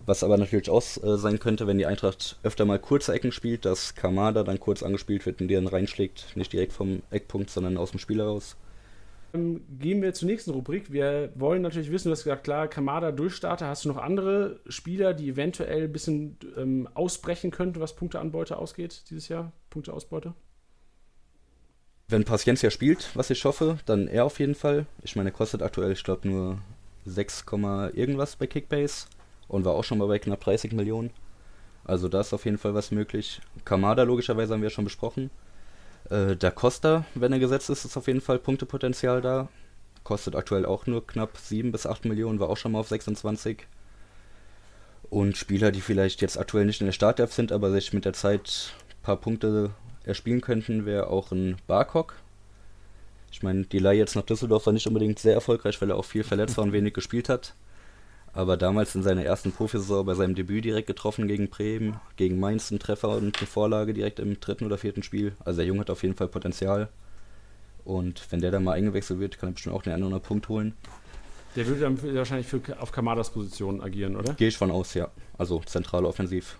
Was 0.07 0.23
aber 0.23 0.37
natürlich 0.37 0.69
auch 0.69 0.81
äh, 1.03 1.17
sein 1.17 1.37
könnte, 1.37 1.67
wenn 1.67 1.77
die 1.77 1.85
Eintracht 1.85 2.39
öfter 2.41 2.63
mal 2.63 2.79
kurze 2.79 3.13
Ecken 3.13 3.33
spielt, 3.33 3.65
dass 3.65 3.93
Kamada 3.93 4.43
dann 4.43 4.57
kurz 4.57 4.81
angespielt 4.81 5.25
wird 5.25 5.41
und 5.41 5.49
die 5.49 5.55
dann 5.55 5.67
reinschlägt, 5.67 6.35
nicht 6.35 6.53
direkt 6.53 6.71
vom 6.71 7.03
Eckpunkt, 7.11 7.49
sondern 7.49 7.77
aus 7.77 7.91
dem 7.91 7.99
Spiel 7.99 8.19
heraus. 8.19 8.55
Gehen 9.33 10.01
wir 10.01 10.13
zur 10.13 10.29
nächsten 10.29 10.51
Rubrik. 10.51 10.93
Wir 10.93 11.33
wollen 11.35 11.61
natürlich 11.61 11.91
wissen, 11.91 12.07
du 12.07 12.13
hast 12.13 12.23
gesagt, 12.23 12.45
klar, 12.45 12.69
Kamada 12.69 13.11
Durchstarter. 13.11 13.67
Hast 13.67 13.83
du 13.83 13.89
noch 13.89 13.97
andere 13.97 14.61
Spieler, 14.69 15.13
die 15.13 15.27
eventuell 15.27 15.83
ein 15.83 15.91
bisschen 15.91 16.37
ähm, 16.55 16.87
ausbrechen 16.93 17.51
könnten, 17.51 17.81
was 17.81 17.93
Punkteanbeute 17.93 18.57
ausgeht 18.57 19.03
dieses 19.09 19.27
Jahr? 19.27 19.51
Punkteausbeute? 19.69 20.33
Wenn 22.07 22.23
Paciencia 22.23 22.69
spielt, 22.69 23.13
was 23.13 23.29
ich 23.29 23.43
hoffe, 23.43 23.79
dann 23.85 24.07
er 24.07 24.23
auf 24.23 24.39
jeden 24.39 24.55
Fall. 24.55 24.85
Ich 25.03 25.17
meine, 25.17 25.31
er 25.31 25.33
kostet 25.33 25.61
aktuell, 25.61 25.91
ich 25.91 26.05
glaube, 26.05 26.29
nur 26.29 26.59
6, 27.03 27.43
irgendwas 27.93 28.37
bei 28.37 28.47
Kickbase 28.47 29.07
und 29.47 29.65
war 29.65 29.73
auch 29.73 29.83
schon 29.83 29.97
mal 29.97 30.07
bei 30.07 30.19
knapp 30.19 30.41
30 30.41 30.73
Millionen. 30.73 31.11
Also 31.83 32.09
da 32.09 32.21
ist 32.21 32.33
auf 32.33 32.45
jeden 32.45 32.57
Fall 32.57 32.73
was 32.73 32.91
möglich. 32.91 33.41
Kamada 33.63 34.03
logischerweise 34.03 34.53
haben 34.53 34.61
wir 34.61 34.69
schon 34.69 34.83
besprochen. 34.83 35.31
Äh, 36.09 36.35
da 36.35 36.51
Costa, 36.51 37.05
wenn 37.15 37.31
er 37.31 37.39
gesetzt 37.39 37.69
ist, 37.69 37.85
ist 37.85 37.97
auf 37.97 38.07
jeden 38.07 38.21
Fall 38.21 38.39
Punktepotenzial 38.39 39.21
da. 39.21 39.47
Kostet 40.03 40.35
aktuell 40.35 40.65
auch 40.65 40.85
nur 40.85 41.05
knapp 41.05 41.37
7 41.37 41.71
bis 41.71 41.85
8 41.85 42.05
Millionen, 42.05 42.39
war 42.39 42.49
auch 42.49 42.57
schon 42.57 42.73
mal 42.73 42.79
auf 42.79 42.89
26. 42.89 43.65
Und 45.09 45.37
Spieler, 45.37 45.71
die 45.71 45.81
vielleicht 45.81 46.21
jetzt 46.21 46.37
aktuell 46.37 46.65
nicht 46.65 46.81
in 46.81 46.87
der 46.87 46.93
Startelf 46.93 47.33
sind, 47.33 47.51
aber 47.51 47.71
sich 47.71 47.93
mit 47.93 48.05
der 48.05 48.13
Zeit 48.13 48.73
ein 48.89 49.03
paar 49.03 49.17
Punkte 49.17 49.71
erspielen 50.03 50.41
könnten, 50.41 50.85
wäre 50.85 51.07
auch 51.07 51.31
ein 51.31 51.57
Barkok. 51.67 52.15
Ich 53.31 53.43
meine, 53.43 53.65
die 53.65 53.79
Leihe 53.79 53.99
jetzt 53.99 54.15
nach 54.15 54.23
Düsseldorf 54.23 54.65
war 54.65 54.73
nicht 54.73 54.87
unbedingt 54.87 55.19
sehr 55.19 55.33
erfolgreich, 55.33 55.81
weil 55.81 55.91
er 55.91 55.97
auch 55.97 56.05
viel 56.05 56.23
verletzt 56.23 56.57
war 56.57 56.63
und 56.63 56.73
wenig 56.73 56.93
gespielt 56.93 57.29
hat. 57.29 57.53
Aber 58.33 58.57
damals 58.57 58.93
in 58.93 59.03
seiner 59.03 59.23
ersten 59.23 59.51
Profisaison 59.51 60.05
bei 60.05 60.13
seinem 60.13 60.35
Debüt 60.35 60.65
direkt 60.65 60.87
getroffen 60.87 61.27
gegen 61.27 61.49
Bremen, 61.49 61.99
gegen 62.17 62.39
Mainz 62.39 62.71
einen 62.71 62.79
Treffer 62.79 63.09
und 63.09 63.37
eine 63.37 63.47
Vorlage 63.47 63.93
direkt 63.93 64.19
im 64.19 64.39
dritten 64.39 64.65
oder 64.65 64.77
vierten 64.77 65.01
Spiel. 65.03 65.35
Also 65.43 65.57
der 65.57 65.65
Junge 65.65 65.81
hat 65.81 65.89
auf 65.89 66.03
jeden 66.03 66.15
Fall 66.15 66.27
Potenzial. 66.27 66.89
Und 67.83 68.31
wenn 68.31 68.41
der 68.41 68.51
dann 68.51 68.63
mal 68.63 68.73
eingewechselt 68.73 69.19
wird, 69.19 69.39
kann 69.39 69.49
er 69.49 69.53
bestimmt 69.53 69.75
auch 69.75 69.81
den 69.81 69.93
anderen 69.93 70.21
Punkt 70.21 70.49
holen. 70.49 70.73
Der 71.55 71.65
würde 71.65 71.81
dann 71.81 72.15
wahrscheinlich 72.15 72.47
für, 72.47 72.61
auf 72.79 72.91
Kamadas 72.91 73.31
Position 73.31 73.81
agieren, 73.81 74.15
oder? 74.15 74.33
Gehe 74.33 74.49
ich 74.49 74.57
von 74.57 74.69
aus, 74.69 74.93
ja. 74.93 75.09
Also 75.37 75.59
zentral 75.65 76.05
offensiv. 76.05 76.59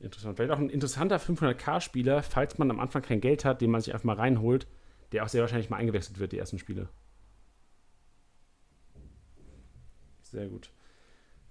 Interessant. 0.00 0.36
Vielleicht 0.36 0.52
auch 0.52 0.58
ein 0.58 0.70
interessanter 0.70 1.18
500k-Spieler, 1.18 2.22
falls 2.22 2.58
man 2.58 2.70
am 2.70 2.80
Anfang 2.80 3.02
kein 3.02 3.20
Geld 3.20 3.44
hat, 3.44 3.60
den 3.60 3.70
man 3.70 3.80
sich 3.80 3.94
einfach 3.94 4.04
mal 4.04 4.16
reinholt, 4.16 4.66
der 5.12 5.24
auch 5.24 5.28
sehr 5.28 5.42
wahrscheinlich 5.42 5.70
mal 5.70 5.76
eingewechselt 5.76 6.18
wird, 6.18 6.32
die 6.32 6.38
ersten 6.38 6.58
Spiele. 6.58 6.88
Sehr 10.34 10.48
gut. 10.48 10.70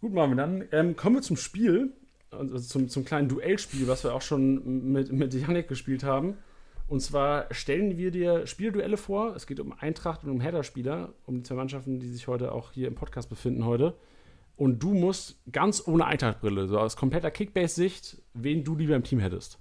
Gut, 0.01 0.13
Marvin, 0.13 0.35
dann 0.37 0.67
ähm, 0.73 0.97
kommen 0.97 1.15
wir 1.15 1.21
zum 1.21 1.37
Spiel, 1.37 1.93
also 2.31 2.59
zum, 2.59 2.89
zum 2.89 3.05
kleinen 3.05 3.29
Duellspiel, 3.29 3.87
was 3.87 4.03
wir 4.03 4.13
auch 4.13 4.21
schon 4.21 4.91
mit, 4.91 5.09
mit 5.13 5.33
Janik 5.33 5.69
gespielt 5.69 6.03
haben. 6.03 6.37
Und 6.89 6.99
zwar 6.99 7.47
stellen 7.53 7.97
wir 7.97 8.11
dir 8.11 8.45
Spielduelle 8.45 8.97
vor. 8.97 9.37
Es 9.37 9.47
geht 9.47 9.61
um 9.61 9.71
Eintracht 9.71 10.25
und 10.25 10.31
um 10.31 10.41
Header-Spieler, 10.41 11.13
um 11.25 11.37
die 11.37 11.43
zwei 11.43 11.55
Mannschaften, 11.55 12.01
die 12.01 12.09
sich 12.09 12.27
heute 12.27 12.51
auch 12.51 12.73
hier 12.73 12.89
im 12.89 12.95
Podcast 12.95 13.29
befinden 13.29 13.63
heute. 13.63 13.95
Und 14.57 14.83
du 14.83 14.93
musst 14.93 15.39
ganz 15.49 15.87
ohne 15.87 16.05
Eintrachtbrille, 16.05 16.67
so 16.67 16.77
aus 16.77 16.97
kompletter 16.97 17.31
Kickbase-Sicht, 17.31 18.21
wen 18.33 18.65
du 18.65 18.75
lieber 18.75 18.97
im 18.97 19.03
Team 19.03 19.19
hättest. 19.19 19.59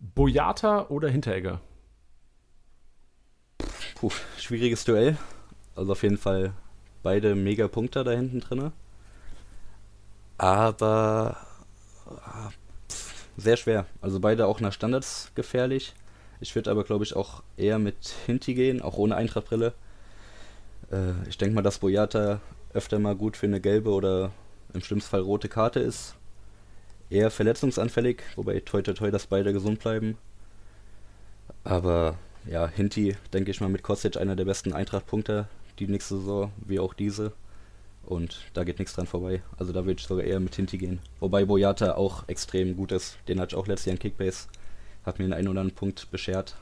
Boyata 0.00 0.88
oder 0.88 1.08
Hinteregger? 1.08 1.60
Puh, 3.94 4.10
schwieriges 4.36 4.84
Duell. 4.84 5.16
Also 5.76 5.92
auf 5.92 6.02
jeden 6.02 6.18
Fall 6.18 6.54
beide 7.08 7.34
mega 7.34 7.68
Punkte 7.68 8.04
da 8.04 8.10
hinten 8.10 8.40
drin. 8.40 8.70
Aber 10.36 11.38
ah, 12.06 12.50
sehr 13.38 13.56
schwer. 13.56 13.86
Also 14.02 14.20
beide 14.20 14.46
auch 14.46 14.60
nach 14.60 14.74
Standards 14.74 15.32
gefährlich. 15.34 15.94
Ich 16.40 16.54
würde 16.54 16.70
aber, 16.70 16.84
glaube 16.84 17.04
ich, 17.04 17.16
auch 17.16 17.42
eher 17.56 17.78
mit 17.78 18.14
Hinti 18.26 18.52
gehen, 18.52 18.82
auch 18.82 18.98
ohne 18.98 19.16
Eintrachtbrille. 19.16 19.72
Äh, 20.92 21.28
ich 21.30 21.38
denke 21.38 21.54
mal, 21.54 21.62
dass 21.62 21.78
Boyata 21.78 22.42
öfter 22.74 22.98
mal 22.98 23.16
gut 23.16 23.38
für 23.38 23.46
eine 23.46 23.62
gelbe 23.62 23.90
oder 23.90 24.30
im 24.74 24.82
schlimmsten 24.82 25.10
Fall 25.10 25.22
rote 25.22 25.48
Karte 25.48 25.80
ist. 25.80 26.14
Eher 27.08 27.30
verletzungsanfällig, 27.30 28.22
wobei 28.36 28.60
toi 28.60 28.82
toi 28.82 28.92
toi, 28.92 29.10
dass 29.10 29.28
beide 29.28 29.54
gesund 29.54 29.78
bleiben. 29.78 30.18
Aber 31.64 32.18
ja, 32.44 32.68
Hinti, 32.68 33.16
denke 33.32 33.50
ich 33.50 33.62
mal, 33.62 33.70
mit 33.70 33.82
Kostic 33.82 34.18
einer 34.18 34.36
der 34.36 34.44
besten 34.44 34.74
Eintracht-Punkte 34.74 35.48
die 35.80 35.86
nächste 35.86 36.18
Saison, 36.18 36.52
wie 36.66 36.80
auch 36.80 36.94
diese. 36.94 37.32
Und 38.04 38.40
da 38.54 38.64
geht 38.64 38.78
nichts 38.78 38.94
dran 38.94 39.06
vorbei. 39.06 39.42
Also 39.58 39.72
da 39.72 39.84
würde 39.84 40.00
ich 40.00 40.06
sogar 40.06 40.24
eher 40.24 40.40
mit 40.40 40.54
Hinti 40.56 40.78
gehen. 40.78 40.98
Wobei 41.20 41.44
Boyata 41.44 41.94
auch 41.94 42.26
extrem 42.28 42.76
gut 42.76 42.92
ist. 42.92 43.18
Den 43.28 43.38
hatte 43.38 43.54
ich 43.54 43.60
auch 43.60 43.66
letztes 43.66 43.86
Jahr 43.86 43.94
in 43.94 43.98
Kickbase. 43.98 44.48
Hat 45.04 45.18
mir 45.18 45.26
einen 45.26 45.34
einen 45.34 45.48
oder 45.48 45.60
anderen 45.60 45.78
Punkt 45.78 46.10
beschert. 46.10 46.56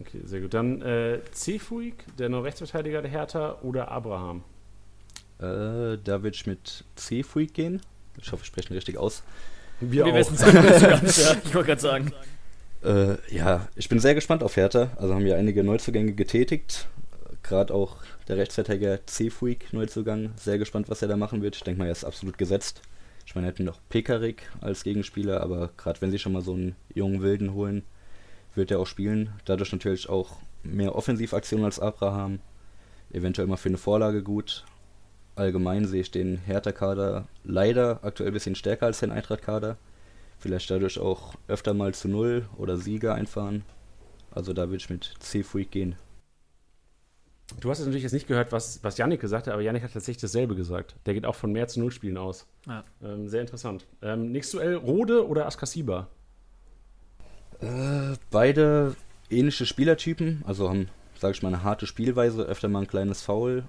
Okay, 0.00 0.20
sehr 0.24 0.40
gut. 0.40 0.54
Dann 0.54 0.82
äh, 0.82 1.20
Cefuig, 1.32 1.94
der 2.18 2.28
noch 2.28 2.44
Rechtsverteidiger 2.44 3.02
der 3.02 3.10
Hertha, 3.10 3.58
oder 3.62 3.90
Abraham? 3.90 4.44
Äh, 5.38 5.98
da 5.98 6.22
würde 6.22 6.34
ich 6.34 6.46
mit 6.46 6.84
Cefuig 6.96 7.52
gehen. 7.52 7.80
Ich 8.20 8.30
hoffe, 8.32 8.42
ich 8.42 8.48
spreche 8.48 8.70
ihn 8.70 8.74
richtig 8.74 8.98
aus. 8.98 9.22
Wir, 9.80 10.04
Wir 10.04 10.14
wissen 10.14 10.34
es 10.34 10.42
ganz, 10.42 11.16
ja. 11.16 11.36
Ich 11.44 11.54
wollte 11.54 11.68
gerade 11.68 11.80
sagen. 11.80 12.12
Äh, 12.82 13.16
ja, 13.34 13.68
ich 13.76 13.88
bin 13.88 13.98
sehr 13.98 14.14
gespannt 14.14 14.42
auf 14.42 14.56
Hertha. 14.56 14.90
Also 14.96 15.14
haben 15.14 15.24
wir 15.24 15.36
einige 15.36 15.64
Neuzugänge 15.64 16.12
getätigt. 16.12 16.88
Gerade 17.42 17.74
auch 17.74 17.96
der 18.28 18.36
Rechtsverteidiger 18.36 19.06
C-Freak 19.06 19.72
Neuzugang. 19.72 20.30
Sehr 20.36 20.58
gespannt, 20.58 20.88
was 20.88 21.02
er 21.02 21.08
da 21.08 21.16
machen 21.16 21.42
wird. 21.42 21.56
Ich 21.56 21.64
denke 21.64 21.78
mal, 21.78 21.86
er 21.86 21.92
ist 21.92 22.04
absolut 22.04 22.38
gesetzt. 22.38 22.82
Ich 23.26 23.34
meine, 23.34 23.46
hätten 23.46 23.64
noch 23.64 23.80
Pekarik 23.88 24.50
als 24.60 24.84
Gegenspieler, 24.84 25.42
aber 25.42 25.70
gerade 25.76 26.00
wenn 26.00 26.10
sie 26.10 26.18
schon 26.18 26.32
mal 26.32 26.42
so 26.42 26.54
einen 26.54 26.76
jungen 26.94 27.20
Wilden 27.20 27.52
holen, 27.52 27.82
wird 28.54 28.70
er 28.70 28.78
auch 28.80 28.86
spielen. 28.86 29.30
Dadurch 29.44 29.72
natürlich 29.72 30.08
auch 30.08 30.36
mehr 30.62 30.94
Offensivaktionen 30.94 31.64
als 31.64 31.78
Abraham. 31.78 32.40
Eventuell 33.12 33.48
mal 33.48 33.56
für 33.56 33.68
eine 33.68 33.78
Vorlage 33.78 34.22
gut. 34.22 34.64
Allgemein 35.34 35.86
sehe 35.86 36.00
ich 36.00 36.10
den 36.10 36.38
Hertha-Kader 36.38 37.28
leider 37.44 38.00
aktuell 38.02 38.30
ein 38.30 38.34
bisschen 38.34 38.54
stärker 38.54 38.86
als 38.86 39.00
den 39.00 39.12
Eintracht-Kader. 39.12 39.76
Vielleicht 40.38 40.70
dadurch 40.70 40.98
auch 40.98 41.34
öfter 41.48 41.74
mal 41.74 41.94
zu 41.94 42.08
Null 42.08 42.48
oder 42.56 42.76
Sieger 42.76 43.14
einfahren. 43.14 43.64
Also 44.30 44.52
da 44.52 44.62
würde 44.68 44.76
ich 44.76 44.90
mit 44.90 45.14
C-Freak 45.18 45.70
gehen. 45.70 45.96
Du 47.60 47.70
hast 47.70 47.80
natürlich 47.80 48.02
jetzt 48.02 48.12
nicht 48.12 48.28
gehört, 48.28 48.52
was, 48.52 48.84
was 48.84 48.98
Yannick 48.98 49.20
gesagt 49.20 49.46
hat, 49.46 49.54
aber 49.54 49.62
Yannick 49.62 49.82
hat 49.82 49.94
tatsächlich 49.94 50.20
dasselbe 50.20 50.54
gesagt. 50.54 50.94
Der 51.06 51.14
geht 51.14 51.24
auch 51.24 51.34
von 51.34 51.50
mehr 51.50 51.66
zu 51.66 51.80
Null 51.80 51.90
Spielen 51.90 52.18
aus. 52.18 52.46
Ja. 52.66 52.84
Ähm, 53.02 53.28
sehr 53.28 53.40
interessant. 53.40 53.86
Ähm, 54.02 54.30
nächstes 54.30 54.60
Duell, 54.60 54.76
Rode 54.76 55.26
oder 55.26 55.46
Askasiba? 55.46 56.08
Äh, 57.60 58.16
beide 58.30 58.94
ähnliche 59.30 59.66
Spielertypen, 59.66 60.42
also 60.46 60.68
haben, 60.68 60.88
sage 61.18 61.34
ich 61.34 61.42
mal, 61.42 61.48
eine 61.48 61.64
harte 61.64 61.86
Spielweise, 61.86 62.42
öfter 62.42 62.68
mal 62.68 62.80
ein 62.80 62.86
kleines 62.86 63.22
Foul. 63.22 63.64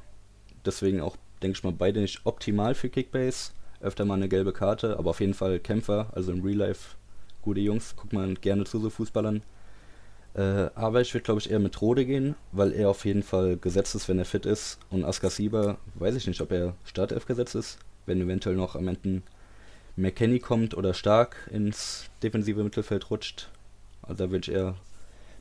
Deswegen 0.66 1.00
auch, 1.02 1.16
denke 1.42 1.58
ich 1.58 1.64
mal, 1.64 1.72
beide 1.72 2.02
nicht 2.02 2.26
optimal 2.26 2.76
für 2.76 2.90
Kickbase 2.90 3.54
öfter 3.82 4.06
mal 4.06 4.16
eine 4.16 4.30
gelbe 4.30 4.54
Karte, 4.54 4.98
aber 4.98 5.12
auf 5.12 5.20
jeden 5.20 5.34
Fall 5.34 5.60
Kämpfer, 5.60 6.08
also 6.14 6.32
im 6.32 6.44
Real 6.44 6.58
Life 6.58 6.96
gute 7.42 7.60
Jungs, 7.62 7.96
guckt 7.96 8.14
man 8.14 8.36
gerne 8.36 8.66
zu 8.66 8.80
so 8.80 8.90
Fußballern. 8.90 9.42
Äh, 10.36 10.70
aber 10.76 11.02
ich 11.02 11.14
würde, 11.14 11.24
glaube 11.24 11.40
ich, 11.40 11.50
eher 11.50 11.60
mit 11.60 11.82
Rode 11.82 12.06
gehen, 12.06 12.36
weil 12.52 12.74
er 12.74 12.90
auf 12.90 13.06
jeden 13.06 13.24
Fall 13.24 13.58
gesetzt 13.58 13.96
ist, 13.96 14.08
wenn 14.08 14.20
er 14.20 14.26
fit 14.26 14.46
ist. 14.46 14.80
Und 14.90 15.04
Askar 15.04 15.30
Sieber, 15.30 15.78
weiß 15.96 16.16
ich 16.16 16.28
nicht, 16.28 16.42
ob 16.42 16.52
er 16.52 16.76
Startelf 16.84 17.26
gesetzt 17.26 17.56
ist, 17.56 17.80
wenn 18.06 18.22
eventuell 18.22 18.56
noch 18.56 18.76
am 18.76 18.88
Ende 18.88 19.22
McKenny 19.96 20.40
kommt 20.40 20.76
oder 20.76 20.94
stark 20.94 21.50
ins 21.52 22.10
defensive 22.22 22.64
Mittelfeld 22.64 23.10
rutscht. 23.10 23.50
Also 24.02 24.26
da 24.26 24.32
würde 24.32 24.50
ich 24.50 24.56
eher 24.56 24.76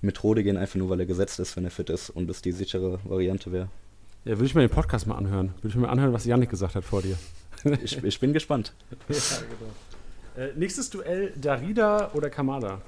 mit 0.00 0.22
Rode 0.22 0.42
gehen, 0.42 0.56
einfach 0.56 0.76
nur 0.76 0.90
weil 0.90 1.00
er 1.00 1.06
gesetzt 1.06 1.38
ist, 1.38 1.56
wenn 1.56 1.64
er 1.64 1.70
fit 1.70 1.90
ist 1.90 2.10
und 2.10 2.28
das 2.28 2.42
die 2.42 2.52
sichere 2.52 3.00
Variante 3.04 3.52
wäre. 3.52 3.68
Ja, 4.24 4.32
würde 4.32 4.46
ich 4.46 4.54
mir 4.54 4.62
den 4.62 4.70
Podcast 4.70 5.06
mal 5.06 5.16
anhören. 5.16 5.54
Würde 5.60 5.68
ich 5.68 5.76
mir 5.76 5.88
anhören, 5.88 6.12
was 6.12 6.24
Janik 6.24 6.50
gesagt 6.50 6.74
hat 6.74 6.84
vor 6.84 7.02
dir. 7.02 7.16
Ich, 7.82 8.02
ich 8.02 8.20
bin 8.20 8.32
gespannt. 8.32 8.72
ja, 9.08 9.16
genau. 10.36 10.46
Äh, 10.46 10.52
nächstes 10.54 10.90
Duell, 10.90 11.32
Darida 11.36 12.10
oder 12.14 12.30
Kamada? 12.30 12.80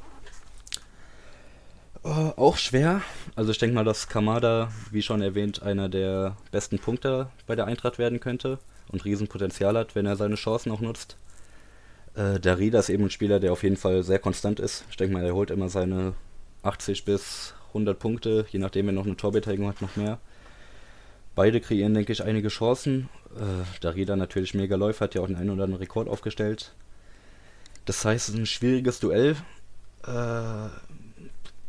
Oh, 2.03 2.33
auch 2.37 2.57
schwer. 2.57 3.03
Also 3.37 3.51
ich 3.51 3.59
denke 3.59 3.75
mal, 3.75 3.85
dass 3.85 4.09
Kamada, 4.09 4.71
wie 4.91 5.03
schon 5.03 5.21
erwähnt, 5.21 5.63
einer 5.63 5.89
der 5.89 6.37
besten 6.51 6.79
Punkte 6.79 7.29
bei 7.47 7.57
der 7.57 7.67
Eintracht 7.67 7.99
werden 7.99 8.21
könnte 8.21 8.59
und 8.89 9.05
Riesenpotenzial 9.05 9.77
hat, 9.77 9.95
wenn 9.95 10.07
er 10.07 10.17
seine 10.17 10.37
Chancen 10.37 10.73
auch 10.73 10.81
nutzt. 10.81 11.17
Äh, 12.15 12.41
Darida 12.41 12.79
ist 12.79 12.89
eben 12.89 13.05
ein 13.05 13.11
Spieler, 13.11 13.39
der 13.39 13.53
auf 13.53 13.63
jeden 13.63 13.77
Fall 13.77 14.03
sehr 14.03 14.19
konstant 14.19 14.61
ist. 14.61 14.85
Ich 14.91 14.97
denke 14.97 15.13
mal, 15.13 15.25
er 15.25 15.35
holt 15.35 15.51
immer 15.51 15.69
seine 15.69 16.15
80 16.63 17.05
bis 17.05 17.55
100 17.69 17.99
Punkte, 17.99 18.47
je 18.51 18.59
nachdem, 18.59 18.87
wenn 18.87 18.95
er 18.95 19.01
noch 19.01 19.07
eine 19.07 19.17
Torbeteiligung 19.17 19.69
hat, 19.69 19.83
noch 19.83 19.97
mehr. 19.97 20.19
Beide 21.35 21.61
kreieren, 21.61 21.95
denke 21.95 22.13
ich, 22.13 22.23
einige 22.23 22.49
Chancen. 22.49 23.09
Äh, 23.37 23.65
Darida 23.81 24.17
natürlich 24.17 24.55
mega 24.55 24.77
Läufer, 24.77 25.05
hat 25.05 25.15
ja 25.15 25.23
auch 25.23 25.27
den 25.27 25.37
einen 25.37 25.51
oder 25.51 25.65
anderen 25.65 25.83
Rekord 25.83 26.09
aufgestellt. 26.09 26.75
Das 27.85 28.05
heißt, 28.05 28.29
es 28.29 28.35
ist 28.35 28.41
ein 28.41 28.47
schwieriges 28.47 29.01
Duell. 29.01 29.37
Äh, 30.07 30.69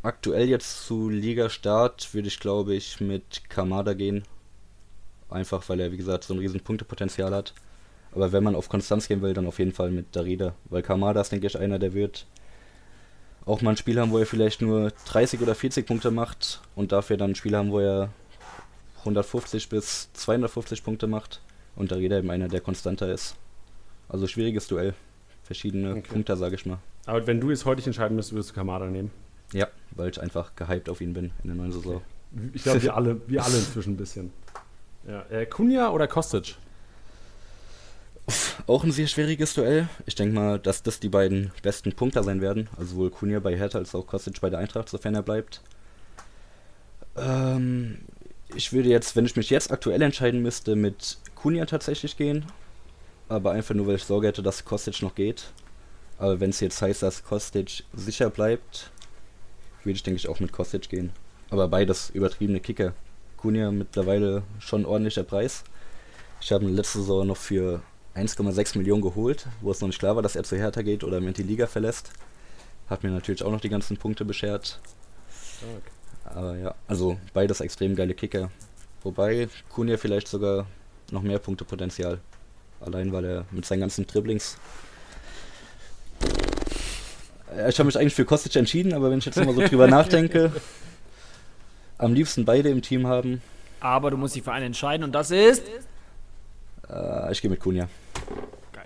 aktuell 0.03 0.49
jetzt 0.49 0.86
zu 0.86 1.09
Liga-Start 1.09 2.14
würde 2.14 2.28
ich, 2.28 2.39
glaube 2.39 2.74
ich, 2.74 2.99
mit 2.99 3.49
Kamada 3.49 3.93
gehen. 3.93 4.24
Einfach, 5.30 5.68
weil 5.70 5.80
er, 5.80 5.91
wie 5.91 5.97
gesagt, 5.97 6.24
so 6.24 6.34
ein 6.34 6.39
riesen 6.39 6.59
Punktepotenzial 6.59 7.34
hat. 7.34 7.53
Aber 8.14 8.32
wenn 8.34 8.43
man 8.43 8.55
auf 8.55 8.68
Konstanz 8.68 9.07
gehen 9.07 9.22
will, 9.22 9.34
dann 9.34 9.47
auf 9.47 9.59
jeden 9.59 9.72
Fall 9.72 9.91
mit 9.91 10.16
Darida. 10.16 10.53
Weil 10.66 10.82
Kamada 10.82 11.22
ist, 11.22 11.32
denke 11.32 11.47
ich, 11.47 11.57
einer, 11.57 11.80
der 11.80 11.93
wird 11.93 12.26
auch 13.45 13.62
mal 13.62 13.72
ein 13.72 13.78
Spiel 13.78 13.99
haben, 13.99 14.12
wo 14.12 14.18
er 14.18 14.26
vielleicht 14.26 14.62
nur 14.62 14.91
30 15.07 15.41
oder 15.41 15.55
40 15.55 15.88
Punkte 15.88 16.12
macht 16.12 16.62
und 16.76 16.91
dafür 16.91 17.18
dann 17.18 17.32
ein 17.32 17.36
Spiel 17.36 17.55
haben, 17.55 17.72
wo 17.72 17.80
er 17.80 18.09
150 19.02 19.70
bis 19.70 20.12
250 20.14 20.84
Punkte 20.84 21.08
macht 21.08 21.41
und 21.76 21.91
da 21.91 21.97
jeder 21.97 22.18
eben 22.18 22.32
einer, 22.32 22.47
der 22.47 22.62
konstanter 22.62 23.12
ist. 23.12 23.36
Also 24.10 24.28
schwieriges 24.28 24.68
Duell. 24.68 24.93
Verschiedene 25.43 25.91
okay. 25.91 26.02
Punkte, 26.02 26.36
sage 26.38 26.56
ich 26.56 26.66
mal. 26.66 26.80
Aber 27.06 27.26
wenn 27.28 27.39
du 27.39 27.49
jetzt 27.49 27.66
heute 27.66 27.86
entscheiden 27.86 28.16
müsstest, 28.16 28.34
würdest 28.34 28.52
du 28.52 28.56
Kamada 28.56 28.86
nehmen? 28.86 29.12
Ja, 29.54 29.68
weil 29.91 30.10
ich 30.10 30.22
einfach 30.22 30.56
gehypt 30.56 30.89
auf 30.89 31.02
ihn 31.02 31.14
bin 31.14 31.32
in 31.43 31.47
der 31.47 31.56
neuen 31.56 31.72
Saison. 31.72 31.95
Okay. 31.95 32.49
Ich 32.54 32.64
glaube, 32.64 32.82
wir 32.84 32.95
alle, 32.95 33.22
wir 33.28 33.43
alle 33.43 33.58
inzwischen 33.58 33.93
ein 33.93 33.97
bisschen. 33.97 34.32
Ja. 35.08 35.26
Äh, 35.30 35.45
Kunja 35.45 35.89
oder 35.89 36.08
Kostic? 36.08 36.56
Auch 38.68 38.84
ein 38.84 38.91
sehr 38.91 39.08
schwieriges 39.08 39.54
Duell. 39.54 39.89
Ich 40.06 40.16
denke 40.16 40.36
mal, 40.36 40.60
dass 40.60 40.84
das 40.84 40.99
die 40.99 41.10
beiden 41.10 41.52
besten 41.64 41.91
Punkter 41.93 42.24
sein 42.24 42.39
werden. 42.39 42.70
Also 42.78 42.91
sowohl 42.91 43.10
Kunja 43.10 43.39
bei 43.39 43.58
Hertha 43.58 43.80
als 43.80 43.95
auch 43.95 44.06
Kostic 44.06 44.39
bei 44.39 44.49
der 44.49 44.60
Eintracht, 44.60 44.89
sofern 44.89 45.16
er 45.16 45.24
bleibt. 45.24 45.62
Ähm, 47.18 47.97
ich 48.56 48.74
würde 48.74 48.89
jetzt, 48.89 49.16
wenn 49.16 49.26
ich 49.26 49.36
mich 49.36 49.49
jetzt 49.49 49.72
aktuell 49.72 50.02
entscheiden 50.02 50.41
müsste, 50.41 50.76
mit 50.76 51.18
Kunja 51.36 51.66
tatsächlich 51.66 52.18
gehen. 52.18 52.45
Aber 53.30 53.52
einfach 53.52 53.76
nur, 53.76 53.88
weil 53.88 53.95
ich 53.95 54.04
Sorge 54.04 54.28
hätte, 54.28 54.43
dass 54.43 54.66
Kostic 54.66 55.02
noch 55.02 55.16
geht. 55.16 55.52
Aber 56.18 56.39
wenn 56.39 56.49
es 56.49 56.60
jetzt 56.60 56.82
heißt, 56.82 57.02
dass 57.02 57.24
Kostic 57.24 57.84
sicher 57.93 58.30
bleibt, 58.30 58.91
würde 59.84 59.95
ich, 59.95 60.04
denke 60.04 60.18
ich, 60.18 60.28
auch 60.28 60.39
mit 60.39 60.52
Kostic 60.52 60.89
gehen. 60.89 61.12
Aber 61.49 61.68
beides 61.68 62.10
übertriebene 62.10 62.60
Kicker. 62.60 62.93
Kunja 63.38 63.72
mittlerweile 63.72 64.43
schon 64.60 64.82
ein 64.82 64.86
ordentlicher 64.86 65.24
Preis. 65.24 65.64
Ich 66.41 66.52
habe 66.52 66.66
ihn 66.66 66.76
letzte 66.76 66.99
Saison 66.99 67.26
noch 67.26 67.38
für 67.38 67.82
1,6 68.16 68.78
Millionen 68.78 69.02
geholt, 69.02 69.47
wo 69.62 69.72
es 69.72 69.82
noch 69.82 69.88
nicht 69.88 69.99
klar 69.99 70.16
war, 70.16 70.24
dass 70.24 70.36
er 70.36 70.43
zu 70.43 70.58
Hertha 70.58 70.82
geht 70.82 71.04
oder 71.04 71.22
mit 71.22 71.38
die 71.38 71.43
Liga 71.43 71.68
verlässt. 71.68 72.12
Hat 72.89 73.04
mir 73.04 73.10
natürlich 73.10 73.43
auch 73.43 73.52
noch 73.52 73.62
die 73.62 73.70
ganzen 73.70 73.97
Punkte 73.97 74.26
beschert. 74.26 74.80
Okay. 75.62 76.01
Aber 76.36 76.56
ja, 76.58 76.76
also 76.88 77.18
beides 77.34 77.60
extrem 77.62 77.96
geile 77.96 78.14
Kicker. 78.14 78.50
Wobei 79.04 79.50
Kunja 79.70 79.98
vielleicht 79.98 80.28
sogar 80.28 80.68
noch 81.12 81.22
mehr 81.22 81.40
Punktepotenzial. 81.40 82.20
Allein 82.80 83.12
weil 83.12 83.26
er 83.26 83.46
mit 83.52 83.66
seinen 83.66 83.82
ganzen 83.82 84.08
Dribblings. 84.08 84.58
Ich 87.68 87.80
habe 87.80 87.86
mich 87.88 87.98
eigentlich 87.98 88.16
für 88.16 88.26
Kostic 88.26 88.56
entschieden, 88.56 88.94
aber 88.94 89.12
wenn 89.12 89.20
ich 89.20 89.26
jetzt 89.26 89.36
nochmal 89.36 89.56
so 89.56 89.62
drüber 89.62 89.88
nachdenke, 89.90 90.52
am 91.98 92.14
liebsten 92.14 92.46
beide 92.46 92.70
im 92.70 92.82
Team 92.82 93.08
haben. 93.08 93.42
Aber 93.82 94.12
du 94.12 94.18
musst 94.18 94.36
dich 94.36 94.44
für 94.44 94.52
einen 94.52 94.68
entscheiden 94.68 95.04
und 95.04 95.12
das 95.12 95.32
ist. 95.32 95.64
Äh, 96.90 97.32
ich 97.32 97.42
gehe 97.42 97.50
mit 97.50 97.60
Kunja. 97.60 97.90
Geil. 98.72 98.86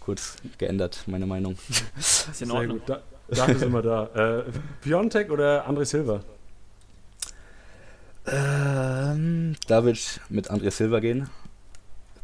Kurz 0.00 0.36
geändert, 0.58 1.04
meine 1.06 1.26
Meinung. 1.26 1.56
Das 1.96 2.28
ist 2.28 2.42
in 2.42 2.48
Sehr 2.48 2.56
Ordnung. 2.56 2.80
Gut. 3.28 3.38
Da, 3.38 3.46
dafür 3.46 3.58
sind 3.58 3.72
wir 3.72 3.82
da. 3.82 4.38
Äh, 4.38 4.44
Piontek 4.82 5.30
oder 5.30 5.68
André 5.68 5.84
Silva? 5.84 6.20
Ähm, 8.26 9.56
da 9.66 9.82
würde 9.84 9.92
ich 9.98 10.20
mit 10.28 10.50
André 10.50 10.70
Silva 10.70 11.00
gehen. 11.00 11.28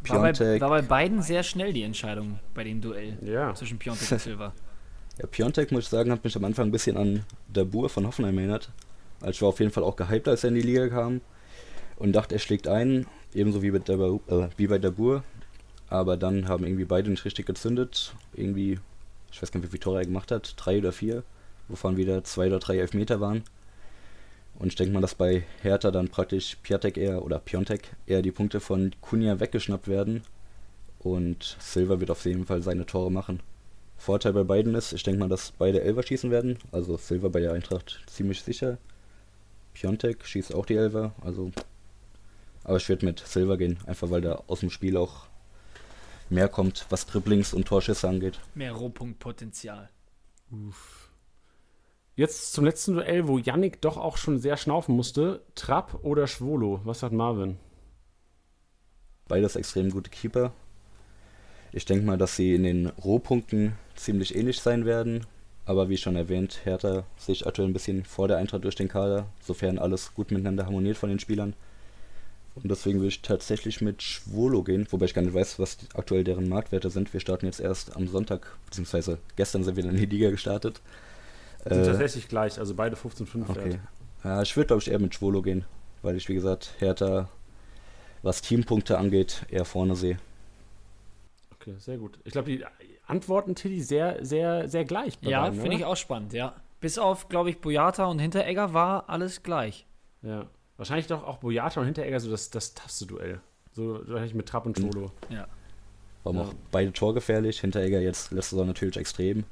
War 0.06 0.20
bei, 0.20 0.32
Piontek, 0.32 0.60
war 0.60 0.68
bei 0.68 0.82
beiden 0.82 1.22
sehr 1.22 1.42
schnell 1.42 1.72
die 1.72 1.82
Entscheidung 1.82 2.38
bei 2.54 2.62
dem 2.64 2.80
Duell 2.82 3.16
Ja. 3.22 3.54
zwischen 3.54 3.78
Piontek 3.78 4.12
und 4.12 4.20
Silva. 4.20 4.52
ja, 5.18 5.26
Piontek, 5.26 5.72
muss 5.72 5.84
ich 5.84 5.88
sagen, 5.88 6.10
hat 6.12 6.22
mich 6.22 6.36
am 6.36 6.44
Anfang 6.44 6.68
ein 6.68 6.72
bisschen 6.72 6.96
an 6.98 7.24
Dabur 7.52 7.88
von 7.88 8.06
Hoffenheim 8.06 8.36
erinnert. 8.36 8.70
Also 9.20 9.30
ich 9.30 9.42
war 9.42 9.48
auf 9.48 9.60
jeden 9.60 9.72
Fall 9.72 9.82
auch 9.82 9.96
gehypt, 9.96 10.28
als 10.28 10.44
er 10.44 10.48
in 10.48 10.56
die 10.56 10.60
Liga 10.62 10.88
kam. 10.88 11.22
Und 11.96 12.12
dachte, 12.12 12.34
er 12.34 12.38
schlägt 12.40 12.68
ein, 12.68 13.06
ebenso 13.32 13.62
wie 13.62 13.70
bei, 13.70 13.78
Dabur, 13.78 14.20
äh, 14.28 14.48
wie 14.58 14.66
bei 14.66 14.78
Dabur. 14.78 15.22
Aber 15.88 16.16
dann 16.18 16.48
haben 16.48 16.64
irgendwie 16.64 16.84
beide 16.84 17.08
nicht 17.08 17.24
richtig 17.24 17.46
gezündet. 17.46 18.14
Irgendwie, 18.34 18.80
ich 19.34 19.42
weiß 19.42 19.50
gar 19.50 19.58
nicht, 19.58 19.66
wie 19.66 19.70
viele 19.72 19.80
Tore 19.80 19.98
er 19.98 20.06
gemacht 20.06 20.30
hat, 20.30 20.54
drei 20.56 20.78
oder 20.78 20.92
vier, 20.92 21.24
wovon 21.66 21.96
wieder 21.96 22.22
zwei 22.22 22.46
oder 22.46 22.60
drei 22.60 22.78
Elfmeter 22.78 23.20
waren. 23.20 23.42
Und 24.60 24.68
ich 24.68 24.76
denke 24.76 24.94
mal, 24.94 25.00
dass 25.00 25.16
bei 25.16 25.42
Hertha 25.60 25.90
dann 25.90 26.08
praktisch 26.08 26.56
Piatek 26.62 26.96
eher 26.96 27.24
oder 27.24 27.40
Piontek 27.40 27.96
eher 28.06 28.22
die 28.22 28.30
Punkte 28.30 28.60
von 28.60 28.94
Kunja 29.00 29.40
weggeschnappt 29.40 29.88
werden. 29.88 30.22
Und 31.00 31.56
Silva 31.58 31.98
wird 31.98 32.12
auf 32.12 32.24
jeden 32.24 32.46
Fall 32.46 32.62
seine 32.62 32.86
Tore 32.86 33.10
machen. 33.10 33.40
Vorteil 33.96 34.34
bei 34.34 34.44
beiden 34.44 34.76
ist, 34.76 34.92
ich 34.92 35.02
denke 35.02 35.18
mal, 35.18 35.28
dass 35.28 35.50
beide 35.50 35.80
Elfer 35.80 36.04
schießen 36.04 36.30
werden. 36.30 36.58
Also 36.70 36.96
Silva 36.96 37.26
bei 37.26 37.40
der 37.40 37.54
Eintracht 37.54 38.04
ziemlich 38.06 38.40
sicher. 38.40 38.78
Piontek 39.72 40.24
schießt 40.24 40.54
auch 40.54 40.64
die 40.64 40.76
Elfer. 40.76 41.12
Also, 41.20 41.50
aber 42.62 42.76
ich 42.76 42.88
würde 42.88 43.04
mit 43.04 43.18
Silva 43.18 43.56
gehen, 43.56 43.78
einfach 43.86 44.10
weil 44.10 44.20
da 44.20 44.44
aus 44.46 44.60
dem 44.60 44.70
Spiel 44.70 44.96
auch 44.96 45.26
mehr 46.30 46.48
kommt, 46.48 46.86
was 46.90 47.06
Dribblings 47.06 47.54
und 47.54 47.66
Torschüsse 47.68 48.08
angeht. 48.08 48.40
Mehr 48.54 48.72
Rohpunktpotenzial. 48.72 49.90
Jetzt 52.16 52.52
zum 52.52 52.64
letzten 52.64 52.94
Duell, 52.94 53.26
wo 53.26 53.38
Yannick 53.38 53.80
doch 53.80 53.96
auch 53.96 54.16
schon 54.16 54.38
sehr 54.38 54.56
schnaufen 54.56 54.94
musste. 54.94 55.42
Trapp 55.54 55.98
oder 56.02 56.26
Schwolo? 56.26 56.80
Was 56.84 57.00
sagt 57.00 57.12
Marvin? 57.12 57.58
Beides 59.26 59.56
extrem 59.56 59.90
gute 59.90 60.10
Keeper. 60.10 60.52
Ich 61.72 61.86
denke 61.86 62.06
mal, 62.06 62.18
dass 62.18 62.36
sie 62.36 62.54
in 62.54 62.62
den 62.62 62.86
Rohpunkten 62.86 63.72
ziemlich 63.96 64.36
ähnlich 64.36 64.60
sein 64.60 64.84
werden. 64.84 65.26
Aber 65.64 65.88
wie 65.88 65.96
schon 65.96 66.14
erwähnt, 66.14 66.60
Hertha 66.64 67.04
sehe 67.16 67.32
ich 67.32 67.46
aktuell 67.46 67.66
ein 67.68 67.72
bisschen 67.72 68.04
vor 68.04 68.28
der 68.28 68.36
Eintracht 68.36 68.64
durch 68.64 68.76
den 68.76 68.88
Kader, 68.88 69.26
sofern 69.40 69.78
alles 69.78 70.14
gut 70.14 70.30
miteinander 70.30 70.66
harmoniert 70.66 70.98
von 70.98 71.08
den 71.08 71.18
Spielern. 71.18 71.54
Und 72.56 72.70
deswegen 72.70 72.98
würde 73.00 73.08
ich 73.08 73.22
tatsächlich 73.22 73.80
mit 73.80 74.02
Schwolo 74.02 74.62
gehen, 74.62 74.86
wobei 74.90 75.06
ich 75.06 75.14
gar 75.14 75.22
nicht 75.22 75.34
weiß, 75.34 75.58
was 75.58 75.76
die- 75.76 75.86
aktuell 75.94 76.22
deren 76.22 76.48
Marktwerte 76.48 76.88
sind. 76.88 77.12
Wir 77.12 77.18
starten 77.20 77.46
jetzt 77.46 77.60
erst 77.60 77.96
am 77.96 78.06
Sonntag, 78.06 78.56
beziehungsweise 78.66 79.18
gestern 79.36 79.64
sind 79.64 79.74
wir 79.76 79.82
dann 79.82 79.94
in 79.96 80.00
die 80.08 80.16
Liga 80.16 80.30
gestartet. 80.30 80.80
Sind 81.64 81.82
Äh, 81.82 81.86
tatsächlich 81.86 82.28
gleich, 82.28 82.58
also 82.58 82.74
beide 82.74 82.94
15-5 82.96 83.48
Okay. 83.50 83.64
wert. 83.72 83.78
Ja, 84.22 84.42
ich 84.42 84.56
würde, 84.56 84.68
glaube 84.68 84.82
ich, 84.82 84.90
eher 84.90 84.98
mit 85.00 85.14
Schwolo 85.14 85.42
gehen, 85.42 85.64
weil 86.02 86.16
ich, 86.16 86.28
wie 86.28 86.34
gesagt, 86.34 86.74
Hertha, 86.78 87.28
was 88.22 88.40
Teampunkte 88.40 88.98
angeht, 88.98 89.44
eher 89.50 89.64
vorne 89.64 89.96
sehe. 89.96 90.18
Okay, 91.54 91.74
sehr 91.78 91.98
gut. 91.98 92.18
Ich 92.24 92.32
glaube, 92.32 92.50
die 92.50 92.64
Antworten, 93.06 93.54
Tilly, 93.54 93.80
sehr, 93.82 94.24
sehr, 94.24 94.68
sehr 94.68 94.84
gleich. 94.84 95.18
bei 95.18 95.30
Ja, 95.30 95.50
finde 95.52 95.74
ich 95.76 95.84
auch 95.84 95.96
spannend, 95.96 96.32
ja. 96.32 96.54
Bis 96.80 96.98
auf, 96.98 97.28
glaube 97.28 97.50
ich, 97.50 97.60
Boyata 97.60 98.04
und 98.06 98.18
Hinteregger 98.18 98.72
war 98.74 99.08
alles 99.08 99.42
gleich. 99.42 99.86
Ja. 100.22 100.46
Wahrscheinlich 100.76 101.06
doch 101.06 101.22
auch 101.24 101.38
Boyata 101.38 101.80
und 101.80 101.86
Hinteregger 101.86 102.18
so 102.20 102.30
das, 102.30 102.50
das 102.50 102.74
Taste-Duell. 102.74 103.40
So 103.72 104.00
wahrscheinlich 104.06 104.34
mit 104.34 104.46
Trapp 104.48 104.66
und 104.66 104.78
Mhm. 104.78 104.92
Schwolo. 104.92 105.12
Ja. 105.30 105.46
Warum 106.24 106.38
Ja. 106.38 106.44
auch 106.44 106.54
beide 106.72 106.92
torgefährlich. 106.92 107.60
Hinteregger 107.60 108.00
jetzt 108.00 108.32
letzte 108.32 108.56
Saison 108.56 108.66
natürlich 108.66 108.96
extrem. 108.96 109.44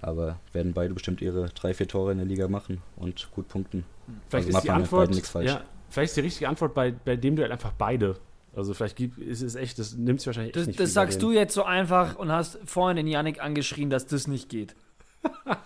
Aber 0.00 0.38
werden 0.52 0.72
beide 0.74 0.92
bestimmt 0.94 1.22
ihre 1.22 1.46
drei, 1.50 1.72
vier 1.74 1.88
Tore 1.88 2.12
in 2.12 2.18
der 2.18 2.26
Liga 2.26 2.48
machen 2.48 2.82
und 2.96 3.30
gut 3.32 3.48
punkten. 3.48 3.84
Vielleicht 4.28 4.34
Also 4.34 4.48
ist 4.48 4.54
macht 4.54 4.64
die 4.64 4.70
Antwort, 4.70 5.00
beiden 5.02 5.14
nichts 5.14 5.30
falsch. 5.30 5.46
ja, 5.50 5.62
vielleicht 5.88 6.10
ist 6.10 6.16
die 6.16 6.20
richtige 6.20 6.48
Antwort 6.48 6.74
bei, 6.74 6.92
bei 6.92 7.16
dem 7.16 7.36
Duell 7.36 7.50
einfach 7.52 7.72
beide. 7.72 8.16
Also 8.54 8.74
vielleicht 8.74 8.96
gibt, 8.96 9.18
ist 9.18 9.40
es 9.42 9.54
echt, 9.56 9.78
das 9.78 9.94
nimmt 9.94 10.20
sich 10.20 10.26
wahrscheinlich 10.26 10.50
echt 10.54 10.56
Das, 10.60 10.66
nicht 10.68 10.78
das 10.78 10.92
sagst 10.92 11.22
du 11.22 11.32
jetzt 11.32 11.54
so 11.54 11.64
einfach 11.64 12.16
und 12.16 12.30
hast 12.30 12.58
vorhin 12.66 12.96
den 12.96 13.06
Yannick 13.08 13.42
angeschrien, 13.42 13.88
dass 13.90 14.06
das 14.06 14.26
nicht 14.26 14.48
geht. 14.48 14.74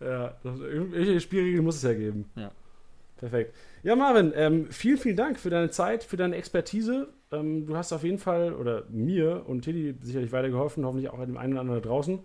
Ja, 0.00 0.34
das, 0.42 0.58
irgendwelche 0.60 1.20
Spielregeln 1.20 1.64
muss 1.64 1.76
es 1.76 1.82
ja 1.82 1.94
geben. 1.94 2.28
Ja. 2.34 2.50
Perfekt. 3.16 3.54
Ja, 3.82 3.96
Marvin, 3.96 4.32
ähm, 4.34 4.66
vielen, 4.70 4.98
vielen 4.98 5.16
Dank 5.16 5.38
für 5.38 5.50
deine 5.50 5.70
Zeit, 5.70 6.04
für 6.04 6.16
deine 6.16 6.36
Expertise. 6.36 7.08
Ähm, 7.32 7.66
du 7.66 7.76
hast 7.76 7.92
auf 7.92 8.04
jeden 8.04 8.18
Fall, 8.18 8.52
oder 8.52 8.84
mir 8.90 9.44
und 9.46 9.62
Tilly 9.62 9.94
sicherlich 10.02 10.32
weitergeholfen, 10.32 10.84
hoffentlich 10.84 11.10
auch 11.10 11.24
dem 11.24 11.38
einen 11.38 11.54
oder 11.54 11.62
anderen 11.62 11.82
da 11.82 11.88
draußen. 11.88 12.18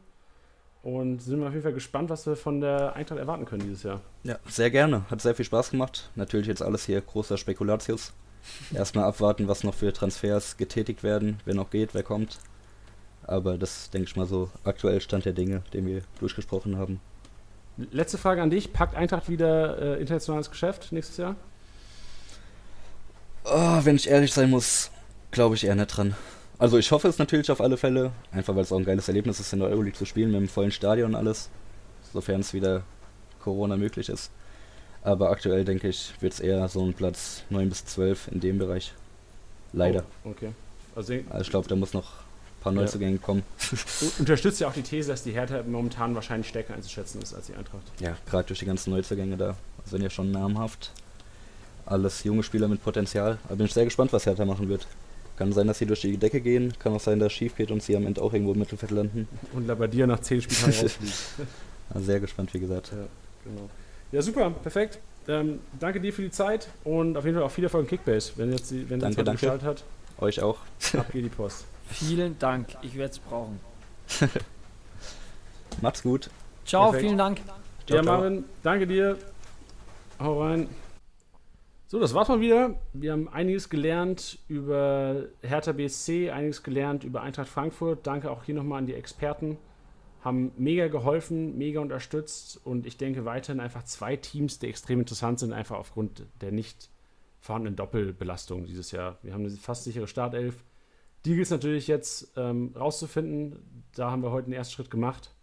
Und 0.84 1.22
sind 1.22 1.40
wir 1.40 1.48
auf 1.48 1.54
jeden 1.54 1.64
Fall 1.64 1.74
gespannt, 1.74 2.10
was 2.10 2.26
wir 2.26 2.36
von 2.36 2.60
der 2.60 2.96
Eintracht 2.96 3.20
erwarten 3.20 3.46
können 3.46 3.62
dieses 3.62 3.84
Jahr. 3.84 4.02
Ja, 4.24 4.40
sehr 4.48 4.72
gerne. 4.72 5.06
Hat 5.10 5.22
sehr 5.22 5.36
viel 5.36 5.46
Spaß 5.46 5.70
gemacht. 5.70 6.10
Natürlich 6.16 6.48
jetzt 6.48 6.64
alles 6.64 6.86
hier 6.86 7.00
großer 7.02 7.38
Spekulatius. 7.38 8.14
Erstmal 8.74 9.06
abwarten, 9.06 9.48
was 9.48 9.64
noch 9.64 9.76
für 9.76 9.94
Transfers 9.94 10.58
getätigt 10.58 11.04
werden, 11.04 11.40
wer 11.46 11.54
noch 11.54 11.70
geht, 11.70 11.94
wer 11.94 12.02
kommt. 12.02 12.40
Aber 13.24 13.60
das 13.60 13.92
denke 13.92 14.08
ich 14.08 14.16
mal 14.16 14.26
so 14.26 14.50
aktuell 14.64 15.00
Stand 15.00 15.26
der 15.26 15.34
Dinge, 15.34 15.62
den 15.74 15.86
wir 15.86 16.02
durchgesprochen 16.20 16.78
haben. 16.78 17.00
Letzte 17.78 18.18
Frage 18.18 18.42
an 18.42 18.50
dich. 18.50 18.74
Packt 18.74 18.96
Eintracht 18.96 19.30
wieder 19.30 19.98
äh, 19.98 20.02
internationales 20.02 20.50
Geschäft 20.50 20.92
nächstes 20.92 21.18
Jahr? 21.18 21.36
Oh, 23.44 23.80
wenn 23.84 23.96
ich 23.96 24.10
ehrlich 24.10 24.34
sein 24.34 24.50
muss, 24.50 24.92
glaube 25.32 25.56
ich 25.56 25.64
eher 25.66 25.76
nicht 25.76 25.88
dran. 25.88 26.16
Also 26.60 26.78
ich 26.78 26.92
hoffe 26.92 27.08
es 27.08 27.18
natürlich 27.18 27.50
auf 27.50 27.60
alle 27.60 27.76
Fälle, 27.76 28.12
einfach 28.32 28.56
weil 28.56 28.62
es 28.62 28.72
auch 28.72 28.78
ein 28.78 28.86
geiles 28.86 29.08
Erlebnis 29.08 29.40
ist, 29.40 29.52
in 29.52 29.60
der 29.60 29.70
Euroleague 29.70 29.98
zu 29.98 30.06
spielen 30.06 30.30
mit 30.30 30.38
einem 30.38 30.48
vollen 30.48 30.72
Stadion 30.72 31.12
und 31.12 31.16
alles, 31.16 31.50
sofern 32.14 32.42
es 32.42 32.54
wieder 32.54 32.84
Corona 33.42 33.78
möglich 33.78 34.10
ist. 34.10 34.30
Aber 35.04 35.32
aktuell 35.32 35.66
denke 35.66 35.88
ich, 35.88 36.14
wird 36.20 36.34
es 36.34 36.40
eher 36.40 36.68
so 36.68 36.86
ein 36.86 36.94
Platz 36.94 37.44
9 37.50 37.68
bis 37.68 37.86
12 37.86 38.28
in 38.28 38.40
dem 38.42 38.60
Bereich. 38.60 38.94
Leider. 39.74 40.04
Oh, 40.24 40.30
okay. 40.30 40.52
Also 40.96 41.14
Also 41.30 41.42
ich 41.42 41.50
glaube, 41.50 41.68
da 41.68 41.76
muss 41.76 41.94
noch 41.94 42.12
ein 42.62 42.64
paar 42.64 42.72
Neuzugänge 42.74 43.18
kommen. 43.18 43.44
u- 44.02 44.06
unterstützt 44.20 44.60
ja 44.62 44.68
auch 44.68 44.74
die 44.74 44.84
These, 44.84 45.10
dass 45.10 45.24
die 45.24 45.32
Hertha 45.32 45.64
momentan 45.68 46.14
wahrscheinlich 46.16 46.48
stärker 46.48 46.76
einzuschätzen 46.76 47.22
ist 47.22 47.34
als 47.34 47.48
die 47.48 47.56
Eintracht. 47.56 47.82
Ja, 48.00 48.16
gerade 48.30 48.48
durch 48.48 48.60
die 48.60 48.66
ganzen 48.66 48.92
Neuzugänge 48.92 49.36
da 49.38 49.56
sind 49.86 50.02
ja 50.04 50.10
schon 50.10 50.32
namhaft. 50.32 50.92
Alles 51.86 52.24
junge 52.24 52.44
Spieler 52.44 52.68
mit 52.68 52.84
Potenzial. 52.84 53.40
Aber 53.46 53.56
bin 53.58 53.66
ich 53.66 53.74
sehr 53.74 53.86
gespannt, 53.86 54.14
was 54.14 54.26
Hertha 54.26 54.46
machen 54.46 54.70
wird. 54.70 54.86
Kann 55.38 55.52
sein, 55.54 55.66
dass 55.68 55.80
sie 55.80 55.88
durch 55.88 56.02
die 56.02 56.18
Decke 56.18 56.40
gehen, 56.40 56.74
kann 56.78 56.94
auch 56.94 57.00
sein, 57.00 57.18
dass 57.18 57.28
es 57.28 57.34
schief 57.34 57.56
geht 57.56 57.72
und 57.72 57.82
sie 57.82 57.96
am 57.98 58.06
Ende 58.06 58.22
auch 58.22 58.32
irgendwo 58.32 58.54
im 58.54 58.60
Mittelfeld 58.60 58.92
landen. 58.92 59.28
Und 59.54 59.66
Labadia 59.66 60.06
nach 60.06 60.20
10 60.20 60.44
Spieltagen 60.44 60.74
rausfliegt. 60.82 61.14
Also 61.90 62.06
sehr 62.06 62.20
gespannt, 62.20 62.54
wie 62.54 62.60
gesagt. 62.60 62.92
Ja, 62.92 63.06
genau. 63.44 63.70
Ja, 64.12 64.22
super, 64.22 64.52
perfekt. 64.52 65.00
Ähm, 65.28 65.60
danke 65.80 66.00
dir 66.00 66.14
für 66.14 66.22
die 66.22 66.32
Zeit 66.32 66.68
und 66.84 67.18
auf 67.18 67.26
jeden 67.26 67.38
Fall 67.38 67.46
auch 67.46 67.52
viel 67.52 67.64
Erfolg 67.64 67.84
im 67.86 67.90
Kickbase. 67.90 68.34
Wenn 68.36 68.52
jetzt 68.52 68.70
die, 68.72 68.88
wenn 68.90 69.00
Danke, 69.00 69.24
der 69.24 69.34
danke. 69.36 69.66
Hat, 69.66 69.84
Euch 70.20 70.42
auch. 70.42 70.58
ab 70.98 71.12
geht 71.12 71.26
die 71.26 71.30
Post. 71.30 71.66
Vielen 71.92 72.38
Dank. 72.40 72.68
Ich 72.82 72.96
werde 72.96 73.12
es 73.12 73.20
brauchen. 73.20 73.60
Macht's 75.82 76.04
gut. 76.04 76.30
Ciao, 76.66 76.86
Perfekt. 76.86 77.04
vielen 77.04 77.18
Dank. 77.18 77.42
Ciao, 77.86 77.98
ja, 77.98 78.04
ciao. 78.04 78.18
Marvin, 78.18 78.46
danke 78.64 78.88
dir. 78.88 79.18
Hau 80.20 80.42
rein. 80.42 80.68
So, 81.88 82.00
das 82.00 82.14
war's 82.14 82.30
mal 82.30 82.40
wieder. 82.40 82.76
Wir 82.94 83.12
haben 83.12 83.28
einiges 83.28 83.70
gelernt 83.70 84.40
über 84.48 85.26
Hertha 85.42 85.74
BSC, 85.74 86.32
einiges 86.32 86.64
gelernt 86.64 87.04
über 87.04 87.22
Eintracht 87.22 87.50
Frankfurt. 87.50 88.08
Danke 88.08 88.32
auch 88.32 88.46
hier 88.46 88.56
nochmal 88.56 88.80
an 88.80 88.86
die 88.86 88.94
Experten. 88.94 89.58
Haben 90.24 90.54
mega 90.56 90.88
geholfen, 90.88 91.58
mega 91.58 91.82
unterstützt 91.82 92.62
und 92.64 92.86
ich 92.86 92.96
denke 92.96 93.26
weiterhin 93.26 93.60
einfach 93.60 93.84
zwei 93.84 94.16
Teams, 94.16 94.60
die 94.60 94.68
extrem 94.68 95.00
interessant 95.00 95.40
sind, 95.40 95.52
einfach 95.52 95.78
aufgrund 95.78 96.24
der 96.40 96.52
nicht 96.52 96.90
vorhandenen 97.42 97.76
Doppelbelastung 97.76 98.66
dieses 98.66 98.92
Jahr. 98.92 99.18
Wir 99.24 99.34
haben 99.34 99.46
eine 99.46 99.50
fast 99.50 99.84
sichere 99.84 100.08
Startelf. 100.08 100.64
Die 101.26 101.32
gilt 101.36 101.46
es 101.46 101.52
natürlich 101.52 101.88
jetzt 101.88 102.32
ähm, 102.36 102.74
rauszufinden. 102.76 103.84
Da 103.96 104.10
haben 104.10 104.24
wir 104.24 104.32
heute 104.32 104.46
einen 104.46 104.54
ersten 104.54 104.74
Schritt 104.74 104.92
gemacht. 104.92 105.34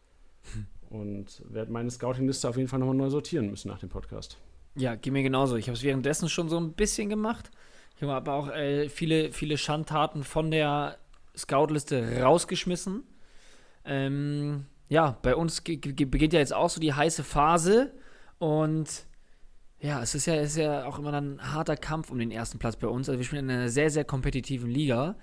Und 0.90 1.42
werde 1.50 1.70
meine 1.70 1.90
Scouting-Liste 1.90 2.48
auf 2.48 2.56
jeden 2.56 2.68
Fall 2.68 2.78
nochmal 2.78 2.96
neu 2.96 3.10
sortieren 3.10 3.50
müssen 3.50 3.68
nach 3.68 3.78
dem 3.78 3.90
Podcast. 3.90 4.38
Ja, 4.74 4.94
geht 4.94 5.12
mir 5.12 5.22
genauso. 5.22 5.56
Ich 5.56 5.66
habe 5.66 5.76
es 5.76 5.82
währenddessen 5.82 6.28
schon 6.30 6.48
so 6.48 6.58
ein 6.58 6.72
bisschen 6.72 7.10
gemacht. 7.10 7.50
Ich 7.96 8.02
habe 8.02 8.14
aber 8.14 8.32
auch 8.32 8.48
äh, 8.48 8.88
viele, 8.88 9.32
viele 9.32 9.58
Schandtaten 9.58 10.24
von 10.24 10.50
der 10.50 10.96
Scout-Liste 11.36 12.22
rausgeschmissen. 12.22 13.02
Ähm, 13.84 14.66
ja, 14.88 15.18
bei 15.22 15.34
uns 15.34 15.60
beginnt 15.60 16.32
ja 16.32 16.38
jetzt 16.38 16.54
auch 16.54 16.70
so 16.70 16.80
die 16.80 16.94
heiße 16.94 17.22
Phase. 17.22 17.92
Und 18.38 19.06
ja, 19.80 20.02
es 20.02 20.14
ist 20.14 20.26
ja, 20.26 20.34
es 20.36 20.50
ist 20.50 20.58
ja 20.58 20.86
auch 20.86 20.98
immer 20.98 21.12
dann 21.12 21.36
ein 21.36 21.52
harter 21.52 21.76
Kampf 21.76 22.10
um 22.10 22.18
den 22.18 22.30
ersten 22.30 22.58
Platz 22.58 22.76
bei 22.76 22.88
uns. 22.88 23.08
Also 23.08 23.18
wir 23.18 23.26
spielen 23.26 23.48
in 23.48 23.56
einer 23.56 23.68
sehr, 23.68 23.90
sehr 23.90 24.04
kompetitiven 24.04 24.70
Liga. 24.70 25.16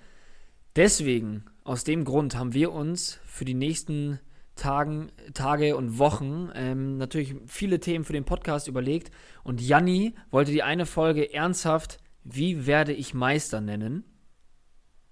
Deswegen, 0.76 1.44
aus 1.64 1.84
dem 1.84 2.04
Grund, 2.04 2.36
haben 2.36 2.52
wir 2.52 2.70
uns 2.70 3.18
für 3.24 3.46
die 3.46 3.54
nächsten 3.54 4.20
Tagen, 4.56 5.10
Tage 5.32 5.74
und 5.74 5.98
Wochen 5.98 6.50
ähm, 6.54 6.98
natürlich 6.98 7.34
viele 7.46 7.80
Themen 7.80 8.04
für 8.04 8.12
den 8.12 8.24
Podcast 8.24 8.68
überlegt. 8.68 9.10
Und 9.42 9.60
Janni 9.60 10.14
wollte 10.30 10.52
die 10.52 10.62
eine 10.62 10.84
Folge 10.84 11.32
ernsthaft, 11.32 11.98
wie 12.24 12.66
werde 12.66 12.92
ich 12.92 13.14
Meister 13.14 13.62
nennen. 13.62 14.04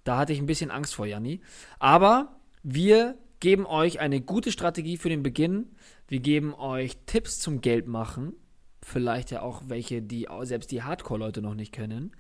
Da 0.04 0.18
hatte 0.18 0.34
ich 0.34 0.38
ein 0.38 0.46
bisschen 0.46 0.70
Angst 0.70 0.94
vor, 0.94 1.06
Janni. 1.06 1.40
Aber 1.78 2.40
wir 2.62 3.16
geben 3.40 3.64
euch 3.66 4.00
eine 4.00 4.20
gute 4.20 4.52
Strategie 4.52 4.98
für 4.98 5.08
den 5.08 5.22
Beginn. 5.22 5.76
Wir 6.08 6.20
geben 6.20 6.54
euch 6.54 6.98
Tipps 7.06 7.38
zum 7.38 7.62
Geldmachen. 7.62 8.34
Vielleicht 8.82 9.30
ja 9.30 9.40
auch 9.40 9.62
welche, 9.66 10.02
die 10.02 10.28
selbst 10.42 10.70
die 10.72 10.82
Hardcore-Leute 10.82 11.40
noch 11.40 11.54
nicht 11.54 11.72
kennen. 11.72 12.12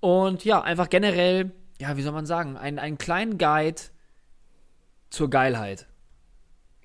Und 0.00 0.44
ja, 0.44 0.62
einfach 0.62 0.88
generell, 0.88 1.52
ja, 1.80 1.96
wie 1.96 2.02
soll 2.02 2.12
man 2.12 2.26
sagen, 2.26 2.56
einen, 2.56 2.78
einen 2.78 2.98
kleinen 2.98 3.38
Guide 3.38 3.80
zur 5.10 5.30
Geilheit. 5.30 5.86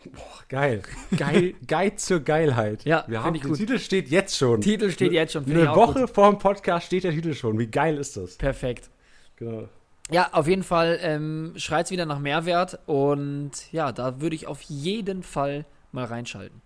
Boah, 0.05 0.43
geil. 0.49 0.83
Geil, 1.17 1.53
Guide 1.65 1.95
zur 1.95 2.19
Geilheit. 2.19 2.83
Ja, 2.83 3.05
wir 3.07 3.23
haben, 3.23 3.35
ich 3.35 3.41
der 3.41 3.51
gut. 3.51 3.57
Titel 3.57 3.79
steht 3.79 4.09
jetzt 4.09 4.37
schon. 4.37 4.59
Titel 4.59 4.91
steht 4.91 5.13
jetzt 5.13 5.31
schon. 5.31 5.45
Eine 5.45 5.73
Woche 5.75 6.01
gut. 6.01 6.09
vor 6.09 6.29
dem 6.29 6.39
Podcast 6.39 6.87
steht 6.87 7.05
der 7.05 7.11
Titel 7.11 7.33
schon. 7.33 7.57
Wie 7.57 7.67
geil 7.67 7.97
ist 7.97 8.17
das? 8.17 8.35
Perfekt. 8.35 8.89
Genau. 9.37 9.69
Ja, 10.11 10.29
auf 10.33 10.47
jeden 10.47 10.63
Fall 10.63 10.99
ähm, 11.01 11.53
schreit 11.55 11.85
es 11.85 11.91
wieder 11.91 12.05
nach 12.05 12.19
Mehrwert 12.19 12.79
und 12.85 13.51
ja, 13.71 13.93
da 13.93 14.19
würde 14.19 14.35
ich 14.35 14.47
auf 14.47 14.61
jeden 14.63 15.23
Fall 15.23 15.65
mal 15.93 16.03
reinschalten. 16.03 16.61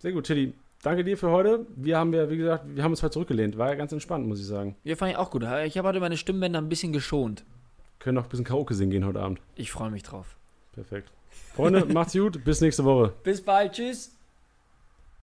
Sehr 0.00 0.12
gut, 0.12 0.26
Tilly. 0.26 0.54
Danke 0.82 1.02
dir 1.04 1.18
für 1.18 1.30
heute. 1.30 1.66
Wir 1.74 1.98
haben 1.98 2.12
ja, 2.14 2.30
wie 2.30 2.36
gesagt, 2.36 2.64
wir 2.68 2.84
haben 2.84 2.92
uns 2.92 3.02
heute 3.02 3.12
zurückgelehnt. 3.12 3.58
War 3.58 3.68
ja 3.68 3.74
ganz 3.74 3.92
entspannt, 3.92 4.26
muss 4.26 4.38
ich 4.40 4.46
sagen. 4.46 4.76
Ja, 4.84 4.94
fand 4.94 5.10
ich 5.10 5.16
auch 5.16 5.30
gut. 5.30 5.42
Ich 5.64 5.76
habe 5.76 5.88
heute 5.88 6.00
meine 6.00 6.16
Stimmbänder 6.16 6.60
ein 6.60 6.68
bisschen 6.68 6.92
geschont. 6.92 7.44
Können 7.98 8.14
noch 8.14 8.24
ein 8.24 8.28
bisschen 8.28 8.44
Karaoke 8.44 8.74
singen 8.74 8.90
gehen 8.90 9.04
heute 9.04 9.20
Abend. 9.20 9.40
Ich 9.56 9.72
freue 9.72 9.90
mich 9.90 10.04
drauf. 10.04 10.36
Perfekt. 10.72 11.10
Freunde, 11.54 11.84
macht's 11.92 12.12
gut. 12.12 12.44
Bis 12.44 12.60
nächste 12.60 12.84
Woche. 12.84 13.12
Bis 13.24 13.42
bald. 13.42 13.72
Tschüss. 13.72 14.17